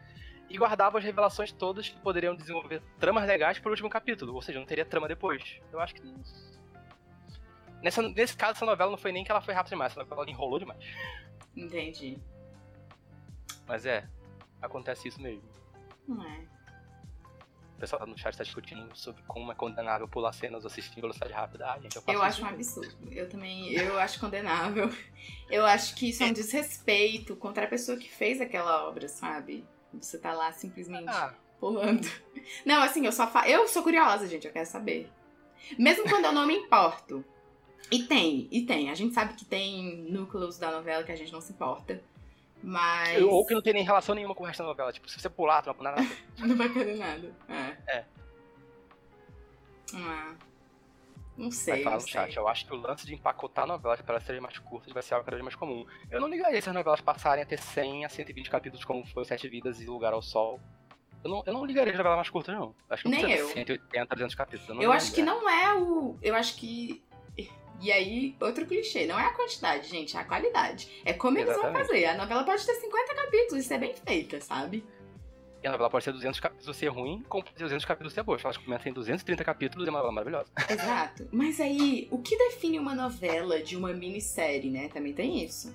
E 0.50 0.56
guardava 0.56 0.98
as 0.98 1.04
revelações 1.04 1.52
todas 1.52 1.88
que 1.88 1.98
poderiam 2.00 2.34
desenvolver 2.34 2.82
tramas 2.98 3.26
legais 3.26 3.58
pro 3.58 3.70
último 3.70 3.88
capítulo, 3.90 4.34
ou 4.34 4.40
seja, 4.42 4.58
não 4.58 4.66
teria 4.66 4.84
trama 4.84 5.06
depois. 5.08 5.60
Eu 5.72 5.78
acho 5.80 5.94
que. 5.94 6.02
Nessa, 7.82 8.00
nesse 8.02 8.36
caso, 8.36 8.52
essa 8.52 8.66
novela 8.66 8.90
não 8.90 8.98
foi 8.98 9.12
nem 9.12 9.24
que 9.24 9.30
ela 9.30 9.40
foi 9.42 9.52
rápida 9.54 9.74
demais, 9.74 9.92
essa 9.92 10.00
novela 10.02 10.28
enrolou 10.28 10.58
demais. 10.58 10.82
Entendi. 11.56 12.18
Mas 13.66 13.84
é, 13.86 14.08
acontece 14.60 15.08
isso 15.08 15.20
mesmo. 15.20 15.42
Não 16.06 16.24
é. 16.24 16.57
O 17.78 17.80
pessoal 17.80 18.04
no 18.08 18.18
chat 18.18 18.36
tá 18.36 18.42
discutindo 18.42 18.88
sobre 18.92 19.22
como 19.22 19.52
é 19.52 19.54
condenável 19.54 20.08
pular 20.08 20.32
cenas 20.32 20.64
ou 20.64 20.66
assistir 20.68 20.98
em 20.98 21.00
velocidade 21.00 21.32
rápida. 21.32 21.64
Ah, 21.70 21.78
gente, 21.78 21.94
eu 21.94 22.02
Eu 22.08 22.20
acho 22.20 22.42
um 22.42 22.46
absurdo. 22.48 22.92
Eu 23.12 23.28
também, 23.28 23.72
eu 23.72 23.96
acho 24.00 24.18
condenável. 24.18 24.92
Eu 25.48 25.64
acho 25.64 25.94
que 25.94 26.10
isso 26.10 26.24
é 26.24 26.26
um 26.26 26.32
desrespeito 26.32 27.36
contra 27.36 27.66
a 27.66 27.68
pessoa 27.68 27.96
que 27.96 28.10
fez 28.10 28.40
aquela 28.40 28.88
obra, 28.88 29.08
sabe? 29.08 29.64
Você 29.94 30.18
tá 30.18 30.32
lá 30.32 30.50
simplesmente 30.50 31.08
Ah, 31.08 31.32
pulando. 31.60 32.08
Não, 32.66 32.82
assim, 32.82 33.06
eu 33.06 33.12
só 33.12 33.28
fa... 33.28 33.48
eu 33.48 33.68
sou 33.68 33.84
curiosa, 33.84 34.26
gente, 34.26 34.44
eu 34.44 34.52
quero 34.52 34.66
saber. 34.66 35.08
Mesmo 35.78 36.02
quando 36.08 36.24
eu 36.24 36.32
não 36.32 36.48
me 36.48 36.56
importo. 36.56 37.24
E 37.92 38.02
tem, 38.02 38.48
e 38.50 38.66
tem. 38.66 38.90
A 38.90 38.94
gente 38.94 39.14
sabe 39.14 39.34
que 39.34 39.44
tem 39.44 40.02
núcleos 40.10 40.58
da 40.58 40.72
novela 40.72 41.04
que 41.04 41.12
a 41.12 41.16
gente 41.16 41.32
não 41.32 41.40
se 41.40 41.52
importa. 41.52 42.02
Mas. 42.62 43.22
ou 43.22 43.46
que 43.46 43.54
não 43.54 43.62
tem 43.62 43.72
nem 43.72 43.84
relação 43.84 44.14
nenhuma 44.14 44.34
com 44.34 44.42
o 44.42 44.46
resto 44.46 44.62
da 44.62 44.68
novela. 44.68 44.92
Tipo, 44.92 45.08
se 45.08 45.18
você 45.18 45.28
pular, 45.28 45.62
tu 45.62 45.66
não 45.72 45.74
vai 45.74 45.92
nada. 45.92 46.08
Não 46.38 46.56
vai 46.56 46.68
perder 46.68 46.96
nada. 46.96 47.34
É. 47.48 47.98
É. 47.98 48.04
Ah, 49.94 50.34
não 51.36 51.50
sei. 51.52 51.74
Vai 51.74 51.82
falar 51.84 51.96
no 51.96 52.02
sei. 52.02 52.10
chat. 52.10 52.36
Eu 52.36 52.48
acho 52.48 52.66
que 52.66 52.74
o 52.74 52.76
lance 52.76 53.06
de 53.06 53.14
empacotar 53.14 53.66
novelas 53.66 54.00
para 54.02 54.14
elas 54.14 54.24
serem 54.24 54.40
mais 54.40 54.58
curtas 54.58 54.92
vai 54.92 55.02
ser 55.02 55.14
algo 55.14 55.24
cada 55.24 55.36
vez 55.36 55.44
mais 55.44 55.54
comum. 55.54 55.86
Eu 56.10 56.20
não 56.20 56.28
ligaria 56.28 56.60
se 56.60 56.68
as 56.68 56.74
novelas 56.74 57.00
passarem 57.00 57.42
a 57.42 57.46
ter 57.46 57.58
100 57.58 58.04
a 58.04 58.08
120 58.08 58.50
capítulos, 58.50 58.84
como 58.84 59.06
foi 59.06 59.24
Sete 59.24 59.48
Vidas 59.48 59.80
e 59.80 59.86
Lugar 59.86 60.12
ao 60.12 60.20
Sol. 60.20 60.60
Eu 61.22 61.30
não, 61.30 61.42
eu 61.46 61.52
não 61.52 61.64
ligaria 61.64 61.92
de 61.92 61.96
novelas 61.96 62.18
mais 62.18 62.30
curtas, 62.30 62.54
não. 62.54 62.74
Acho 62.90 63.04
que 63.04 63.08
não 63.08 63.18
Nem 63.18 63.36
eu. 63.36 63.46
ter 63.48 63.54
180, 63.54 64.14
200 64.14 64.34
capítulos. 64.34 64.68
Eu, 64.68 64.74
não 64.74 64.82
Eu 64.82 64.92
acho 64.92 65.12
que 65.12 65.22
não 65.22 65.48
é 65.48 65.74
o. 65.74 66.16
Eu 66.22 66.34
acho 66.34 66.56
que. 66.56 67.02
E 67.80 67.92
aí, 67.92 68.34
outro 68.40 68.66
clichê, 68.66 69.06
não 69.06 69.18
é 69.18 69.24
a 69.26 69.32
quantidade, 69.32 69.88
gente, 69.88 70.16
é 70.16 70.20
a 70.20 70.24
qualidade. 70.24 70.88
É 71.04 71.12
como 71.12 71.38
eles 71.38 71.48
vão 71.54 71.58
Exatamente. 71.60 71.86
fazer. 71.86 72.04
A 72.06 72.16
novela 72.16 72.44
pode 72.44 72.66
ter 72.66 72.74
50 72.74 73.14
capítulos, 73.14 73.64
isso 73.64 73.72
é 73.74 73.78
bem 73.78 73.94
feita, 73.94 74.40
sabe? 74.40 74.84
E 75.62 75.66
a 75.66 75.70
novela 75.72 75.88
pode 75.90 76.04
ter 76.04 76.12
200 76.12 76.38
capítulos 76.40 76.76
ser 76.76 76.88
ruim, 76.88 77.24
ter 77.54 77.62
200 77.64 77.84
capítulos 77.84 78.12
ser 78.12 78.22
boa. 78.22 78.38
Elas 78.42 78.56
começam 78.56 78.90
em 78.90 78.94
230 78.94 79.44
capítulos 79.44 79.86
e 79.86 79.88
é 79.88 79.90
uma 79.90 79.98
novela 79.98 80.12
maravilhosa. 80.12 80.50
Exato. 80.70 81.28
Mas 81.32 81.60
aí, 81.60 82.08
o 82.10 82.18
que 82.18 82.36
define 82.36 82.78
uma 82.78 82.94
novela 82.94 83.60
de 83.62 83.76
uma 83.76 83.92
minissérie, 83.92 84.70
né? 84.70 84.88
Também 84.88 85.12
tem 85.12 85.42
isso. 85.44 85.74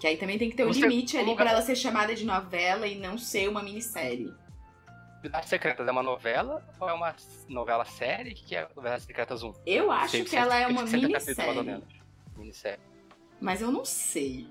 Que 0.00 0.06
aí 0.06 0.16
também 0.16 0.38
tem 0.38 0.48
que 0.50 0.56
ter 0.56 0.64
um 0.64 0.72
Você- 0.72 0.80
limite 0.80 1.16
ali 1.16 1.34
pra 1.34 1.50
ela 1.50 1.62
ser 1.62 1.74
chamada 1.74 2.14
de 2.14 2.24
novela 2.24 2.86
e 2.86 2.96
não 2.96 3.18
ser 3.18 3.48
uma 3.48 3.62
minissérie. 3.62 4.32
Vidas 5.22 5.46
Secretas 5.46 5.86
é 5.86 5.90
uma 5.90 6.02
novela 6.02 6.64
ou 6.78 6.88
é 6.88 6.92
uma 6.92 7.14
novela 7.48 7.84
série? 7.84 8.32
O 8.32 8.34
que 8.34 8.54
é 8.54 8.68
Vidas 8.76 9.02
Secretas 9.02 9.42
1? 9.42 9.52
Eu 9.66 9.90
acho 9.90 10.24
que 10.24 10.36
ela 10.36 10.56
é 10.56 10.66
uma 10.66 10.86
60 10.86 11.12
capítulos, 11.12 11.36
mais 11.38 11.56
ou 11.56 11.64
minissérie. 11.64 12.02
Minissérie. 12.36 12.80
Mas 13.40 13.60
eu 13.60 13.70
não 13.70 13.84
sei. 13.84 14.48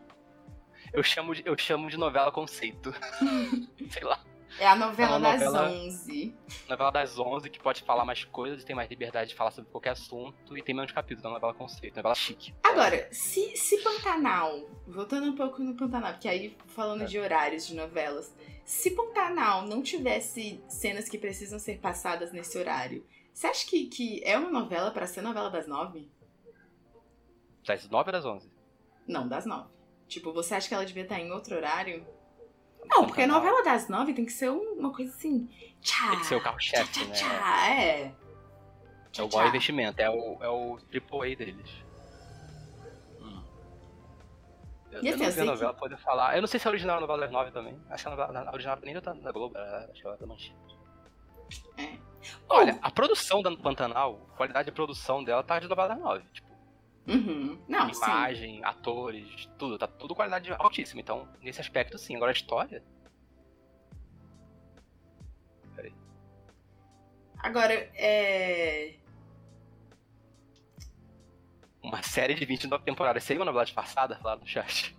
Eu 0.93 1.03
chamo 1.03 1.35
de, 1.35 1.43
eu 1.45 1.57
chamo 1.57 1.89
de 1.89 1.97
novela 1.97 2.31
conceito. 2.31 2.93
Sei 3.91 4.03
lá. 4.03 4.19
É 4.59 4.65
a 4.65 4.75
novela, 4.75 5.17
é 5.17 5.19
das 5.19 5.43
novela, 5.43 5.69
11. 5.69 6.35
Novela 6.67 6.91
das 6.91 7.19
11, 7.19 7.49
que 7.49 7.59
pode 7.59 7.83
falar 7.83 8.05
mais 8.05 8.23
coisas, 8.23 8.63
tem 8.63 8.75
mais 8.75 8.89
liberdade 8.89 9.29
de 9.29 9.35
falar 9.35 9.51
sobre 9.51 9.69
qualquer 9.69 9.91
assunto 9.91 10.57
e 10.57 10.63
tem 10.63 10.73
menos 10.73 10.91
capítulos. 10.91 11.23
É 11.23 11.27
uma 11.27 11.35
novela 11.35 11.53
conceito, 11.53 11.95
novela 11.95 12.15
chique. 12.15 12.55
Agora, 12.63 13.07
se, 13.11 13.55
se 13.55 13.77
Pantanal, 13.83 14.67
voltando 14.87 15.27
um 15.27 15.35
pouco 15.35 15.61
no 15.61 15.75
Pantanal, 15.75 16.13
porque 16.13 16.27
aí 16.27 16.57
falando 16.67 17.03
é. 17.03 17.05
de 17.05 17.19
horários 17.19 17.67
de 17.67 17.75
novelas, 17.75 18.33
se 18.67 18.91
Pantanal 18.91 19.65
não 19.65 19.81
tivesse 19.81 20.61
cenas 20.67 21.07
que 21.07 21.17
precisam 21.17 21.57
ser 21.57 21.79
passadas 21.79 22.33
nesse 22.33 22.57
horário, 22.57 23.07
você 23.33 23.47
acha 23.47 23.65
que, 23.65 23.85
que 23.85 24.21
é 24.25 24.37
uma 24.37 24.49
novela 24.49 24.91
para 24.91 25.07
ser 25.07 25.21
novela 25.21 25.49
das 25.49 25.65
nove? 25.67 26.11
Das 27.65 27.87
nove 27.89 28.09
ou 28.09 28.11
das 28.11 28.25
onze? 28.25 28.51
Não, 29.07 29.25
das 29.25 29.45
nove. 29.45 29.69
Tipo, 30.09 30.33
você 30.33 30.53
acha 30.53 30.67
que 30.67 30.73
ela 30.73 30.85
devia 30.85 31.03
estar 31.03 31.17
em 31.17 31.31
outro 31.31 31.55
horário? 31.55 32.05
Não, 32.89 33.05
porque 33.05 33.21
a 33.21 33.27
novela 33.27 33.63
das 33.63 33.87
nove 33.87 34.13
tem 34.13 34.25
que 34.25 34.33
ser 34.33 34.49
uma 34.49 34.91
coisa 34.91 35.15
assim. 35.15 35.49
Tchá, 35.79 36.09
tem 36.09 36.19
que 36.19 36.25
ser 36.25 36.35
o 36.35 36.43
carro-chefe, 36.43 37.05
né? 37.05 37.15
Tchá, 37.15 37.73
é. 37.73 38.15
é 39.17 39.23
o 39.23 39.29
bom 39.29 39.45
investimento, 39.45 40.01
é 40.01 40.09
o, 40.09 40.43
é 40.43 40.49
o 40.49 40.77
AAA 40.93 41.37
deles. 41.37 41.86
E 45.01 45.09
assim, 45.09 45.23
eu 45.23 45.27
não 45.27 45.31
vi 45.31 45.41
a 45.41 45.45
novela, 45.45 45.73
que... 45.73 45.79
pode 45.79 45.97
falar. 45.97 46.35
Eu 46.35 46.41
não 46.41 46.47
sei 46.47 46.59
se 46.59 46.67
é 46.67 46.69
original 46.69 46.97
a 46.97 47.01
novela 47.01 47.19
das 47.19 47.31
nove 47.31 47.51
também. 47.51 47.79
Acho 47.89 48.03
que 48.03 48.07
a, 48.07 48.11
novela, 48.11 48.49
a 48.49 48.53
original 48.53 48.79
nem 48.83 48.99
tá 49.01 49.13
na 49.13 49.31
Globo, 49.31 49.57
acho 49.57 50.01
que 50.01 50.07
ela 50.07 50.15
é 50.15 50.19
da 50.19 50.27
Manchete. 50.27 50.77
É. 51.77 51.97
Olha, 52.49 52.77
a 52.81 52.91
produção 52.91 53.41
da 53.41 53.55
Pantanal, 53.55 54.27
a 54.33 54.37
qualidade 54.37 54.65
de 54.65 54.71
produção 54.71 55.23
dela 55.23 55.43
tá 55.43 55.59
de 55.59 55.67
novela 55.67 55.89
das 55.89 55.99
nove. 55.99 56.23
Tipo, 56.33 56.47
Uhum. 57.07 57.57
Não, 57.69 57.89
Imagem, 57.89 58.57
sim. 58.57 58.63
atores, 58.65 59.49
tudo. 59.57 59.77
Tá 59.77 59.87
tudo 59.87 60.13
qualidade 60.13 60.51
altíssima. 60.59 60.99
Então, 60.99 61.27
nesse 61.41 61.61
aspecto, 61.61 61.97
sim. 61.97 62.15
Agora 62.17 62.31
a 62.31 62.33
história. 62.33 62.83
Peraí. 65.73 65.93
Agora, 67.39 67.73
é. 67.95 68.95
Uma 71.87 72.03
série 72.03 72.33
de 72.33 72.45
29 72.45 72.83
temporadas. 72.83 73.23
Seria 73.23 73.39
uma 73.39 73.45
novela 73.45 73.63
disfarçada? 73.63 74.19
Lá 74.21 74.35
no 74.35 74.45
chat. 74.45 74.95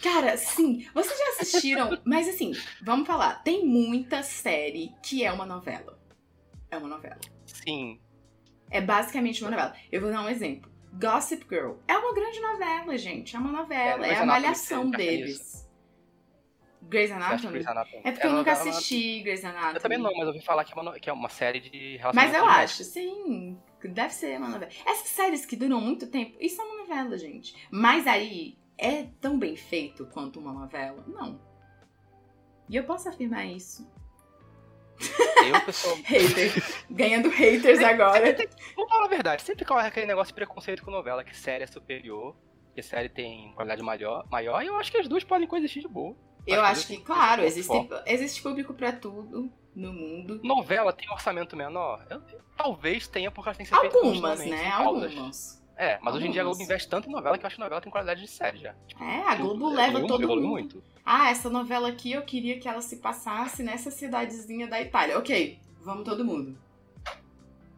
Cara, 0.00 0.36
sim. 0.36 0.86
Vocês 0.94 1.18
já 1.18 1.28
assistiram? 1.30 1.98
mas 2.06 2.28
assim, 2.28 2.52
vamos 2.82 3.06
falar. 3.06 3.42
Tem 3.42 3.66
muita 3.66 4.22
série 4.22 4.92
que 5.02 5.24
é 5.24 5.32
uma 5.32 5.44
novela. 5.44 5.98
É 6.70 6.76
uma 6.76 6.88
novela. 6.88 7.18
Sim. 7.44 8.00
É 8.70 8.80
basicamente 8.80 9.42
uma 9.42 9.50
novela. 9.50 9.74
Eu 9.90 10.00
vou 10.00 10.10
dar 10.10 10.22
um 10.22 10.28
exemplo. 10.28 10.70
Gossip 10.92 11.44
Girl. 11.50 11.74
É 11.88 11.96
uma 11.96 12.14
grande 12.14 12.40
novela, 12.40 12.96
gente. 12.96 13.34
É 13.34 13.38
uma 13.38 13.50
novela. 13.50 14.06
É, 14.06 14.10
é 14.10 14.18
a 14.18 14.26
malhação 14.26 14.90
deles. 14.90 15.65
Grey's 16.88 17.10
Anatomy? 17.10 17.52
Grey's 17.52 17.66
Anatomy? 17.66 18.02
É 18.04 18.12
porque 18.12 18.26
é 18.26 18.30
eu 18.30 18.34
nunca 18.34 18.52
assisti 18.52 19.22
Grey's 19.22 19.44
Anatomy. 19.44 19.74
Eu 19.74 19.80
também 19.80 19.98
não, 19.98 20.12
mas 20.12 20.22
eu 20.22 20.28
ouvi 20.28 20.40
falar 20.40 20.64
que 20.64 20.72
é 20.72 20.82
uma, 20.82 20.98
que 20.98 21.10
é 21.10 21.12
uma 21.12 21.28
série 21.28 21.60
de 21.60 22.00
Mas 22.14 22.34
eu 22.34 22.44
acho, 22.44 22.84
sim. 22.84 23.58
Deve 23.84 24.12
ser 24.12 24.38
uma 24.38 24.48
novela. 24.48 24.70
Essas 24.84 25.08
séries 25.08 25.46
que 25.46 25.54
duram 25.54 25.80
muito 25.80 26.08
tempo, 26.08 26.36
isso 26.40 26.60
é 26.60 26.64
uma 26.64 26.78
novela, 26.78 27.16
gente. 27.16 27.54
Mas 27.70 28.06
aí, 28.06 28.58
é 28.76 29.04
tão 29.20 29.38
bem 29.38 29.56
feito 29.56 30.06
quanto 30.06 30.40
uma 30.40 30.52
novela? 30.52 31.04
Não. 31.06 31.40
E 32.68 32.76
eu 32.76 32.84
posso 32.84 33.08
afirmar 33.08 33.46
isso. 33.46 33.88
Eu, 35.44 35.60
pessoal. 35.64 35.96
Hater. 36.04 36.52
Ganhando 36.90 37.28
haters 37.28 37.80
agora. 37.80 38.36
Vamos 38.74 38.90
falar 38.90 39.04
a 39.04 39.08
verdade, 39.08 39.42
sempre 39.42 39.64
corre 39.64 39.86
aquele 39.86 40.06
negócio 40.06 40.32
de 40.32 40.34
preconceito 40.34 40.82
com 40.82 40.90
novela, 40.90 41.22
que 41.22 41.36
série 41.36 41.64
é 41.64 41.66
superior, 41.66 42.34
que 42.74 42.82
série 42.82 43.08
tem 43.08 43.52
qualidade 43.54 43.82
maior, 43.82 44.26
maior 44.30 44.62
e 44.62 44.66
eu 44.66 44.76
acho 44.76 44.90
que 44.90 44.98
as 44.98 45.08
duas 45.08 45.22
podem 45.22 45.46
coexistir 45.46 45.82
de 45.82 45.88
boa. 45.88 46.16
Eu 46.46 46.60
acho, 46.60 46.80
acho 46.80 46.86
que, 46.86 46.98
claro, 46.98 47.42
existe, 47.42 47.88
existe 48.06 48.42
público 48.42 48.72
para 48.72 48.92
tudo 48.92 49.50
no 49.74 49.92
mundo. 49.92 50.40
Novela 50.42 50.92
tem 50.92 51.08
um 51.08 51.12
orçamento 51.12 51.56
menor? 51.56 52.06
Eu, 52.08 52.22
talvez 52.56 53.06
tenha, 53.06 53.30
porque 53.30 53.48
elas 53.48 53.56
têm 53.56 53.66
que 53.66 53.74
ser 53.74 53.78
Algumas, 53.78 54.40
né? 54.40 54.70
Algumas. 54.70 55.62
É, 55.76 55.98
mas 56.00 56.14
hoje 56.14 56.26
em 56.26 56.30
dia 56.30 56.40
a 56.40 56.44
Globo 56.44 56.62
investe 56.62 56.88
tanto 56.88 57.06
em 57.08 57.12
novela 57.12 57.36
que 57.36 57.44
eu 57.44 57.46
acho 57.46 57.56
que 57.56 57.60
novela 57.60 57.82
tem 57.82 57.92
qualidade 57.92 58.22
de 58.22 58.28
série 58.28 58.58
já. 58.58 58.74
Tipo, 58.86 59.04
é, 59.04 59.28
a 59.28 59.34
Globo 59.34 59.68
leva 59.68 60.06
todo 60.06 60.26
mundo. 60.26 60.46
Muito. 60.46 60.82
Ah, 61.04 61.30
essa 61.30 61.50
novela 61.50 61.88
aqui 61.88 62.12
eu 62.12 62.22
queria 62.22 62.58
que 62.58 62.66
ela 62.66 62.80
se 62.80 62.96
passasse 62.96 63.62
nessa 63.62 63.90
cidadezinha 63.90 64.66
da 64.66 64.80
Itália. 64.80 65.18
Ok, 65.18 65.60
vamos 65.82 66.04
todo 66.04 66.24
mundo. 66.24 66.56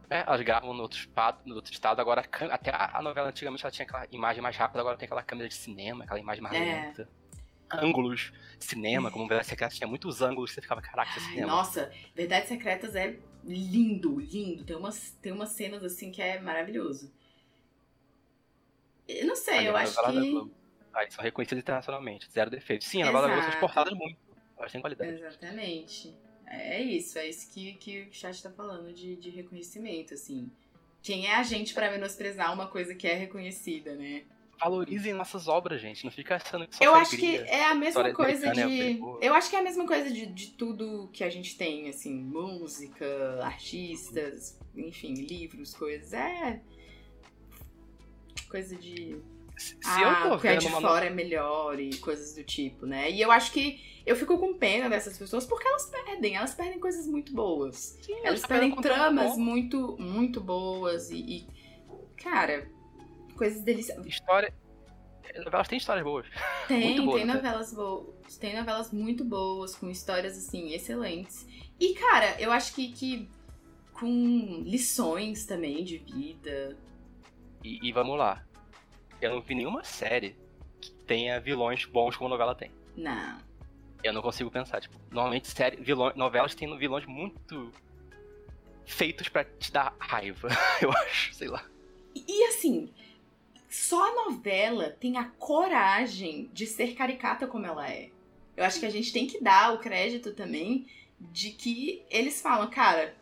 É, 0.09 0.21
elas 0.27 0.41
gravam 0.41 0.73
no 0.73 0.83
outro, 0.83 0.99
estado, 0.99 1.39
no 1.45 1.57
outro 1.57 1.73
estado, 1.73 2.01
agora 2.01 2.25
até 2.51 2.73
a, 2.73 3.03
novela 3.03 3.29
antigamente 3.29 3.63
ela 3.63 3.71
tinha 3.71 3.85
aquela 3.85 4.07
imagem 4.11 4.41
mais 4.41 4.57
rápida, 4.57 4.81
agora 4.81 4.97
tem 4.97 5.05
aquela 5.05 5.23
câmera 5.23 5.49
de 5.49 5.55
cinema, 5.55 6.05
aquela 6.05 6.19
imagem 6.19 6.43
mais 6.43 6.55
é. 6.55 6.61
lenta. 6.61 7.09
Ângulos, 7.71 8.33
cinema, 8.59 9.11
como 9.11 9.27
Verdades 9.29 9.49
Secretas 9.49 9.77
tinha 9.77 9.89
muitos 9.89 10.23
ângulos, 10.23 10.53
você 10.53 10.61
ficava, 10.61 10.81
caraca, 10.81 11.11
é 11.19 11.21
cinema. 11.21 11.47
Nossa, 11.47 11.91
Verdades 12.15 12.49
Secretas 12.49 12.95
é 12.95 13.19
lindo, 13.45 14.19
lindo. 14.19 14.65
Tem 14.65 14.77
umas, 14.77 15.11
tem 15.23 15.33
umas 15.33 15.51
cenas 15.51 15.83
assim 15.85 16.11
que 16.11 16.23
é 16.23 16.41
maravilhoso. 16.41 17.13
Eu 19.07 19.27
não 19.27 19.37
sei, 19.37 19.69
eu 19.69 19.77
acho 19.77 19.95
que. 19.95 20.51
Ah, 20.93 21.09
são 21.11 21.23
reconhecidas 21.23 21.63
internacionalmente, 21.63 22.31
zero 22.31 22.51
defeito. 22.51 22.85
Sim, 22.85 23.03
a 23.03 23.07
novela 23.07 23.29
Globo 23.29 23.43
são 23.43 23.51
exportadas 23.51 23.93
muito. 23.95 24.19
Elas 24.59 24.73
têm 24.73 24.81
qualidade. 24.81 25.13
Exatamente. 25.13 26.15
É 26.47 26.81
isso, 26.81 27.19
é 27.19 27.29
isso 27.29 27.51
que, 27.53 27.75
que 27.75 28.03
o 28.03 28.13
chat 28.13 28.43
tá 28.43 28.51
falando 28.51 28.93
de, 28.93 29.17
de 29.17 29.31
reconhecimento, 29.31 30.15
assim. 30.15 30.51
Quem 31.03 31.27
é 31.27 31.37
a 31.37 31.43
gente 31.43 31.75
para 31.75 31.91
menosprezar 31.91 32.53
uma 32.53 32.67
coisa 32.67 32.95
que 32.95 33.07
é 33.07 33.15
reconhecida, 33.15 33.95
né? 33.95 34.25
Valorizem 34.61 35.13
nossas 35.13 35.49
obras, 35.49 35.81
gente. 35.81 36.05
Não 36.05 36.11
fica 36.11 36.37
achando 36.37 36.67
que 36.67 36.77
só 36.77 36.85
Eu 36.85 36.95
acho 36.95 37.17
que 37.17 37.37
é 37.37 37.65
a 37.67 37.75
mesma 37.75 38.13
coisa 38.13 38.51
de. 38.51 39.01
Eu 39.21 39.35
acho 39.35 39.51
que 39.51 39.57
é 39.57 39.59
a 39.59 39.63
mesma 39.63 39.87
coisa 39.87 40.11
de, 40.11 40.27
de 40.27 40.51
tudo 40.51 41.09
que 41.13 41.23
a 41.23 41.31
gente 41.31 41.57
tem, 41.57 41.89
assim, 41.89 42.15
música, 42.15 43.41
artistas, 43.43 44.59
enfim, 44.77 45.15
livros, 45.15 45.75
coisas. 45.75 46.13
É 46.13 46.61
coisa 48.49 48.75
de. 48.77 49.17
Se 49.57 49.77
ah, 49.85 50.23
eu 50.23 50.31
tô 50.31 50.37
o 50.37 50.41
que 50.41 50.49
é 50.49 50.57
de 50.57 50.69
uma... 50.69 50.81
fora 50.81 51.07
é 51.07 51.11
melhor 51.11 51.81
e 51.81 51.97
coisas 51.97 52.35
do 52.35 52.45
tipo, 52.45 52.87
né? 52.87 53.11
E 53.11 53.21
eu 53.21 53.31
acho 53.31 53.53
que 53.53 53.81
eu 54.07 54.15
fico 54.15 54.39
com 54.39 54.55
pena 54.55 54.89
dessas 54.89 55.19
pessoas 55.19 55.45
porque 55.45 55.67
elas 55.67 55.87
perdem, 55.87 56.37
elas 56.37 56.55
perdem 56.55 56.79
coisas 56.79 57.07
muito 57.09 57.33
boas. 57.35 57.99
Sim, 58.01 58.21
elas 58.23 58.47
perdem 58.47 58.75
tramas 58.77 59.37
muito, 59.37 59.97
muito 59.99 60.41
boas 60.41 61.11
e, 61.11 61.17
e, 61.17 61.47
cara, 62.17 62.71
coisas 63.39 63.63
deliciosas. 63.63 64.07
História. 64.07 64.53
Novelas 65.45 65.69
têm 65.69 65.79
histórias 65.79 66.05
boas. 66.05 66.27
Tem, 66.67 66.97
tem 66.97 67.25
novelas 67.25 67.73
boas. 67.73 68.37
Tem 68.37 68.57
novelas 68.57 68.93
muito 68.93 69.25
boas, 69.25 69.75
com 69.75 69.89
histórias 69.89 70.37
assim, 70.37 70.73
excelentes. 70.75 71.47
E, 71.79 71.95
cara, 71.95 72.39
eu 72.41 72.51
acho 72.51 72.75
que, 72.75 72.93
que 72.93 73.29
com 73.93 74.63
lições 74.65 75.47
também 75.47 75.85
de 75.85 75.99
vida. 75.99 76.77
E, 77.65 77.89
e, 77.89 77.93
vamos 77.93 78.19
lá. 78.19 78.45
Eu 79.21 79.31
não 79.31 79.41
vi 79.41 79.55
nenhuma 79.55 79.85
série 79.85 80.37
que 80.81 80.91
tenha 80.91 81.41
vilões 81.41 81.85
bons 81.85 82.17
como 82.17 82.29
novela 82.29 82.55
tem. 82.55 82.71
Não. 82.97 83.39
Eu 84.03 84.13
não 84.13 84.23
consigo 84.23 84.51
pensar. 84.51 84.81
Tipo, 84.81 84.99
normalmente 85.11 85.49
série, 85.49 85.77
vilões, 85.77 86.15
novelas 86.17 86.55
têm 86.55 86.77
vilões 86.77 87.07
muito 87.07 87.73
feitos 88.89 89.29
para 89.29 89.45
te 89.45 89.71
dar 89.71 89.95
raiva, 89.99 90.49
eu 90.81 90.91
acho, 90.91 91.35
sei 91.35 91.49
lá. 91.49 91.65
E, 92.15 92.25
e 92.27 92.45
assim, 92.45 92.91
só 93.69 94.09
a 94.09 94.25
novela 94.25 94.97
tem 94.99 95.19
a 95.19 95.25
coragem 95.25 96.51
de 96.53 96.67
ser 96.67 96.95
caricata 96.95 97.47
como 97.47 97.67
ela 97.67 97.89
é. 97.89 98.11
Eu 98.57 98.65
acho 98.65 98.81
que 98.81 98.87
a 98.87 98.91
gente 98.91 99.13
tem 99.13 99.27
que 99.27 99.43
dar 99.43 99.75
o 99.75 99.79
crédito 99.79 100.33
também 100.33 100.87
de 101.21 101.51
que 101.51 102.03
eles 102.11 102.41
falam, 102.41 102.69
cara, 102.71 103.15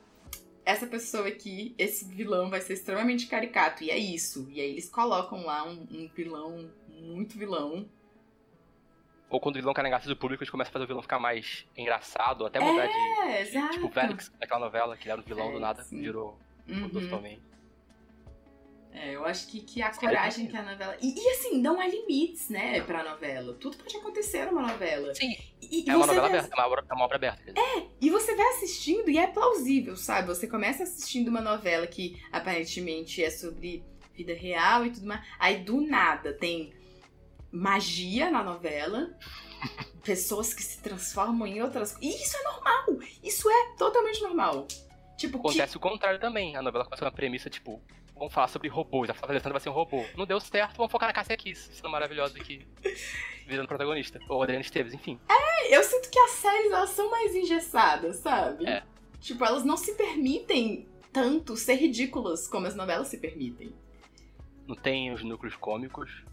essa 0.64 0.86
pessoa 0.86 1.28
aqui, 1.28 1.74
esse 1.76 2.04
vilão 2.04 2.48
vai 2.48 2.60
ser 2.60 2.74
extremamente 2.74 3.26
caricato. 3.26 3.84
E 3.84 3.90
é 3.90 3.98
isso. 3.98 4.48
E 4.50 4.60
aí 4.60 4.70
eles 4.70 4.88
colocam 4.88 5.44
lá 5.44 5.64
um, 5.64 5.86
um 5.90 6.08
vilão 6.14 6.70
muito 6.88 7.38
vilão. 7.38 7.88
Ou 9.28 9.40
quando 9.40 9.56
o 9.56 9.58
vilão 9.58 9.74
cai 9.74 9.82
na 9.82 9.90
graça 9.90 10.08
do 10.08 10.16
público, 10.16 10.42
eles 10.42 10.50
começam 10.50 10.70
a 10.70 10.72
fazer 10.72 10.84
o 10.84 10.88
vilão 10.88 11.02
ficar 11.02 11.18
mais 11.18 11.66
engraçado, 11.76 12.46
até 12.46 12.60
mudar 12.60 12.84
é, 12.84 12.88
de, 12.88 12.94
de. 12.94 13.48
Exato. 13.48 13.72
Tipo, 13.74 13.88
Félix, 13.88 14.32
naquela 14.40 14.60
novela, 14.60 14.96
que 14.96 15.10
era 15.10 15.20
o 15.20 15.24
vilão 15.24 15.50
é, 15.50 15.52
do 15.52 15.60
nada, 15.60 15.82
sim. 15.82 16.00
virou 16.00 16.38
uhum. 16.68 16.88
totalmente. 16.88 17.42
É, 18.98 19.14
eu 19.14 19.26
acho 19.26 19.46
que, 19.48 19.60
que 19.60 19.82
a 19.82 19.90
coragem 19.90 20.46
que 20.46 20.56
a 20.56 20.62
novela. 20.62 20.96
E, 21.02 21.14
e, 21.14 21.30
assim, 21.32 21.60
não 21.60 21.78
há 21.78 21.86
limites, 21.86 22.48
né, 22.48 22.80
pra 22.80 23.04
novela. 23.04 23.52
Tudo 23.52 23.76
pode 23.76 23.94
acontecer 23.94 24.46
numa 24.46 24.62
novela. 24.62 25.14
Sim. 25.14 25.36
E, 25.60 25.84
e 25.84 25.90
é 25.90 25.94
uma 25.94 26.06
novela 26.06 26.28
aberta, 26.28 26.48
é 26.50 26.54
uma, 26.54 26.66
obra, 26.66 26.84
é 26.88 26.94
uma 26.94 27.04
obra 27.04 27.16
aberta. 27.16 27.52
É, 27.54 27.86
e 28.00 28.08
você 28.08 28.34
vai 28.34 28.46
assistindo 28.54 29.10
e 29.10 29.18
é 29.18 29.26
plausível, 29.26 29.96
sabe? 29.96 30.28
Você 30.28 30.46
começa 30.46 30.84
assistindo 30.84 31.28
uma 31.28 31.42
novela 31.42 31.86
que 31.86 32.18
aparentemente 32.32 33.22
é 33.22 33.28
sobre 33.28 33.84
vida 34.14 34.32
real 34.32 34.86
e 34.86 34.90
tudo 34.90 35.06
mais. 35.06 35.20
Aí 35.38 35.58
do 35.58 35.78
nada 35.82 36.32
tem 36.32 36.72
magia 37.52 38.30
na 38.30 38.42
novela. 38.42 39.14
pessoas 40.02 40.54
que 40.54 40.62
se 40.62 40.80
transformam 40.80 41.46
em 41.46 41.60
outras. 41.60 41.98
E 42.00 42.08
isso 42.08 42.34
é 42.34 42.42
normal! 42.44 42.84
Isso 43.22 43.50
é 43.50 43.74
totalmente 43.76 44.22
normal. 44.22 44.66
Tipo, 45.18 45.38
Acontece 45.38 45.72
que... 45.72 45.76
o 45.76 45.80
contrário 45.80 46.18
também. 46.18 46.56
A 46.56 46.62
novela 46.62 46.84
começa 46.84 47.04
uma 47.04 47.12
premissa, 47.12 47.50
tipo, 47.50 47.82
vamos 48.16 48.32
falar 48.32 48.48
sobre 48.48 48.68
robôs, 48.68 49.10
a 49.10 49.14
Flávia 49.14 49.34
Alessandra 49.34 49.52
vai 49.52 49.60
ser 49.60 49.68
um 49.68 49.72
robô. 49.72 50.04
Não 50.16 50.26
deu 50.26 50.40
certo, 50.40 50.76
vamos 50.76 50.90
focar 50.90 51.08
na 51.08 51.12
Cássia 51.12 51.36
Kiss, 51.36 51.68
sendo 51.72 51.90
maravilhosa 51.90 52.38
aqui, 52.38 52.66
virando 53.46 53.68
protagonista. 53.68 54.18
Ou 54.28 54.42
Adriana 54.42 54.62
Esteves, 54.62 54.94
enfim. 54.94 55.20
É, 55.28 55.76
eu 55.76 55.82
sinto 55.82 56.10
que 56.10 56.18
as 56.18 56.30
séries, 56.32 56.72
elas 56.72 56.90
são 56.90 57.10
mais 57.10 57.34
engessadas, 57.34 58.16
sabe? 58.16 58.66
É. 58.66 58.82
Tipo, 59.20 59.44
elas 59.44 59.64
não 59.64 59.76
se 59.76 59.94
permitem 59.94 60.88
tanto 61.12 61.56
ser 61.56 61.74
ridículas 61.74 62.48
como 62.48 62.66
as 62.66 62.74
novelas 62.74 63.08
se 63.08 63.18
permitem. 63.18 63.72
Não 64.66 64.74
tem 64.74 65.12
os 65.12 65.22
núcleos 65.22 65.54
cômicos. 65.56 66.24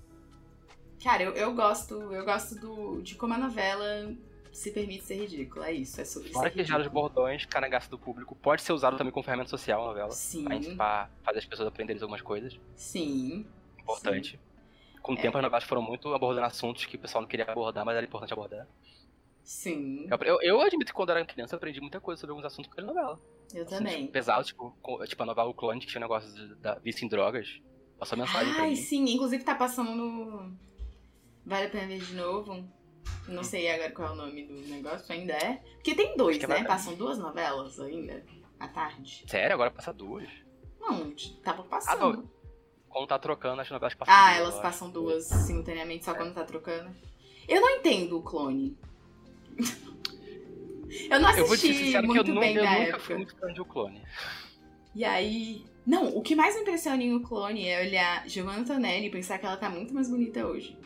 Cara, 1.04 1.24
eu, 1.24 1.34
eu 1.34 1.54
gosto, 1.54 1.96
eu 2.14 2.24
gosto 2.24 2.56
do, 2.56 3.02
de 3.02 3.16
como 3.16 3.34
a 3.34 3.38
novela 3.38 4.16
se 4.54 4.72
permite 4.72 5.04
ser 5.04 5.16
ridícula. 5.16 5.68
É 5.68 5.74
isso, 5.74 6.00
é 6.00 6.06
sobre 6.06 6.30
Fora 6.30 6.50
ser 6.50 6.56
que 6.56 6.64
já 6.64 6.76
os 6.78 6.84
ridículo. 6.84 7.02
bordões, 7.10 7.46
canagaço 7.46 7.90
do 7.90 7.98
público, 7.98 8.36
pode 8.36 8.62
ser 8.62 8.72
usado 8.74 8.98
também 8.98 9.12
como 9.12 9.24
ferramenta 9.24 9.50
social 9.50 9.84
a 9.84 9.88
novela. 9.88 10.12
Sim, 10.12 10.44
Pra, 10.46 10.60
pra 10.76 11.10
fazer 11.24 11.40
as 11.40 11.46
pessoas 11.46 11.68
aprenderem 11.68 12.02
algumas 12.02 12.22
coisas. 12.22 12.58
sim. 12.76 13.46
Importante. 13.80 14.40
Com 15.02 15.12
o 15.14 15.18
É. 15.18 15.22
tempo 15.22 15.38
as 15.38 15.44
novelas 15.44 15.66
foram 15.66 15.82
muito 15.82 16.14
abordando 16.14 16.46
assuntos 16.46 16.86
que 16.86 16.96
o 16.96 17.00
pessoal 17.00 17.22
não 17.22 17.28
queria 17.28 17.44
abordar, 17.46 17.84
mas 17.84 17.98
era 17.98 18.06
importante 18.06 18.32
abordar. 18.32 18.66
Sim, 19.44 20.08
Eu, 20.10 20.42
eu, 20.42 20.62
admito 20.62 20.86
que 20.92 20.96
quando 20.96 21.10
eu 21.10 21.18
era 21.18 21.26
criança 21.26 21.54
eu 21.54 21.58
aprendi 21.58 21.82
muita 21.82 22.00
coisa 22.00 22.22
sobre 22.22 22.32
alguns 22.32 22.46
assuntos 22.46 22.72
causa 22.74 22.88
da 22.88 22.94
novela. 22.94 23.20
eu 23.54 23.64
Assuntos 23.64 23.78
também. 23.78 24.08
Pesados, 24.08 24.48
tipo, 24.48 24.74
tipo 25.06 25.22
a 25.24 25.26
novela 25.26 25.50
O 25.50 25.54
Clone, 25.54 25.82
que 25.82 25.88
tinha 25.88 26.00
um 26.00 26.04
negócio 26.04 26.34
de, 26.34 26.56
da 26.56 26.76
vício 26.76 27.04
em 27.04 27.10
drogas. 27.10 27.60
Passou 28.00 28.18
mensagem 28.18 28.54
pra 28.54 28.64
Ai, 28.64 28.70
mim. 28.70 28.76
sim, 28.78 29.04
inclusive 29.04 29.44
tá 29.44 29.54
passando 29.56 29.94
no. 29.94 30.54
Vale 31.46 31.66
a 31.66 31.70
pena 31.70 31.88
ver 31.88 32.00
de 32.00 32.14
novo. 32.16 32.66
Não 33.28 33.44
sei 33.44 33.70
agora 33.70 33.92
qual 33.92 34.10
é 34.10 34.12
o 34.12 34.16
nome 34.16 34.44
do 34.46 34.54
negócio, 34.68 35.14
ainda 35.14 35.34
é. 35.34 35.62
Porque 35.76 35.96
tem 35.96 36.16
dois, 36.18 36.42
é 36.44 36.48
né? 36.48 36.64
Passam 36.64 36.96
duas 36.96 37.18
novelas 37.18 37.80
ainda, 37.80 38.24
à 38.60 38.68
tarde. 38.68 39.24
Sério? 39.28 39.54
Agora 39.54 39.72
passa 39.72 39.94
duas. 39.94 40.28
Não, 40.80 41.14
tava 41.44 41.62
Ah, 41.62 41.66
passando. 41.66 42.00
não. 42.18 42.30
Quando 42.90 43.08
tá 43.08 43.18
trocando, 43.18 43.62
as 43.62 43.70
novelas 43.72 43.94
passam 43.96 44.14
Ah, 44.14 44.28
duas, 44.28 44.38
elas 44.40 44.56
eu 44.56 44.62
passam 44.62 44.90
duas 44.90 45.26
simultaneamente, 45.26 46.06
só 46.06 46.12
É. 46.12 46.16
quando 46.16 46.34
tá 46.34 46.44
trocando. 46.44 46.94
Eu 47.48 47.62
não 47.62 47.70
entendo 47.78 48.18
o 48.18 48.22
clone. 48.22 48.78
eu 51.10 51.20
não 51.20 51.30
Eu 51.32 51.46
vou 51.48 51.58
te 51.58 51.68
assisti 51.68 51.86
sincero 51.86 52.04
que 52.04 52.10
eu, 52.20 52.24
muito 52.26 52.40
bem 52.40 52.56
eu 52.56 52.64
na 52.64 52.70
nunca 52.72 52.84
época. 52.84 53.00
fui 53.00 53.16
muito 53.16 53.36
fã 53.38 53.52
de 53.54 53.62
O 53.62 53.66
Clone. 53.66 54.02
E 54.96 55.04
aí. 55.04 55.66
Não, 55.86 56.16
o 56.16 56.22
que 56.22 56.36
mais 56.36 56.56
me 56.56 56.62
impressiona 56.62 57.04
em 57.04 57.14
o 57.14 57.22
clone 57.22 57.68
é 57.68 57.82
olhar 57.82 58.30
Giovanna 58.30 58.60
Antonelli 58.60 59.08
e 59.08 59.12
pensar 59.12 59.38
que 59.38 59.46
ela 59.46 59.58
tá 59.58 59.70
muito 59.70 59.94
mais 59.94 60.10
bonita 60.10 60.46
hoje. 60.46 60.78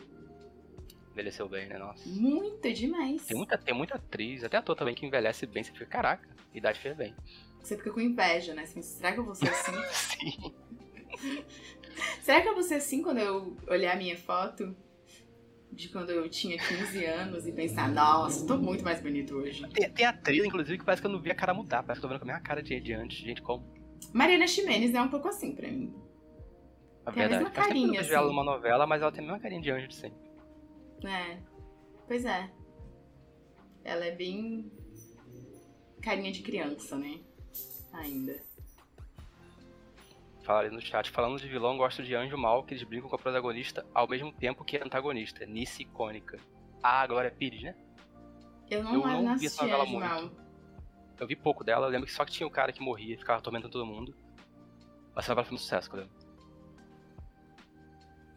Envelheceu 1.18 1.48
bem, 1.48 1.66
né? 1.68 1.76
Nossa. 1.78 2.08
Muito 2.08 2.72
demais. 2.72 3.26
Tem 3.26 3.36
muita, 3.36 3.58
tem 3.58 3.74
muita 3.74 3.96
atriz, 3.96 4.44
até 4.44 4.56
ator 4.56 4.76
também, 4.76 4.94
que 4.94 5.04
envelhece 5.04 5.46
bem. 5.46 5.64
Você 5.64 5.72
fica, 5.72 5.86
caraca, 5.86 6.28
a 6.54 6.56
idade 6.56 6.78
fez 6.78 6.96
bem. 6.96 7.12
Você 7.60 7.76
fica 7.76 7.90
com 7.90 8.00
inveja, 8.00 8.54
né? 8.54 8.64
Você 8.64 8.74
pensa, 8.74 8.96
será 8.98 9.12
que 9.12 9.18
eu 9.18 9.24
vou 9.24 9.34
ser 9.34 9.48
assim? 9.48 9.72
Sim. 9.90 10.54
será 12.22 12.40
que 12.40 12.48
eu 12.48 12.54
vou 12.54 12.62
ser 12.62 12.74
assim 12.76 13.02
quando 13.02 13.18
eu 13.18 13.56
olhar 13.66 13.94
a 13.94 13.96
minha 13.96 14.16
foto? 14.16 14.76
De 15.72 15.88
quando 15.88 16.10
eu 16.10 16.28
tinha 16.30 16.56
15 16.56 17.04
anos 17.04 17.46
e 17.46 17.52
pensar, 17.52 17.90
nossa, 17.90 18.46
tô 18.46 18.56
muito 18.56 18.84
mais 18.84 19.02
bonito 19.02 19.34
hoje. 19.34 19.68
Tem, 19.70 19.90
tem 19.90 20.06
atriz, 20.06 20.44
inclusive, 20.44 20.78
que 20.78 20.84
parece 20.84 21.02
que 21.02 21.06
eu 21.08 21.12
não 21.12 21.20
vi 21.20 21.30
a 21.32 21.34
cara 21.34 21.52
mudar. 21.52 21.82
Parece 21.82 22.00
que 22.00 22.06
eu 22.06 22.08
tô 22.08 22.14
vendo 22.14 22.20
com 22.20 22.30
a 22.30 22.32
mesma 22.32 22.42
cara 22.46 22.62
de, 22.62 22.80
de 22.80 22.92
antes. 22.94 23.18
Gente, 23.18 23.42
como? 23.42 23.66
Mariana 24.12 24.46
Ximenes 24.46 24.94
é 24.94 25.02
um 25.02 25.08
pouco 25.08 25.26
assim 25.28 25.52
pra 25.54 25.68
mim. 25.68 25.92
A 27.04 27.12
Tem 27.12 27.24
a 27.24 27.28
verdade. 27.28 27.44
mesma 27.44 27.50
Faz 27.54 27.66
tempo 27.68 27.80
que 27.80 27.84
eu 27.84 27.86
não 27.86 27.94
carinha, 27.94 28.00
vejo 28.02 28.14
ela 28.14 28.26
assim. 28.26 28.34
numa 28.36 28.44
novela, 28.44 28.86
mas 28.86 29.02
ela 29.02 29.12
tem 29.12 29.20
a 29.20 29.26
mesma 29.26 29.40
carinha 29.40 29.60
de 29.60 29.70
anjo 29.70 29.88
de 29.88 29.94
sempre. 29.96 30.27
É. 31.04 31.38
Pois 32.06 32.24
é. 32.24 32.50
Ela 33.84 34.06
é 34.06 34.10
bem. 34.14 34.70
carinha 36.02 36.32
de 36.32 36.42
criança, 36.42 36.96
né? 36.96 37.20
Ainda. 37.92 38.40
Fala 40.42 40.60
ali 40.60 40.70
no 40.70 40.80
chat. 40.80 41.10
Falando 41.10 41.38
de 41.38 41.48
vilão, 41.48 41.76
gosto 41.76 42.02
de 42.02 42.14
anjo 42.14 42.36
mal, 42.38 42.64
que 42.64 42.72
eles 42.74 42.82
brincam 42.82 43.08
com 43.08 43.16
a 43.16 43.18
protagonista 43.18 43.86
ao 43.94 44.08
mesmo 44.08 44.32
tempo 44.32 44.64
que 44.64 44.76
a 44.76 44.84
antagonista. 44.84 45.44
Nice 45.46 45.82
icônica. 45.82 46.38
Ah, 46.82 47.06
Glória 47.06 47.30
Pires, 47.30 47.62
né? 47.62 47.74
Eu 48.70 48.82
não, 48.82 48.94
Eu 48.94 49.00
eu 49.00 49.06
não 49.06 49.22
não 49.22 49.38
vi 49.38 49.46
essa 49.46 49.62
novela 49.62 49.82
Anjo 49.82 49.92
muito. 49.92 50.08
Mal. 50.08 50.30
Eu 51.18 51.26
vi 51.26 51.36
pouco 51.36 51.64
dela, 51.64 51.86
eu 51.86 51.90
lembro 51.90 52.06
que 52.06 52.12
só 52.12 52.24
que 52.24 52.32
tinha 52.32 52.46
o 52.46 52.50
cara 52.50 52.72
que 52.72 52.80
morria 52.80 53.14
e 53.14 53.18
ficava 53.18 53.38
atormentando 53.40 53.72
todo 53.72 53.84
mundo. 53.84 54.14
Mas 55.14 55.24
essa 55.24 55.32
novela 55.32 55.46
foi 55.46 55.54
um 55.56 55.58
sucesso, 55.58 55.90
eu 55.92 56.00
lembro. 56.00 56.16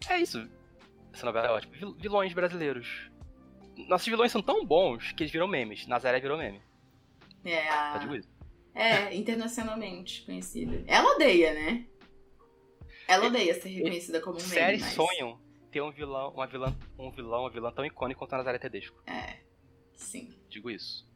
É 0.10 0.20
isso. 0.20 0.50
Essa 1.14 1.26
novela 1.26 1.48
é 1.48 1.52
ótima. 1.52 1.76
Vil- 1.76 1.96
Vilões 1.96 2.34
brasileiros. 2.34 3.10
Nossos 3.88 4.08
vilões 4.08 4.32
são 4.32 4.42
tão 4.42 4.66
bons 4.66 5.12
que 5.14 5.24
eles 5.24 5.32
viram 5.32 5.48
memes. 5.48 5.88
Nazaré 5.88 6.20
virou 6.20 6.38
meme. 6.38 6.62
É, 7.44 7.68
Tá 7.68 7.94
a... 7.96 7.98
de 7.98 8.18
isso. 8.20 8.30
é, 8.76 9.16
internacionalmente 9.16 10.24
conhecida. 10.26 10.84
Ela 10.88 11.16
odeia, 11.16 11.54
né? 11.54 11.86
Ela 13.08 13.28
odeia 13.28 13.54
ser 13.60 13.70
reconhecida 13.70 14.22
como 14.22 14.38
um 14.38 14.42
meme, 14.42 14.54
Séries 14.54 14.82
mas... 14.82 14.94
sonham 14.94 15.40
ter 15.72 15.82
um 15.82 15.92
vilão, 15.92 16.32
uma 16.34 16.46
vilã, 16.48 16.76
um 16.98 17.12
vilão, 17.12 17.42
uma 17.42 17.50
vilã 17.50 17.72
tão 17.72 17.86
icônico 17.86 18.20
quanto 18.20 18.34
a 18.34 18.38
Nazaré 18.38 18.58
Tedesco. 18.60 19.02
É, 19.08 19.40
sim. 19.96 20.30
Digo 20.50 20.70
isso. 20.70 21.10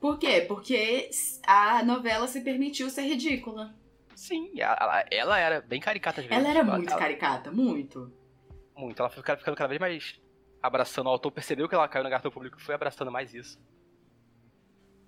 Por 0.00 0.18
quê? 0.18 0.42
Porque 0.46 1.10
a 1.46 1.82
novela 1.82 2.26
se 2.26 2.40
permitiu 2.42 2.88
ser 2.88 3.02
ridícula. 3.02 3.74
Sim, 4.14 4.52
ela, 4.58 5.04
ela- 5.10 5.38
era 5.38 5.60
bem 5.60 5.80
caricata 5.80 6.20
às 6.20 6.26
vezes. 6.26 6.42
Ela 6.44 6.50
era 6.54 6.64
muito 6.64 6.88
ela- 6.90 6.98
caricata, 6.98 7.50
muito. 7.50 8.12
Muito. 8.80 9.00
Ela 9.00 9.10
foi 9.10 9.22
ficando 9.22 9.54
cada 9.56 9.68
vez 9.68 9.80
mais 9.80 10.20
abraçando. 10.62 11.06
O 11.06 11.10
autor 11.10 11.30
percebeu 11.30 11.68
que 11.68 11.74
ela 11.74 11.86
caiu 11.88 12.02
na 12.04 12.10
garota 12.10 12.30
público 12.30 12.58
e 12.58 12.62
foi 12.62 12.74
abraçando 12.74 13.10
mais 13.10 13.34
isso. 13.34 13.58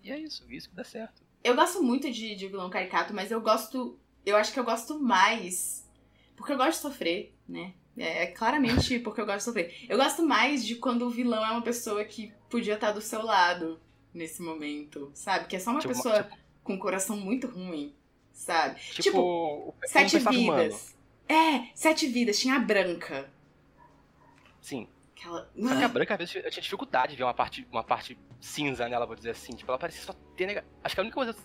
E 0.03 0.11
é 0.11 0.19
isso, 0.19 0.51
isso 0.51 0.69
que 0.71 0.77
dá 0.77 0.85
certo. 0.85 1.23
Eu 1.45 1.55
gosto 1.55 1.83
muito 1.83 2.11
de, 2.11 2.35
de 2.35 2.49
vilão 2.49 2.71
caricato, 2.71 3.15
mas 3.15 3.31
eu 3.31 3.41
gosto. 3.41 3.99
Eu 4.25 4.37
acho 4.37 4.53
que 4.53 4.59
eu 4.61 4.65
gosto 4.65 4.99
mais. 5.01 5.89
Porque 6.37 6.53
eu 6.53 6.57
gosto 6.57 6.73
de 6.73 6.77
sofrer, 6.83 7.35
né? 7.49 7.75
É, 7.97 8.25
é 8.25 8.27
claramente 8.27 8.99
porque 9.01 9.21
eu 9.21 9.27
gosto 9.27 9.39
de 9.39 9.45
sofrer. 9.45 9.87
Eu 9.89 9.97
gosto 9.99 10.23
mais 10.25 10.65
de 10.65 10.77
quando 10.77 11.03
o 11.07 11.11
vilão 11.11 11.45
é 11.45 11.51
uma 11.51 11.63
pessoa 11.63 12.05
que 12.05 12.33
podia 12.49 12.75
estar 12.75 12.93
do 12.93 13.01
seu 13.01 13.23
lado 13.23 13.81
nesse 14.15 14.43
momento, 14.43 15.11
sabe? 15.15 15.47
Que 15.47 15.57
é 15.57 15.59
só 15.59 15.71
uma 15.71 15.81
Tipo, 15.81 15.95
pessoa 15.95 16.23
tipo- 16.25 16.37
com 16.63 16.75
um 16.75 16.79
coração 16.79 17.17
muito 17.17 17.47
ruim, 17.49 17.95
sabe? 18.33 18.81
Tipo, 18.81 19.03
Tipo, 19.03 19.75
Sete 19.87 20.13
personagem 20.13 20.45
humano. 20.45 20.63
vidas. 20.63 20.97
É, 21.29 21.67
sete 21.75 22.07
vidas. 22.09 22.39
Tinha 22.39 22.57
a 22.57 22.59
branca. 22.61 23.31
Sim. 24.63 24.89
Aquela. 25.15 25.51
Só 25.55 25.77
que 25.77 25.85
a 25.85 25.89
branca, 25.89 26.15
às 26.15 26.19
vezes, 26.19 26.35
eu 26.37 26.51
tinha 26.51 26.63
dificuldade 26.63 27.13
de 27.13 27.19
ver 27.19 27.25
uma 27.25 27.35
parte, 27.35 27.69
uma 27.71 27.85
parte 27.85 28.19
cinza 28.41 28.89
nela, 28.89 29.05
vou 29.05 29.15
dizer 29.15 29.31
assim. 29.31 29.53
Tipo, 29.55 29.71
ela 29.71 29.79
parecia 29.79 30.03
só 30.03 30.15
ter 30.37 30.47
nega... 30.47 30.65
Acho 30.83 30.95
que 30.95 31.01
a 31.01 31.03
única 31.03 31.15
coisa. 31.15 31.37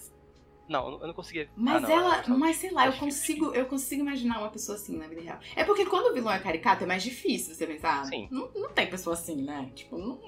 Não, 0.70 0.86
eu 0.86 0.91
não- 0.91 1.01
eu 1.01 1.07
não 1.07 1.13
conseguia. 1.13 1.49
Mas 1.55 1.78
ah, 1.84 1.88
não, 1.88 1.91
ela, 1.97 2.15
gostava. 2.18 2.38
mas 2.38 2.57
sei 2.57 2.72
lá, 2.72 2.86
eu 2.88 2.93
consigo, 2.93 3.53
eu 3.53 3.65
consigo 3.68 4.01
imaginar 4.01 4.39
uma 4.39 4.49
pessoa 4.49 4.78
assim 4.78 4.97
na 4.97 5.07
vida 5.07 5.22
real. 5.22 5.39
É 5.55 5.63
porque 5.63 5.86
quando 5.86 6.07
o 6.11 6.13
vilão 6.13 6.32
é 6.34 6.39
caricato 6.39 6.84
é 6.84 6.88
mais 6.88 7.01
difícil 7.03 7.55
você 7.55 7.65
pensar. 7.65 8.05
Sim. 8.05 8.28
Não, 8.30 8.51
não 8.53 8.70
tem 8.74 8.86
pessoa 8.89 9.13
assim, 9.13 9.43
né? 9.43 9.72
Tipo, 9.74 9.97
não, 9.97 10.20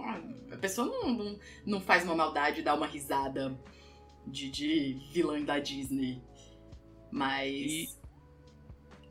a 0.54 0.58
pessoa 0.58 0.88
não, 0.88 1.12
não, 1.14 1.40
não 1.66 1.82
faz 1.82 2.04
uma 2.06 2.16
maldade 2.16 2.62
e 2.62 2.64
dá 2.64 2.74
uma 2.74 2.88
risada 2.88 3.60
de, 4.26 4.50
de 4.50 5.10
vilã 5.12 5.42
da 5.44 5.60
Disney. 5.60 6.22
Mas. 7.12 7.48
E- 7.54 7.99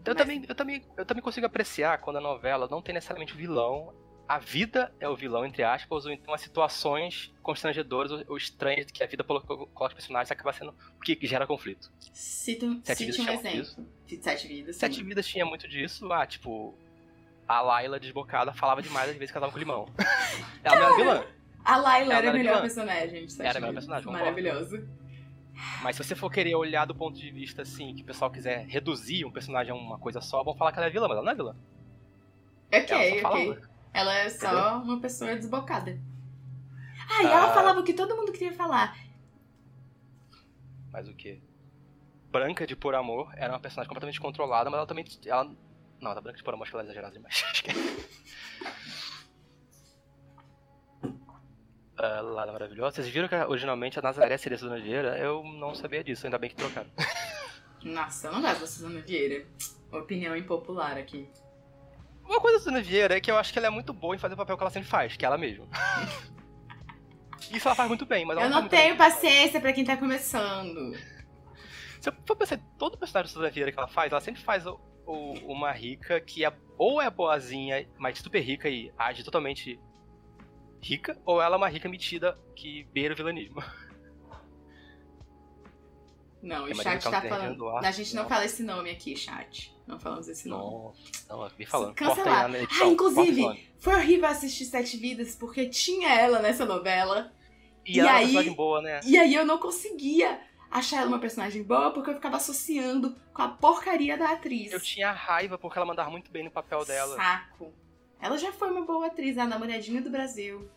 Eu, 0.08 0.14
Mas- 0.14 0.22
também, 0.22 0.44
eu, 0.48 0.54
também, 0.54 0.84
eu 0.96 1.04
também 1.04 1.22
consigo 1.22 1.46
apreciar 1.46 1.98
quando 1.98 2.16
a 2.16 2.20
novela 2.20 2.66
não 2.70 2.80
tem 2.82 2.94
necessariamente 2.94 3.34
vilão. 3.34 3.92
A 4.26 4.38
vida 4.38 4.92
é 5.00 5.08
o 5.08 5.16
vilão, 5.16 5.44
entre 5.46 5.62
aspas, 5.62 6.04
ou 6.04 6.12
então 6.12 6.34
as 6.34 6.42
situações 6.42 7.32
constrangedoras 7.42 8.10
ou, 8.12 8.22
ou 8.28 8.36
estranhas 8.36 8.90
que 8.90 9.02
a 9.02 9.06
vida 9.06 9.24
coloca 9.24 9.54
os 9.54 9.92
personagens 9.94 10.30
acaba 10.30 10.52
sendo 10.52 10.74
o 10.96 11.00
que 11.00 11.18
gera 11.26 11.46
conflito. 11.46 11.90
Cita, 12.12 12.66
Sete 12.84 12.98
cite 13.06 13.12
Vidas 13.12 13.18
um 13.26 13.48
exemplo. 13.48 13.86
De 14.06 14.22
Sete 14.22 14.48
vidas. 14.48 14.76
sim. 14.76 14.80
Sete 14.80 15.02
Vidas 15.02 15.26
tinha 15.26 15.46
muito 15.46 15.66
disso. 15.66 16.12
Ah, 16.12 16.26
tipo, 16.26 16.74
a 17.46 17.62
Laila 17.62 17.98
desbocada 17.98 18.52
falava 18.52 18.82
demais 18.82 19.08
às 19.10 19.16
vezes 19.16 19.30
que 19.30 19.38
ela 19.38 19.46
tava 19.46 19.52
com 19.52 19.58
limão. 19.58 19.86
ela 20.62 20.76
não 20.76 20.86
era 20.86 20.96
vilã. 20.96 21.24
A 21.64 21.76
Layla 21.76 22.04
Ela 22.04 22.14
era 22.14 22.26
a 22.26 22.28
era 22.28 22.32
melhor 22.38 22.50
vilã. 22.52 22.60
personagem 22.62 23.24
de 23.26 23.32
Sete 23.32 23.46
Era 23.48 23.58
a 23.58 23.60
melhor 23.60 23.74
personagem, 23.74 24.04
concordo. 24.04 24.88
Mas 25.82 25.96
se 25.96 26.04
você 26.04 26.14
for 26.14 26.30
querer 26.30 26.54
olhar 26.54 26.84
do 26.84 26.94
ponto 26.94 27.18
de 27.18 27.30
vista 27.30 27.62
assim, 27.62 27.94
que 27.94 28.02
o 28.02 28.04
pessoal 28.04 28.30
quiser 28.30 28.66
reduzir 28.66 29.24
um 29.24 29.30
personagem 29.30 29.72
a 29.72 29.74
uma 29.74 29.98
coisa 29.98 30.20
só, 30.20 30.42
vão 30.44 30.54
falar 30.54 30.72
que 30.72 30.78
ela 30.78 30.86
é 30.86 30.90
vilã, 30.90 31.08
mas 31.08 31.16
ela 31.16 31.24
não 31.24 31.32
é 31.32 31.34
vilã. 31.34 31.56
Ok, 32.72 33.18
ela 33.20 33.28
ok. 33.30 33.58
Ela 33.92 34.14
é 34.14 34.28
só 34.28 34.46
Entendeu? 34.46 34.92
uma 34.92 35.00
pessoa 35.00 35.34
desbocada. 35.34 35.98
Ah, 37.10 37.22
e 37.22 37.26
ela 37.26 37.50
Ah. 37.50 37.54
falava 37.54 37.80
o 37.80 37.84
que 37.84 37.94
todo 37.94 38.14
mundo 38.14 38.30
queria 38.32 38.52
falar. 38.52 38.96
Mas 40.92 41.08
o 41.08 41.14
quê? 41.14 41.40
Branca 42.30 42.66
de 42.66 42.76
Por 42.76 42.94
Amor 42.94 43.32
era 43.34 43.52
uma 43.52 43.58
personagem 43.60 43.88
completamente 43.88 44.20
controlada, 44.20 44.68
mas 44.70 44.78
ela 44.78 44.86
também. 44.86 45.04
Ela... 45.26 45.50
Não, 46.00 46.10
a 46.10 46.20
Branca 46.20 46.36
de 46.36 46.44
Por 46.44 46.52
Amor 46.54 46.64
acho 46.64 46.70
que 46.72 46.76
ela 46.76 46.82
é 46.82 46.86
exagerada 46.86 47.14
demais. 47.14 47.42
Ah, 51.98 52.20
lá 52.20 52.46
na 52.46 52.52
Maravilhosa. 52.52 52.96
Vocês 52.96 53.08
viram 53.08 53.26
que 53.26 53.34
originalmente 53.34 53.98
a 53.98 54.02
Nazaré 54.02 54.38
seria 54.38 54.54
a 54.54 54.58
Suzana 54.58 54.80
Vieira? 54.80 55.18
Eu 55.18 55.42
não 55.42 55.74
sabia 55.74 56.04
disso, 56.04 56.26
ainda 56.26 56.38
bem 56.38 56.48
que 56.48 56.56
trocaram. 56.56 56.88
Nossa, 57.82 58.28
eu 58.28 58.32
não 58.32 58.40
gosto 58.40 58.60
da 58.60 58.66
Suzana 58.66 59.00
Vieira. 59.00 59.44
Opinião 59.90 60.36
impopular 60.36 60.96
aqui. 60.96 61.28
Uma 62.24 62.40
coisa 62.40 62.58
da 62.58 62.64
Suzana 62.64 62.82
Vieira 62.82 63.16
é 63.16 63.20
que 63.20 63.30
eu 63.30 63.36
acho 63.36 63.52
que 63.52 63.58
ela 63.58 63.66
é 63.66 63.70
muito 63.70 63.92
boa 63.92 64.14
em 64.14 64.18
fazer 64.18 64.34
o 64.34 64.36
papel 64.36 64.56
que 64.56 64.62
ela 64.62 64.70
sempre 64.70 64.88
faz, 64.88 65.16
que 65.16 65.24
é 65.24 65.26
ela 65.26 65.36
mesma. 65.36 65.66
Isso 67.50 67.66
ela 67.66 67.74
faz 67.74 67.88
muito 67.88 68.06
bem, 68.06 68.24
mas 68.24 68.36
ela 68.36 68.46
Eu 68.46 68.50
não 68.50 68.68
tenho 68.68 68.96
paciência 68.96 69.60
pra 69.60 69.72
quem 69.72 69.84
tá 69.84 69.96
começando. 69.96 70.94
Se 72.00 72.10
eu 72.10 72.14
for 72.26 72.36
pensar, 72.36 72.58
todo 72.78 72.96
personagem 72.96 73.40
da 73.40 73.48
Vieira 73.48 73.72
que 73.72 73.78
ela 73.78 73.88
faz, 73.88 74.12
ela 74.12 74.20
sempre 74.20 74.42
faz 74.42 74.66
o, 74.66 74.78
o, 75.04 75.32
uma 75.52 75.72
rica 75.72 76.20
que 76.20 76.44
é 76.44 76.52
ou 76.76 77.02
é 77.02 77.10
boazinha, 77.10 77.88
mas 77.98 78.18
super 78.18 78.40
rica 78.40 78.68
e 78.68 78.92
age 78.96 79.24
totalmente 79.24 79.80
rica, 80.80 81.18
ou 81.24 81.40
ela 81.40 81.56
é 81.56 81.58
uma 81.58 81.68
rica 81.68 81.88
metida 81.88 82.38
que 82.54 82.84
beira 82.92 83.14
o 83.14 83.16
vilanismo. 83.16 83.62
Não, 86.42 86.64
o 86.64 86.74
chat 86.74 87.02
tá 87.02 87.20
falando. 87.22 87.68
A 87.68 87.90
gente 87.90 88.14
não, 88.14 88.22
não, 88.22 88.28
fala 88.28 88.44
esse 88.44 88.62
nome 88.62 88.90
aqui, 88.90 89.16
chat. 89.16 89.76
Não 89.86 89.98
falamos 89.98 90.28
esse 90.28 90.48
nome. 90.48 90.94
Não, 91.28 91.38
não, 91.38 91.50
me 91.58 91.66
falando. 91.66 91.94
Cancelar. 91.94 92.50
Ah, 92.50 92.86
inclusive, 92.86 93.68
foi 93.78 93.94
horrível 93.94 94.28
assistir 94.28 94.66
Sete 94.66 94.96
Vidas 94.96 95.34
porque 95.34 95.66
tinha 95.68 96.14
ela 96.14 96.40
nessa 96.40 96.64
novela. 96.64 97.32
E, 97.84 97.96
e 97.96 98.00
ela 98.00 98.12
aí, 98.12 98.16
é 98.16 98.18
uma 98.18 98.24
personagem 98.24 98.52
boa, 98.52 98.82
né? 98.82 99.00
E 99.04 99.18
aí 99.18 99.34
eu 99.34 99.44
não 99.44 99.58
conseguia 99.58 100.40
achar 100.70 100.98
ela 100.98 101.08
uma 101.08 101.18
personagem 101.18 101.62
boa 101.62 101.90
porque 101.90 102.10
eu 102.10 102.14
ficava 102.14 102.36
associando 102.36 103.16
com 103.32 103.42
a 103.42 103.48
porcaria 103.48 104.16
da 104.16 104.32
atriz. 104.32 104.72
Eu 104.72 104.80
tinha 104.80 105.10
raiva 105.10 105.58
porque 105.58 105.78
ela 105.78 105.86
mandava 105.86 106.10
muito 106.10 106.30
bem 106.30 106.44
no 106.44 106.50
papel 106.50 106.84
dela. 106.84 107.16
Saco. 107.16 107.72
Ela 108.20 108.36
já 108.36 108.52
foi 108.52 108.70
uma 108.70 108.84
boa 108.84 109.06
atriz, 109.06 109.38
a 109.38 109.46
namoradinha 109.46 110.02
do 110.02 110.10
Brasil. 110.10 110.68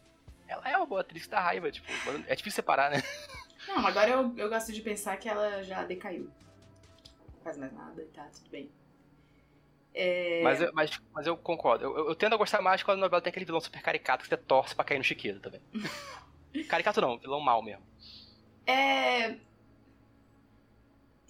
Ela 0.48 0.70
é 0.70 0.78
uma 0.78 0.86
boa 0.86 1.02
atriz 1.02 1.28
da 1.28 1.40
raiva, 1.40 1.72
tipo, 1.72 1.88
é 2.28 2.36
difícil 2.36 2.58
separar, 2.58 2.92
né? 2.92 3.02
Não, 3.68 3.86
agora 3.86 4.10
eu, 4.10 4.34
eu 4.38 4.50
gosto 4.50 4.72
de 4.72 4.82
pensar 4.82 5.16
que 5.18 5.30
ela 5.30 5.64
já 5.64 5.84
decaiu. 5.84 6.30
Não 7.34 7.42
faz 7.44 7.58
mais 7.58 7.72
nada 7.74 8.02
e 8.02 8.06
tá, 8.06 8.24
tudo 8.34 8.50
bem. 8.50 8.70
É... 9.94 10.42
Mas, 10.44 10.62
eu, 10.62 10.72
mas, 10.74 11.02
mas 11.14 11.28
eu 11.28 11.38
concordo. 11.38 11.86
Eu, 11.86 11.98
eu, 11.98 12.08
eu, 12.10 12.16
tendo 12.16 12.34
a 12.34 12.38
gostar 12.38 12.62
mais 12.62 12.82
quando 12.84 13.00
a 13.00 13.02
novela 13.02 13.22
tem 13.22 13.30
aquele 13.30 13.46
vilão 13.46 13.60
super 13.60 13.82
caricato 13.82 14.24
que 14.24 14.30
você 14.30 14.38
torce 14.38 14.76
pra 14.76 14.86
cair 14.86 14.98
no 14.98 15.04
chiqueiro 15.04 15.40
também. 15.40 15.62
caricato 16.68 17.02
não, 17.02 17.18
vilão 17.18 17.40
mal 17.40 17.62
mesmo. 17.62 17.84
É. 18.66 19.38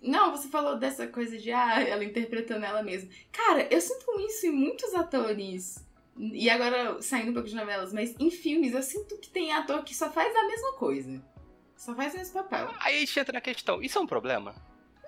Não, 0.02 0.32
você 0.32 0.48
falou 0.48 0.78
dessa 0.78 1.08
coisa 1.08 1.38
de 1.38 1.52
ah, 1.52 1.80
ela 1.82 2.04
interpretando 2.04 2.66
ela 2.66 2.82
mesma. 2.82 3.10
Cara, 3.32 3.68
eu 3.72 3.80
sinto 3.80 4.20
isso 4.22 4.48
em 4.48 4.52
muitos 4.52 4.94
atores. 4.94 5.86
E 6.18 6.50
agora, 6.50 7.02
saindo 7.02 7.32
um 7.32 7.34
pouco 7.34 7.48
de 7.48 7.56
novelas, 7.56 7.94
mas 7.94 8.14
em 8.20 8.30
filmes 8.30 8.74
eu 8.74 8.84
sinto 8.84 9.18
que 9.18 9.30
tem 9.30 9.54
ator 9.54 9.84
que 9.84 9.96
só 9.96 10.10
faz 10.12 10.36
a 10.36 10.48
mesma 10.48 10.74
coisa. 10.74 11.22
Só 11.76 11.96
faz 11.96 12.14
esse 12.14 12.32
papel. 12.32 12.70
Aí 12.80 12.98
a 12.98 13.00
gente 13.00 13.20
entra 13.20 13.34
na 13.34 13.42
questão, 13.42 13.82
isso 13.82 13.98
é 13.98 14.02
um 14.02 14.08
problema? 14.08 14.54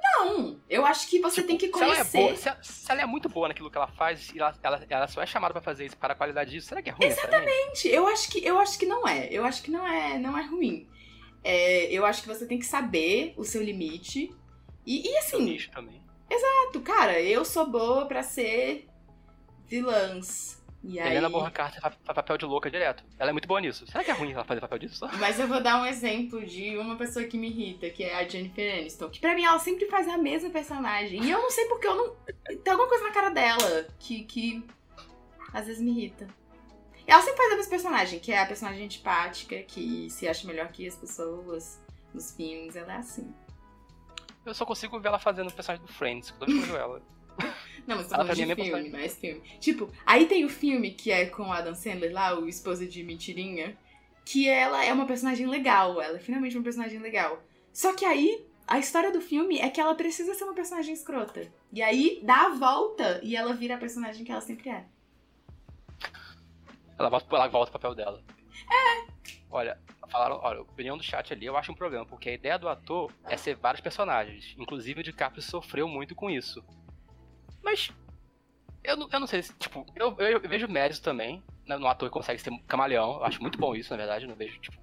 Não, 0.02 0.60
eu 0.70 0.86
acho 0.86 1.08
que 1.08 1.20
você 1.20 1.38
tipo, 1.38 1.48
tem 1.48 1.58
que 1.58 1.68
conhecer. 1.70 2.04
Se 2.04 2.18
ela, 2.18 2.26
é 2.26 2.28
boa, 2.28 2.38
se, 2.38 2.50
ela, 2.50 2.64
se 2.64 2.92
ela, 2.92 3.02
é 3.02 3.06
muito 3.06 3.30
boa 3.30 3.48
naquilo 3.48 3.70
que 3.70 3.78
ela 3.78 3.88
faz 3.88 4.32
e 4.34 4.40
ela, 4.40 4.54
ela, 4.62 4.86
ela 4.90 5.08
só 5.08 5.22
é 5.22 5.26
chamada 5.26 5.54
para 5.54 5.62
fazer 5.62 5.86
isso 5.86 5.98
para 5.98 6.14
a 6.14 6.16
qualidade 6.16 6.52
disso, 6.52 6.68
será 6.68 6.82
que 6.82 6.90
é 6.90 6.94
ruim? 6.94 7.08
Exatamente. 7.08 7.88
Eu 7.88 8.08
acho 8.08 8.30
que 8.30 8.46
eu 8.46 8.60
acho 8.60 8.78
que 8.78 8.86
não 8.86 9.08
é. 9.08 9.28
Eu 9.32 9.46
acho 9.46 9.64
que 9.64 9.72
não 9.72 9.88
é, 9.88 10.18
não 10.20 10.38
é 10.38 10.44
ruim. 10.44 10.88
É, 11.44 11.86
eu 11.92 12.06
acho 12.06 12.22
que 12.22 12.28
você 12.28 12.46
tem 12.46 12.60
que 12.60 12.66
saber 12.66 13.34
o 13.38 13.44
seu 13.44 13.62
limite. 13.62 14.34
E, 14.86 15.10
e 15.10 15.18
assim. 15.18 15.42
nicho 15.42 15.72
também. 15.72 16.02
Exato, 16.30 16.82
cara, 16.82 17.22
eu 17.22 17.46
sou 17.46 17.70
boa 17.70 18.06
para 18.06 18.24
ser 18.24 18.88
vilãs. 19.66 20.63
E 20.84 21.00
aí... 21.00 21.12
Helena 21.12 21.30
Bonham 21.30 21.50
Carter 21.50 21.82
faz 21.82 21.96
papel 21.96 22.38
de 22.38 22.46
louca 22.46 22.70
direto. 22.70 23.04
Ela 23.18 23.30
é 23.30 23.32
muito 23.32 23.48
boa 23.48 23.62
nisso. 23.62 23.88
Será 23.88 24.04
que 24.04 24.12
é 24.12 24.14
ruim 24.14 24.34
ela 24.34 24.44
fazer 24.44 24.60
papel 24.60 24.80
disso? 24.80 25.08
Mas 25.18 25.40
eu 25.40 25.48
vou 25.48 25.62
dar 25.62 25.82
um 25.82 25.86
exemplo 25.86 26.46
de 26.46 26.78
uma 26.78 26.98
pessoa 26.98 27.26
que 27.26 27.38
me 27.38 27.48
irrita, 27.48 27.90
que 27.90 28.04
é 28.04 28.16
a 28.16 28.28
Jennifer 28.28 28.80
Aniston. 28.80 29.10
Que 29.10 29.20
pra 29.20 29.34
mim 29.34 29.46
ela 29.46 29.60
sempre 29.60 29.88
faz 29.88 30.08
a 30.10 30.18
mesma 30.18 30.50
personagem. 30.50 31.24
E 31.24 31.32
eu 31.32 31.42
não 31.42 31.50
sei 31.50 31.66
porque 31.66 31.88
eu 31.88 31.96
não. 31.96 32.16
Tem 32.58 32.74
alguma 32.74 32.90
coisa 32.90 33.04
na 33.06 33.12
cara 33.12 33.30
dela 33.30 33.88
que, 33.98 34.24
que 34.26 34.64
às 35.54 35.68
vezes 35.68 35.82
me 35.82 35.92
irrita. 35.92 36.28
Ela 37.08 37.22
sempre 37.22 37.38
faz 37.38 37.54
a 37.54 37.56
mesma 37.56 37.70
personagem, 37.70 38.20
que 38.20 38.32
é 38.32 38.42
a 38.42 38.46
personagem 38.46 38.86
antipática, 38.86 39.62
que 39.64 40.10
se 40.10 40.28
acha 40.28 40.46
melhor 40.48 40.68
que 40.70 40.88
as 40.88 40.96
pessoas 40.96 41.82
nos 42.14 42.32
filmes. 42.36 42.76
Ela 42.76 42.94
é 42.94 42.98
assim. 42.98 43.34
Eu 44.46 44.54
só 44.54 44.66
consigo 44.66 45.00
ver 45.00 45.08
ela 45.08 45.20
fazendo 45.20 45.50
o 45.50 45.54
personagem 45.54 45.86
do 45.86 45.92
Friends, 45.92 46.32
quando 46.32 46.52
eu 46.52 46.60
vejo 46.60 46.76
ela. 46.76 47.02
Não, 47.86 47.98
mas 47.98 48.08
tô 48.08 48.16
falando 48.16 48.34
de 48.34 48.56
filme, 48.56 48.90
mais 48.90 49.16
filme. 49.18 49.42
Tipo, 49.60 49.90
aí 50.06 50.26
tem 50.26 50.46
o 50.46 50.50
filme 50.50 50.92
que 50.92 51.12
é 51.12 51.26
com 51.26 51.52
Adam 51.52 51.76
Sandler 51.76 52.14
lá, 52.14 52.38
o 52.40 52.48
esposo 52.48 52.88
de 52.88 53.04
Mentirinha, 53.04 53.78
que 54.26 54.48
ela 54.48 54.84
é 54.84 54.94
uma 54.94 55.06
personagem 55.06 55.48
legal, 55.48 56.02
ela 56.02 56.18
é 56.18 56.20
finalmente 56.20 56.56
uma 56.56 56.64
personagem 56.64 57.00
legal. 57.00 57.42
Só 57.72 57.94
que 57.94 58.06
aí, 58.06 58.46
a 58.68 58.80
história 58.80 59.12
do 59.12 59.20
filme 59.20 59.60
é 59.60 59.70
que 59.70 59.82
ela 59.82 59.96
precisa 59.96 60.34
ser 60.34 60.44
uma 60.44 60.54
personagem 60.54 60.94
escrota. 60.94 61.52
E 61.72 61.82
aí, 61.82 62.20
dá 62.24 62.48
a 62.48 62.50
volta 62.50 63.20
e 63.24 63.36
ela 63.36 63.54
vira 63.54 63.76
a 63.76 63.80
personagem 63.80 64.24
que 64.24 64.32
ela 64.32 64.42
sempre 64.42 64.70
é. 64.70 64.86
Ela 66.98 67.10
volta, 67.10 67.36
ela 67.36 67.48
volta 67.48 67.70
o 67.70 67.74
papel 67.74 67.96
dela. 67.96 68.24
É. 68.72 69.14
Olha, 69.50 69.78
falaram, 70.14 70.40
olha, 70.44 70.60
a 70.60 70.62
opinião 70.62 70.96
do 70.96 71.04
chat 71.04 71.34
ali 71.34 71.48
eu 71.48 71.58
acho 71.58 71.72
um 71.72 71.76
problema, 71.76 72.06
porque 72.06 72.30
a 72.30 72.34
ideia 72.34 72.58
do 72.58 72.70
ator 72.70 73.12
é 73.26 73.36
ser 73.36 73.56
vários 73.56 73.82
personagens. 73.82 74.56
Inclusive 74.58 75.02
o 75.02 75.04
DiCaprio 75.04 75.42
sofreu 75.42 75.88
muito 75.88 76.14
com 76.14 76.30
isso. 76.30 76.64
Mas 77.64 77.92
eu 78.84 78.98
não, 78.98 79.10
eu 79.12 79.20
não 79.20 79.28
sei 79.28 79.42
se, 79.42 79.54
tipo, 79.54 79.86
eu, 79.96 80.16
eu, 80.20 80.40
eu 80.40 80.50
vejo 80.50 80.68
mérito 80.68 81.02
também 81.02 81.42
né, 81.66 81.78
no 81.78 81.88
ator 81.88 82.10
que 82.10 82.14
consegue 82.14 82.42
ser 82.42 82.52
camaleão. 82.68 83.16
Eu 83.16 83.24
acho 83.24 83.42
muito 83.42 83.58
bom 83.58 83.74
isso, 83.76 83.92
na 83.92 83.98
verdade. 83.98 84.26
Eu 84.26 84.30
não 84.30 84.36
vejo, 84.36 84.60
tipo, 84.60 84.78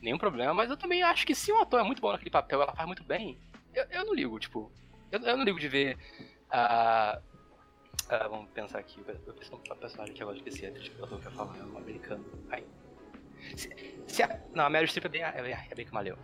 nenhum 0.00 0.18
problema. 0.18 0.54
Mas 0.54 0.70
eu 0.70 0.76
também 0.76 1.02
acho 1.02 1.26
que 1.26 1.34
se 1.34 1.52
um 1.52 1.60
ator 1.60 1.80
é 1.80 1.82
muito 1.82 2.00
bom 2.00 2.10
naquele 2.10 2.30
papel, 2.30 2.62
ela 2.62 2.74
faz 2.74 2.86
muito 2.86 3.04
bem, 3.04 3.38
eu, 3.74 3.84
eu 3.90 4.04
não 4.06 4.14
ligo, 4.14 4.38
tipo. 4.38 4.72
Eu, 5.12 5.20
eu 5.20 5.36
não 5.36 5.44
ligo 5.44 5.58
de 5.58 5.68
ver 5.68 5.98
a. 6.50 7.20
Uh, 8.04 8.28
vamos 8.30 8.50
pensar 8.50 8.78
aqui. 8.78 9.02
Eu 9.26 9.34
penso 9.34 9.52
num 9.52 9.76
personagem 9.76 10.14
que 10.14 10.22
eu 10.22 10.32
esqueci, 10.32 10.70
tipo, 10.72 11.04
eu 11.04 11.18
quero 11.18 11.34
falar, 11.34 11.58
é 11.58 11.62
um 11.62 11.76
americano. 11.76 12.24
Ai. 12.50 12.64
Se, 13.54 13.70
se 14.06 14.22
a, 14.22 14.40
não, 14.54 14.64
a 14.64 14.70
Meryl 14.70 14.88
Streep 14.88 15.04
é 15.06 15.08
bem, 15.08 15.22
é 15.22 15.42
bem, 15.42 15.52
é 15.70 15.74
bem 15.74 15.86
camaleão. 15.86 16.16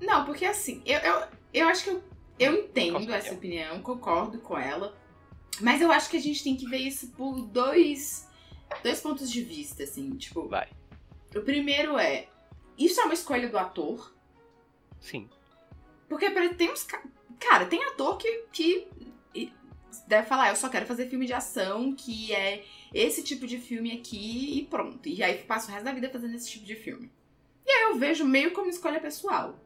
Não, 0.00 0.24
porque 0.26 0.44
assim, 0.44 0.82
eu, 0.84 0.98
eu, 1.00 1.28
eu 1.54 1.68
acho 1.68 1.84
que 1.84 1.90
eu 1.90 2.02
eu 2.38 2.54
entendo 2.54 3.12
essa 3.12 3.34
opinião, 3.34 3.80
concordo 3.80 4.38
com 4.38 4.58
ela. 4.58 4.96
Mas 5.60 5.80
eu 5.80 5.90
acho 5.90 6.10
que 6.10 6.16
a 6.16 6.20
gente 6.20 6.44
tem 6.44 6.56
que 6.56 6.68
ver 6.68 6.78
isso 6.78 7.08
por 7.12 7.40
dois, 7.46 8.28
dois 8.82 9.00
pontos 9.00 9.30
de 9.30 9.42
vista, 9.42 9.84
assim. 9.84 10.10
Tipo, 10.16 10.48
Vai. 10.48 10.68
O 11.34 11.40
primeiro 11.40 11.98
é: 11.98 12.28
isso 12.76 13.00
é 13.00 13.04
uma 13.04 13.14
escolha 13.14 13.48
do 13.48 13.58
ator? 13.58 14.14
Sim. 15.00 15.28
Porque 16.08 16.30
tem 16.54 16.70
uns. 16.70 16.86
Cara, 17.38 17.66
tem 17.66 17.82
ator 17.84 18.16
que, 18.16 18.44
que 18.52 18.88
deve 20.06 20.26
falar, 20.26 20.50
eu 20.50 20.56
só 20.56 20.68
quero 20.68 20.86
fazer 20.86 21.08
filme 21.08 21.26
de 21.26 21.32
ação, 21.32 21.94
que 21.94 22.32
é 22.34 22.64
esse 22.92 23.22
tipo 23.22 23.46
de 23.46 23.58
filme 23.58 23.92
aqui 23.92 24.58
e 24.58 24.64
pronto. 24.64 25.08
E 25.08 25.22
aí 25.22 25.38
passo 25.38 25.68
o 25.68 25.72
resto 25.72 25.84
da 25.84 25.92
vida 25.92 26.10
fazendo 26.10 26.34
esse 26.34 26.50
tipo 26.50 26.66
de 26.66 26.74
filme. 26.74 27.10
E 27.64 27.70
aí 27.70 27.82
eu 27.84 27.96
vejo 27.96 28.24
meio 28.24 28.52
como 28.52 28.68
escolha 28.68 29.00
pessoal. 29.00 29.58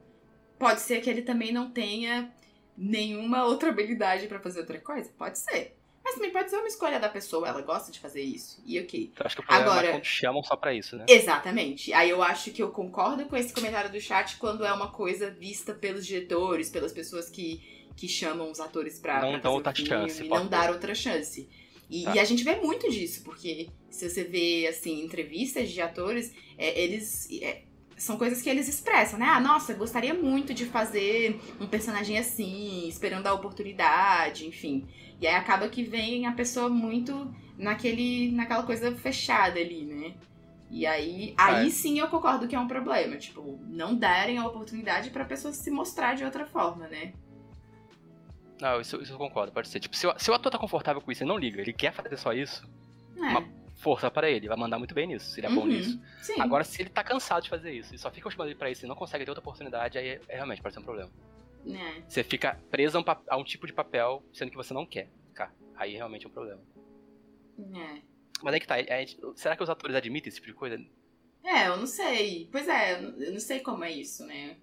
Pode 0.58 0.80
ser 0.80 1.00
que 1.00 1.08
ele 1.08 1.22
também 1.22 1.52
não 1.52 1.70
tenha 1.70 2.32
nenhuma 2.80 3.44
outra 3.44 3.68
habilidade 3.68 4.26
para 4.26 4.40
fazer 4.40 4.60
outra 4.60 4.80
coisa? 4.80 5.10
Pode 5.18 5.38
ser. 5.38 5.76
Mas 6.02 6.14
também 6.14 6.30
pode 6.30 6.48
ser 6.48 6.56
uma 6.56 6.66
escolha 6.66 6.98
da 6.98 7.10
pessoa, 7.10 7.46
ela 7.46 7.60
gosta 7.60 7.92
de 7.92 8.00
fazer 8.00 8.22
isso. 8.22 8.62
E 8.64 8.80
ok. 8.80 9.12
Eu 9.18 9.26
acho 9.26 9.36
que 9.36 9.42
o 9.42 9.44
problema 9.44 9.70
Agora, 9.70 9.86
é 9.88 9.92
quando 9.92 10.04
chamam 10.04 10.42
só 10.42 10.56
pra 10.56 10.72
isso, 10.72 10.96
né? 10.96 11.04
Exatamente. 11.06 11.92
Aí 11.92 12.08
eu 12.08 12.22
acho 12.22 12.50
que 12.50 12.62
eu 12.62 12.70
concordo 12.70 13.26
com 13.26 13.36
esse 13.36 13.52
comentário 13.52 13.92
do 13.92 14.00
chat 14.00 14.38
quando 14.38 14.64
é 14.64 14.72
uma 14.72 14.90
coisa 14.90 15.30
vista 15.30 15.74
pelos 15.74 16.06
diretores, 16.06 16.70
pelas 16.70 16.90
pessoas 16.90 17.28
que, 17.28 17.60
que 17.96 18.08
chamam 18.08 18.50
os 18.50 18.60
atores 18.60 18.98
pra, 18.98 19.20
não 19.20 19.32
pra 19.32 19.42
fazer 19.42 19.54
outra 19.54 19.74
filme, 19.74 19.88
chance, 19.88 20.24
não 20.24 20.46
dar 20.46 20.70
outra 20.70 20.94
chance. 20.94 21.48
E, 21.90 22.04
tá. 22.04 22.16
e, 22.16 22.18
a 22.18 22.24
gente 22.24 22.44
vê 22.44 22.56
muito 22.56 22.90
disso, 22.90 23.22
porque 23.22 23.68
se 23.90 24.08
você 24.08 24.24
vê, 24.24 24.66
assim, 24.68 25.02
entrevistas 25.02 25.70
de 25.70 25.82
atores, 25.82 26.32
é, 26.56 26.80
eles... 26.80 27.28
É, 27.42 27.62
são 28.00 28.16
coisas 28.16 28.40
que 28.40 28.48
eles 28.48 28.66
expressam, 28.66 29.18
né? 29.18 29.26
Ah, 29.26 29.38
nossa, 29.38 29.74
gostaria 29.74 30.14
muito 30.14 30.54
de 30.54 30.64
fazer 30.64 31.38
um 31.60 31.66
personagem 31.66 32.16
assim, 32.18 32.88
esperando 32.88 33.26
a 33.26 33.34
oportunidade, 33.34 34.46
enfim. 34.46 34.88
E 35.20 35.26
aí 35.26 35.34
acaba 35.34 35.68
que 35.68 35.82
vem 35.82 36.26
a 36.26 36.32
pessoa 36.32 36.70
muito 36.70 37.32
naquele, 37.58 38.32
naquela 38.32 38.62
coisa 38.62 38.96
fechada 38.96 39.60
ali, 39.60 39.84
né? 39.84 40.14
E 40.70 40.86
aí, 40.86 41.34
aí 41.36 41.66
é. 41.66 41.70
sim 41.70 41.98
eu 41.98 42.08
concordo 42.08 42.48
que 42.48 42.56
é 42.56 42.58
um 42.58 42.66
problema, 42.66 43.18
tipo, 43.18 43.60
não 43.68 43.94
darem 43.94 44.38
a 44.38 44.46
oportunidade 44.46 45.10
pra 45.10 45.26
pessoa 45.26 45.52
se 45.52 45.70
mostrar 45.70 46.14
de 46.14 46.24
outra 46.24 46.46
forma, 46.46 46.88
né? 46.88 47.12
Não, 48.58 48.80
isso, 48.80 48.96
isso 49.02 49.12
eu 49.12 49.18
concordo, 49.18 49.52
pode 49.52 49.68
ser. 49.68 49.78
Tipo, 49.78 49.94
se 49.94 50.06
o, 50.06 50.18
se 50.18 50.30
o 50.30 50.34
ator 50.34 50.50
tá 50.50 50.58
confortável 50.58 51.02
com 51.02 51.12
isso, 51.12 51.22
ele 51.22 51.28
não 51.28 51.38
liga, 51.38 51.60
ele 51.60 51.72
quer 51.74 51.92
fazer 51.92 52.16
só 52.16 52.32
isso, 52.32 52.66
é. 53.18 53.20
uma 53.20 53.59
força 53.80 54.10
para 54.10 54.30
ele, 54.30 54.46
vai 54.46 54.56
mandar 54.58 54.78
muito 54.78 54.94
bem 54.94 55.06
nisso, 55.06 55.30
seria 55.32 55.48
é 55.48 55.50
uhum, 55.50 55.60
bom 55.60 55.66
nisso. 55.66 56.00
Sim. 56.22 56.38
Agora, 56.38 56.62
se 56.62 56.82
ele 56.82 56.90
tá 56.90 57.02
cansado 57.02 57.42
de 57.42 57.48
fazer 57.48 57.72
isso 57.72 57.94
e 57.94 57.98
só 57.98 58.10
fica 58.10 58.30
chamando 58.30 58.48
ele 58.48 58.58
pra 58.58 58.70
isso 58.70 58.84
e 58.84 58.88
não 58.88 58.94
consegue 58.94 59.24
ter 59.24 59.30
outra 59.30 59.40
oportunidade, 59.40 59.96
aí 59.96 60.08
é, 60.08 60.20
é 60.28 60.34
realmente 60.36 60.60
pode 60.60 60.74
ser 60.74 60.80
um 60.80 60.84
problema. 60.84 61.10
É. 61.66 62.02
Você 62.06 62.22
fica 62.22 62.60
preso 62.70 62.98
a 62.98 63.00
um, 63.00 63.04
a 63.28 63.36
um, 63.38 63.44
tipo 63.44 63.66
de 63.66 63.72
papel, 63.72 64.22
sendo 64.32 64.50
que 64.50 64.56
você 64.56 64.74
não 64.74 64.84
quer 64.84 65.08
ficar. 65.28 65.54
Aí 65.76 65.94
realmente 65.94 66.26
é 66.26 66.28
um 66.28 66.32
problema. 66.32 66.60
É. 67.58 68.02
Mas 68.42 68.54
aí 68.54 68.60
que 68.60 68.66
tá, 68.66 68.78
é, 68.78 69.06
será 69.34 69.56
que 69.56 69.62
os 69.62 69.70
atores 69.70 69.96
admitem 69.96 70.28
esse 70.28 70.36
tipo 70.36 70.48
de 70.48 70.54
coisa? 70.54 70.78
É, 71.42 71.68
eu 71.68 71.76
não 71.78 71.86
sei. 71.86 72.48
Pois 72.52 72.68
é, 72.68 73.02
eu 73.02 73.32
não 73.32 73.40
sei 73.40 73.60
como 73.60 73.82
é 73.82 73.90
isso, 73.90 74.26
né? 74.26 74.56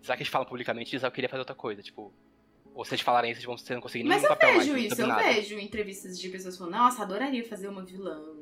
Será 0.00 0.16
que 0.16 0.22
eles 0.22 0.30
falam 0.30 0.46
publicamente 0.46 0.92
dizem, 0.92 1.06
ah, 1.06 1.08
eu 1.08 1.12
queria 1.12 1.28
fazer 1.28 1.40
outra 1.40 1.56
coisa? 1.56 1.82
Tipo, 1.82 2.12
ou 2.72 2.84
se 2.84 2.94
eles 2.94 3.02
falarem 3.02 3.30
isso, 3.30 3.38
eles 3.38 3.46
vão 3.46 3.76
não 3.76 3.82
conseguir 3.82 4.04
nenhum 4.04 4.20
Mas 4.20 4.24
eu 4.24 4.36
vejo 4.36 4.76
isso, 4.76 5.00
eu 5.00 5.14
vejo 5.16 5.58
entrevistas 5.58 6.18
de 6.18 6.28
pessoas 6.28 6.56
falando, 6.56 6.74
nossa, 6.74 7.02
adoraria 7.02 7.44
fazer 7.44 7.68
uma 7.68 7.84
vilã 7.84 8.33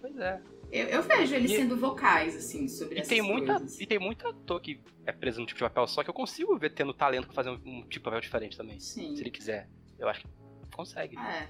Pois 0.00 0.16
é. 0.18 0.40
Eu, 0.70 0.86
eu 0.86 1.02
vejo 1.02 1.34
eles 1.34 1.50
e, 1.50 1.56
sendo 1.56 1.76
vocais, 1.76 2.36
assim, 2.36 2.68
sobre 2.68 2.96
e 2.96 2.98
essas 2.98 3.08
tem 3.08 3.22
muita, 3.22 3.54
coisas. 3.54 3.80
E 3.80 3.86
tem 3.86 3.98
muito 3.98 4.28
ator 4.28 4.60
que 4.60 4.80
é 5.06 5.12
preso 5.12 5.40
num 5.40 5.46
tipo 5.46 5.58
de 5.58 5.64
papel 5.64 5.86
só 5.86 6.04
que 6.04 6.10
eu 6.10 6.14
consigo 6.14 6.56
ver 6.58 6.70
tendo 6.74 6.92
talento 6.92 7.24
pra 7.24 7.34
fazer 7.34 7.50
um, 7.50 7.60
um 7.64 7.80
tipo 7.80 7.88
de 7.88 8.00
papel 8.00 8.20
diferente 8.20 8.56
também. 8.56 8.78
Sim. 8.78 9.16
Se 9.16 9.22
ele 9.22 9.30
quiser. 9.30 9.68
Eu 9.98 10.08
acho 10.08 10.20
que 10.20 10.28
consegue. 10.74 11.16
É. 11.18 11.48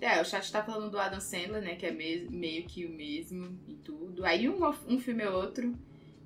É, 0.00 0.20
o 0.20 0.24
chat 0.24 0.50
tá 0.50 0.62
falando 0.62 0.90
do 0.90 0.98
Adam 0.98 1.20
Sandler, 1.20 1.60
né? 1.60 1.74
Que 1.74 1.86
é 1.86 1.90
meio, 1.90 2.30
meio 2.30 2.64
que 2.64 2.86
o 2.86 2.90
mesmo 2.90 3.58
em 3.66 3.76
tudo. 3.76 4.24
Aí 4.24 4.48
um, 4.48 4.64
um 4.88 4.98
filme 4.98 5.22
é 5.22 5.30
outro 5.30 5.74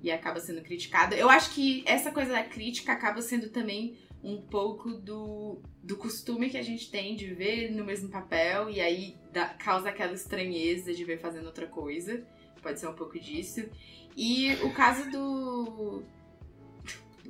e 0.01 0.11
acaba 0.11 0.39
sendo 0.39 0.61
criticado. 0.61 1.15
Eu 1.15 1.29
acho 1.29 1.53
que 1.53 1.83
essa 1.87 2.11
coisa 2.11 2.33
da 2.33 2.43
crítica 2.43 2.91
acaba 2.91 3.21
sendo 3.21 3.49
também 3.49 3.97
um 4.23 4.41
pouco 4.41 4.91
do, 4.93 5.61
do 5.83 5.97
costume 5.97 6.49
que 6.49 6.57
a 6.57 6.61
gente 6.61 6.89
tem 6.89 7.15
de 7.15 7.33
ver 7.33 7.71
no 7.71 7.83
mesmo 7.83 8.09
papel 8.09 8.69
e 8.69 8.79
aí 8.79 9.17
dá, 9.31 9.47
causa 9.49 9.89
aquela 9.89 10.13
estranheza 10.13 10.93
de 10.93 11.03
ver 11.03 11.19
fazendo 11.19 11.45
outra 11.47 11.67
coisa. 11.67 12.25
Pode 12.61 12.79
ser 12.79 12.87
um 12.87 12.93
pouco 12.93 13.19
disso. 13.19 13.69
E 14.15 14.53
o 14.63 14.73
caso 14.73 15.09
do. 15.11 16.03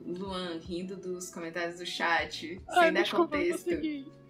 Luan 0.05 0.59
rindo 0.59 0.97
dos 0.97 1.29
comentários 1.29 1.79
do 1.79 1.85
chat, 1.85 2.61
Ai, 2.67 2.85
sem 2.85 2.93
dar 2.93 3.09
contexto. 3.09 3.71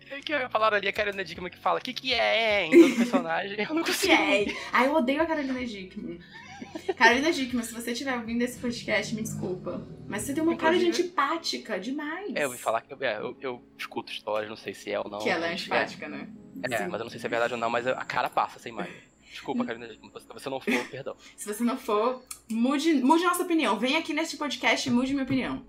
É 0.09 0.21
que 0.21 0.49
falaram 0.49 0.77
ali 0.77 0.87
a 0.87 0.93
Carolina 0.93 1.23
Dickman 1.23 1.49
que 1.49 1.57
fala 1.57 1.79
o 1.79 1.81
que, 1.81 1.93
que 1.93 2.13
é 2.13 2.65
em 2.65 2.71
todo 2.71 2.95
personagem. 2.97 3.59
Eu 3.59 3.73
não 3.73 3.83
consigo. 3.83 4.13
Que 4.15 4.51
é? 4.51 4.55
Ai, 4.71 4.87
eu 4.87 4.93
odeio 4.93 5.21
a 5.21 5.25
Carolina 5.25 5.65
Dickman. 5.65 6.19
Carolina 6.95 7.31
Dickman, 7.31 7.63
se 7.63 7.73
você 7.73 7.91
estiver 7.91 8.15
ouvindo 8.15 8.41
esse 8.41 8.59
podcast, 8.59 9.13
me 9.15 9.21
desculpa. 9.21 9.85
Mas 10.07 10.23
você 10.23 10.33
tem 10.33 10.43
uma 10.43 10.53
Inclusive, 10.53 10.79
cara 10.79 10.91
de 10.91 11.01
antipática 11.01 11.79
demais. 11.79 12.35
É, 12.35 12.43
eu 12.43 12.47
ouvi 12.49 12.59
falar 12.59 12.81
que 12.81 12.93
é, 13.03 13.17
eu, 13.17 13.37
eu, 13.39 13.63
escuto 13.77 14.11
histórias, 14.11 14.49
não 14.49 14.57
sei 14.57 14.73
se 14.73 14.91
é 14.91 14.99
ou 14.99 15.09
não. 15.09 15.19
Que 15.19 15.29
ela 15.29 15.47
é 15.47 15.53
antipática, 15.53 16.07
né? 16.07 16.29
É, 16.63 16.77
Sim. 16.77 16.87
mas 16.87 16.99
eu 16.99 17.05
não 17.05 17.09
sei 17.09 17.19
se 17.19 17.25
é 17.25 17.29
verdade 17.29 17.53
ou 17.53 17.59
não, 17.59 17.69
mas 17.69 17.87
a 17.87 18.05
cara 18.05 18.29
passa 18.29 18.59
sem 18.59 18.71
mais. 18.71 18.91
Desculpa, 19.29 19.65
Carolina 19.65 19.91
Dickman, 19.91 20.11
se 20.19 20.27
você 20.27 20.49
não 20.49 20.59
for, 20.59 20.89
perdão. 20.89 21.15
Se 21.35 21.51
você 21.51 21.63
não 21.63 21.75
for, 21.75 22.23
mude, 22.51 22.93
mude 22.93 23.23
nossa 23.23 23.41
opinião. 23.41 23.79
Vem 23.79 23.95
aqui 23.95 24.13
neste 24.13 24.37
podcast 24.37 24.87
e 24.87 24.91
mude 24.91 25.11
minha 25.11 25.23
opinião. 25.23 25.65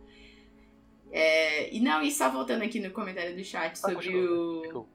É, 1.10 1.72
e 1.74 1.80
não, 1.80 2.02
e 2.02 2.10
só 2.10 2.28
voltando 2.28 2.62
aqui 2.62 2.78
no 2.78 2.90
comentário 2.90 3.34
do 3.34 3.42
chat 3.42 3.78
sobre 3.78 4.12
ah, 4.12 4.74
o 4.74 4.86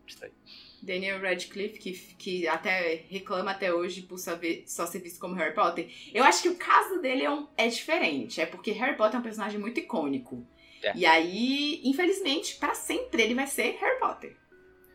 Daniel 0.85 1.21
Radcliffe, 1.21 1.79
que, 1.79 1.91
que 2.17 2.47
até 2.47 3.03
reclama 3.09 3.51
até 3.51 3.73
hoje 3.73 4.01
por 4.01 4.17
só, 4.17 4.35
ver, 4.35 4.63
só 4.67 4.85
ser 4.85 4.99
visto 4.99 5.19
como 5.19 5.35
Harry 5.35 5.53
Potter. 5.53 5.89
Eu 6.13 6.23
acho 6.23 6.41
que 6.41 6.49
o 6.49 6.55
caso 6.55 7.01
dele 7.01 7.23
é, 7.23 7.31
um, 7.31 7.47
é 7.57 7.67
diferente. 7.67 8.41
É 8.41 8.45
porque 8.45 8.71
Harry 8.71 8.95
Potter 8.95 9.15
é 9.15 9.19
um 9.19 9.23
personagem 9.23 9.59
muito 9.59 9.79
icônico. 9.79 10.45
É. 10.81 10.93
E 10.95 11.05
aí, 11.05 11.81
infelizmente, 11.83 12.55
para 12.55 12.73
sempre 12.73 13.21
ele 13.21 13.35
vai 13.35 13.47
ser 13.47 13.77
Harry 13.79 13.99
Potter. 13.99 14.35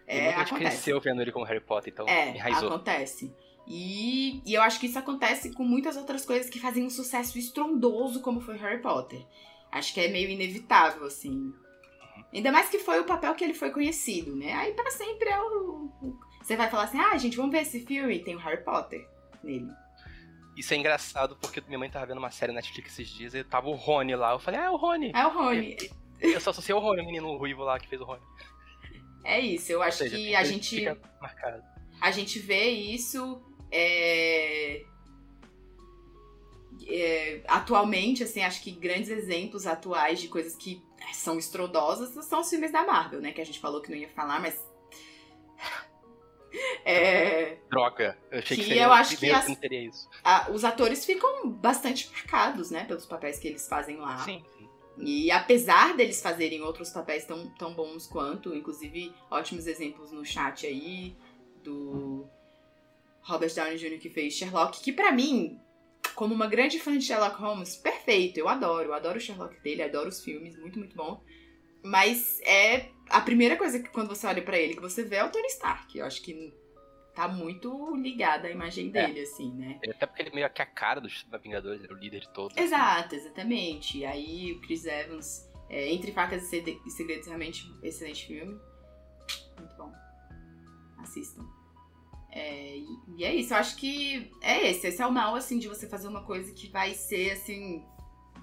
É, 0.07 0.35
a 0.35 0.45
gente 0.45 0.55
cresceu 0.55 1.01
vendo 1.01 1.23
ele 1.23 1.33
como 1.33 1.45
Harry 1.45 1.61
Potter, 1.61 1.93
então 1.93 2.07
é, 2.07 2.31
enraizou. 2.31 2.69
acontece. 2.69 3.33
E, 3.67 4.43
e 4.45 4.55
eu 4.55 4.63
acho 4.63 4.79
que 4.79 4.87
isso 4.87 4.99
acontece 4.99 5.53
com 5.53 5.65
muitas 5.65 5.97
outras 5.97 6.25
coisas 6.25 6.51
que 6.51 6.61
fazem 6.61 6.85
um 6.85 6.91
sucesso 6.91 7.39
estrondoso, 7.39 8.21
como 8.21 8.41
foi 8.41 8.57
Harry 8.59 8.83
Potter. 8.83 9.25
Acho 9.73 9.95
que 9.95 10.01
é 10.01 10.09
meio 10.09 10.29
inevitável, 10.29 11.07
assim. 11.07 11.53
Ainda 12.35 12.51
mais 12.51 12.69
que 12.69 12.81
foi 12.81 12.99
o 12.99 13.05
papel 13.05 13.33
que 13.35 13.45
ele 13.45 13.55
foi 13.55 13.71
conhecido, 13.71 14.35
né? 14.35 14.53
Aí 14.55 14.73
para 14.73 14.91
sempre 14.91 15.29
é 15.29 15.41
o, 15.41 15.91
o. 16.03 16.21
Você 16.43 16.57
vai 16.57 16.69
falar 16.69 16.85
assim, 16.85 16.99
ah, 16.99 17.17
gente, 17.17 17.37
vamos 17.37 17.53
ver 17.53 17.63
esse 17.63 17.87
filme? 17.87 18.19
Tem 18.19 18.35
o 18.35 18.39
Harry 18.39 18.63
Potter 18.65 19.09
nele. 19.43 19.69
Isso 20.57 20.75
é 20.75 20.77
engraçado 20.77 21.37
porque 21.37 21.63
minha 21.67 21.79
mãe 21.79 21.89
tava 21.89 22.07
vendo 22.07 22.19
uma 22.19 22.31
série 22.31 22.53
na 22.53 22.57
Netflix 22.57 22.99
esses 22.99 23.09
dias 23.09 23.35
e 23.35 23.45
tava 23.45 23.69
o 23.69 23.75
Rony 23.75 24.17
lá. 24.17 24.33
Eu 24.33 24.39
falei, 24.41 24.61
ah, 24.61 24.65
é 24.65 24.71
o 24.71 24.77
Rony. 24.77 25.13
É 25.15 25.27
o 25.27 25.31
Rony. 25.31 25.77
Eu 26.21 26.41
só 26.41 26.51
associei 26.51 26.75
o 26.75 26.81
Rony, 26.81 27.03
o 27.03 27.07
menino 27.07 27.37
ruivo 27.37 27.63
lá 27.63 27.79
que 27.79 27.89
fez 27.89 28.01
o 28.01 28.05
Rony. 28.05 28.23
É 29.25 29.41
isso, 29.41 29.73
eu 29.73 29.83
acho 29.83 29.99
seja, 29.99 30.17
que 30.17 30.35
a 30.35 30.45
gente. 30.45 30.87
A 32.01 32.11
gente 32.11 32.39
vê 32.41 32.69
isso. 32.69 33.43
É 33.71 34.85
é, 36.87 37.41
atualmente, 37.47 38.23
assim, 38.23 38.43
acho 38.43 38.63
que 38.63 38.71
grandes 38.71 39.11
exemplos 39.11 39.67
atuais 39.67 40.21
de 40.21 40.29
coisas 40.29 40.57
que 40.57 40.83
são 41.13 41.39
estrondosas 41.39 42.25
são 42.25 42.41
os 42.41 42.49
filmes 42.49 42.73
da 42.73 42.85
Marvel, 42.85 43.21
né? 43.21 43.33
Que 43.33 43.41
a 43.41 43.47
gente 43.47 43.61
falou 43.61 43.81
que 43.81 43.91
não 43.91 43.97
ia 43.97 44.09
falar, 44.09 44.41
mas. 44.41 44.59
É... 46.85 47.57
Droga, 47.69 48.17
eu 48.31 48.39
achei 48.39 48.57
que, 48.57 48.63
que 48.63 48.69
seria 48.69 48.85
eu 48.85 48.93
acho 48.93 49.17
que, 49.17 49.29
as, 49.29 49.45
que. 49.45 49.91
A, 50.23 50.53
os 50.53 50.65
atores 50.65 51.05
ficam 51.05 51.51
bastante 51.51 52.09
marcados, 52.13 52.71
né, 52.71 52.85
pelos 52.85 53.05
papéis 53.05 53.41
que 53.41 53.49
eles 53.49 53.67
fazem 53.67 53.97
lá. 53.97 54.19
Sim. 54.19 54.41
E 54.99 55.31
apesar 55.33 55.97
deles 55.97 56.23
fazerem 56.23 56.63
outros 56.63 56.91
papéis 56.91 57.25
tão, 57.25 57.49
tão 57.59 57.75
bons 57.75 58.07
quanto, 58.07 58.55
inclusive 58.55 59.13
ótimos 59.29 59.67
exemplos 59.67 60.13
no 60.13 60.25
chat 60.25 60.65
aí, 60.65 61.17
do 61.65 62.25
Robert 63.23 63.53
Downey 63.53 63.77
Jr. 63.77 63.99
que 63.99 64.11
fez 64.11 64.35
Sherlock, 64.35 64.81
que 64.81 64.93
para 64.93 65.11
mim 65.11 65.59
como 66.15 66.35
uma 66.35 66.47
grande 66.47 66.79
fã 66.79 66.97
de 66.97 67.05
Sherlock 67.05 67.41
Holmes, 67.41 67.77
perfeito, 67.77 68.39
eu 68.39 68.49
adoro, 68.49 68.89
eu 68.89 68.95
adoro 68.95 69.19
o 69.19 69.21
Sherlock 69.21 69.61
dele, 69.61 69.83
adoro 69.83 70.09
os 70.09 70.23
filmes, 70.23 70.57
muito, 70.57 70.79
muito 70.79 70.97
bom. 70.97 71.23
Mas 71.83 72.41
é 72.43 72.89
a 73.11 73.21
primeira 73.21 73.57
coisa 73.57 73.79
que 73.79 73.91
quando 73.91 74.09
você 74.09 74.27
olha 74.27 74.43
para 74.43 74.59
ele 74.59 74.75
que 74.75 74.81
você 74.81 75.05
vê 75.05 75.17
é 75.17 75.25
o 75.25 75.31
Tony 75.31 75.47
Stark. 75.49 75.99
Eu 75.99 76.07
acho 76.07 76.23
que 76.23 76.55
tá 77.15 77.29
muito 77.29 77.95
ligada 77.97 78.49
à 78.49 78.51
imagem 78.51 78.89
é. 78.89 78.91
dele, 78.91 79.21
é. 79.21 79.23
assim, 79.23 79.53
né? 79.53 79.79
Até 79.89 80.07
porque 80.07 80.23
ele 80.23 80.31
é 80.31 80.35
meio 80.35 80.51
que 80.51 80.63
a 80.63 80.67
cara 80.67 81.01
dos 81.01 81.27
Vingadores, 81.43 81.85
era 81.85 81.93
o 81.93 81.97
líder 81.97 82.21
de 82.21 82.29
todos. 82.31 82.57
Exato, 82.57 83.15
assim. 83.15 83.27
exatamente. 83.27 83.99
E 83.99 84.07
aí 84.07 84.53
o 84.53 84.61
Chris 84.63 84.85
Evans, 84.87 85.51
é, 85.69 85.93
Entre 85.93 86.11
Facas 86.13 86.51
e 86.53 86.91
Segredos, 86.91 87.27
realmente 87.27 87.71
excelente 87.83 88.27
filme. 88.27 88.59
Muito 89.59 89.77
bom. 89.77 89.93
Assistam. 90.99 91.45
É, 92.35 92.79
e 93.17 93.25
é 93.25 93.33
isso, 93.33 93.55
eu 93.55 93.59
acho 93.59 93.77
que 93.77 94.29
é 94.41 94.69
esse. 94.69 94.89
Esse 94.89 95.01
é 95.01 95.07
o 95.07 95.13
mal, 95.13 95.37
assim, 95.37 95.57
de 95.57 95.69
você 95.69 95.89
fazer 95.89 96.09
uma 96.09 96.25
coisa 96.25 96.53
que 96.53 96.69
vai 96.69 96.93
ser, 96.93 97.31
assim, 97.31 97.87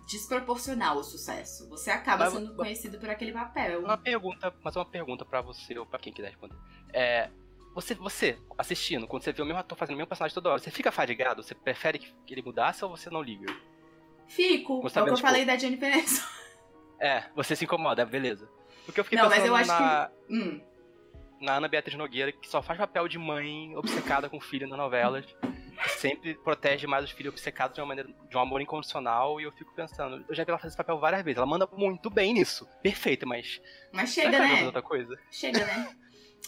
desproporcional 0.08 0.98
ao 0.98 1.04
sucesso. 1.04 1.68
Você 1.70 1.92
acaba 1.92 2.24
mas, 2.24 2.34
sendo 2.34 2.56
conhecido 2.56 2.98
por 2.98 3.10
aquele 3.10 3.34
papel. 3.34 3.82
Uma 3.82 3.98
pergunta, 3.98 4.56
mas 4.64 4.78
uma 4.78 4.86
pergunta 4.86 5.26
para 5.26 5.42
você 5.42 5.78
ou 5.78 5.86
para 5.86 6.00
quem 6.00 6.14
quiser 6.14 6.30
responder. 6.30 6.56
É, 6.94 7.30
você, 7.76 7.94
você, 7.94 8.40
assistindo, 8.58 9.06
quando 9.08 9.24
você 9.24 9.34
vê 9.34 9.42
o 9.42 9.46
mesmo 9.46 9.60
ator 9.60 9.78
fazendo 9.78 9.96
o 9.96 9.98
mesmo 9.98 10.08
personagem 10.08 10.36
toda 10.36 10.52
hora, 10.52 10.60
você 10.60 10.72
fica 10.72 10.90
fadigado? 10.90 11.44
Você 11.44 11.54
prefere 11.54 12.00
que 12.00 12.34
ele 12.34 12.42
mudasse 12.42 12.86
ou 12.86 12.92
você 12.92 13.10
não 13.10 13.22
liga? 13.22 13.54
Fico, 14.26 14.82
você 14.82 15.00
é 15.00 15.02
o 15.02 15.06
que 15.06 15.12
eu 15.12 15.18
falei 15.18 15.44
da 15.44 15.58
Jennifer 15.58 15.92
Aniston. 15.92 16.26
É, 16.98 17.26
você 17.36 17.58
se 17.58 17.66
incomoda, 17.66 18.06
beleza. 18.06 18.48
Porque 18.86 19.02
eu 19.02 19.04
fiquei 19.04 19.20
não, 19.20 19.28
pensando 19.28 19.52
mas 19.52 19.68
eu 19.68 19.74
acho 19.74 19.82
na... 19.84 20.08
que... 20.08 20.34
Hum 20.34 20.71
na 21.42 21.56
Ana 21.56 21.68
Beatriz 21.68 21.98
Nogueira, 21.98 22.32
que 22.32 22.48
só 22.48 22.62
faz 22.62 22.80
papel 22.80 23.08
de 23.08 23.18
mãe 23.18 23.76
obcecada 23.76 24.30
com 24.30 24.38
o 24.38 24.42
filho 24.42 24.68
nas 24.68 24.78
novelas. 24.78 25.26
Que 25.84 25.90
sempre 25.90 26.36
protege 26.36 26.86
mais 26.86 27.06
os 27.06 27.12
filhos 27.12 27.34
obcecados 27.34 27.74
de 27.74 27.82
uma 27.82 27.88
maneira 27.88 28.10
de 28.30 28.38
um 28.38 28.40
amor 28.40 28.62
incondicional. 28.62 29.42
E 29.42 29.44
eu 29.44 29.52
fico 29.52 29.74
pensando, 29.74 30.24
eu 30.30 30.36
já 30.36 30.44
vi 30.44 30.52
ela 30.52 30.60
fazer 30.60 30.70
esse 30.70 30.78
papel 30.78 31.00
várias 31.00 31.24
vezes. 31.24 31.38
Ela 31.38 31.48
manda 31.48 31.68
muito 31.76 32.10
bem 32.10 32.34
nisso. 32.36 32.68
Perfeito, 32.84 33.28
mas. 33.28 33.60
Mas 33.92 34.12
chega, 34.14 34.38
né? 34.38 34.64
Outra 34.66 34.82
coisa? 34.82 35.18
Chega, 35.32 35.66
né? 35.66 35.96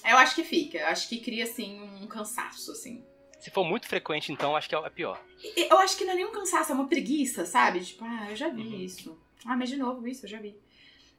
Eu 0.06 0.18
acho 0.18 0.36
que 0.36 0.44
fica. 0.44 0.78
Eu 0.78 0.88
acho 0.88 1.10
que 1.10 1.20
cria, 1.20 1.46
assim, 1.46 1.82
um 2.02 2.08
cansaço, 2.08 2.72
assim. 2.72 3.04
Se 3.40 3.50
for 3.50 3.64
muito 3.64 3.88
frequente, 3.88 4.32
então, 4.32 4.56
acho 4.56 4.70
que 4.70 4.76
é 4.76 4.90
pior. 4.90 5.22
Eu 5.56 5.78
acho 5.80 5.98
que 5.98 6.06
não 6.06 6.14
é 6.14 6.16
nem 6.16 6.26
um 6.26 6.32
cansaço, 6.32 6.72
é 6.72 6.76
uma 6.76 6.88
preguiça, 6.88 7.46
sabe? 7.46 7.82
Tipo, 7.82 8.06
ah, 8.06 8.28
eu 8.30 8.36
já 8.36 8.50
vi 8.50 8.62
uhum. 8.62 8.80
isso. 8.80 9.20
Ah, 9.46 9.58
mas 9.58 9.70
de 9.70 9.76
novo 9.76 10.08
isso, 10.08 10.26
eu 10.26 10.30
já 10.30 10.40
vi. 10.40 10.56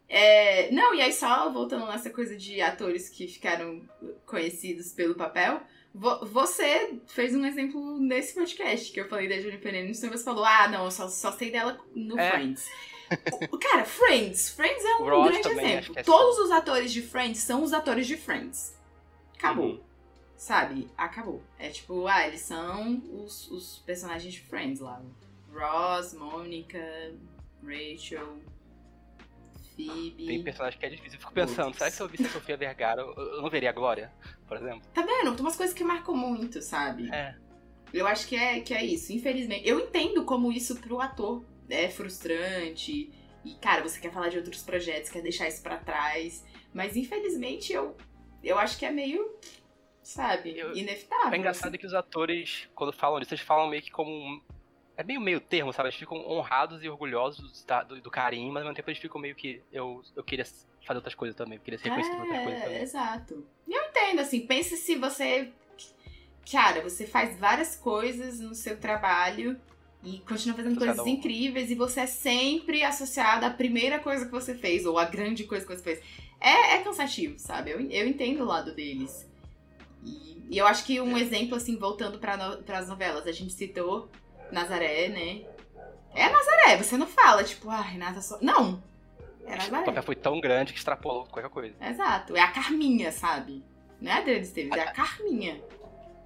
É, 0.08 0.70
não, 0.70 0.94
e 0.94 1.00
aí 1.00 1.12
só 1.12 1.50
voltando 1.50 1.86
nessa 1.86 2.10
coisa 2.10 2.36
de 2.36 2.60
atores 2.60 3.08
que 3.08 3.26
ficaram 3.26 3.82
conhecidos 4.26 4.92
pelo 4.92 5.14
papel, 5.14 5.60
vo 5.94 6.24
você 6.26 6.98
fez 7.06 7.34
um 7.34 7.44
exemplo 7.44 7.98
nesse 7.98 8.34
podcast 8.34 8.92
que 8.92 9.00
eu 9.00 9.08
falei 9.08 9.28
da 9.28 9.38
Jennifer 9.40 9.74
Aniston, 9.74 10.08
você 10.08 10.24
falou, 10.24 10.44
ah, 10.44 10.68
não, 10.68 10.84
eu 10.84 10.90
só, 10.90 11.08
só 11.08 11.32
sei 11.32 11.50
dela 11.50 11.80
no 11.94 12.18
é. 12.18 12.30
Friends. 12.30 12.68
o, 13.50 13.58
cara, 13.58 13.84
Friends, 13.84 14.50
Friends 14.50 14.84
é 14.84 14.96
um 14.96 15.08
Ross 15.08 15.30
grande 15.30 15.48
exemplo. 15.48 15.94
É 15.96 16.02
Todos 16.02 16.36
assim. 16.36 16.44
os 16.44 16.50
atores 16.50 16.92
de 16.92 17.02
Friends 17.02 17.38
são 17.38 17.62
os 17.62 17.72
atores 17.72 18.06
de 18.06 18.16
Friends. 18.16 18.76
Acabou. 19.36 19.66
Uhum. 19.66 19.80
Sabe? 20.36 20.90
Acabou. 20.96 21.42
É 21.58 21.68
tipo, 21.70 22.06
ah, 22.06 22.26
eles 22.26 22.40
são 22.40 23.02
os, 23.12 23.50
os 23.50 23.78
personagens 23.86 24.32
de 24.32 24.40
Friends 24.40 24.80
lá. 24.80 25.00
Ross, 25.52 26.12
Mônica, 26.14 27.14
Rachel, 27.62 28.38
Phoebe. 29.74 30.26
Tem 30.26 30.42
personagem 30.42 30.78
que 30.78 30.86
é 30.86 30.90
difícil. 30.90 31.14
Eu 31.14 31.20
fico 31.20 31.32
pensando, 31.32 31.68
Ups. 31.68 31.78
será 31.78 31.90
que 31.90 31.96
se 31.96 32.02
eu 32.02 32.08
visse 32.08 32.26
a 32.26 32.30
Sofia 32.30 32.56
Vergara, 32.56 33.02
eu 33.02 33.42
não 33.42 33.50
veria 33.50 33.70
a 33.70 33.72
Glória, 33.72 34.12
por 34.46 34.56
exemplo? 34.56 34.82
Tá 34.92 35.02
vendo? 35.02 35.34
Tem 35.34 35.40
umas 35.40 35.56
coisas 35.56 35.74
que 35.74 35.84
marcam 35.84 36.16
muito, 36.16 36.62
sabe? 36.62 37.10
É. 37.12 37.34
Eu 37.92 38.06
acho 38.06 38.26
que 38.26 38.36
é, 38.36 38.60
que 38.60 38.74
é 38.74 38.84
isso, 38.84 39.12
infelizmente. 39.12 39.68
Eu 39.68 39.78
entendo 39.78 40.24
como 40.24 40.50
isso 40.50 40.80
pro 40.80 41.00
ator 41.00 41.44
é 41.68 41.88
frustrante. 41.88 43.12
E, 43.44 43.54
cara, 43.56 43.82
você 43.82 44.00
quer 44.00 44.12
falar 44.12 44.28
de 44.28 44.38
outros 44.38 44.62
projetos, 44.62 45.10
quer 45.10 45.22
deixar 45.22 45.48
isso 45.48 45.62
para 45.62 45.76
trás. 45.76 46.44
Mas, 46.72 46.96
infelizmente, 46.96 47.72
eu, 47.72 47.96
eu 48.42 48.58
acho 48.58 48.78
que 48.78 48.84
é 48.84 48.90
meio, 48.90 49.38
sabe, 50.02 50.58
eu, 50.58 50.76
inevitável. 50.76 51.32
É 51.32 51.36
engraçado 51.36 51.68
assim. 51.68 51.78
que 51.78 51.86
os 51.86 51.94
atores, 51.94 52.68
quando 52.74 52.92
falam 52.92 53.20
disso, 53.20 53.34
eles 53.34 53.44
falam 53.44 53.68
meio 53.68 53.82
que 53.82 53.90
como 53.90 54.42
é 54.96 55.02
meio 55.02 55.20
meio 55.20 55.40
termo, 55.40 55.72
sabe? 55.72 55.88
Eles 55.88 55.98
ficam 55.98 56.18
honrados 56.28 56.82
e 56.82 56.88
orgulhosos 56.88 57.64
do, 57.88 58.00
do 58.00 58.10
carinho, 58.10 58.52
mas 58.52 58.62
ao 58.62 58.68
mesmo 58.68 58.76
tempo 58.76 58.90
eles 58.90 59.00
ficam 59.00 59.20
meio 59.20 59.34
que. 59.34 59.60
Eu, 59.72 60.02
eu 60.14 60.22
queria 60.22 60.44
fazer 60.84 60.98
outras 60.98 61.14
coisas 61.14 61.36
também, 61.36 61.56
eu 61.56 61.62
queria 61.62 61.78
ser 61.78 61.88
reconhecido 61.88 62.14
é, 62.14 62.16
por 62.16 62.26
outras 62.26 62.44
coisas 62.44 62.62
também. 62.62 62.82
Exato. 62.82 63.46
E 63.66 63.72
eu 63.72 63.82
entendo, 63.82 64.20
assim, 64.20 64.46
pense 64.46 64.76
se 64.76 64.96
você 64.96 65.52
cara, 66.50 66.82
você 66.82 67.06
faz 67.06 67.38
várias 67.38 67.74
coisas 67.76 68.38
no 68.38 68.54
seu 68.54 68.76
trabalho 68.76 69.58
e 70.02 70.18
continua 70.18 70.56
fazendo 70.56 70.76
coisas 70.76 71.06
incríveis 71.06 71.70
e 71.70 71.74
você 71.74 72.00
é 72.00 72.06
sempre 72.06 72.82
associado 72.82 73.46
à 73.46 73.50
primeira 73.50 73.98
coisa 73.98 74.26
que 74.26 74.30
você 74.30 74.54
fez 74.54 74.84
ou 74.84 74.98
à 74.98 75.04
grande 75.04 75.44
coisa 75.44 75.64
que 75.64 75.74
você 75.74 75.82
fez. 75.82 76.00
É, 76.40 76.74
é 76.74 76.82
cansativo, 76.82 77.38
sabe? 77.38 77.70
Eu, 77.70 77.80
eu 77.80 78.06
entendo 78.06 78.42
o 78.42 78.46
lado 78.46 78.74
deles. 78.74 79.26
E, 80.04 80.42
e 80.50 80.58
eu 80.58 80.66
acho 80.66 80.84
que 80.84 81.00
um 81.00 81.16
exemplo, 81.16 81.56
assim, 81.56 81.76
voltando 81.76 82.18
para 82.18 82.36
no, 82.36 82.62
as 82.74 82.88
novelas, 82.88 83.26
a 83.26 83.32
gente 83.32 83.54
citou 83.54 84.10
Nazaré, 84.52 85.08
né? 85.08 85.42
É 86.14 86.28
Nazaré, 86.28 86.76
você 86.76 86.96
não 86.96 87.06
fala, 87.06 87.42
tipo, 87.42 87.68
ah, 87.70 87.80
Renata 87.80 88.20
só. 88.20 88.38
Não! 88.40 88.82
É 89.46 89.56
Nazaré. 89.56 89.82
O 89.82 89.84
papel 89.86 90.02
foi 90.02 90.14
tão 90.16 90.40
grande 90.40 90.72
que 90.72 90.78
extrapolou 90.78 91.26
qualquer 91.26 91.50
coisa. 91.50 91.74
Exato. 91.80 92.36
É 92.36 92.40
a 92.40 92.48
Carminha, 92.48 93.10
sabe? 93.12 93.64
Não 94.00 94.10
é 94.10 94.14
a 94.14 94.18
Adriana 94.18 94.40
Esteves, 94.40 94.76
é 94.76 94.80
a 94.80 94.92
Carminha. 94.92 95.60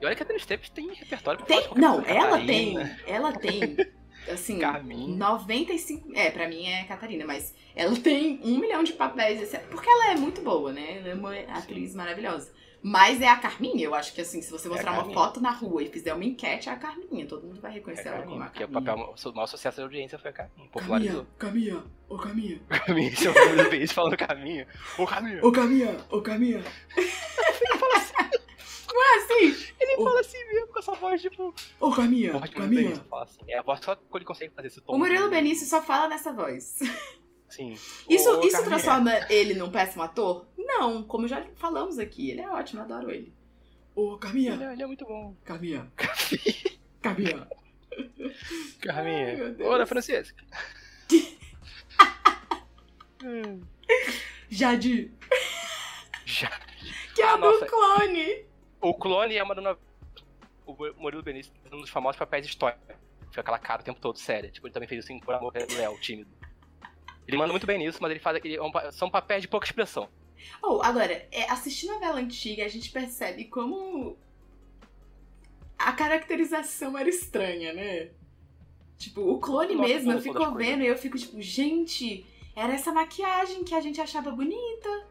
E 0.01 0.07
olha 0.07 0.15
que 0.15 0.23
a 0.23 0.25
Adriana 0.25 0.41
Esteves 0.41 0.69
tem 0.71 0.93
repertório 0.93 1.45
pra 1.45 1.47
tem, 1.47 1.69
Não, 1.75 2.05
ela 2.05 2.39
tem. 2.45 2.77
Ela 3.07 3.33
tem. 3.33 3.77
Assim, 4.31 4.59
Carminha. 4.59 5.17
95. 5.17 6.13
É, 6.15 6.31
pra 6.31 6.49
mim 6.49 6.67
é 6.67 6.85
Catarina, 6.85 7.25
mas 7.25 7.55
ela 7.75 7.97
tem 7.97 8.41
um 8.45 8.59
milhão 8.59 8.83
de 8.83 8.93
papéis. 8.93 9.51
Porque 9.71 9.89
ela 9.89 10.13
é 10.13 10.15
muito 10.17 10.43
boa, 10.43 10.73
né? 10.73 10.99
Ela 10.99 11.09
é 11.09 11.15
uma 11.15 11.35
atriz 11.57 11.93
Sim. 11.93 11.97
maravilhosa. 11.97 12.53
Mas 12.83 13.21
é 13.21 13.29
a 13.29 13.37
Carminha, 13.37 13.85
eu 13.85 13.95
acho 13.95 14.13
que 14.15 14.21
assim, 14.21 14.41
se 14.41 14.51
você 14.51 14.69
é 14.69 14.71
mostrar 14.71 14.95
é 14.95 14.99
uma 14.99 15.13
foto 15.13 15.41
na 15.41 15.51
rua 15.51 15.83
e 15.83 15.89
fizer 15.89 16.15
uma 16.15 16.25
enquete, 16.25 16.69
é 16.69 16.73
a 16.73 16.77
Carminha. 16.77 17.27
Todo 17.27 17.47
mundo 17.47 17.61
vai 17.61 17.73
reconhecer 17.73 18.09
é 18.09 18.13
ela 18.13 18.23
como 18.23 18.43
a 18.43 18.49
Carminha. 18.49 18.51
Porque 18.51 18.65
o 18.65 18.69
papel, 18.69 19.15
o 19.25 19.35
maior 19.35 19.47
sucesso 19.47 19.77
da 19.79 19.83
audiência 19.83 20.19
foi 20.19 20.31
a 20.31 20.33
Carminha. 20.33 20.69
Popularizou. 20.71 21.27
Caminha, 21.39 21.83
ô 22.09 22.17
Caminha. 22.17 22.61
Caminha, 22.87 23.17
seu 23.17 23.35
nome 23.35 23.69
vez 23.69 23.93
falando 23.93 24.17
Caminha. 24.17 24.67
Ô 24.97 25.07
Caminha. 25.07 25.45
Ô 25.45 25.53
Caminha, 25.53 25.97
ô 26.11 26.23
Caminha. 26.23 26.63
Ele 26.97 27.79
fala 27.79 27.97
assim. 27.99 28.15
Não 28.93 29.03
é 29.05 29.17
assim? 29.19 29.73
Ele 29.81 29.97
fala 29.97 30.21
assim 30.21 30.45
mesmo, 30.47 30.69
com 30.69 30.79
essa 30.79 30.93
voz 30.95 31.21
tipo. 31.21 31.55
Ô 31.81 31.91
Caminha, 31.91 32.41
Caminha. 32.49 32.93
Assim. 33.13 33.41
É 33.49 33.59
a 33.59 33.63
voz 33.63 33.81
só 33.83 33.97
que 33.97 34.03
ele 34.15 34.25
consegue 34.25 34.55
fazer 34.55 34.69
esse 34.69 34.81
tom. 34.81 34.95
O 34.95 34.99
Murilo 34.99 35.29
Benício 35.29 35.67
só 35.67 35.83
fala 35.83 36.09
nessa 36.09 36.33
voz. 36.33 36.79
Sim. 37.49 37.73
Isso, 38.09 38.41
isso 38.43 38.65
transforma 38.65 39.13
ele 39.31 39.55
num 39.55 39.71
péssimo 39.71 40.03
ator? 40.03 40.47
Não, 40.57 41.03
como 41.03 41.27
já 41.27 41.45
falamos 41.57 41.99
aqui, 41.99 42.31
ele 42.31 42.43
é 42.43 42.49
ótimo, 42.49 42.83
adoro 42.83 43.11
ele. 43.11 43.33
Ô, 43.95 44.17
Carminha! 44.19 44.55
Ele 44.55 44.65
é, 44.65 44.73
ele 44.75 44.83
é 44.83 44.87
muito 44.87 45.05
bom. 45.05 45.35
Carminha! 45.45 45.91
Carminha! 47.03 47.49
Carminha! 48.81 49.57
Ô, 49.67 49.79
da 49.79 49.87
Francesca! 49.87 50.45
Jade! 54.49 55.11
Jade! 56.25 56.67
Que 57.15 57.23
é 57.23 57.27
a 57.27 57.37
do 57.37 57.67
clone! 57.67 58.47
O 58.81 58.95
clone 58.95 59.37
é 59.37 59.43
uma 59.43 59.55
da. 59.55 59.77
O 60.65 60.77
Murilo 60.97 61.23
Benício 61.23 61.53
é 61.65 61.75
um 61.75 61.81
dos 61.81 61.91
famosos 61.91 62.19
papéis 62.19 62.47
históricos. 62.47 62.97
Fica 63.31 63.41
aquela 63.41 63.59
cara 63.59 63.83
o 63.83 63.85
tempo 63.85 64.01
todo, 64.01 64.19
séria. 64.19 64.51
Tipo, 64.51 64.69
ele 64.69 64.75
também 64.75 64.89
fez 64.89 65.03
isso 65.03 65.13
em 65.13 65.19
Por 65.19 65.35
Amor 65.35 65.53
Léo, 65.55 65.99
tímido. 66.01 66.31
Ele 67.29 67.37
manda 67.37 67.53
muito 67.53 67.67
bem 67.67 67.79
nisso, 67.79 67.99
mas 68.01 68.11
ele 68.11 68.21
faz 68.21 68.37
aquele. 68.37 68.57
É 68.57 68.91
são 68.91 69.11
papéis 69.11 69.43
de 69.43 69.49
pouca 69.49 69.67
expressão. 69.67 70.09
Ou, 70.63 70.79
oh, 70.79 70.83
agora, 70.83 71.29
é, 71.31 71.51
assistindo 71.51 71.91
a 71.91 71.95
novela 71.95 72.19
antiga, 72.19 72.65
a 72.65 72.69
gente 72.69 72.91
percebe 72.91 73.45
como 73.45 74.17
a 75.79 75.93
caracterização 75.93 76.97
era 76.97 77.09
estranha, 77.09 77.75
né? 77.75 78.11
Tipo, 78.97 79.21
o 79.21 79.39
clone 79.39 79.75
Nossa, 79.75 79.89
mesmo, 79.89 80.13
eu 80.13 80.21
fico 80.21 80.55
vendo 80.55 80.83
e 80.83 80.87
eu 80.87 80.97
fico 80.97 81.19
tipo, 81.19 81.41
gente, 81.41 82.27
era 82.57 82.73
essa 82.73 82.93
maquiagem 82.93 83.63
que 83.63 83.75
a 83.75 83.81
gente 83.81 84.01
achava 84.01 84.31
bonita. 84.31 85.07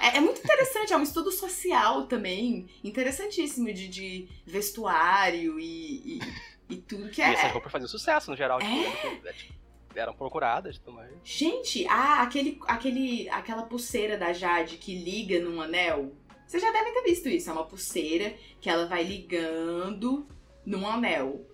É, 0.00 0.18
é 0.18 0.20
muito 0.20 0.40
interessante, 0.40 0.92
é 0.92 0.96
um 0.96 1.02
estudo 1.02 1.32
social 1.32 2.06
também, 2.06 2.68
interessantíssimo 2.84 3.72
de, 3.72 3.88
de 3.88 4.28
vestuário 4.44 5.58
e, 5.58 6.18
e, 6.18 6.20
e, 6.68 6.76
tudo 6.76 7.08
que 7.08 7.22
é. 7.22 7.30
E 7.30 7.34
essa 7.34 7.48
roupa 7.48 7.70
fazia 7.70 7.88
sucesso 7.88 8.30
no 8.30 8.36
geral. 8.36 8.60
É? 8.60 8.64
Tipo, 8.64 9.28
é, 9.28 9.32
tipo, 9.32 9.65
eram 9.98 10.14
procuradas 10.14 10.78
também. 10.78 11.08
Gente, 11.24 11.86
ah, 11.88 12.22
aquele, 12.22 12.58
aquele, 12.66 13.28
aquela 13.30 13.62
pulseira 13.62 14.16
da 14.16 14.32
Jade 14.32 14.76
que 14.76 14.94
liga 14.94 15.40
num 15.40 15.60
anel. 15.60 16.12
Vocês 16.46 16.62
já 16.62 16.70
devem 16.70 16.92
ter 16.92 17.02
visto 17.02 17.28
isso. 17.28 17.50
É 17.50 17.52
uma 17.52 17.64
pulseira 17.64 18.34
que 18.60 18.70
ela 18.70 18.86
vai 18.86 19.02
ligando 19.02 20.26
num 20.64 20.86
anel. 20.86 21.44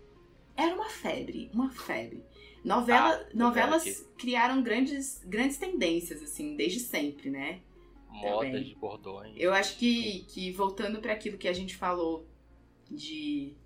Era 0.56 0.74
uma 0.74 0.88
febre, 0.88 1.50
uma 1.54 1.70
febre. 1.70 2.22
Novela, 2.64 3.14
ah, 3.14 3.26
novelas 3.34 4.06
criaram 4.16 4.62
grandes, 4.62 5.20
grandes 5.24 5.56
tendências, 5.56 6.22
assim, 6.22 6.54
desde 6.56 6.78
sempre, 6.78 7.30
né? 7.30 7.60
Modas 8.08 8.66
de 8.66 8.74
bordões. 8.74 9.34
Eu 9.36 9.52
acho 9.52 9.76
que, 9.78 10.24
que 10.28 10.52
voltando 10.52 11.00
para 11.00 11.12
aquilo 11.12 11.38
que 11.38 11.48
a 11.48 11.52
gente 11.52 11.74
falou 11.74 12.26
de. 12.90 13.56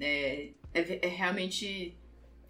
É, 0.00 0.48
é, 0.72 1.06
é 1.06 1.08
realmente 1.08 1.94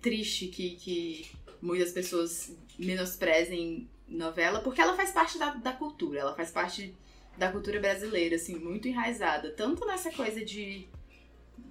triste 0.01 0.49
que, 0.49 0.77
que 0.77 1.31
muitas 1.61 1.93
pessoas 1.93 2.57
menosprezem 2.79 3.89
novela, 4.09 4.61
porque 4.61 4.81
ela 4.81 4.97
faz 4.97 5.13
parte 5.13 5.39
da, 5.39 5.51
da 5.51 5.73
cultura, 5.73 6.21
ela 6.21 6.35
faz 6.35 6.51
parte 6.51 6.95
da 7.37 7.51
cultura 7.51 7.81
brasileira, 7.81 8.37
assim, 8.37 8.57
muito 8.57 8.89
enraizada. 8.89 9.51
Tanto 9.53 9.87
nessa 9.87 10.11
coisa 10.11 10.45
de, 10.45 10.89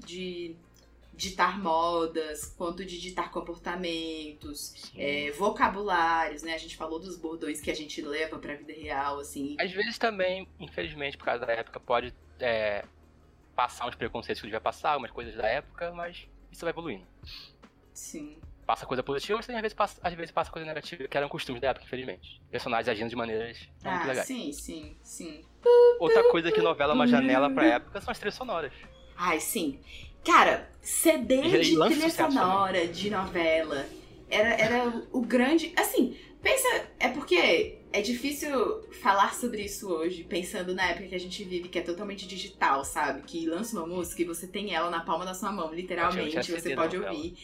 de 0.06 0.56
ditar 1.14 1.62
modas, 1.62 2.46
quanto 2.58 2.86
de 2.86 3.00
ditar 3.00 3.30
comportamentos, 3.30 4.90
é, 4.96 5.32
vocabulários, 5.32 6.44
né? 6.44 6.54
A 6.54 6.58
gente 6.58 6.78
falou 6.78 6.98
dos 6.98 7.18
bordões 7.18 7.60
que 7.60 7.70
a 7.70 7.76
gente 7.76 8.02
leva 8.02 8.40
pra 8.40 8.56
vida 8.56 8.72
real, 8.72 9.20
assim. 9.20 9.58
Às 9.60 9.72
vezes 9.72 9.98
também, 9.98 10.48
infelizmente, 10.60 11.18
por 11.18 11.26
causa 11.26 11.46
da 11.46 11.52
época, 11.52 11.78
pode 11.80 12.14
é, 12.40 12.86
passar 13.54 13.88
uns 13.88 13.96
preconceitos 13.96 14.40
que 14.40 14.48
devia 14.48 14.62
passar, 14.62 14.98
umas 14.98 15.12
coisas 15.12 15.36
da 15.36 15.46
época, 15.46 15.92
mas 15.92 16.26
isso 16.50 16.62
vai 16.62 16.72
evoluindo. 16.72 17.06
Sim 18.00 18.38
passa 18.70 18.86
coisa 18.86 19.02
positiva, 19.02 19.36
mas 19.40 19.50
às 19.50 19.62
vezes 19.62 19.74
passa, 19.74 20.00
às 20.04 20.14
vezes 20.14 20.32
passa 20.32 20.52
coisa 20.52 20.64
negativa, 20.64 21.08
que 21.08 21.18
eram 21.18 21.28
costumes 21.28 21.60
da 21.60 21.70
época, 21.70 21.86
infelizmente. 21.88 22.40
Personagens 22.52 22.88
agindo 22.88 23.10
de 23.10 23.16
maneiras 23.16 23.68
ah, 23.84 23.90
muito 23.90 24.08
legais. 24.08 24.28
Sim, 24.28 24.52
sim, 24.54 24.96
sim. 25.02 25.42
Outra 26.00 26.24
coisa 26.30 26.52
que 26.52 26.62
novela 26.62 26.94
é 26.94 26.96
uma 26.96 27.08
janela 27.08 27.50
pra 27.50 27.66
época 27.66 28.00
são 28.00 28.12
as 28.12 28.20
trilhas 28.20 28.36
sonoras. 28.36 28.72
Ai, 29.18 29.40
sim. 29.40 29.80
Cara, 30.24 30.70
CD 30.84 31.42
de 31.42 31.80
trilha 31.80 32.10
sonora 32.12 32.88
de 32.88 33.10
novela 33.10 33.88
era, 34.30 34.50
era 34.50 35.04
o 35.12 35.22
grande. 35.22 35.74
Assim, 35.76 36.16
pensa. 36.40 36.68
É 37.00 37.08
porque 37.08 37.80
é 37.92 38.02
difícil 38.04 38.84
falar 39.02 39.34
sobre 39.34 39.64
isso 39.64 39.90
hoje, 39.90 40.24
pensando 40.24 40.76
na 40.76 40.92
época 40.92 41.08
que 41.08 41.16
a 41.16 41.20
gente 41.20 41.44
vive, 41.44 41.70
que 41.70 41.80
é 41.80 41.82
totalmente 41.82 42.28
digital, 42.28 42.86
sabe? 42.86 43.24
Que 43.24 43.48
lança 43.48 43.76
uma 43.76 43.88
música 43.88 44.22
e 44.22 44.26
você 44.26 44.46
tem 44.46 44.76
ela 44.76 44.92
na 44.92 45.00
palma 45.00 45.26
da 45.26 45.34
sua 45.34 45.52
mão, 45.52 45.74
literalmente, 45.74 46.52
você 46.52 46.76
pode 46.76 46.96
ouvir. 46.96 47.36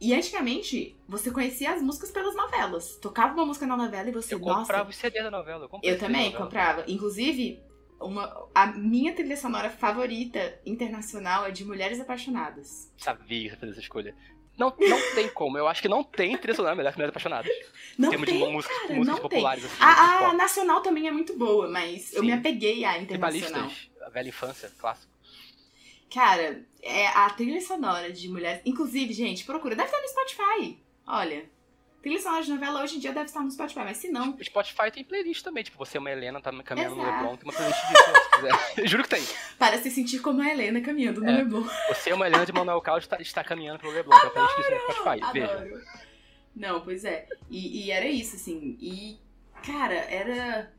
E 0.00 0.14
antigamente, 0.14 0.94
você 1.08 1.30
conhecia 1.30 1.72
as 1.72 1.80
músicas 1.80 2.10
pelas 2.10 2.34
novelas. 2.34 2.96
Tocava 2.96 3.34
uma 3.34 3.46
música 3.46 3.66
na 3.66 3.76
novela 3.76 4.08
e 4.08 4.12
você, 4.12 4.34
eu 4.34 4.38
nossa... 4.38 4.60
comprava 4.60 4.90
o 4.90 4.92
CD 4.92 5.22
da 5.22 5.30
novela. 5.30 5.68
Eu, 5.82 5.92
eu 5.92 5.98
também 5.98 6.32
comprava. 6.32 6.84
Inclusive, 6.86 7.60
uma, 8.00 8.48
a 8.54 8.66
minha 8.66 9.14
trilha 9.14 9.36
sonora 9.36 9.70
favorita 9.70 10.60
internacional 10.66 11.46
é 11.46 11.50
de 11.50 11.64
Mulheres 11.64 11.98
Apaixonadas. 11.98 12.92
Sabia 12.98 13.44
que 13.44 13.50
você 13.50 13.56
fez 13.56 13.72
essa 13.72 13.80
escolha. 13.80 14.14
Não, 14.58 14.74
não 14.78 15.00
tem 15.14 15.28
como. 15.30 15.56
Eu 15.56 15.66
acho 15.66 15.80
que 15.80 15.88
não 15.88 16.04
tem 16.04 16.36
trilha 16.36 16.54
sonora 16.54 16.74
melhor 16.74 16.90
que 16.92 16.98
Mulheres 16.98 17.12
Apaixonadas. 17.12 17.50
Não 17.96 18.10
tem, 18.10 18.20
de 18.20 18.32
músicas, 18.32 18.76
cara, 18.76 18.94
músicas 18.94 19.06
não 19.06 19.22
populares. 19.22 19.62
Tem. 19.62 19.72
Assim, 19.72 20.24
a, 20.24 20.28
a 20.28 20.32
nacional 20.34 20.82
também 20.82 21.08
é 21.08 21.10
muito 21.10 21.38
boa, 21.38 21.68
mas 21.68 22.02
Sim. 22.02 22.16
eu 22.16 22.22
me 22.22 22.32
apeguei 22.32 22.84
à 22.84 22.98
internacional. 22.98 23.70
a 24.02 24.10
velha 24.10 24.28
infância, 24.28 24.70
clássico. 24.78 25.16
Cara, 26.12 26.62
é 26.86 27.08
a 27.08 27.28
trilha 27.30 27.60
sonora 27.60 28.12
de 28.12 28.28
mulheres. 28.28 28.62
Inclusive, 28.64 29.12
gente, 29.12 29.44
procura. 29.44 29.74
Deve 29.74 29.88
estar 29.88 30.00
no 30.00 30.08
Spotify. 30.08 30.78
Olha. 31.06 31.44
Trilha 32.00 32.20
sonora 32.20 32.42
de 32.44 32.50
novela 32.50 32.82
hoje 32.82 32.96
em 32.96 32.98
dia 33.00 33.12
deve 33.12 33.26
estar 33.26 33.42
no 33.42 33.50
Spotify, 33.50 33.80
mas 33.80 33.96
se 33.96 34.08
não. 34.08 34.36
O 34.36 34.44
Spotify 34.44 34.92
tem 34.92 35.02
playlist 35.02 35.42
também. 35.42 35.64
Tipo, 35.64 35.76
você 35.76 35.96
é 35.96 36.00
uma 36.00 36.10
Helena, 36.10 36.40
tá 36.40 36.52
caminhando 36.62 36.94
Exato. 36.94 37.10
no 37.10 37.16
Leblon, 37.16 37.36
tem 37.36 37.50
uma 37.50 37.52
playlist 37.52 37.80
disso, 37.88 38.04
se 38.22 38.30
quiser. 38.30 38.86
Juro 38.86 39.02
que 39.02 39.08
tem. 39.08 39.22
Para 39.58 39.78
se 39.78 39.90
sentir 39.90 40.20
como 40.20 40.40
a 40.40 40.48
Helena 40.48 40.80
caminhando 40.80 41.20
no 41.20 41.28
é. 41.28 41.38
Leblon. 41.38 41.66
Você 41.88 42.10
é 42.10 42.14
uma 42.14 42.26
Helena 42.28 42.46
de 42.46 42.52
Manuel 42.52 42.80
Carlos 42.80 43.04
está, 43.04 43.20
está 43.20 43.42
caminhando 43.42 43.80
pelo 43.80 43.92
Leblon. 43.92 44.14
Adoro, 44.14 44.32
tem 44.32 44.44
playlist 44.44 44.70
no 44.70 44.94
Spotify. 44.94 45.24
Adoro. 45.24 45.68
Veja. 45.68 46.06
Não, 46.54 46.80
pois 46.80 47.04
é. 47.04 47.26
E, 47.50 47.86
e 47.86 47.90
era 47.90 48.06
isso, 48.06 48.36
assim. 48.36 48.78
E, 48.80 49.18
cara, 49.64 49.94
era 49.94 50.72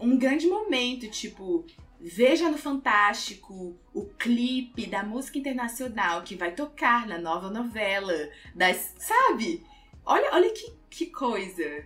um 0.00 0.18
grande 0.18 0.46
momento, 0.48 1.08
tipo, 1.08 1.64
Veja 2.00 2.50
no 2.50 2.56
Fantástico 2.56 3.78
o 3.92 4.06
clipe 4.18 4.86
da 4.86 5.02
música 5.02 5.38
internacional 5.38 6.22
que 6.22 6.34
vai 6.34 6.52
tocar 6.52 7.06
na 7.06 7.18
nova 7.18 7.50
novela 7.50 8.14
das. 8.54 8.94
Sabe? 8.98 9.62
Olha, 10.04 10.30
olha 10.32 10.50
que, 10.50 10.74
que 10.88 11.06
coisa. 11.06 11.84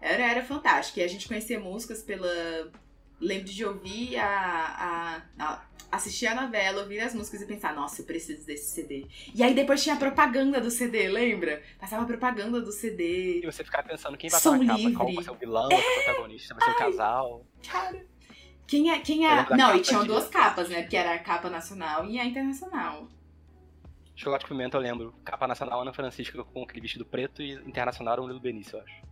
Era, 0.00 0.30
era 0.30 0.44
fantástico. 0.44 0.98
E 0.98 1.02
a 1.02 1.08
gente 1.08 1.28
conhecia 1.28 1.60
músicas 1.60 2.02
pela. 2.02 2.28
Lembro 3.20 3.52
de 3.52 3.64
ouvir 3.64 4.16
a, 4.16 5.22
a, 5.38 5.44
a 5.44 5.62
assistir 5.92 6.26
a 6.26 6.34
novela, 6.34 6.82
ouvir 6.82 6.98
as 6.98 7.14
músicas 7.14 7.42
e 7.42 7.46
pensar, 7.46 7.72
nossa, 7.72 8.00
eu 8.00 8.04
preciso 8.04 8.44
desse 8.44 8.72
CD. 8.72 9.06
E 9.32 9.44
aí 9.44 9.54
depois 9.54 9.80
tinha 9.80 9.94
a 9.94 9.98
propaganda 9.98 10.60
do 10.60 10.72
CD, 10.72 11.06
lembra? 11.08 11.62
Passava 11.78 12.02
a 12.02 12.06
propaganda 12.06 12.60
do 12.60 12.72
CD. 12.72 13.38
E 13.38 13.46
você 13.46 13.62
ficava 13.62 13.86
pensando 13.86 14.16
quem 14.16 14.28
vai 14.28 14.38
estar 14.38 14.58
na 14.58 14.66
capa, 14.66 14.92
qual 14.92 15.14
vai 15.14 15.22
ser 15.22 15.30
o 15.30 15.34
vilão, 15.34 15.68
é... 15.70 15.76
o 15.76 16.02
protagonista, 16.02 16.54
vai 16.54 16.64
ser 16.64 16.70
o 16.74 16.78
casal. 16.78 17.46
Cara, 17.70 18.04
Quem 18.66 18.90
é. 18.90 19.00
Quem 19.00 19.26
é... 19.26 19.56
Não, 19.56 19.76
e 19.76 19.80
tinham 19.80 20.06
duas 20.06 20.28
capas, 20.28 20.68
né? 20.68 20.82
Porque 20.82 20.96
era 20.96 21.14
a 21.14 21.18
capa 21.18 21.50
nacional 21.50 22.06
e 22.06 22.18
a 22.18 22.24
internacional. 22.24 23.08
Chocolate 24.14 24.46
Pimenta, 24.46 24.76
eu 24.76 24.80
lembro. 24.80 25.14
Capa 25.24 25.46
nacional 25.46 25.82
Ana 25.82 25.92
Francisca 25.92 26.42
com 26.44 26.62
aquele 26.62 26.80
vestido 26.80 27.04
preto 27.04 27.42
e 27.42 27.52
internacional 27.54 28.14
era 28.14 28.22
o 28.22 28.26
Lilo 28.26 28.40
Benício, 28.40 28.78
eu 28.78 28.82
acho. 28.82 29.02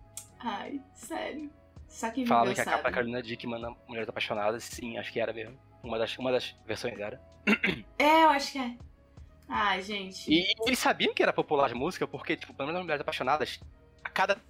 Ai, 0.40 0.80
sério. 0.94 1.51
Só 1.88 2.11
quem 2.11 2.24
Falam 2.24 2.55
que 2.55 2.61
a 2.61 2.64
sabe. 2.64 2.76
capa 2.76 2.88
da 2.88 2.94
Carolina 2.94 3.22
Dickman 3.22 3.76
Mulheres 3.88 4.09
Apaixonadas, 4.09 4.62
sim, 4.64 4.96
acho 4.96 5.12
que 5.12 5.18
era 5.18 5.32
mesmo. 5.32 5.59
Uma 5.82 5.98
das, 5.98 6.16
uma 6.18 6.30
das 6.30 6.55
versões 6.64 6.98
era. 6.98 7.20
É, 7.98 8.24
eu 8.24 8.30
acho 8.30 8.53
que 8.53 8.59
é. 8.59 8.76
Ai, 9.48 9.82
gente. 9.82 10.32
E 10.32 10.46
eles 10.64 10.78
sabiam 10.78 11.12
que 11.12 11.22
era 11.22 11.32
popular 11.32 11.68
de 11.68 11.74
música, 11.74 12.07
porque, 12.07 12.36
tipo, 12.36 12.55
pelo 12.55 12.68
menos 12.68 12.82
Mulheres 12.82 13.01
Apaixonadas, 13.01 13.59
a 14.05 14.09
cada 14.09 14.40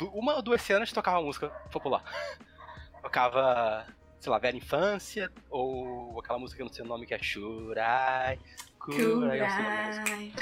uma 0.00 0.34
ou 0.34 0.42
duas 0.42 0.60
cenas 0.60 0.92
tocava 0.92 1.22
música 1.22 1.48
popular. 1.70 2.02
tocava, 3.00 3.86
sei 4.20 4.30
lá, 4.30 4.38
Velha 4.38 4.56
Infância, 4.56 5.30
ou 5.50 6.18
aquela 6.20 6.38
música 6.38 6.56
que 6.56 6.62
eu 6.62 6.66
não 6.66 6.72
sei 6.72 6.84
o 6.84 6.88
nome, 6.88 7.06
que 7.06 7.14
é 7.14 7.22
Shurai, 7.22 8.38
Kurai. 8.78 9.38
Kurai. 9.38 10.32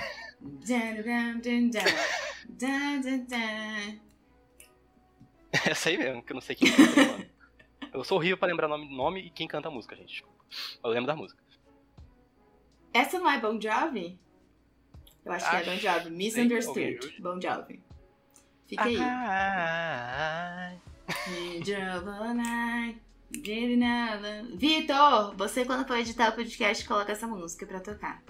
Essa 5.64 5.88
aí 5.88 5.96
mesmo, 5.98 6.22
que 6.22 6.32
eu 6.32 6.34
não 6.34 6.40
sei 6.40 6.54
quem 6.56 6.70
canta 6.72 7.00
o 7.00 7.06
nome. 7.06 7.30
Eu 7.92 8.04
sou 8.04 8.18
horrível 8.18 8.36
pra 8.36 8.48
lembrar 8.48 8.68
nome, 8.68 8.94
nome 8.94 9.20
e 9.20 9.30
quem 9.30 9.48
canta 9.48 9.68
a 9.68 9.70
música, 9.70 9.96
gente. 9.96 10.22
Eu 10.84 10.90
lembro 10.90 11.06
da 11.06 11.16
música. 11.16 11.42
Essa 12.92 13.18
não 13.18 13.30
é 13.30 13.40
Bon 13.40 13.58
Jovi? 13.60 14.18
Eu 15.24 15.32
acho 15.32 15.48
que 15.50 15.56
é 15.56 15.58
Acho- 15.60 15.70
Bon 15.70 15.76
Jovi. 15.76 16.10
Misunderstood. 16.10 16.98
ouvi. 17.02 17.20
Bon 17.20 17.40
Jovi. 17.40 17.82
Fica 18.66 18.84
aí. 18.84 18.96
Ah, 19.00 20.72
Vitor, 24.54 25.34
você 25.36 25.64
quando 25.64 25.86
for 25.86 25.96
editar 25.98 26.30
o 26.30 26.32
podcast, 26.36 26.86
coloca 26.86 27.12
essa 27.12 27.26
música 27.26 27.66
pra 27.66 27.80
tocar. 27.80 28.22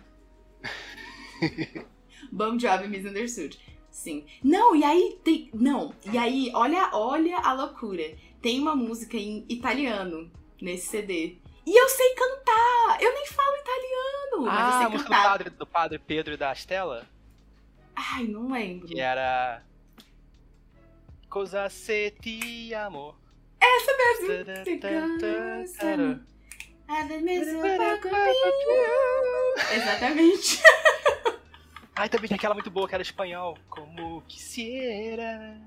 Bon 2.32 2.58
Jovi 2.58 2.88
Misunderstood. 2.88 3.58
Sim. 3.90 4.26
Não, 4.42 4.74
e 4.76 4.84
aí 4.84 5.18
tem. 5.24 5.50
Não, 5.54 5.94
e 6.12 6.18
aí, 6.18 6.50
olha, 6.54 6.90
olha 6.92 7.38
a 7.38 7.52
loucura. 7.52 8.16
Tem 8.42 8.60
uma 8.60 8.74
música 8.76 9.16
em 9.16 9.44
italiano 9.48 10.30
nesse 10.60 10.86
CD. 10.88 11.38
E 11.66 11.80
eu 11.82 11.88
sei 11.88 12.14
cantar! 12.14 13.02
Eu 13.02 13.12
nem 13.12 13.26
falo 13.26 13.56
italiano, 13.56 14.46
mas 14.46 14.58
ah, 14.58 14.78
a 14.78 14.82
eu 14.84 14.90
sei 14.90 14.90
música 14.90 15.08
do 15.08 15.16
cantar. 15.16 15.30
padre, 15.30 15.50
do 15.50 15.66
padre 15.66 15.98
Pedro 15.98 16.34
e 16.34 16.36
da 16.36 16.52
Estela, 16.52 17.06
Ai, 17.94 18.24
não 18.24 18.52
lembro. 18.52 18.86
que 18.86 19.00
era... 19.00 19.62
Cosa 21.28 21.68
se 21.68 22.12
ti 22.22 22.72
amo. 22.72 23.16
Essa 23.60 23.92
mesmo. 23.96 24.64
Se 24.64 24.76
cansa. 24.78 26.20
Ave 26.88 27.18
mesmo 27.18 27.62
Exatamente. 29.74 30.62
Ai, 31.96 32.08
também 32.08 32.28
tem 32.28 32.36
aquela 32.36 32.54
muito 32.54 32.70
boa 32.70 32.86
que 32.88 32.94
era 32.94 33.02
espanhol. 33.02 33.56
Como 33.68 34.22
quisieras. 34.28 35.58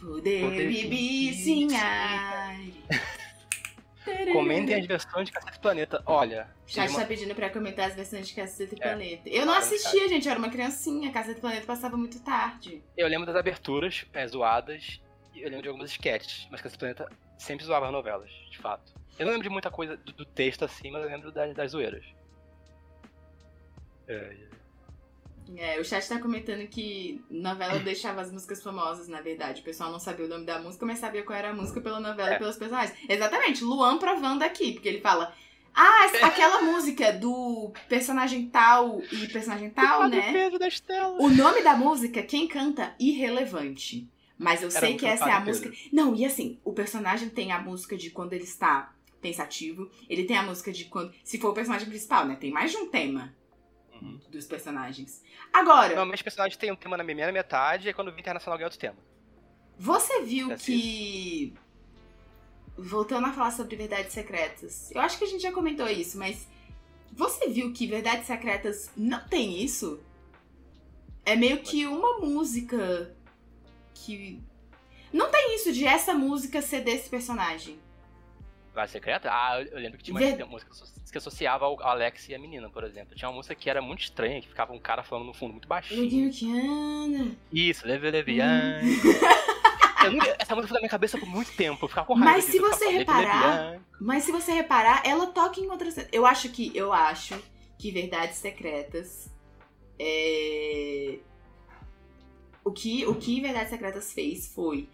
Poder 0.00 0.42
Poder 0.42 0.66
me 0.68 0.84
me 0.84 0.88
vizinhar. 1.30 2.56
Comentem 4.32 4.74
as 4.74 4.86
versões 4.86 5.26
de 5.26 5.32
Cacete 5.32 5.58
Planeta. 5.60 6.02
Olha, 6.06 6.48
O 6.66 6.68
chat 6.70 6.82
tive 6.86 6.88
uma- 6.94 7.00
tá 7.02 7.06
pedindo 7.06 7.34
pra 7.34 7.50
comentar 7.50 7.88
as 7.88 7.94
versões 7.94 8.26
de 8.28 8.34
Caceta 8.34 8.74
e 8.74 8.78
É. 8.78 8.82
Planeta. 8.82 9.28
Eu 9.28 9.46
não 9.46 9.54
assistia, 9.54 10.08
gente, 10.08 10.26
eu 10.26 10.30
era 10.32 10.38
uma 10.38 10.50
criancinha. 10.50 11.12
Caceta 11.12 11.38
e 11.38 11.40
Planeta 11.40 11.66
passava 11.66 11.96
muito 11.96 12.20
tarde. 12.20 12.82
eu 12.96 13.06
lembro 13.08 13.26
das 13.26 13.36
aberturas 13.36 14.04
é, 14.12 14.26
zoadas. 14.26 15.00
Eu 15.34 15.48
lembro 15.48 15.62
de 15.62 15.68
algumas 15.68 15.90
sketches. 15.90 16.46
Mas 16.50 16.60
Cacete 16.60 16.78
Planeta 16.78 17.08
sempre 17.38 17.64
zoava 17.64 17.86
as 17.86 17.92
novelas, 17.92 18.30
de 18.50 18.58
fato. 18.58 18.92
Eu 19.18 19.26
não 19.26 19.32
lembro 19.32 19.48
de 19.48 19.52
muita 19.52 19.70
coisa 19.70 19.96
do, 19.96 20.12
do 20.12 20.24
texto 20.24 20.64
assim, 20.64 20.90
mas 20.90 21.02
eu 21.02 21.08
lembro 21.10 21.32
das, 21.32 21.54
das 21.54 21.70
zoeiras. 21.72 22.04
É, 24.08 24.36
É, 25.56 25.78
o 25.80 25.84
chat 25.84 26.08
tá 26.08 26.18
comentando 26.18 26.66
que 26.68 27.22
novela 27.30 27.78
deixava 27.80 28.20
as 28.20 28.32
músicas 28.32 28.62
famosas, 28.62 29.08
na 29.08 29.20
verdade. 29.20 29.60
O 29.60 29.64
pessoal 29.64 29.90
não 29.90 29.98
sabia 29.98 30.26
o 30.26 30.28
nome 30.28 30.46
da 30.46 30.60
música, 30.60 30.86
mas 30.86 30.98
sabia 30.98 31.22
qual 31.24 31.38
era 31.38 31.50
a 31.50 31.54
música 31.54 31.80
pela 31.80 32.00
novela 32.00 32.30
e 32.30 32.34
É. 32.34 32.38
pelos 32.38 32.56
personagens. 32.56 32.96
Exatamente, 33.08 33.64
Luan 33.64 33.98
provando 33.98 34.42
aqui, 34.42 34.72
porque 34.72 34.88
ele 34.88 35.00
fala. 35.00 35.34
Ah, 35.74 36.04
aquela 36.26 36.60
música 36.62 37.12
do 37.12 37.72
personagem 37.88 38.46
tal 38.48 39.02
e 39.10 39.26
personagem 39.28 39.70
tal, 39.70 40.06
né? 40.06 40.30
O 41.18 41.30
nome 41.30 41.62
da 41.62 41.74
música, 41.74 42.22
quem 42.22 42.46
canta, 42.46 42.94
irrelevante. 43.00 44.06
Mas 44.42 44.60
eu 44.60 44.68
Era 44.68 44.80
sei 44.80 44.96
que 44.96 45.06
essa 45.06 45.28
é 45.28 45.32
a 45.32 45.40
música. 45.40 45.72
Não, 45.92 46.14
e 46.16 46.24
assim, 46.24 46.58
o 46.64 46.72
personagem 46.72 47.28
tem 47.30 47.52
a 47.52 47.60
música 47.60 47.96
de 47.96 48.10
quando 48.10 48.32
ele 48.32 48.42
está 48.44 48.92
pensativo. 49.20 49.88
Ele 50.08 50.24
tem 50.24 50.36
a 50.36 50.42
música 50.42 50.72
de 50.72 50.86
quando. 50.86 51.12
Se 51.22 51.38
for 51.38 51.50
o 51.50 51.54
personagem 51.54 51.88
principal, 51.88 52.26
né? 52.26 52.34
Tem 52.34 52.50
mais 52.50 52.72
de 52.72 52.76
um 52.76 52.88
tema 52.88 53.32
Uhum. 54.00 54.18
dos 54.30 54.46
personagens. 54.46 55.22
Agora, 55.52 55.90
Normalmente 55.90 56.16
os 56.16 56.22
personagens 56.22 56.56
têm 56.56 56.72
um 56.72 56.76
tema 56.76 56.96
na 56.96 57.04
primeira 57.04 57.30
metade 57.30 57.88
e 57.88 57.94
quando 57.94 58.08
o 58.08 58.18
internacional 58.18 58.58
ganha 58.58 58.66
outro 58.66 58.80
tema. 58.80 58.96
você 59.78 60.22
viu 60.22 60.50
É 60.50 60.56
que. 60.56 61.54
Voltando 62.76 63.26
a 63.26 63.32
falar 63.32 63.50
sobre 63.52 63.76
verdades 63.76 64.12
secretas. 64.12 64.90
Eu 64.92 65.00
acho 65.02 65.18
que 65.18 65.24
a 65.24 65.28
gente 65.28 65.42
já 65.42 65.52
comentou 65.52 65.86
isso, 65.88 66.18
mas. 66.18 66.48
Você 67.12 67.48
viu 67.48 67.72
que 67.72 67.86
verdades 67.86 68.26
secretas 68.26 68.90
não 68.96 69.22
tem 69.28 69.62
isso? 69.62 70.00
É 71.24 71.36
meio 71.36 71.62
que 71.62 71.86
uma 71.86 72.18
música 72.18 73.14
que. 73.94 74.40
Não 75.12 75.30
tem 75.30 75.54
isso 75.56 75.72
de 75.72 75.84
essa 75.86 76.14
música 76.14 76.62
ser 76.62 76.80
desse 76.80 77.08
personagem. 77.10 77.78
Vai 78.74 78.88
secreta? 78.88 79.28
Ah, 79.30 79.60
eu 79.60 79.78
lembro 79.78 79.98
que 79.98 80.04
tinha 80.04 80.14
uma 80.14 80.20
Ver- 80.20 80.46
música 80.46 80.70
que 81.10 81.18
associava 81.18 81.66
ao 81.66 81.78
Alex 81.82 82.26
e 82.30 82.34
a 82.34 82.38
menina, 82.38 82.70
por 82.70 82.84
exemplo. 82.84 83.14
Tinha 83.14 83.28
uma 83.28 83.36
música 83.36 83.54
que 83.54 83.68
era 83.68 83.82
muito 83.82 84.00
estranha, 84.00 84.40
que 84.40 84.48
ficava 84.48 84.72
um 84.72 84.78
cara 84.78 85.02
falando 85.02 85.26
no 85.26 85.34
fundo 85.34 85.52
muito 85.52 85.68
baixinho. 85.68 86.30
Anda. 86.50 87.36
Isso, 87.52 87.86
Leve 87.86 88.08
Hum. 88.08 88.10
Levian. 88.10 88.80
Eu 90.04 90.10
nunca- 90.12 90.34
essa 90.38 90.54
música 90.54 90.68
foi 90.68 90.74
na 90.76 90.80
minha 90.80 90.88
cabeça 90.90 91.18
por 91.18 91.28
muito 91.28 91.54
tempo. 91.54 91.84
Eu 91.84 91.88
ficava 91.88 92.06
com 92.06 92.14
raiva. 92.14 92.32
Mas 92.32 92.44
se 92.46 92.58
você 92.58 92.88
reparar-. 92.88 93.78
Mas 94.00 94.24
se 94.24 94.32
você 94.32 94.52
reparar, 94.52 95.02
ela 95.04 95.26
toca 95.26 95.60
em 95.60 95.70
outras. 95.70 95.94
Eu 96.10 96.24
acho 96.26 96.48
que. 96.48 96.72
Eu 96.74 96.92
acho 96.94 97.38
que 97.78 97.90
Verdades 97.92 98.38
Secretas. 98.38 99.30
É... 99.98 101.18
O, 102.64 102.70
que, 102.70 103.04
o 103.06 103.14
que 103.16 103.40
Verdades 103.40 103.70
Secretas 103.70 104.12
fez 104.12 104.46
foi. 104.54 104.88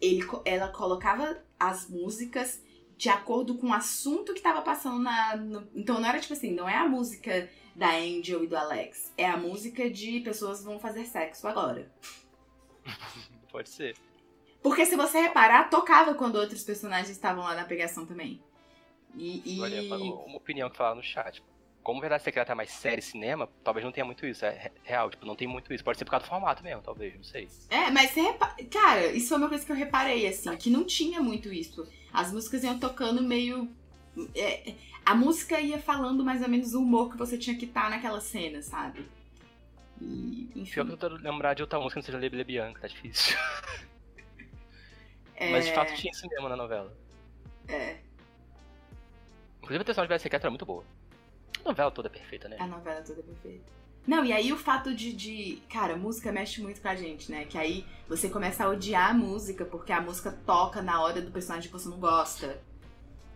Ele, 0.00 0.26
ela 0.44 0.68
colocava 0.68 1.42
as 1.58 1.88
músicas 1.88 2.62
de 2.96 3.08
acordo 3.08 3.56
com 3.56 3.68
o 3.68 3.72
assunto 3.74 4.32
que 4.34 4.40
tava 4.40 4.62
passando 4.62 4.98
na. 4.98 5.36
no- 5.36 5.68
então 5.74 6.00
não 6.00 6.08
era 6.08 6.20
tipo 6.20 6.32
assim, 6.32 6.52
não 6.52 6.68
é 6.68 6.76
a 6.76 6.88
música 6.88 7.48
da 7.74 7.90
Angel 7.96 8.44
e 8.44 8.46
do 8.46 8.56
Alex. 8.56 9.12
É 9.16 9.26
a 9.28 9.36
música 9.36 9.90
de 9.90 10.20
pessoas 10.20 10.62
vão 10.64 10.78
fazer 10.78 11.04
sexo 11.06 11.46
agora. 11.48 11.90
Pode 13.50 13.68
ser. 13.68 13.96
Porque 14.62 14.86
se 14.86 14.96
você 14.96 15.20
reparar, 15.20 15.68
tocava 15.68 16.14
quando 16.14 16.36
outros 16.36 16.62
personagens 16.64 17.10
estavam 17.10 17.44
lá 17.44 17.54
na 17.54 17.64
pegação 17.64 18.06
também. 18.06 18.42
E. 19.14 19.56
e- 19.58 19.60
Olha, 19.60 19.82
uma 20.26 20.36
opinião 20.36 20.70
que 20.70 20.76
falaram 20.76 20.96
no 20.96 21.02
chat. 21.02 21.42
Como 21.84 22.00
Verdade 22.00 22.22
Secreta 22.24 22.50
é 22.52 22.54
mais 22.54 22.70
série 22.70 23.02
cinema, 23.02 23.46
talvez 23.62 23.84
não 23.84 23.92
tenha 23.92 24.06
muito 24.06 24.24
isso. 24.26 24.42
É 24.44 24.50
re- 24.50 24.72
real, 24.82 25.10
tipo, 25.10 25.26
não 25.26 25.36
tem 25.36 25.46
muito 25.46 25.72
isso. 25.72 25.84
Pode 25.84 25.98
ser 25.98 26.06
por 26.06 26.12
causa 26.12 26.24
do 26.24 26.28
formato 26.30 26.64
mesmo, 26.64 26.80
talvez, 26.82 27.14
não 27.14 27.22
sei. 27.22 27.46
É, 27.68 27.90
mas 27.90 28.10
você 28.10 28.22
repara. 28.22 28.54
Cara, 28.70 29.06
isso 29.12 29.28
foi 29.28 29.36
uma 29.36 29.48
coisa 29.50 29.64
que 29.66 29.70
eu 29.70 29.76
reparei, 29.76 30.26
assim, 30.26 30.56
que 30.56 30.70
não 30.70 30.82
tinha 30.84 31.20
muito 31.20 31.52
isso. 31.52 31.86
As 32.10 32.32
músicas 32.32 32.64
iam 32.64 32.78
tocando 32.78 33.22
meio. 33.22 33.68
é, 34.34 34.72
a 35.04 35.14
música 35.14 35.60
ia 35.60 35.78
falando 35.78 36.24
mais 36.24 36.40
ou 36.42 36.48
menos 36.48 36.72
o 36.72 36.80
humor 36.80 37.10
que 37.10 37.18
você 37.18 37.36
tinha 37.36 37.54
que 37.56 37.66
estar 37.66 37.90
naquela 37.90 38.20
cena, 38.20 38.62
sabe? 38.62 39.06
E, 40.00 40.48
enfim. 40.56 40.72
Pior 40.72 40.86
que 40.86 40.92
eu 40.92 40.96
tô 40.96 41.08
lembrar 41.08 41.52
de 41.52 41.60
outra 41.62 41.78
música 41.78 42.00
que 42.00 42.06
não 42.06 42.06
seja 42.06 42.18
Lebe 42.18 42.42
Bianca, 42.44 42.80
tá 42.80 42.88
difícil. 42.88 43.36
é, 45.36 45.50
Mas 45.52 45.66
de 45.66 45.72
fato 45.74 45.94
tinha 45.94 46.10
isso 46.10 46.26
mesmo 46.28 46.48
na 46.48 46.56
novela. 46.56 46.96
É, 47.68 47.98
Inclusive 49.58 49.82
a 49.82 49.84
tensão 49.84 50.04
de 50.04 50.08
Verdade 50.08 50.22
Secreta 50.22 50.46
era 50.46 50.50
muito 50.50 50.66
boa. 50.66 50.84
A 51.64 51.68
novela 51.68 51.90
toda 51.90 52.08
é 52.08 52.10
perfeita, 52.10 52.48
né? 52.48 52.56
a 52.58 52.66
novela 52.66 53.00
toda 53.00 53.20
é 53.20 53.22
perfeita. 53.22 53.74
Não, 54.06 54.22
e 54.24 54.32
aí 54.32 54.52
o 54.52 54.58
fato 54.58 54.94
de, 54.94 55.12
de. 55.12 55.62
Cara, 55.68 55.96
música 55.96 56.30
mexe 56.30 56.60
muito 56.60 56.80
com 56.80 56.88
a 56.88 56.94
gente, 56.94 57.30
né? 57.30 57.46
Que 57.46 57.56
aí 57.56 57.86
você 58.06 58.28
começa 58.28 58.64
a 58.64 58.68
odiar 58.68 59.10
a 59.10 59.14
música 59.14 59.64
porque 59.64 59.92
a 59.92 60.00
música 60.00 60.30
toca 60.44 60.82
na 60.82 61.00
hora 61.00 61.22
do 61.22 61.30
personagem 61.30 61.70
que 61.70 61.72
você 61.72 61.88
não 61.88 61.98
gosta. 61.98 62.60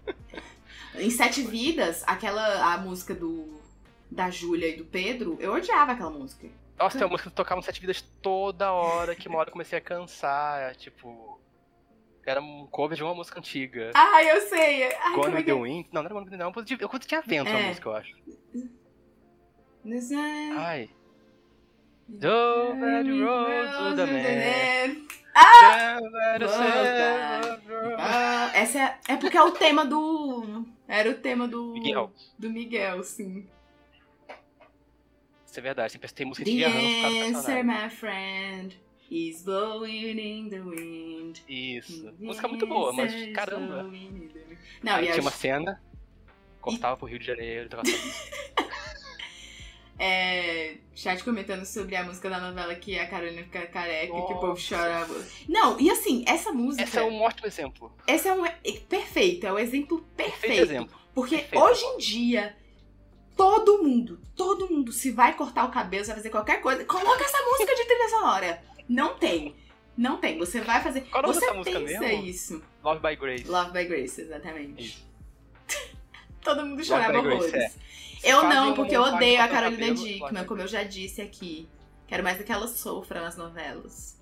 em 0.94 1.10
Sete 1.10 1.42
Vidas, 1.42 2.04
aquela. 2.06 2.74
a 2.74 2.76
música 2.76 3.14
do. 3.14 3.58
da 4.10 4.30
Júlia 4.30 4.68
e 4.68 4.76
do 4.76 4.84
Pedro, 4.84 5.38
eu 5.40 5.54
odiava 5.54 5.92
aquela 5.92 6.10
música. 6.10 6.48
Nossa, 6.78 6.98
tem 6.98 7.06
uma 7.06 7.12
música 7.12 7.30
que 7.30 7.36
tocava 7.36 7.62
Sete 7.62 7.80
Vidas 7.80 8.04
toda 8.20 8.70
hora, 8.70 9.16
que 9.16 9.26
uma 9.26 9.38
hora 9.38 9.48
eu 9.48 9.52
comecei 9.52 9.78
a 9.78 9.82
cansar, 9.82 10.76
tipo... 10.76 11.37
Era 12.28 12.40
um 12.42 12.66
cover 12.66 12.96
de 12.96 13.02
uma 13.02 13.14
música 13.14 13.38
antiga. 13.38 13.90
Ai, 13.94 14.30
eu 14.30 14.40
sei. 14.42 14.84
Ai, 14.84 15.14
Gone 15.14 15.28
é 15.28 15.30
with 15.30 15.36
que 15.38 15.44
the 15.44 15.50
é? 15.50 15.54
Wind? 15.54 15.86
Não, 15.92 16.02
não 16.02 16.06
era 16.10 16.14
Gone 16.14 16.24
with 16.24 16.30
the 16.30 16.44
Wind, 16.44 16.54
não. 16.54 16.90
Eu 16.92 16.98
tinha 16.98 17.20
vento 17.22 17.48
a 17.48 17.58
É. 17.58 17.68
música, 17.68 17.88
eu 17.88 17.94
acho. 17.96 18.16
é? 20.12 20.50
Ai. 20.58 20.90
Do 22.08 22.72
Red 22.74 23.22
Road 23.24 23.68
to 23.72 23.96
the 23.96 24.06
Man. 24.06 25.06
Ah, 25.34 25.98
Ah, 27.98 28.50
essa 28.54 28.78
é, 28.78 28.98
é 29.08 29.16
porque 29.16 29.36
é 29.36 29.42
o 29.42 29.52
tema 29.52 29.84
do. 29.84 30.64
Era 30.86 31.10
o 31.10 31.14
tema 31.14 31.46
do. 31.46 31.72
Miguel. 31.72 32.12
Do 32.38 32.50
Miguel, 32.50 33.02
sim. 33.04 33.46
Isso 35.46 35.58
é 35.58 35.62
verdade, 35.62 35.92
sempre 35.92 36.12
tem 36.12 36.26
música 36.26 36.44
de 36.44 36.60
causa 36.62 36.76
do 36.78 37.38
answer, 37.38 37.64
my 37.64 37.88
friend, 37.90 38.80
is 39.10 39.42
blowing 39.42 40.18
in 40.18 40.48
the 40.50 40.60
wind. 40.60 41.38
Isso. 41.48 42.12
Música 42.18 42.48
muito 42.48 42.66
boa, 42.66 42.92
mas 42.92 43.12
caramba. 43.32 43.90
Não, 44.82 44.96
Aí 44.96 45.08
e 45.08 45.10
tinha 45.12 45.20
uma 45.22 45.30
cena, 45.30 45.82
cortava 46.60 46.96
pro 46.96 47.06
Rio 47.06 47.18
de 47.18 47.26
Janeiro, 47.26 47.68
essa 47.72 47.76
música. 47.82 48.68
é, 49.98 50.76
chat 50.94 51.24
comentando 51.24 51.64
sobre 51.64 51.96
a 51.96 52.04
música 52.04 52.30
da 52.30 52.38
novela 52.38 52.74
que 52.74 52.98
a 52.98 53.08
Carolina 53.08 53.42
fica 53.42 53.66
careca, 53.66 54.12
que 54.12 54.18
o 54.18 54.26
povo 54.26 54.46
Nossa. 54.48 54.76
chora. 54.76 55.08
Não, 55.48 55.80
e 55.80 55.90
assim, 55.90 56.24
essa 56.26 56.52
música. 56.52 56.84
Esse 56.84 56.98
é 56.98 57.04
um 57.04 57.20
ótimo 57.20 57.46
exemplo. 57.46 57.92
esse 58.06 58.28
é 58.28 58.32
um. 58.32 58.46
é 58.46 58.52
perfeito, 58.88 59.46
é 59.46 59.52
o 59.52 59.58
exemplo 59.58 59.98
perfeito. 60.16 60.40
Perfeito 60.40 60.62
exemplo. 60.70 60.98
Porque 61.14 61.38
Perfeito. 61.38 61.64
hoje 61.64 61.84
em 61.84 61.98
dia, 61.98 62.56
todo 63.36 63.82
mundo, 63.82 64.20
todo 64.36 64.70
mundo, 64.70 64.92
se 64.92 65.10
vai 65.10 65.34
cortar 65.34 65.64
o 65.64 65.70
cabelo, 65.70 66.04
se 66.04 66.10
vai 66.10 66.16
fazer 66.16 66.30
qualquer 66.30 66.60
coisa, 66.60 66.84
coloca 66.84 67.24
essa 67.24 67.42
música 67.44 67.74
de 67.74 67.84
trilha 67.86 68.08
sonora. 68.08 68.62
Não 68.88 69.14
tem. 69.16 69.54
Não 69.96 70.16
tem. 70.18 70.38
Você 70.38 70.60
vai 70.60 70.82
fazer. 70.82 71.02
Qual 71.02 71.22
você 71.24 71.40
dessa 71.40 71.54
música 71.54 71.78
pensa 71.80 72.00
mesmo? 72.00 72.24
isso. 72.26 72.62
Love 72.82 73.00
by 73.06 73.16
Grace. 73.16 73.44
Love 73.48 73.72
by 73.72 73.84
Grace, 73.84 74.20
exatamente. 74.20 75.04
Todo 76.42 76.64
mundo 76.64 76.84
chorava 76.84 77.18
horrores. 77.18 77.52
é. 77.54 77.70
Eu 78.24 78.40
Fazem 78.40 78.56
não, 78.56 78.74
porque 78.74 78.96
eu 78.96 79.02
odeio 79.02 79.40
a 79.40 79.48
Carolina 79.48 79.86
cabelo, 79.88 79.94
Dickman, 80.06 80.44
como 80.44 80.62
eu 80.62 80.66
já 80.68 80.82
disse 80.82 81.20
aqui. 81.22 81.68
Quero 82.06 82.24
mais 82.24 82.40
é 82.40 82.42
que 82.42 82.50
ela 82.50 82.66
sofra 82.66 83.20
nas 83.20 83.36
novelas. 83.36 84.18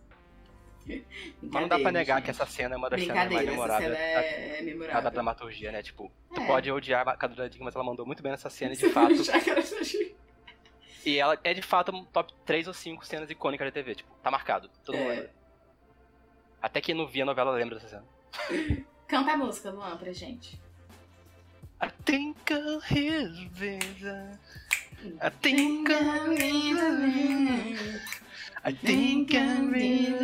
Mas 0.86 1.62
não 1.62 1.68
dá 1.68 1.78
pra 1.78 1.90
negar 1.92 2.16
gente. 2.16 2.24
que 2.26 2.30
essa 2.30 2.46
cena 2.46 2.74
é 2.74 2.78
uma 2.78 2.90
das 2.90 3.00
cenas 3.00 3.32
mais 3.32 3.46
memoráveis 3.48 3.90
da, 3.90 3.98
é, 3.98 4.12
é 4.12 4.56
da 4.58 4.62
memorável. 4.64 5.10
dramaturgia, 5.10 5.72
né? 5.72 5.82
Tipo, 5.82 6.10
tu 6.34 6.40
É. 6.40 6.46
pode 6.46 6.70
odiar 6.70 7.08
a 7.08 7.16
Carolina 7.16 7.48
Dickman, 7.48 7.64
mas 7.64 7.74
ela 7.74 7.84
mandou 7.84 8.04
muito 8.06 8.22
bem 8.22 8.32
nessa 8.32 8.50
cena, 8.50 8.74
de 8.74 8.88
fato. 8.90 9.14
E 11.06 11.18
ela 11.18 11.38
é 11.44 11.54
de 11.54 11.62
fato 11.62 11.94
um 11.94 12.04
top 12.04 12.34
3 12.44 12.66
ou 12.66 12.74
5 12.74 13.06
cenas 13.06 13.30
icônicas 13.30 13.68
da 13.68 13.70
TV. 13.70 13.94
Tipo, 13.94 14.12
tá 14.24 14.28
marcado. 14.28 14.68
Todo 14.84 14.98
mundo 14.98 15.06
É. 15.12 15.14
lembra. 15.14 15.30
Até 16.60 16.80
quem 16.80 16.96
não 16.96 17.06
via 17.06 17.22
a 17.22 17.26
novela 17.26 17.52
lembra 17.52 17.76
dessa 17.76 17.88
cena. 17.88 18.04
Canta 19.06 19.32
a 19.32 19.36
música, 19.36 19.70
Luan, 19.70 19.96
pra 19.96 20.12
gente. 20.12 20.60
I 21.80 21.88
think 22.04 22.52
I'll 22.52 22.80
hear 22.80 23.28
the 23.58 23.78
I 25.22 25.30
think 25.30 25.92
I'll 25.92 26.34
hear 26.34 26.74
the 26.74 28.00
I 28.64 28.72
think 28.72 29.32
I'll 29.36 29.70
hear 29.72 30.18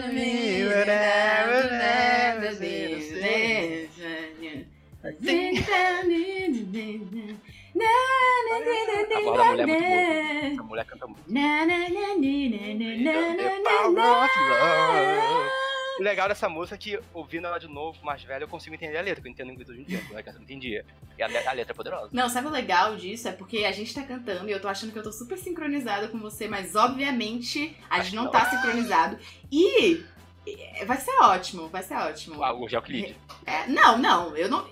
the 6.73 7.37
A 9.15 9.21
voz 9.21 9.37
da 9.37 9.45
mulher 9.45 9.63
é 9.63 9.67
muito 9.67 9.85
boa. 9.85 10.61
A 10.61 10.63
mulher 10.69 10.85
canta 10.87 11.07
muito. 11.07 11.23
O 15.99 16.03
legal 16.03 16.27
dessa 16.29 16.49
música 16.49 16.75
é 16.75 16.79
que, 16.79 16.99
ouvindo 17.13 17.47
ela 17.47 17.59
de 17.59 17.69
novo, 17.69 17.99
mais 18.03 18.23
velha, 18.25 18.45
eu 18.45 18.49
consigo 18.49 18.75
entender 18.75 18.97
a 18.97 19.03
letra, 19.03 19.21
que 19.21 19.29
eu 19.29 19.33
entendo 19.33 19.53
inglês 19.53 19.69
hoje 19.69 19.83
em 19.83 19.85
dia, 19.85 20.01
porque 20.09 20.29
eu 20.29 20.33
não 20.35 20.41
entendia. 20.43 20.87
E 21.19 21.23
a, 21.23 21.27
le- 21.27 21.47
a 21.47 21.53
letra 21.53 21.73
é 21.73 21.77
poderosa. 21.77 22.09
Não, 22.13 22.29
sabe 22.31 22.47
o 22.49 22.51
legal 22.51 22.97
disso? 22.97 23.29
É 23.29 23.33
porque 23.33 23.59
a 23.67 23.73
gente 23.73 23.95
tá 23.95 24.03
cantando 24.03 24.49
e 24.49 24.53
eu 24.53 24.61
tô 24.61 24.69
achando 24.69 24.91
que 24.91 24.99
eu 24.99 25.03
tô 25.03 25.13
super 25.13 25.37
sincronizada 25.37 26.09
com 26.09 26.19
você, 26.19 26.49
mas 26.49 26.75
obviamente 26.75 27.77
a 27.91 28.01
gente 28.01 28.17
não 28.17 28.31
tá 28.31 28.47
sincronizado. 28.51 29.19
E 29.51 30.03
é, 30.47 30.85
vai 30.87 30.97
ser 30.97 31.13
ótimo, 31.21 31.69
vai 31.69 31.83
ser 31.83 31.95
ótimo. 31.95 32.43
Ah, 32.43 32.55
o 32.55 32.67
Geoclide. 32.67 33.15
É, 33.45 33.67
não, 33.69 33.99
não, 33.99 34.35
eu 34.37 34.49
não. 34.49 34.67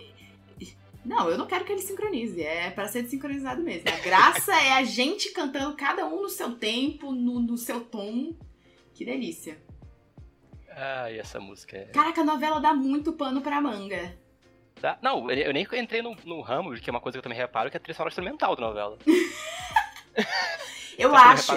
Não, 1.04 1.28
eu 1.30 1.38
não 1.38 1.46
quero 1.46 1.64
que 1.64 1.72
ele 1.72 1.80
sincronize. 1.82 2.42
É 2.42 2.70
pra 2.70 2.86
ser 2.88 3.02
desincronizado 3.02 3.62
mesmo. 3.62 3.88
A 3.88 3.98
graça 4.00 4.52
é 4.60 4.72
a 4.72 4.84
gente 4.84 5.30
cantando 5.32 5.74
cada 5.76 6.06
um 6.06 6.22
no 6.22 6.28
seu 6.28 6.52
tempo, 6.54 7.12
no, 7.12 7.40
no 7.40 7.56
seu 7.56 7.80
tom. 7.80 8.34
Que 8.94 9.04
delícia. 9.04 9.58
Ai, 10.70 11.18
essa 11.18 11.40
música 11.40 11.76
é. 11.76 11.84
Caraca, 11.86 12.20
a 12.20 12.24
novela 12.24 12.60
dá 12.60 12.72
muito 12.74 13.12
pano 13.14 13.40
pra 13.40 13.60
manga. 13.60 14.14
Dá- 14.80 14.98
Não, 15.02 15.30
eu 15.30 15.38
eu 15.46 15.52
nem 15.52 15.66
entrei 15.74 16.00
no, 16.02 16.14
no 16.24 16.40
ramo, 16.42 16.74
que 16.74 16.88
é 16.88 16.92
uma 16.92 17.00
coisa 17.00 17.14
que 17.14 17.18
eu 17.18 17.22
também 17.22 17.36
reparo, 17.38 17.70
que 17.70 17.76
é 17.76 17.78
a 17.78 17.80
trilha 17.80 17.94
sonora 17.94 18.10
instrumental 18.10 18.54
da 18.54 18.62
novela. 18.62 18.98
Eu 20.98 21.14
acho. 21.14 21.52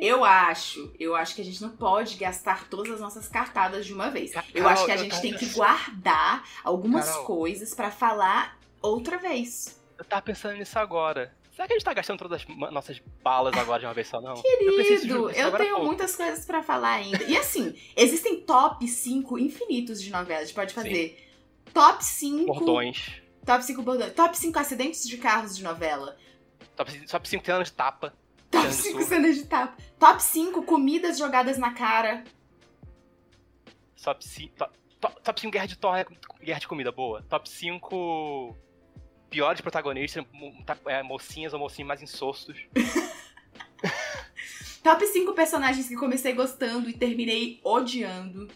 Eu 0.00 0.24
acho, 0.24 0.94
eu 0.98 1.14
acho 1.14 1.34
que 1.34 1.42
a 1.42 1.44
gente 1.44 1.60
não 1.60 1.68
pode 1.70 2.16
gastar 2.16 2.66
todas 2.70 2.90
as 2.94 3.00
nossas 3.00 3.28
cartadas 3.28 3.84
de 3.84 3.92
uma 3.92 4.10
vez. 4.10 4.32
Eu 4.54 4.62
Carol, 4.64 4.68
acho 4.70 4.84
que 4.86 4.90
a 4.90 4.94
eu 4.94 4.98
gente 5.00 5.20
tem 5.20 5.34
que 5.34 5.44
guardar 5.50 6.42
algumas 6.64 7.06
Carol. 7.06 7.24
coisas 7.26 7.74
pra 7.74 7.90
falar 7.90 8.58
outra 8.82 9.18
vez. 9.18 9.80
Eu 9.98 10.04
tava 10.04 10.22
pensando 10.22 10.56
nisso 10.56 10.78
agora. 10.78 11.34
Será 11.56 11.66
que 11.66 11.72
a 11.72 11.76
gente 11.76 11.84
tá 11.86 11.94
gastando 11.94 12.18
todas 12.18 12.42
as 12.42 12.70
nossas 12.70 13.00
balas 13.22 13.56
agora 13.56 13.80
de 13.80 13.86
uma 13.86 13.94
vez 13.94 14.08
só, 14.08 14.20
não? 14.20 14.34
Eu 14.34 14.42
Querido, 14.42 15.30
eu 15.30 15.48
há 15.48 15.56
tenho 15.56 15.82
muitas 15.82 16.14
coisas 16.14 16.44
pra 16.44 16.62
falar 16.62 16.96
ainda. 16.96 17.24
E 17.24 17.34
assim, 17.34 17.74
existem 17.96 18.42
top 18.42 18.86
5 18.86 19.38
infinitos 19.38 20.02
de 20.02 20.10
novelas. 20.10 20.42
A 20.42 20.44
gente 20.44 20.54
pode 20.54 20.74
fazer 20.74 21.30
top 21.72 22.04
5. 22.04 22.44
Bordões. 22.44 23.22
Top 23.46 23.64
5 23.64 23.80
bordões. 23.80 24.12
Top 24.12 24.36
5 24.36 24.58
acidentes 24.58 25.08
de 25.08 25.16
carros 25.16 25.56
de 25.56 25.64
novela. 25.64 26.18
Top, 26.76 27.06
top 27.06 27.26
5 27.26 27.50
anos 27.52 27.68
de 27.68 27.74
tapa. 27.74 28.12
Top 28.50 28.66
Cena 28.66 28.68
de 28.68 28.82
5 28.82 28.92
surra. 28.92 29.04
cenas 29.06 29.36
de 29.36 29.44
tapa. 29.46 29.82
Top 29.98 30.22
5 30.22 30.62
comidas 30.62 31.16
jogadas 31.16 31.56
na 31.56 31.72
cara. 31.72 32.22
Top 34.04 34.22
5. 34.22 34.56
Top, 34.56 34.78
top, 35.00 35.22
top 35.22 35.40
5 35.40 35.52
guerra 35.52 35.66
de 35.66 35.78
torre, 35.78 36.04
guerra 36.42 36.60
de 36.60 36.68
comida 36.68 36.92
boa. 36.92 37.22
Top 37.22 37.48
5 37.48 38.54
piores 39.30 39.60
protagonistas, 39.60 40.24
tá- 40.64 40.78
é, 40.86 41.02
mocinhas 41.02 41.52
ou 41.52 41.58
mocinhos 41.60 41.88
mais 41.88 42.02
insostos. 42.02 42.58
Top 44.82 45.04
5 45.04 45.32
personagens 45.32 45.88
que 45.88 45.96
comecei 45.96 46.32
gostando 46.32 46.88
e 46.88 46.92
terminei 46.92 47.60
odiando. 47.64 48.48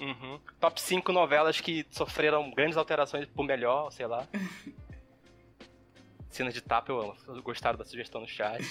Uhum. 0.00 0.40
Top 0.58 0.80
5 0.80 1.12
novelas 1.12 1.60
que 1.60 1.86
sofreram 1.90 2.50
grandes 2.50 2.76
alterações 2.76 3.26
por 3.28 3.44
melhor, 3.44 3.90
sei 3.92 4.06
lá. 4.06 4.26
Cenas 6.30 6.54
de 6.54 6.60
tapa 6.60 6.90
eu 6.90 7.00
amo. 7.00 7.42
Gostaram 7.42 7.78
da 7.78 7.84
sugestão 7.84 8.22
no 8.22 8.26
chat. 8.26 8.64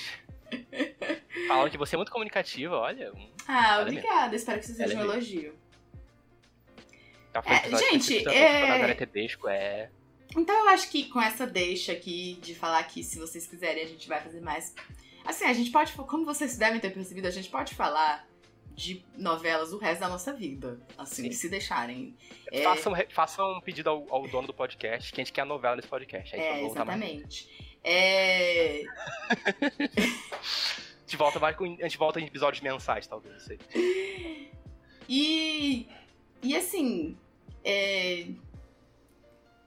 Falaram 1.47 1.69
que 1.69 1.77
você 1.77 1.95
é 1.95 1.97
muito 1.97 2.11
comunicativa, 2.11 2.75
olha. 2.75 3.13
Ah, 3.47 3.75
Ela 3.75 3.81
obrigada. 3.83 4.35
Espero 4.35 4.59
que 4.59 4.65
isso 4.65 4.75
seja 4.75 4.97
um 4.97 5.01
elogio. 5.01 5.55
Foi 7.41 7.55
É, 7.55 7.77
gente, 7.77 8.27
é- 8.27 8.31
é. 9.47 9.89
Então 10.37 10.55
eu 10.55 10.69
acho 10.69 10.89
que 10.89 11.09
com 11.09 11.21
essa 11.21 11.45
deixa 11.45 11.91
aqui 11.91 12.39
de 12.41 12.55
falar 12.55 12.83
que 12.83 13.03
se 13.03 13.19
vocês 13.19 13.45
quiserem 13.47 13.83
a 13.83 13.87
gente 13.87 14.07
vai 14.07 14.21
fazer 14.21 14.41
mais. 14.41 14.73
Assim, 15.25 15.45
a 15.45 15.53
gente 15.53 15.71
pode, 15.71 15.93
como 15.93 16.25
vocês 16.25 16.57
devem 16.57 16.79
ter 16.79 16.91
percebido, 16.91 17.27
a 17.27 17.31
gente 17.31 17.49
pode 17.49 17.75
falar 17.75 18.27
de 18.73 19.03
novelas 19.15 19.73
o 19.73 19.77
resto 19.77 19.99
da 19.99 20.09
nossa 20.09 20.33
vida. 20.33 20.79
Assim, 20.97 21.23
Sim. 21.25 21.31
se 21.31 21.49
deixarem. 21.49 22.15
É, 22.51 22.63
Façam, 22.63 22.93
façam 23.09 23.57
um 23.57 23.61
pedido 23.61 23.89
ao, 23.89 24.07
ao 24.09 24.27
dono 24.27 24.47
do 24.47 24.53
podcast, 24.53 25.11
que 25.13 25.21
a 25.21 25.23
gente 25.23 25.33
quer 25.33 25.41
a 25.41 25.45
novela 25.45 25.75
nesse 25.75 25.87
podcast. 25.87 26.35
Aí 26.35 26.41
é, 26.41 26.61
voltar 26.61 26.85
mais. 26.85 26.99
exatamente. 26.99 27.71
É, 27.83 28.83
A 29.59 31.11
gente 31.11 31.17
volta, 31.17 31.39
mais 31.39 31.55
com, 31.55 31.65
a 31.65 31.83
gente 31.83 31.97
volta 31.97 32.19
em 32.19 32.25
episódios 32.25 32.61
mensais, 32.61 33.05
talvez, 33.07 33.33
não 33.33 33.41
sei. 33.41 33.59
E. 35.09 35.87
E 36.41 36.55
assim. 36.55 37.17
é, 37.65 38.27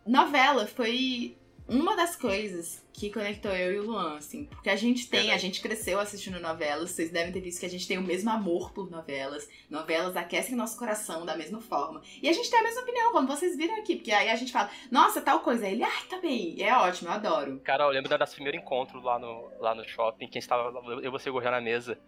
novela 0.07 0.67
foi 0.67 1.37
uma 1.67 1.97
das 1.97 2.15
coisas 2.15 2.85
que 2.93 3.11
conectou 3.11 3.51
eu 3.51 3.73
e 3.73 3.79
o 3.79 3.87
Luan, 3.87 4.19
assim. 4.19 4.45
Porque 4.45 4.69
a 4.69 4.77
gente 4.77 5.09
tem, 5.09 5.33
a 5.33 5.39
gente 5.39 5.63
cresceu 5.63 5.99
assistindo 5.99 6.39
novelas, 6.39 6.91
vocês 6.91 7.11
devem 7.11 7.33
ter 7.33 7.41
visto 7.41 7.61
que 7.61 7.67
a 7.67 7.71
gente 7.71 7.89
tem 7.89 7.97
o 7.97 8.03
mesmo 8.03 8.31
amor 8.31 8.73
por 8.73 8.91
novelas. 8.91 9.49
Novelas 9.71 10.15
aquecem 10.17 10.55
nosso 10.55 10.79
coração 10.79 11.25
da 11.25 11.37
mesma 11.37 11.61
forma. 11.61 12.03
E 12.23 12.29
a 12.29 12.33
gente 12.33 12.51
tem 12.51 12.61
a 12.61 12.63
mesma 12.63 12.83
opinião, 12.83 13.13
como 13.13 13.27
vocês 13.27 13.57
viram 13.57 13.77
aqui. 13.79 13.97
Porque 13.97 14.13
aí 14.13 14.31
a 14.31 14.37
gente 14.37 14.53
fala, 14.53 14.71
nossa, 14.91 15.23
tal 15.23 15.41
coisa. 15.41 15.67
Aí 15.67 15.73
ele, 15.73 15.83
ai, 15.83 16.03
tá 16.09 16.19
bem. 16.21 16.63
É 16.63 16.77
ótimo, 16.77 17.09
eu 17.09 17.15
adoro. 17.15 17.61
Cara, 17.65 17.85
eu 17.85 17.91
lembro 17.91 18.11
do 18.11 18.19
nosso 18.19 18.35
primeiro 18.35 18.59
encontro 18.59 19.01
lá 19.01 19.19
no, 19.19 19.51
lá 19.59 19.75
no 19.75 19.89
shopping, 19.89 20.29
que 20.29 20.39
a 20.39 20.41
gente 20.41 20.49
tava, 20.49 20.71
eu 20.87 21.05
e 21.05 21.09
você 21.09 21.31
gorreando 21.31 21.57
na 21.57 21.63
mesa. 21.63 21.99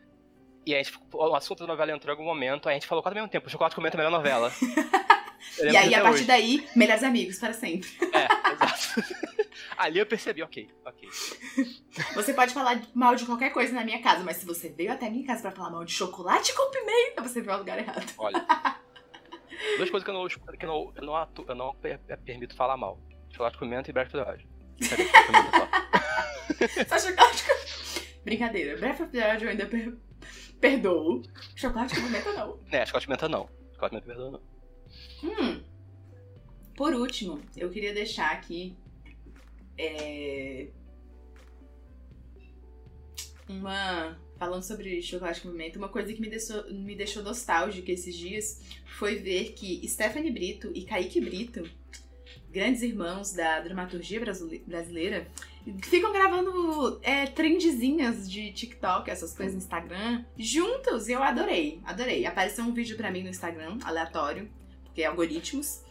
E 0.66 0.74
a 0.74 0.82
gente, 0.82 0.98
o 1.12 1.34
assunto 1.34 1.60
da 1.60 1.68
novela 1.68 1.92
entrou 1.92 2.14
em 2.14 2.18
algum 2.18 2.28
momento, 2.28 2.68
aí 2.68 2.74
a 2.74 2.78
gente 2.78 2.88
falou 2.88 3.00
quase 3.00 3.16
ao 3.16 3.22
mesmo 3.22 3.30
tempo, 3.30 3.46
o 3.46 3.50
Chocolate 3.50 3.74
comenta 3.74 3.96
a 3.96 3.98
melhor 3.98 4.10
novela. 4.10 4.52
E 5.62 5.76
aí, 5.76 5.94
a 5.94 6.00
partir 6.02 6.16
hoje. 6.18 6.24
daí, 6.24 6.68
melhores 6.74 7.02
amigos 7.02 7.38
para 7.38 7.52
sempre. 7.52 7.88
É, 8.12 8.52
exato. 8.52 9.16
Ali 9.78 9.98
eu 9.98 10.06
percebi, 10.06 10.42
ok, 10.42 10.68
ok. 10.84 11.08
Você 12.14 12.32
pode 12.34 12.52
falar 12.52 12.80
mal 12.94 13.14
de 13.14 13.24
qualquer 13.26 13.50
coisa 13.50 13.72
na 13.72 13.84
minha 13.84 14.02
casa, 14.02 14.22
mas 14.24 14.36
se 14.38 14.46
você 14.46 14.68
veio 14.68 14.92
até 14.92 15.06
a 15.06 15.10
minha 15.10 15.26
casa 15.26 15.42
pra 15.42 15.50
falar 15.50 15.70
mal 15.70 15.84
de 15.84 15.92
chocolate 15.92 16.54
com 16.54 16.70
pimenta, 16.70 17.22
você 17.22 17.40
veio 17.40 17.52
ao 17.52 17.58
lugar 17.60 17.78
errado. 17.78 18.12
Olha. 18.18 18.44
Duas 19.78 19.90
coisas 19.90 20.04
que 20.04 20.10
eu 20.10 20.14
não, 20.14 20.28
que 20.28 20.64
eu 20.64 20.68
não, 20.68 20.92
eu 20.96 21.02
não, 21.02 21.16
atu- 21.16 21.44
eu 21.48 21.54
não 21.54 21.74
per- 21.76 21.98
permito 22.24 22.54
falar 22.54 22.76
mal. 22.76 23.00
Chocolate 23.30 23.58
comenta 23.58 23.90
e 23.90 23.92
Breakfast 23.92 24.26
Lodge. 24.26 24.48
Sabe, 24.82 25.04
chocolate 25.04 25.26
comenta 25.26 26.98
só. 26.98 26.98
Chocolate 27.10 27.44
com... 27.44 28.20
Brincadeira. 28.24 28.76
Breath 28.78 29.00
of 29.00 29.10
the 29.12 29.28
Wild 29.30 29.44
eu 29.44 29.50
ainda 29.50 29.66
per... 29.66 29.96
perdoo. 30.60 31.22
Chocolate 31.54 31.94
com 31.94 32.02
pimenta 32.02 32.32
não. 32.32 32.60
É, 32.70 32.84
chocolate 32.84 33.06
comenta 33.06 33.28
não. 33.28 33.48
Chocolate 33.72 33.90
comenta 33.90 34.06
perdoa 34.06 34.30
não. 34.32 34.55
Hum. 35.22 35.62
por 36.76 36.94
último, 36.94 37.40
eu 37.56 37.70
queria 37.70 37.92
deixar 37.92 38.30
aqui 38.32 38.76
é, 39.78 40.68
uma. 43.48 44.18
Falando 44.38 44.62
sobre 44.62 45.00
chocolate 45.00 45.40
com 45.40 45.50
pimenta, 45.50 45.78
uma 45.78 45.88
coisa 45.88 46.12
que 46.12 46.20
me 46.20 46.28
deixou, 46.28 46.70
me 46.70 46.94
deixou 46.94 47.22
nostálgica 47.22 47.90
esses 47.90 48.14
dias 48.14 48.60
foi 48.84 49.16
ver 49.16 49.52
que 49.52 49.86
Stephanie 49.88 50.30
Brito 50.30 50.70
e 50.74 50.84
Kaique 50.84 51.22
Brito, 51.22 51.66
grandes 52.50 52.82
irmãos 52.82 53.32
da 53.32 53.60
dramaturgia 53.60 54.20
brasileira, 54.66 55.26
ficam 55.82 56.12
gravando 56.12 57.00
é, 57.02 57.26
trendzinhas 57.26 58.30
de 58.30 58.52
TikTok, 58.52 59.10
essas 59.10 59.34
coisas 59.34 59.54
no 59.54 59.58
Instagram, 59.58 60.22
juntos. 60.36 61.08
E 61.08 61.12
eu 61.12 61.22
adorei, 61.22 61.80
adorei. 61.84 62.26
Apareceu 62.26 62.64
um 62.64 62.74
vídeo 62.74 62.96
pra 62.96 63.10
mim 63.10 63.22
no 63.22 63.30
Instagram, 63.30 63.78
aleatório, 63.84 64.50
é 65.02 65.06
algoritmos. 65.06 65.82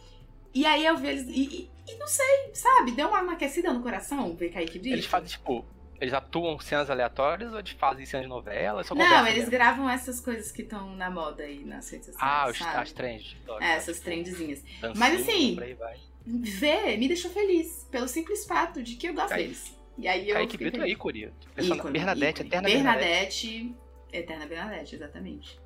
E 0.54 0.64
aí 0.64 0.86
eu 0.86 0.96
vi 0.96 1.08
eles. 1.08 1.28
E, 1.28 1.70
e, 1.86 1.92
e 1.92 1.98
não 1.98 2.06
sei, 2.06 2.50
sabe? 2.54 2.92
Deu 2.92 3.08
uma, 3.08 3.20
uma 3.20 3.32
aquecida 3.34 3.72
no 3.72 3.82
coração 3.82 4.34
ver 4.34 4.50
Kaique 4.50 4.78
Brito. 4.78 4.94
Eles 4.94 5.06
fazem, 5.06 5.28
tipo, 5.28 5.64
eles 6.00 6.12
atuam 6.12 6.58
cenas 6.58 6.90
aleatórias 6.90 7.52
ou 7.52 7.58
eles 7.58 7.70
fazem 7.72 8.04
cenas 8.04 8.24
de 8.24 8.28
novela? 8.28 8.82
Não, 8.94 9.26
eles 9.26 9.38
mesmo? 9.38 9.50
gravam 9.50 9.88
essas 9.88 10.20
coisas 10.20 10.50
que 10.52 10.62
estão 10.62 10.94
na 10.94 11.10
moda 11.10 11.42
aí 11.42 11.64
nas 11.64 11.90
redes 11.90 12.06
sociais. 12.06 12.32
Ah, 12.32 12.48
os, 12.48 12.60
as 12.62 12.92
trends. 12.92 13.36
É, 13.60 13.72
essas 13.72 14.00
trendzinhas. 14.00 14.62
Mas 14.96 15.20
assim, 15.20 15.56
ver 16.26 16.98
me 16.98 17.08
deixou 17.08 17.30
feliz. 17.30 17.86
Pelo 17.90 18.08
simples 18.08 18.44
fato 18.44 18.82
de 18.82 18.96
que 18.96 19.08
eu 19.08 19.14
gosto 19.14 19.34
deles. 19.34 19.76
E 19.96 20.06
aí 20.06 20.28
eu. 20.28 20.34
Kaique 20.36 20.56
Brito 20.56 20.82
é 20.82 20.88
ícone. 20.88 21.32
ícone. 21.56 21.92
Bernadette, 21.92 22.42
ícone. 22.42 22.48
Eterna 22.48 22.68
Bernadette. 22.68 23.46
Bernadette. 23.46 23.74
Eterna 24.12 24.46
Bernadette, 24.46 24.94
exatamente. 24.94 25.60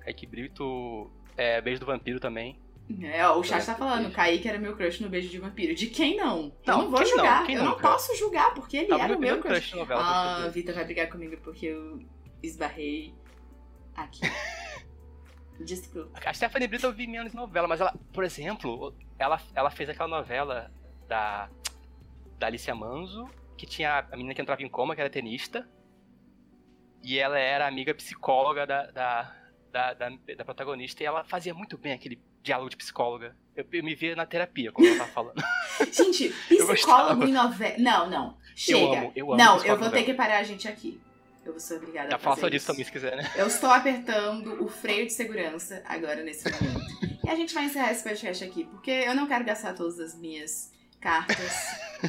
Kaique 0.00 0.26
Brito. 0.26 1.10
É, 1.36 1.60
Beijo 1.60 1.80
do 1.80 1.86
Vampiro 1.86 2.18
também. 2.18 2.58
É, 3.02 3.28
o 3.28 3.42
chat 3.42 3.66
tá 3.66 3.74
falando, 3.74 4.12
Kaique 4.12 4.48
era 4.48 4.58
meu 4.58 4.76
crush 4.76 5.00
no 5.00 5.08
Beijo 5.08 5.28
de 5.28 5.38
Vampiro. 5.38 5.74
De 5.74 5.88
quem 5.88 6.16
não? 6.16 6.52
não 6.64 6.74
eu 6.74 6.78
não 6.82 6.90
vou 6.90 7.04
julgar. 7.04 7.42
Não? 7.42 7.50
eu 7.50 7.64
não 7.64 7.78
posso 7.78 8.16
julgar, 8.16 8.54
porque 8.54 8.76
ele 8.76 8.92
era 8.92 9.16
o 9.16 9.18
meu 9.18 9.40
crush. 9.40 9.70
crush 9.70 9.74
novela, 9.74 10.00
ah, 10.00 10.44
a 10.44 10.48
Vita 10.48 10.72
vai 10.72 10.84
brigar 10.84 11.08
comigo 11.08 11.36
porque 11.42 11.66
eu 11.66 12.00
esbarrei 12.42 13.12
aqui. 13.94 14.20
Desculpa. 15.64 16.20
A 16.24 16.32
Stephanie 16.32 16.68
Brito 16.68 16.86
eu 16.86 16.92
vi 16.92 17.06
menos 17.06 17.32
novela, 17.32 17.66
mas 17.66 17.80
ela, 17.80 17.92
por 18.12 18.22
exemplo, 18.22 18.94
ela, 19.18 19.40
ela 19.54 19.70
fez 19.70 19.88
aquela 19.88 20.08
novela 20.08 20.70
da, 21.08 21.48
da 22.38 22.46
Alicia 22.46 22.74
Manso, 22.74 23.26
que 23.56 23.66
tinha 23.66 24.06
a 24.12 24.16
menina 24.16 24.34
que 24.34 24.42
entrava 24.42 24.62
em 24.62 24.68
coma, 24.68 24.94
que 24.94 25.00
era 25.00 25.10
tenista, 25.10 25.68
e 27.02 27.18
ela 27.18 27.38
era 27.38 27.66
amiga 27.66 27.94
psicóloga 27.94 28.66
da, 28.66 28.90
da, 28.90 29.36
da, 29.72 29.94
da, 29.94 30.08
da 30.36 30.44
protagonista, 30.44 31.02
e 31.02 31.06
ela 31.06 31.24
fazia 31.24 31.54
muito 31.54 31.78
bem 31.78 31.92
aquele 31.92 32.20
diálogo 32.46 32.70
de 32.70 32.76
psicóloga. 32.76 33.36
Eu, 33.54 33.66
eu 33.72 33.84
me 33.84 33.94
via 33.94 34.14
na 34.14 34.24
terapia, 34.24 34.70
como 34.70 34.86
ela 34.86 34.98
tava 34.98 35.10
falando. 35.10 35.42
Gente, 35.92 36.32
psicólogo 36.48 37.24
em 37.24 37.32
novela. 37.32 37.76
Não, 37.78 38.08
não. 38.08 38.38
Chega. 38.54 38.78
Eu 38.78 38.92
amo, 38.92 39.12
eu 39.14 39.32
amo 39.32 39.36
não, 39.36 39.64
eu 39.64 39.76
vou 39.76 39.90
ter 39.90 40.04
que 40.04 40.14
parar 40.14 40.38
a 40.38 40.42
gente 40.42 40.66
aqui. 40.66 40.98
Eu 41.44 41.52
vou 41.52 41.60
ser 41.60 41.76
obrigada 41.76 42.10
Já 42.10 42.16
a 42.16 42.18
fazer 42.18 42.40
fala 42.40 42.50
disso 42.50 42.66
também 42.66 42.84
se 42.84 42.90
quiser, 42.90 43.16
né? 43.16 43.30
Eu 43.36 43.46
estou 43.46 43.70
apertando 43.70 44.64
o 44.64 44.68
freio 44.68 45.06
de 45.06 45.12
segurança 45.12 45.82
agora 45.84 46.22
nesse 46.24 46.50
momento. 46.50 47.20
e 47.24 47.28
a 47.28 47.36
gente 47.36 47.54
vai 47.54 47.66
encerrar 47.66 47.92
esse 47.92 48.02
podcast 48.02 48.42
aqui, 48.42 48.64
porque 48.64 48.90
eu 48.90 49.14
não 49.14 49.26
quero 49.26 49.44
gastar 49.44 49.74
todas 49.74 50.00
as 50.00 50.18
minhas 50.18 50.72
cartas, 51.00 51.52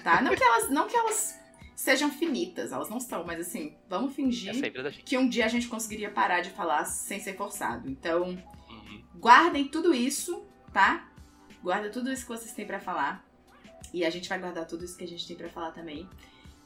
tá? 0.03 0.21
Não 0.21 0.33
que 0.33 0.43
elas, 0.43 0.69
não 0.69 0.87
que 0.87 0.95
elas 0.95 1.37
sejam 1.75 2.09
finitas, 2.09 2.71
elas 2.71 2.89
não 2.89 2.99
são, 2.99 3.23
mas 3.23 3.39
assim, 3.39 3.75
vamos 3.87 4.15
fingir 4.15 4.55
que 5.05 5.17
um 5.17 5.29
dia 5.29 5.45
a 5.45 5.49
gente 5.49 5.67
conseguiria 5.67 6.09
parar 6.09 6.41
de 6.41 6.49
falar 6.49 6.85
sem 6.85 7.19
ser 7.19 7.35
forçado. 7.35 7.87
Então, 7.87 8.41
Guardem 9.17 9.67
tudo 9.67 9.93
isso, 9.93 10.45
tá? 10.71 11.09
Guarda 11.61 11.89
tudo 11.89 12.11
isso 12.11 12.23
que 12.23 12.29
vocês 12.29 12.53
têm 12.53 12.65
para 12.65 12.79
falar. 12.79 13.25
E 13.93 14.05
a 14.05 14.09
gente 14.09 14.27
vai 14.29 14.39
guardar 14.39 14.65
tudo 14.65 14.85
isso 14.85 14.97
que 14.97 15.03
a 15.03 15.07
gente 15.07 15.27
tem 15.27 15.35
para 15.35 15.49
falar 15.49 15.71
também. 15.71 16.07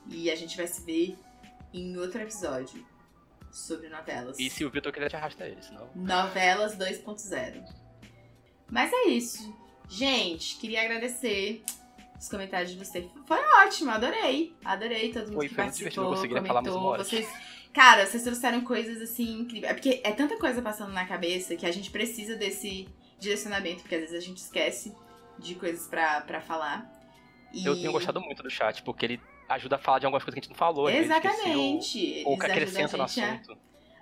E 0.08 0.30
a 0.30 0.36
gente 0.36 0.58
vai 0.58 0.68
se 0.68 0.84
ver 0.84 1.18
em 1.74 1.98
outro 1.98 2.22
episódio 2.22 2.86
sobre 3.52 3.90
novelas. 3.90 4.40
E 4.40 4.50
se 4.50 4.66
o 4.66 4.70
Vitor 4.70 4.92
quiser 4.92 5.10
te 5.10 5.16
arrastar 5.16 5.48
ele, 5.48 5.62
senão. 5.62 5.90
Novelas 5.96 6.78
2.0. 6.78 7.64
Mas 8.70 8.92
é 8.92 9.10
isso. 9.10 9.54
Gente, 9.88 10.58
queria 10.58 10.84
agradecer 10.84 11.64
os 12.18 12.30
comentários 12.30 12.72
de 12.72 12.78
vocês. 12.78 13.10
Foi 13.26 13.40
ótimo, 13.66 13.92
adorei. 13.92 14.56
Adorei 14.64 15.12
todo 15.12 15.26
mundo 15.26 15.36
foi, 15.36 15.50
que 15.50 15.56
foi 15.56 15.64
participou, 15.66 16.16
comentou. 16.16 16.98
Vocês 16.98 17.28
Cara, 17.74 18.06
vocês 18.06 18.24
trouxeram 18.24 18.62
coisas 18.62 19.02
assim 19.02 19.40
incríveis. 19.40 19.72
É 19.72 19.74
porque 19.74 20.02
é 20.04 20.12
tanta 20.12 20.38
coisa 20.38 20.62
passando 20.62 20.92
na 20.92 21.06
cabeça 21.06 21.56
que 21.56 21.66
a 21.66 21.72
gente 21.72 21.90
precisa 21.90 22.36
desse 22.36 22.88
direcionamento, 23.18 23.82
porque 23.82 23.96
às 23.96 24.02
vezes 24.02 24.16
a 24.16 24.20
gente 24.20 24.38
esquece 24.38 24.94
de 25.40 25.56
coisas 25.56 25.88
para 25.88 26.42
falar. 26.42 26.90
E... 27.54 27.66
Eu 27.66 27.76
tenho 27.76 27.92
gostado 27.92 28.20
muito 28.20 28.44
do 28.44 28.50
chat, 28.50 28.82
porque 28.84 29.06
ele 29.06 29.22
ajuda 29.48 29.76
a 29.76 29.80
falar 29.80 30.00
de 30.00 30.06
algumas 30.06 30.24
coisas 30.24 30.36
que 30.36 30.40
a 30.40 30.44
gente 30.44 30.52
não 30.52 30.58
falou. 30.58 30.90
Exatamente. 30.90 32.24
Ou, 32.26 32.34
ou 32.34 32.40
que 32.40 32.46
acrescenta 32.46 32.98
no 32.98 33.04
assunto. 33.04 33.58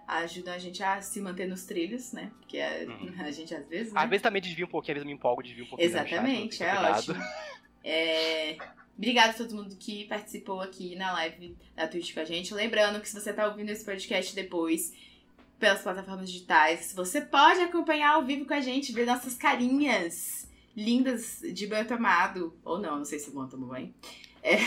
A, 0.08 0.18
ajuda 0.20 0.54
a 0.54 0.58
gente 0.58 0.82
a 0.82 1.02
se 1.02 1.22
manter 1.22 1.48
nos 1.48 1.66
trilhos, 1.66 2.12
né? 2.14 2.32
Porque 2.40 2.60
a, 2.60 2.86
uhum. 2.88 3.14
a 3.22 3.32
gente 3.32 3.54
às 3.54 3.68
vezes. 3.68 3.94
Né? 3.94 4.02
Às 4.02 4.10
vezes 4.10 4.24
também 4.24 4.41
desvia 4.41 4.66
um 4.66 4.70
pouquinho, 4.70 4.94
às 4.94 5.04
vezes 5.04 5.08
me 5.08 5.14
empolgo, 5.14 5.44
desvia 5.44 5.64
um 5.64 5.68
pouquinho. 5.68 5.90
Exatamente, 5.90 6.56
chat, 6.56 6.76
é 6.76 6.91
ótimo. 6.91 7.16
É, 7.82 8.58
Obrigada 8.99 9.30
a 9.30 9.34
todo 9.34 9.55
mundo 9.55 9.77
que 9.80 10.03
participou 10.07 10.59
aqui 10.59 10.93
na 10.93 11.13
live 11.13 11.55
da 11.73 11.88
Twitch 11.88 12.13
com 12.13 12.19
a 12.19 12.26
gente. 12.26 12.53
Lembrando 12.53 12.99
que 12.99 13.07
se 13.07 13.17
você 13.17 13.31
tá 13.31 13.47
ouvindo 13.47 13.69
esse 13.69 13.85
podcast 13.85 14.35
depois 14.35 14.91
pelas 15.57 15.81
plataformas 15.81 16.30
digitais, 16.30 16.91
você 16.93 17.21
pode 17.21 17.61
acompanhar 17.61 18.15
ao 18.15 18.26
vivo 18.26 18.43
com 18.43 18.53
a 18.53 18.59
gente, 18.59 18.91
ver 18.91 19.05
nossas 19.05 19.35
carinhas 19.35 20.49
lindas 20.76 21.39
de 21.53 21.65
banho 21.65 21.88
tomado. 21.88 22.53
Ou 22.61 22.77
não, 22.77 22.97
não 22.97 23.05
sei 23.05 23.19
se 23.19 23.31
vão 23.31 23.47
tomar 23.47 23.67
banho. 23.67 23.93
É. 24.43 24.57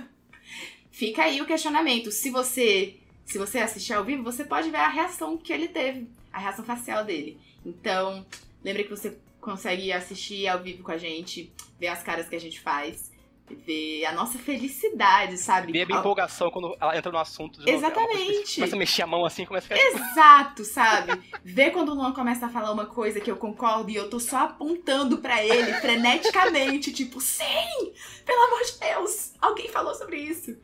Fica 0.90 1.24
aí 1.24 1.42
o 1.42 1.46
questionamento. 1.46 2.10
Se 2.10 2.30
você, 2.30 2.96
se 3.26 3.36
você 3.36 3.58
assistir 3.58 3.92
ao 3.92 4.02
vivo, 4.02 4.22
você 4.22 4.46
pode 4.46 4.70
ver 4.70 4.78
a 4.78 4.88
reação 4.88 5.36
que 5.36 5.52
ele 5.52 5.68
teve, 5.68 6.08
a 6.32 6.38
reação 6.38 6.64
facial 6.64 7.04
dele. 7.04 7.38
Então, 7.66 8.24
lembre 8.64 8.84
que 8.84 8.90
você 8.90 9.18
consegue 9.42 9.92
assistir 9.92 10.48
ao 10.48 10.62
vivo 10.62 10.82
com 10.82 10.92
a 10.92 10.96
gente, 10.96 11.52
ver 11.78 11.88
as 11.88 12.02
caras 12.02 12.30
que 12.30 12.36
a 12.36 12.40
gente 12.40 12.58
faz 12.58 13.11
ver 13.54 14.04
a 14.06 14.12
nossa 14.12 14.38
felicidade, 14.38 15.36
sabe? 15.38 15.72
Ver 15.72 15.92
a 15.92 15.98
empolgação 15.98 16.50
quando 16.50 16.76
ela 16.80 16.96
entra 16.96 17.10
no 17.12 17.18
assunto. 17.18 17.60
De 17.60 17.70
Exatamente. 17.70 18.56
Começa 18.56 18.76
a 18.76 18.78
mexer 18.78 19.02
a 19.02 19.06
mão 19.06 19.24
assim, 19.24 19.44
começa 19.44 19.72
a 19.72 19.76
ficar... 19.76 19.90
Tipo, 19.90 20.04
Exato, 20.10 20.64
sabe? 20.64 21.22
ver 21.44 21.70
quando 21.70 21.90
o 21.90 21.94
Luan 21.94 22.12
começa 22.12 22.46
a 22.46 22.48
falar 22.48 22.72
uma 22.72 22.86
coisa 22.86 23.20
que 23.20 23.30
eu 23.30 23.36
concordo 23.36 23.90
e 23.90 23.96
eu 23.96 24.08
tô 24.08 24.18
só 24.18 24.38
apontando 24.38 25.18
para 25.18 25.44
ele 25.44 25.72
freneticamente, 25.74 26.92
tipo, 26.94 27.20
sim! 27.20 27.92
Pelo 28.24 28.42
amor 28.44 28.62
de 28.64 28.78
Deus! 28.78 29.32
Alguém 29.40 29.68
falou 29.68 29.94
sobre 29.94 30.18
isso. 30.18 30.56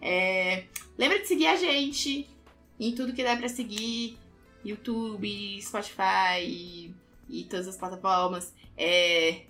É... 0.00 0.64
Lembra 0.96 1.18
de 1.18 1.28
seguir 1.28 1.46
a 1.46 1.56
gente 1.56 2.28
em 2.78 2.94
tudo 2.94 3.12
que 3.12 3.22
dá 3.22 3.36
para 3.36 3.48
seguir. 3.48 4.18
YouTube, 4.64 5.60
Spotify 5.60 6.40
e, 6.40 6.94
e 7.28 7.44
todas 7.44 7.68
as 7.68 7.76
plataformas. 7.76 8.54
É... 8.76 9.42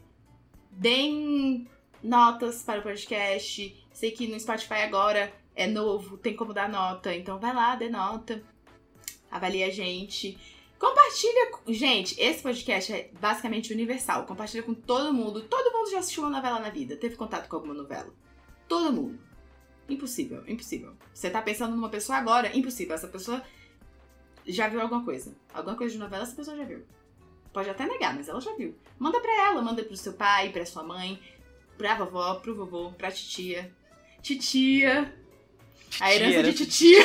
Deem 0.71 1.69
notas 2.03 2.63
para 2.63 2.81
o 2.81 2.83
podcast. 2.83 3.87
Sei 3.93 4.11
que 4.11 4.27
no 4.27 4.39
Spotify 4.39 4.83
agora 4.83 5.33
é 5.55 5.67
novo, 5.67 6.17
tem 6.17 6.35
como 6.35 6.53
dar 6.53 6.69
nota, 6.69 7.15
então 7.15 7.39
vai 7.39 7.55
lá, 7.55 7.77
dê 7.77 7.89
nota, 7.89 8.43
avalie 9.31 9.65
a 9.65 9.71
gente. 9.71 10.39
Compartilha. 10.79 11.53
Gente, 11.69 12.21
esse 12.21 12.43
podcast 12.43 12.93
é 12.93 13.11
basicamente 13.21 13.73
universal. 13.73 14.27
Compartilha 14.27 14.65
com 14.65 14.75
todo 14.75 15.15
mundo. 15.15 15.43
Todo 15.43 15.73
mundo 15.73 15.91
já 15.91 16.01
assistiu 16.01 16.25
uma 16.25 16.31
novela 16.31 16.59
na 16.59 16.71
vida, 16.71 16.97
teve 16.97 17.15
contato 17.15 17.49
com 17.49 17.55
alguma 17.55 17.75
novela. 17.75 18.13
Todo 18.67 18.93
mundo. 18.93 19.19
Impossível, 19.89 20.43
impossível. 20.49 20.95
Você 21.15 21.31
tá 21.31 21.41
pensando 21.41 21.77
numa 21.77 21.89
pessoa 21.89 22.19
agora, 22.19 22.57
impossível. 22.57 22.95
Essa 22.95 23.07
pessoa 23.07 23.43
já 24.45 24.69
viu 24.69 24.81
alguma 24.81 25.05
coisa. 25.05 25.37
Alguma 25.55 25.77
coisa 25.77 25.93
de 25.93 26.01
novela, 26.01 26.25
essa 26.25 26.35
pessoa 26.35 26.57
já 26.57 26.65
viu. 26.65 26.83
Pode 27.53 27.69
até 27.69 27.87
negar, 27.87 28.15
mas 28.17 28.29
ela 28.29 28.41
já 28.41 28.53
viu. 28.57 28.75
Manda 28.99 29.21
pra 29.21 29.33
ela, 29.47 29.63
manda 29.63 29.85
pro 29.85 29.97
seu 29.97 30.15
pai, 30.15 30.49
pra 30.49 30.67
sua 30.67 30.83
mãe 30.83 31.21
pra 31.83 31.97
vovó, 31.97 32.35
pro 32.37 32.55
vovô, 32.55 32.93
pra 32.93 33.11
titia. 33.11 33.69
Titia. 34.23 35.13
A 36.01 36.15
herança 36.15 36.43
de 36.45 36.55
titia. 36.55 37.05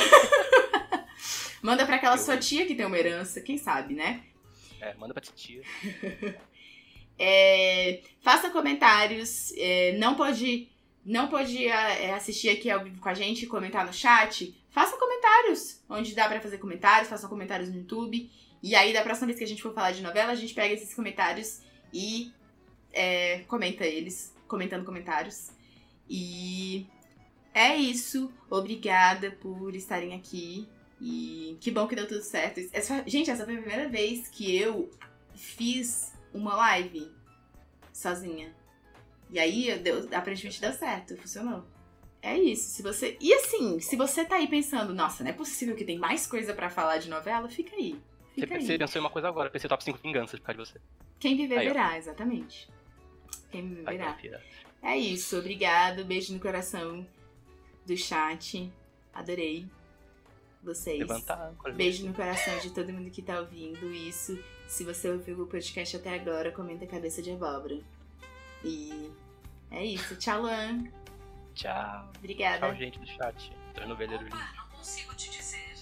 manda 1.64 1.84
pra 1.84 1.96
aquela 1.96 2.16
Eu... 2.16 2.20
sua 2.20 2.38
tia 2.38 2.68
que 2.68 2.76
tem 2.76 2.86
uma 2.86 2.98
herança, 2.98 3.42
quem 3.42 3.58
sabe, 3.58 3.96
né? 3.96 4.24
É, 4.80 4.94
manda 4.94 5.16
pra 5.16 5.24
titia. 5.24 5.64
é, 7.18 8.04
faça 8.22 8.52
comentários. 8.52 9.52
É, 9.58 9.98
não 9.98 10.14
pode, 10.14 10.70
não 11.04 11.28
pode 11.28 11.66
é, 11.66 12.14
assistir 12.14 12.50
aqui 12.50 12.70
ao 12.70 12.84
vivo 12.84 13.02
com 13.02 13.10
a 13.10 13.16
gente 13.16 13.46
e 13.46 13.48
comentar 13.48 13.84
no 13.84 13.92
chat. 13.92 14.56
Faça 14.70 14.96
comentários. 14.96 15.82
Onde 15.90 16.14
dá 16.14 16.30
pra 16.30 16.40
fazer 16.40 16.60
comentários, 16.60 17.10
faça 17.10 17.28
comentários 17.28 17.70
no 17.70 17.78
YouTube. 17.78 18.30
E 18.62 18.76
aí, 18.76 18.94
da 18.94 19.02
próxima 19.02 19.26
vez 19.26 19.40
que 19.40 19.44
a 19.44 19.48
gente 19.48 19.64
for 19.64 19.74
falar 19.74 19.92
de 19.92 20.04
novela, 20.04 20.34
a 20.34 20.36
gente 20.36 20.54
pega 20.54 20.72
esses 20.72 20.94
comentários 20.94 21.62
e 21.92 22.32
é, 22.94 23.40
comenta 23.48 23.84
eles 23.84 24.37
comentando 24.48 24.86
comentários. 24.86 25.52
E 26.10 26.88
é 27.54 27.76
isso. 27.76 28.32
Obrigada 28.50 29.32
por 29.32 29.76
estarem 29.76 30.14
aqui. 30.14 30.68
E 31.00 31.58
que 31.60 31.70
bom 31.70 31.88
que 31.88 31.96
deu 31.96 32.08
tudo 32.08 32.22
certo. 32.22 32.60
Essa, 32.72 33.04
gente, 33.08 33.30
essa 33.30 33.46
foi 33.46 33.56
a 33.56 33.62
primeira 33.62 33.88
vez 33.88 34.28
que 34.28 34.56
eu 34.56 34.90
fiz 35.36 36.14
uma 36.34 36.56
live 36.56 37.12
sozinha. 37.94 38.56
E 39.30 39.40
aí, 39.40 39.78
deu, 39.80 40.08
aparentemente 40.14 40.62
deu 40.62 40.74
certo, 40.74 41.18
funcionou. 41.18 41.66
É 42.22 42.38
isso. 42.38 42.70
Se 42.70 42.82
você. 42.82 43.18
E 43.20 43.34
assim, 43.34 43.80
se 43.80 43.96
você 43.96 44.26
tá 44.26 44.36
aí 44.36 44.48
pensando, 44.48 44.94
nossa, 44.94 45.24
não 45.24 45.30
é 45.32 45.34
possível 45.34 45.76
que 45.76 45.86
tem 45.86 46.00
mais 46.00 46.26
coisa 46.26 46.54
para 46.54 46.70
falar 46.70 46.98
de 46.98 47.10
novela, 47.10 47.48
fica 47.50 47.76
aí. 47.76 48.00
Fica 48.34 48.60
você, 48.60 48.74
aí. 48.74 48.78
pensou 48.78 49.00
em 49.00 49.04
uma 49.04 49.10
coisa 49.10 49.28
agora, 49.28 49.50
pensei 49.50 49.70
top 49.70 49.84
5 49.84 50.00
vinganças 50.00 50.40
por 50.40 50.46
causa 50.46 50.64
de 50.64 50.70
você. 50.70 50.82
Quem 51.20 51.36
viver 51.36 51.58
aí, 51.58 51.68
verá, 51.68 51.98
exatamente. 51.98 52.70
Quem 53.52 53.84
verá. 53.84 54.18
É 54.82 54.98
isso, 54.98 55.38
obrigado. 55.38 56.06
Beijo 56.06 56.34
no 56.34 56.40
coração 56.40 57.06
do 57.86 57.96
chat. 57.96 58.72
Adorei 59.14 59.68
vocês. 60.62 61.00
Levantar, 61.00 61.54
Beijo 61.76 62.06
no 62.06 62.14
coração 62.14 62.58
de 62.60 62.72
todo 62.72 62.92
mundo 62.92 63.10
que 63.10 63.22
tá 63.22 63.40
ouvindo 63.40 63.92
isso. 63.94 64.38
Se 64.68 64.84
você 64.84 65.10
ouviu 65.10 65.42
o 65.42 65.48
podcast 65.48 65.96
até 65.96 66.14
agora, 66.14 66.52
comenta 66.52 66.86
cabeça 66.86 67.22
de 67.22 67.32
abóbora. 67.32 67.80
E 68.64 69.12
é 69.72 69.86
isso. 69.86 70.16
Tchau, 70.18 70.42
Luan. 70.42 70.86
Tchau. 71.56 72.12
Obrigada. 72.18 72.68
Tchau, 72.68 72.76
gente 72.76 73.00
do 73.00 73.08
chat. 73.08 73.52
Tô 73.74 73.86
no 73.88 73.96
velheiro 73.96 74.24
lindo. 74.24 74.36
não 74.36 74.78
consigo 74.78 75.16
te 75.16 75.30
dizer. 75.30 75.76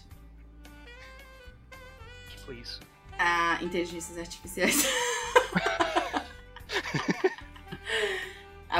O 1.72 2.30
que 2.30 2.40
foi 2.40 2.56
isso? 2.60 2.80
Ah, 3.18 3.58
inteligências 3.62 4.18
artificiais. 4.18 4.86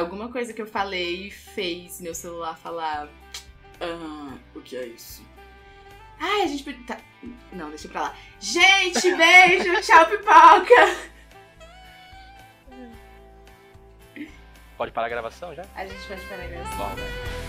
Alguma 0.06 0.32
coisa 0.32 0.54
que 0.54 0.62
eu 0.62 0.68
falei 0.68 1.32
fez 1.32 2.00
meu 2.00 2.14
celular 2.14 2.56
falar. 2.56 3.10
Ah, 3.82 4.38
o 4.54 4.62
que 4.62 4.78
é 4.78 4.86
isso? 4.86 5.26
Ai, 6.20 6.44
a 6.44 6.48
gente. 6.48 6.64
Tá... 6.84 7.00
Não, 7.52 7.70
deixa 7.70 7.88
pra 7.88 8.02
lá. 8.02 8.16
Gente, 8.40 9.02
beijo! 9.18 9.82
tchau, 9.82 10.06
pipoca! 10.06 11.16
Pode 14.78 14.92
parar 14.92 15.08
a 15.08 15.10
gravação 15.10 15.56
já? 15.56 15.66
A 15.74 15.88
gente 15.88 16.08
pode 16.08 16.22
parar 16.28 16.44
a 16.44 16.48
gravação. 16.48 16.78
Bom, 16.78 16.96
né? 16.96 17.45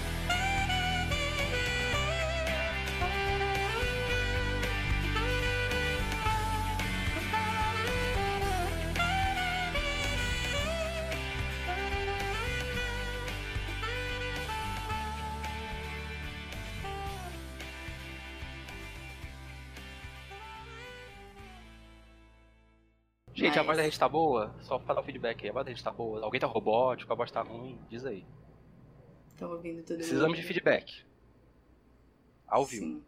Voz 23.66 23.78
da 23.78 23.84
gente 23.84 23.98
tá 23.98 24.08
boa? 24.08 24.54
Só 24.62 24.78
pra 24.78 24.94
dar 24.94 25.00
um 25.00 25.04
feedback 25.04 25.44
aí. 25.44 25.50
A 25.50 25.52
voz 25.52 25.64
da 25.64 25.72
gente 25.72 25.84
tá 25.84 25.90
boa? 25.90 26.24
Alguém 26.24 26.40
tá 26.40 26.46
robótico? 26.46 27.12
A 27.12 27.16
voz 27.16 27.30
tá 27.30 27.42
ruim? 27.42 27.78
Diz 27.88 28.04
aí. 28.04 28.24
Estão 29.28 29.50
ouvindo 29.50 29.82
tudo 29.82 29.98
Precisamos 29.98 30.38
de 30.38 30.44
feedback. 30.44 31.04
Ao 32.46 32.64
vivo. 32.64 32.86
Sim. 32.86 33.04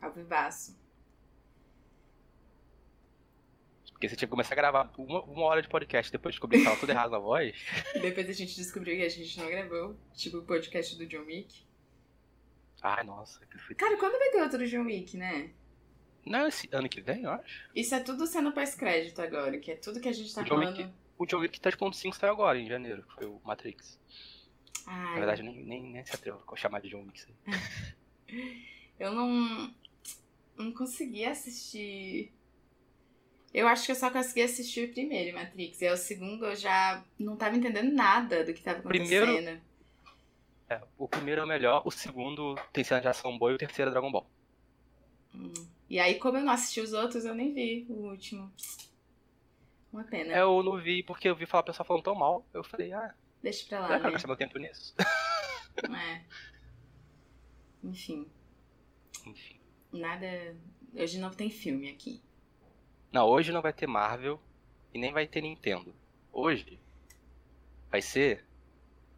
Ao 0.00 0.12
vivaço. 0.12 0.78
Porque 3.98 4.08
você 4.08 4.14
tinha 4.14 4.28
que 4.28 4.30
começar 4.30 4.54
a 4.54 4.56
gravar 4.56 4.92
uma, 4.96 5.24
uma 5.24 5.42
hora 5.46 5.60
de 5.60 5.68
podcast, 5.68 6.12
depois 6.12 6.32
descobrir 6.32 6.58
que 6.58 6.64
tava 6.64 6.78
tudo 6.78 6.90
errado 6.90 7.10
na 7.10 7.18
voz. 7.18 7.56
depois 8.00 8.28
a 8.28 8.32
gente 8.32 8.54
descobriu 8.54 8.96
que 8.96 9.02
a 9.02 9.08
gente 9.08 9.36
não 9.40 9.48
gravou. 9.48 9.96
Tipo 10.14 10.38
o 10.38 10.44
podcast 10.44 10.96
do 10.96 11.04
John 11.04 11.24
Wick. 11.24 11.66
Ai, 12.80 13.02
nossa. 13.02 13.40
Cara, 13.76 13.96
quando 13.96 14.16
vai 14.16 14.30
ter 14.30 14.40
outro 14.40 14.68
John 14.68 14.84
Wick, 14.84 15.16
né? 15.16 15.50
Não, 16.28 16.46
esse 16.46 16.68
ano 16.72 16.88
que 16.88 17.00
vem, 17.00 17.22
eu 17.22 17.30
acho. 17.30 17.68
Isso 17.74 17.94
é 17.94 18.00
tudo 18.00 18.26
sendo 18.26 18.52
pós-crédito 18.52 19.20
agora, 19.20 19.58
que 19.58 19.72
é 19.72 19.76
tudo 19.76 20.00
que 20.00 20.08
a 20.08 20.12
gente 20.12 20.34
tá 20.34 20.42
o 20.42 20.46
falando. 20.46 20.76
Wick, 20.76 20.90
o 21.18 21.26
John 21.26 21.38
Wick 21.38 21.58
3.5 21.60 22.14
saiu 22.14 22.32
agora, 22.32 22.58
em 22.58 22.68
janeiro, 22.68 23.02
que 23.02 23.14
foi 23.14 23.26
o 23.26 23.40
Matrix. 23.44 23.98
Ai. 24.86 25.10
Na 25.10 25.16
verdade, 25.16 25.42
nem, 25.42 25.64
nem, 25.64 25.82
nem 25.82 26.04
se 26.04 26.14
atreva 26.14 26.40
a 26.46 26.56
chamar 26.56 26.80
de 26.80 26.88
John 26.88 27.04
Wick. 27.04 27.26
eu 28.98 29.12
não. 29.12 29.74
Não 30.56 30.72
consegui 30.72 31.24
assistir. 31.24 32.32
Eu 33.54 33.66
acho 33.68 33.86
que 33.86 33.92
eu 33.92 33.96
só 33.96 34.10
consegui 34.10 34.42
assistir 34.42 34.88
o 34.88 34.92
primeiro, 34.92 35.36
Matrix. 35.36 35.80
E 35.80 35.86
é 35.86 35.92
o 35.92 35.96
segundo 35.96 36.44
eu 36.44 36.56
já 36.56 37.02
não 37.18 37.36
tava 37.36 37.56
entendendo 37.56 37.92
nada 37.92 38.44
do 38.44 38.52
que 38.52 38.62
tava 38.62 38.80
acontecendo. 38.80 39.24
Primeiro, 39.24 39.60
é, 40.68 40.82
o 40.98 41.08
primeiro 41.08 41.40
é 41.40 41.44
o 41.44 41.48
melhor, 41.48 41.82
o 41.84 41.90
segundo 41.90 42.54
tem 42.72 42.84
cena 42.84 43.00
de 43.00 43.08
ação 43.08 43.38
boa 43.38 43.52
e 43.52 43.54
o 43.54 43.58
terceiro 43.58 43.90
é 43.90 43.92
Dragon 43.92 44.12
Ball. 44.12 44.30
Hum. 45.34 45.52
E 45.88 45.98
aí, 45.98 46.18
como 46.18 46.38
eu 46.38 46.44
não 46.44 46.52
assisti 46.52 46.80
os 46.80 46.92
outros, 46.92 47.24
eu 47.24 47.34
nem 47.34 47.52
vi 47.52 47.86
o 47.88 48.10
último. 48.10 48.52
Uma 49.92 50.04
pena. 50.04 50.34
É, 50.34 50.40
eu 50.42 50.62
não 50.62 50.76
vi 50.76 51.02
porque 51.02 51.28
eu 51.28 51.34
vi 51.34 51.46
falar 51.46 51.62
o 51.62 51.66
pessoal 51.66 51.86
falando 51.86 52.04
tão 52.04 52.14
mal. 52.14 52.46
Eu 52.52 52.62
falei, 52.62 52.92
ah. 52.92 53.14
Deixa 53.42 53.66
pra 53.66 53.80
lá. 53.80 53.88
Não 53.88 54.04
né? 54.04 54.10
gastar 54.10 54.28
meu 54.28 54.36
tempo 54.36 54.58
nisso. 54.58 54.94
É. 55.78 56.24
Enfim. 57.84 58.28
Enfim. 59.24 59.60
Nada. 59.92 60.56
Hoje 60.92 61.20
não 61.20 61.30
tem 61.30 61.48
filme 61.48 61.88
aqui. 61.88 62.20
Não, 63.12 63.28
hoje 63.28 63.52
não 63.52 63.62
vai 63.62 63.72
ter 63.72 63.86
Marvel 63.86 64.40
e 64.92 64.98
nem 64.98 65.12
vai 65.12 65.28
ter 65.28 65.40
Nintendo. 65.40 65.94
Hoje 66.32 66.80
vai 67.88 68.02
ser 68.02 68.44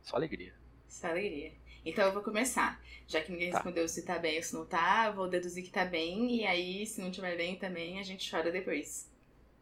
só 0.02 0.16
alegria. 0.16 0.54
Só 0.86 1.08
alegria. 1.08 1.54
Então 1.84 2.04
eu 2.06 2.12
vou 2.12 2.22
começar. 2.22 2.80
Já 3.06 3.20
que 3.20 3.32
ninguém 3.32 3.50
tá. 3.50 3.56
respondeu 3.56 3.88
se 3.88 4.02
tá 4.02 4.18
bem 4.18 4.36
ou 4.36 4.42
se 4.42 4.54
não 4.54 4.66
tá, 4.66 5.06
eu 5.06 5.14
vou 5.14 5.28
deduzir 5.28 5.64
que 5.64 5.70
tá 5.70 5.84
bem. 5.84 6.36
E 6.36 6.46
aí, 6.46 6.86
se 6.86 7.00
não 7.00 7.10
tiver 7.10 7.36
bem 7.36 7.56
também, 7.56 7.98
a 7.98 8.02
gente 8.02 8.30
chora 8.30 8.52
depois. 8.52 9.10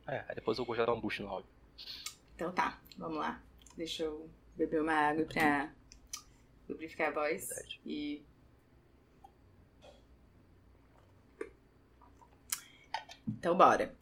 É, 0.07 0.25
aí 0.29 0.35
depois 0.35 0.59
eu 0.59 0.65
vou 0.65 0.77
já 0.77 0.85
dar 0.85 0.95
um 0.95 1.01
boost 1.01 1.23
no 1.23 1.29
áudio. 1.29 1.49
Então 2.35 2.53
tá, 2.53 2.81
vamos 2.97 3.19
lá. 3.19 3.43
Deixa 3.77 4.05
eu 4.05 4.29
beber 4.57 4.83
uma 4.83 4.93
água 4.93 5.25
pra 5.25 5.73
lubrificar 6.69 7.09
a 7.09 7.13
voz. 7.13 7.49
Verdade. 7.49 7.81
E. 7.87 8.23
Então 13.27 13.57
bora. 13.57 13.95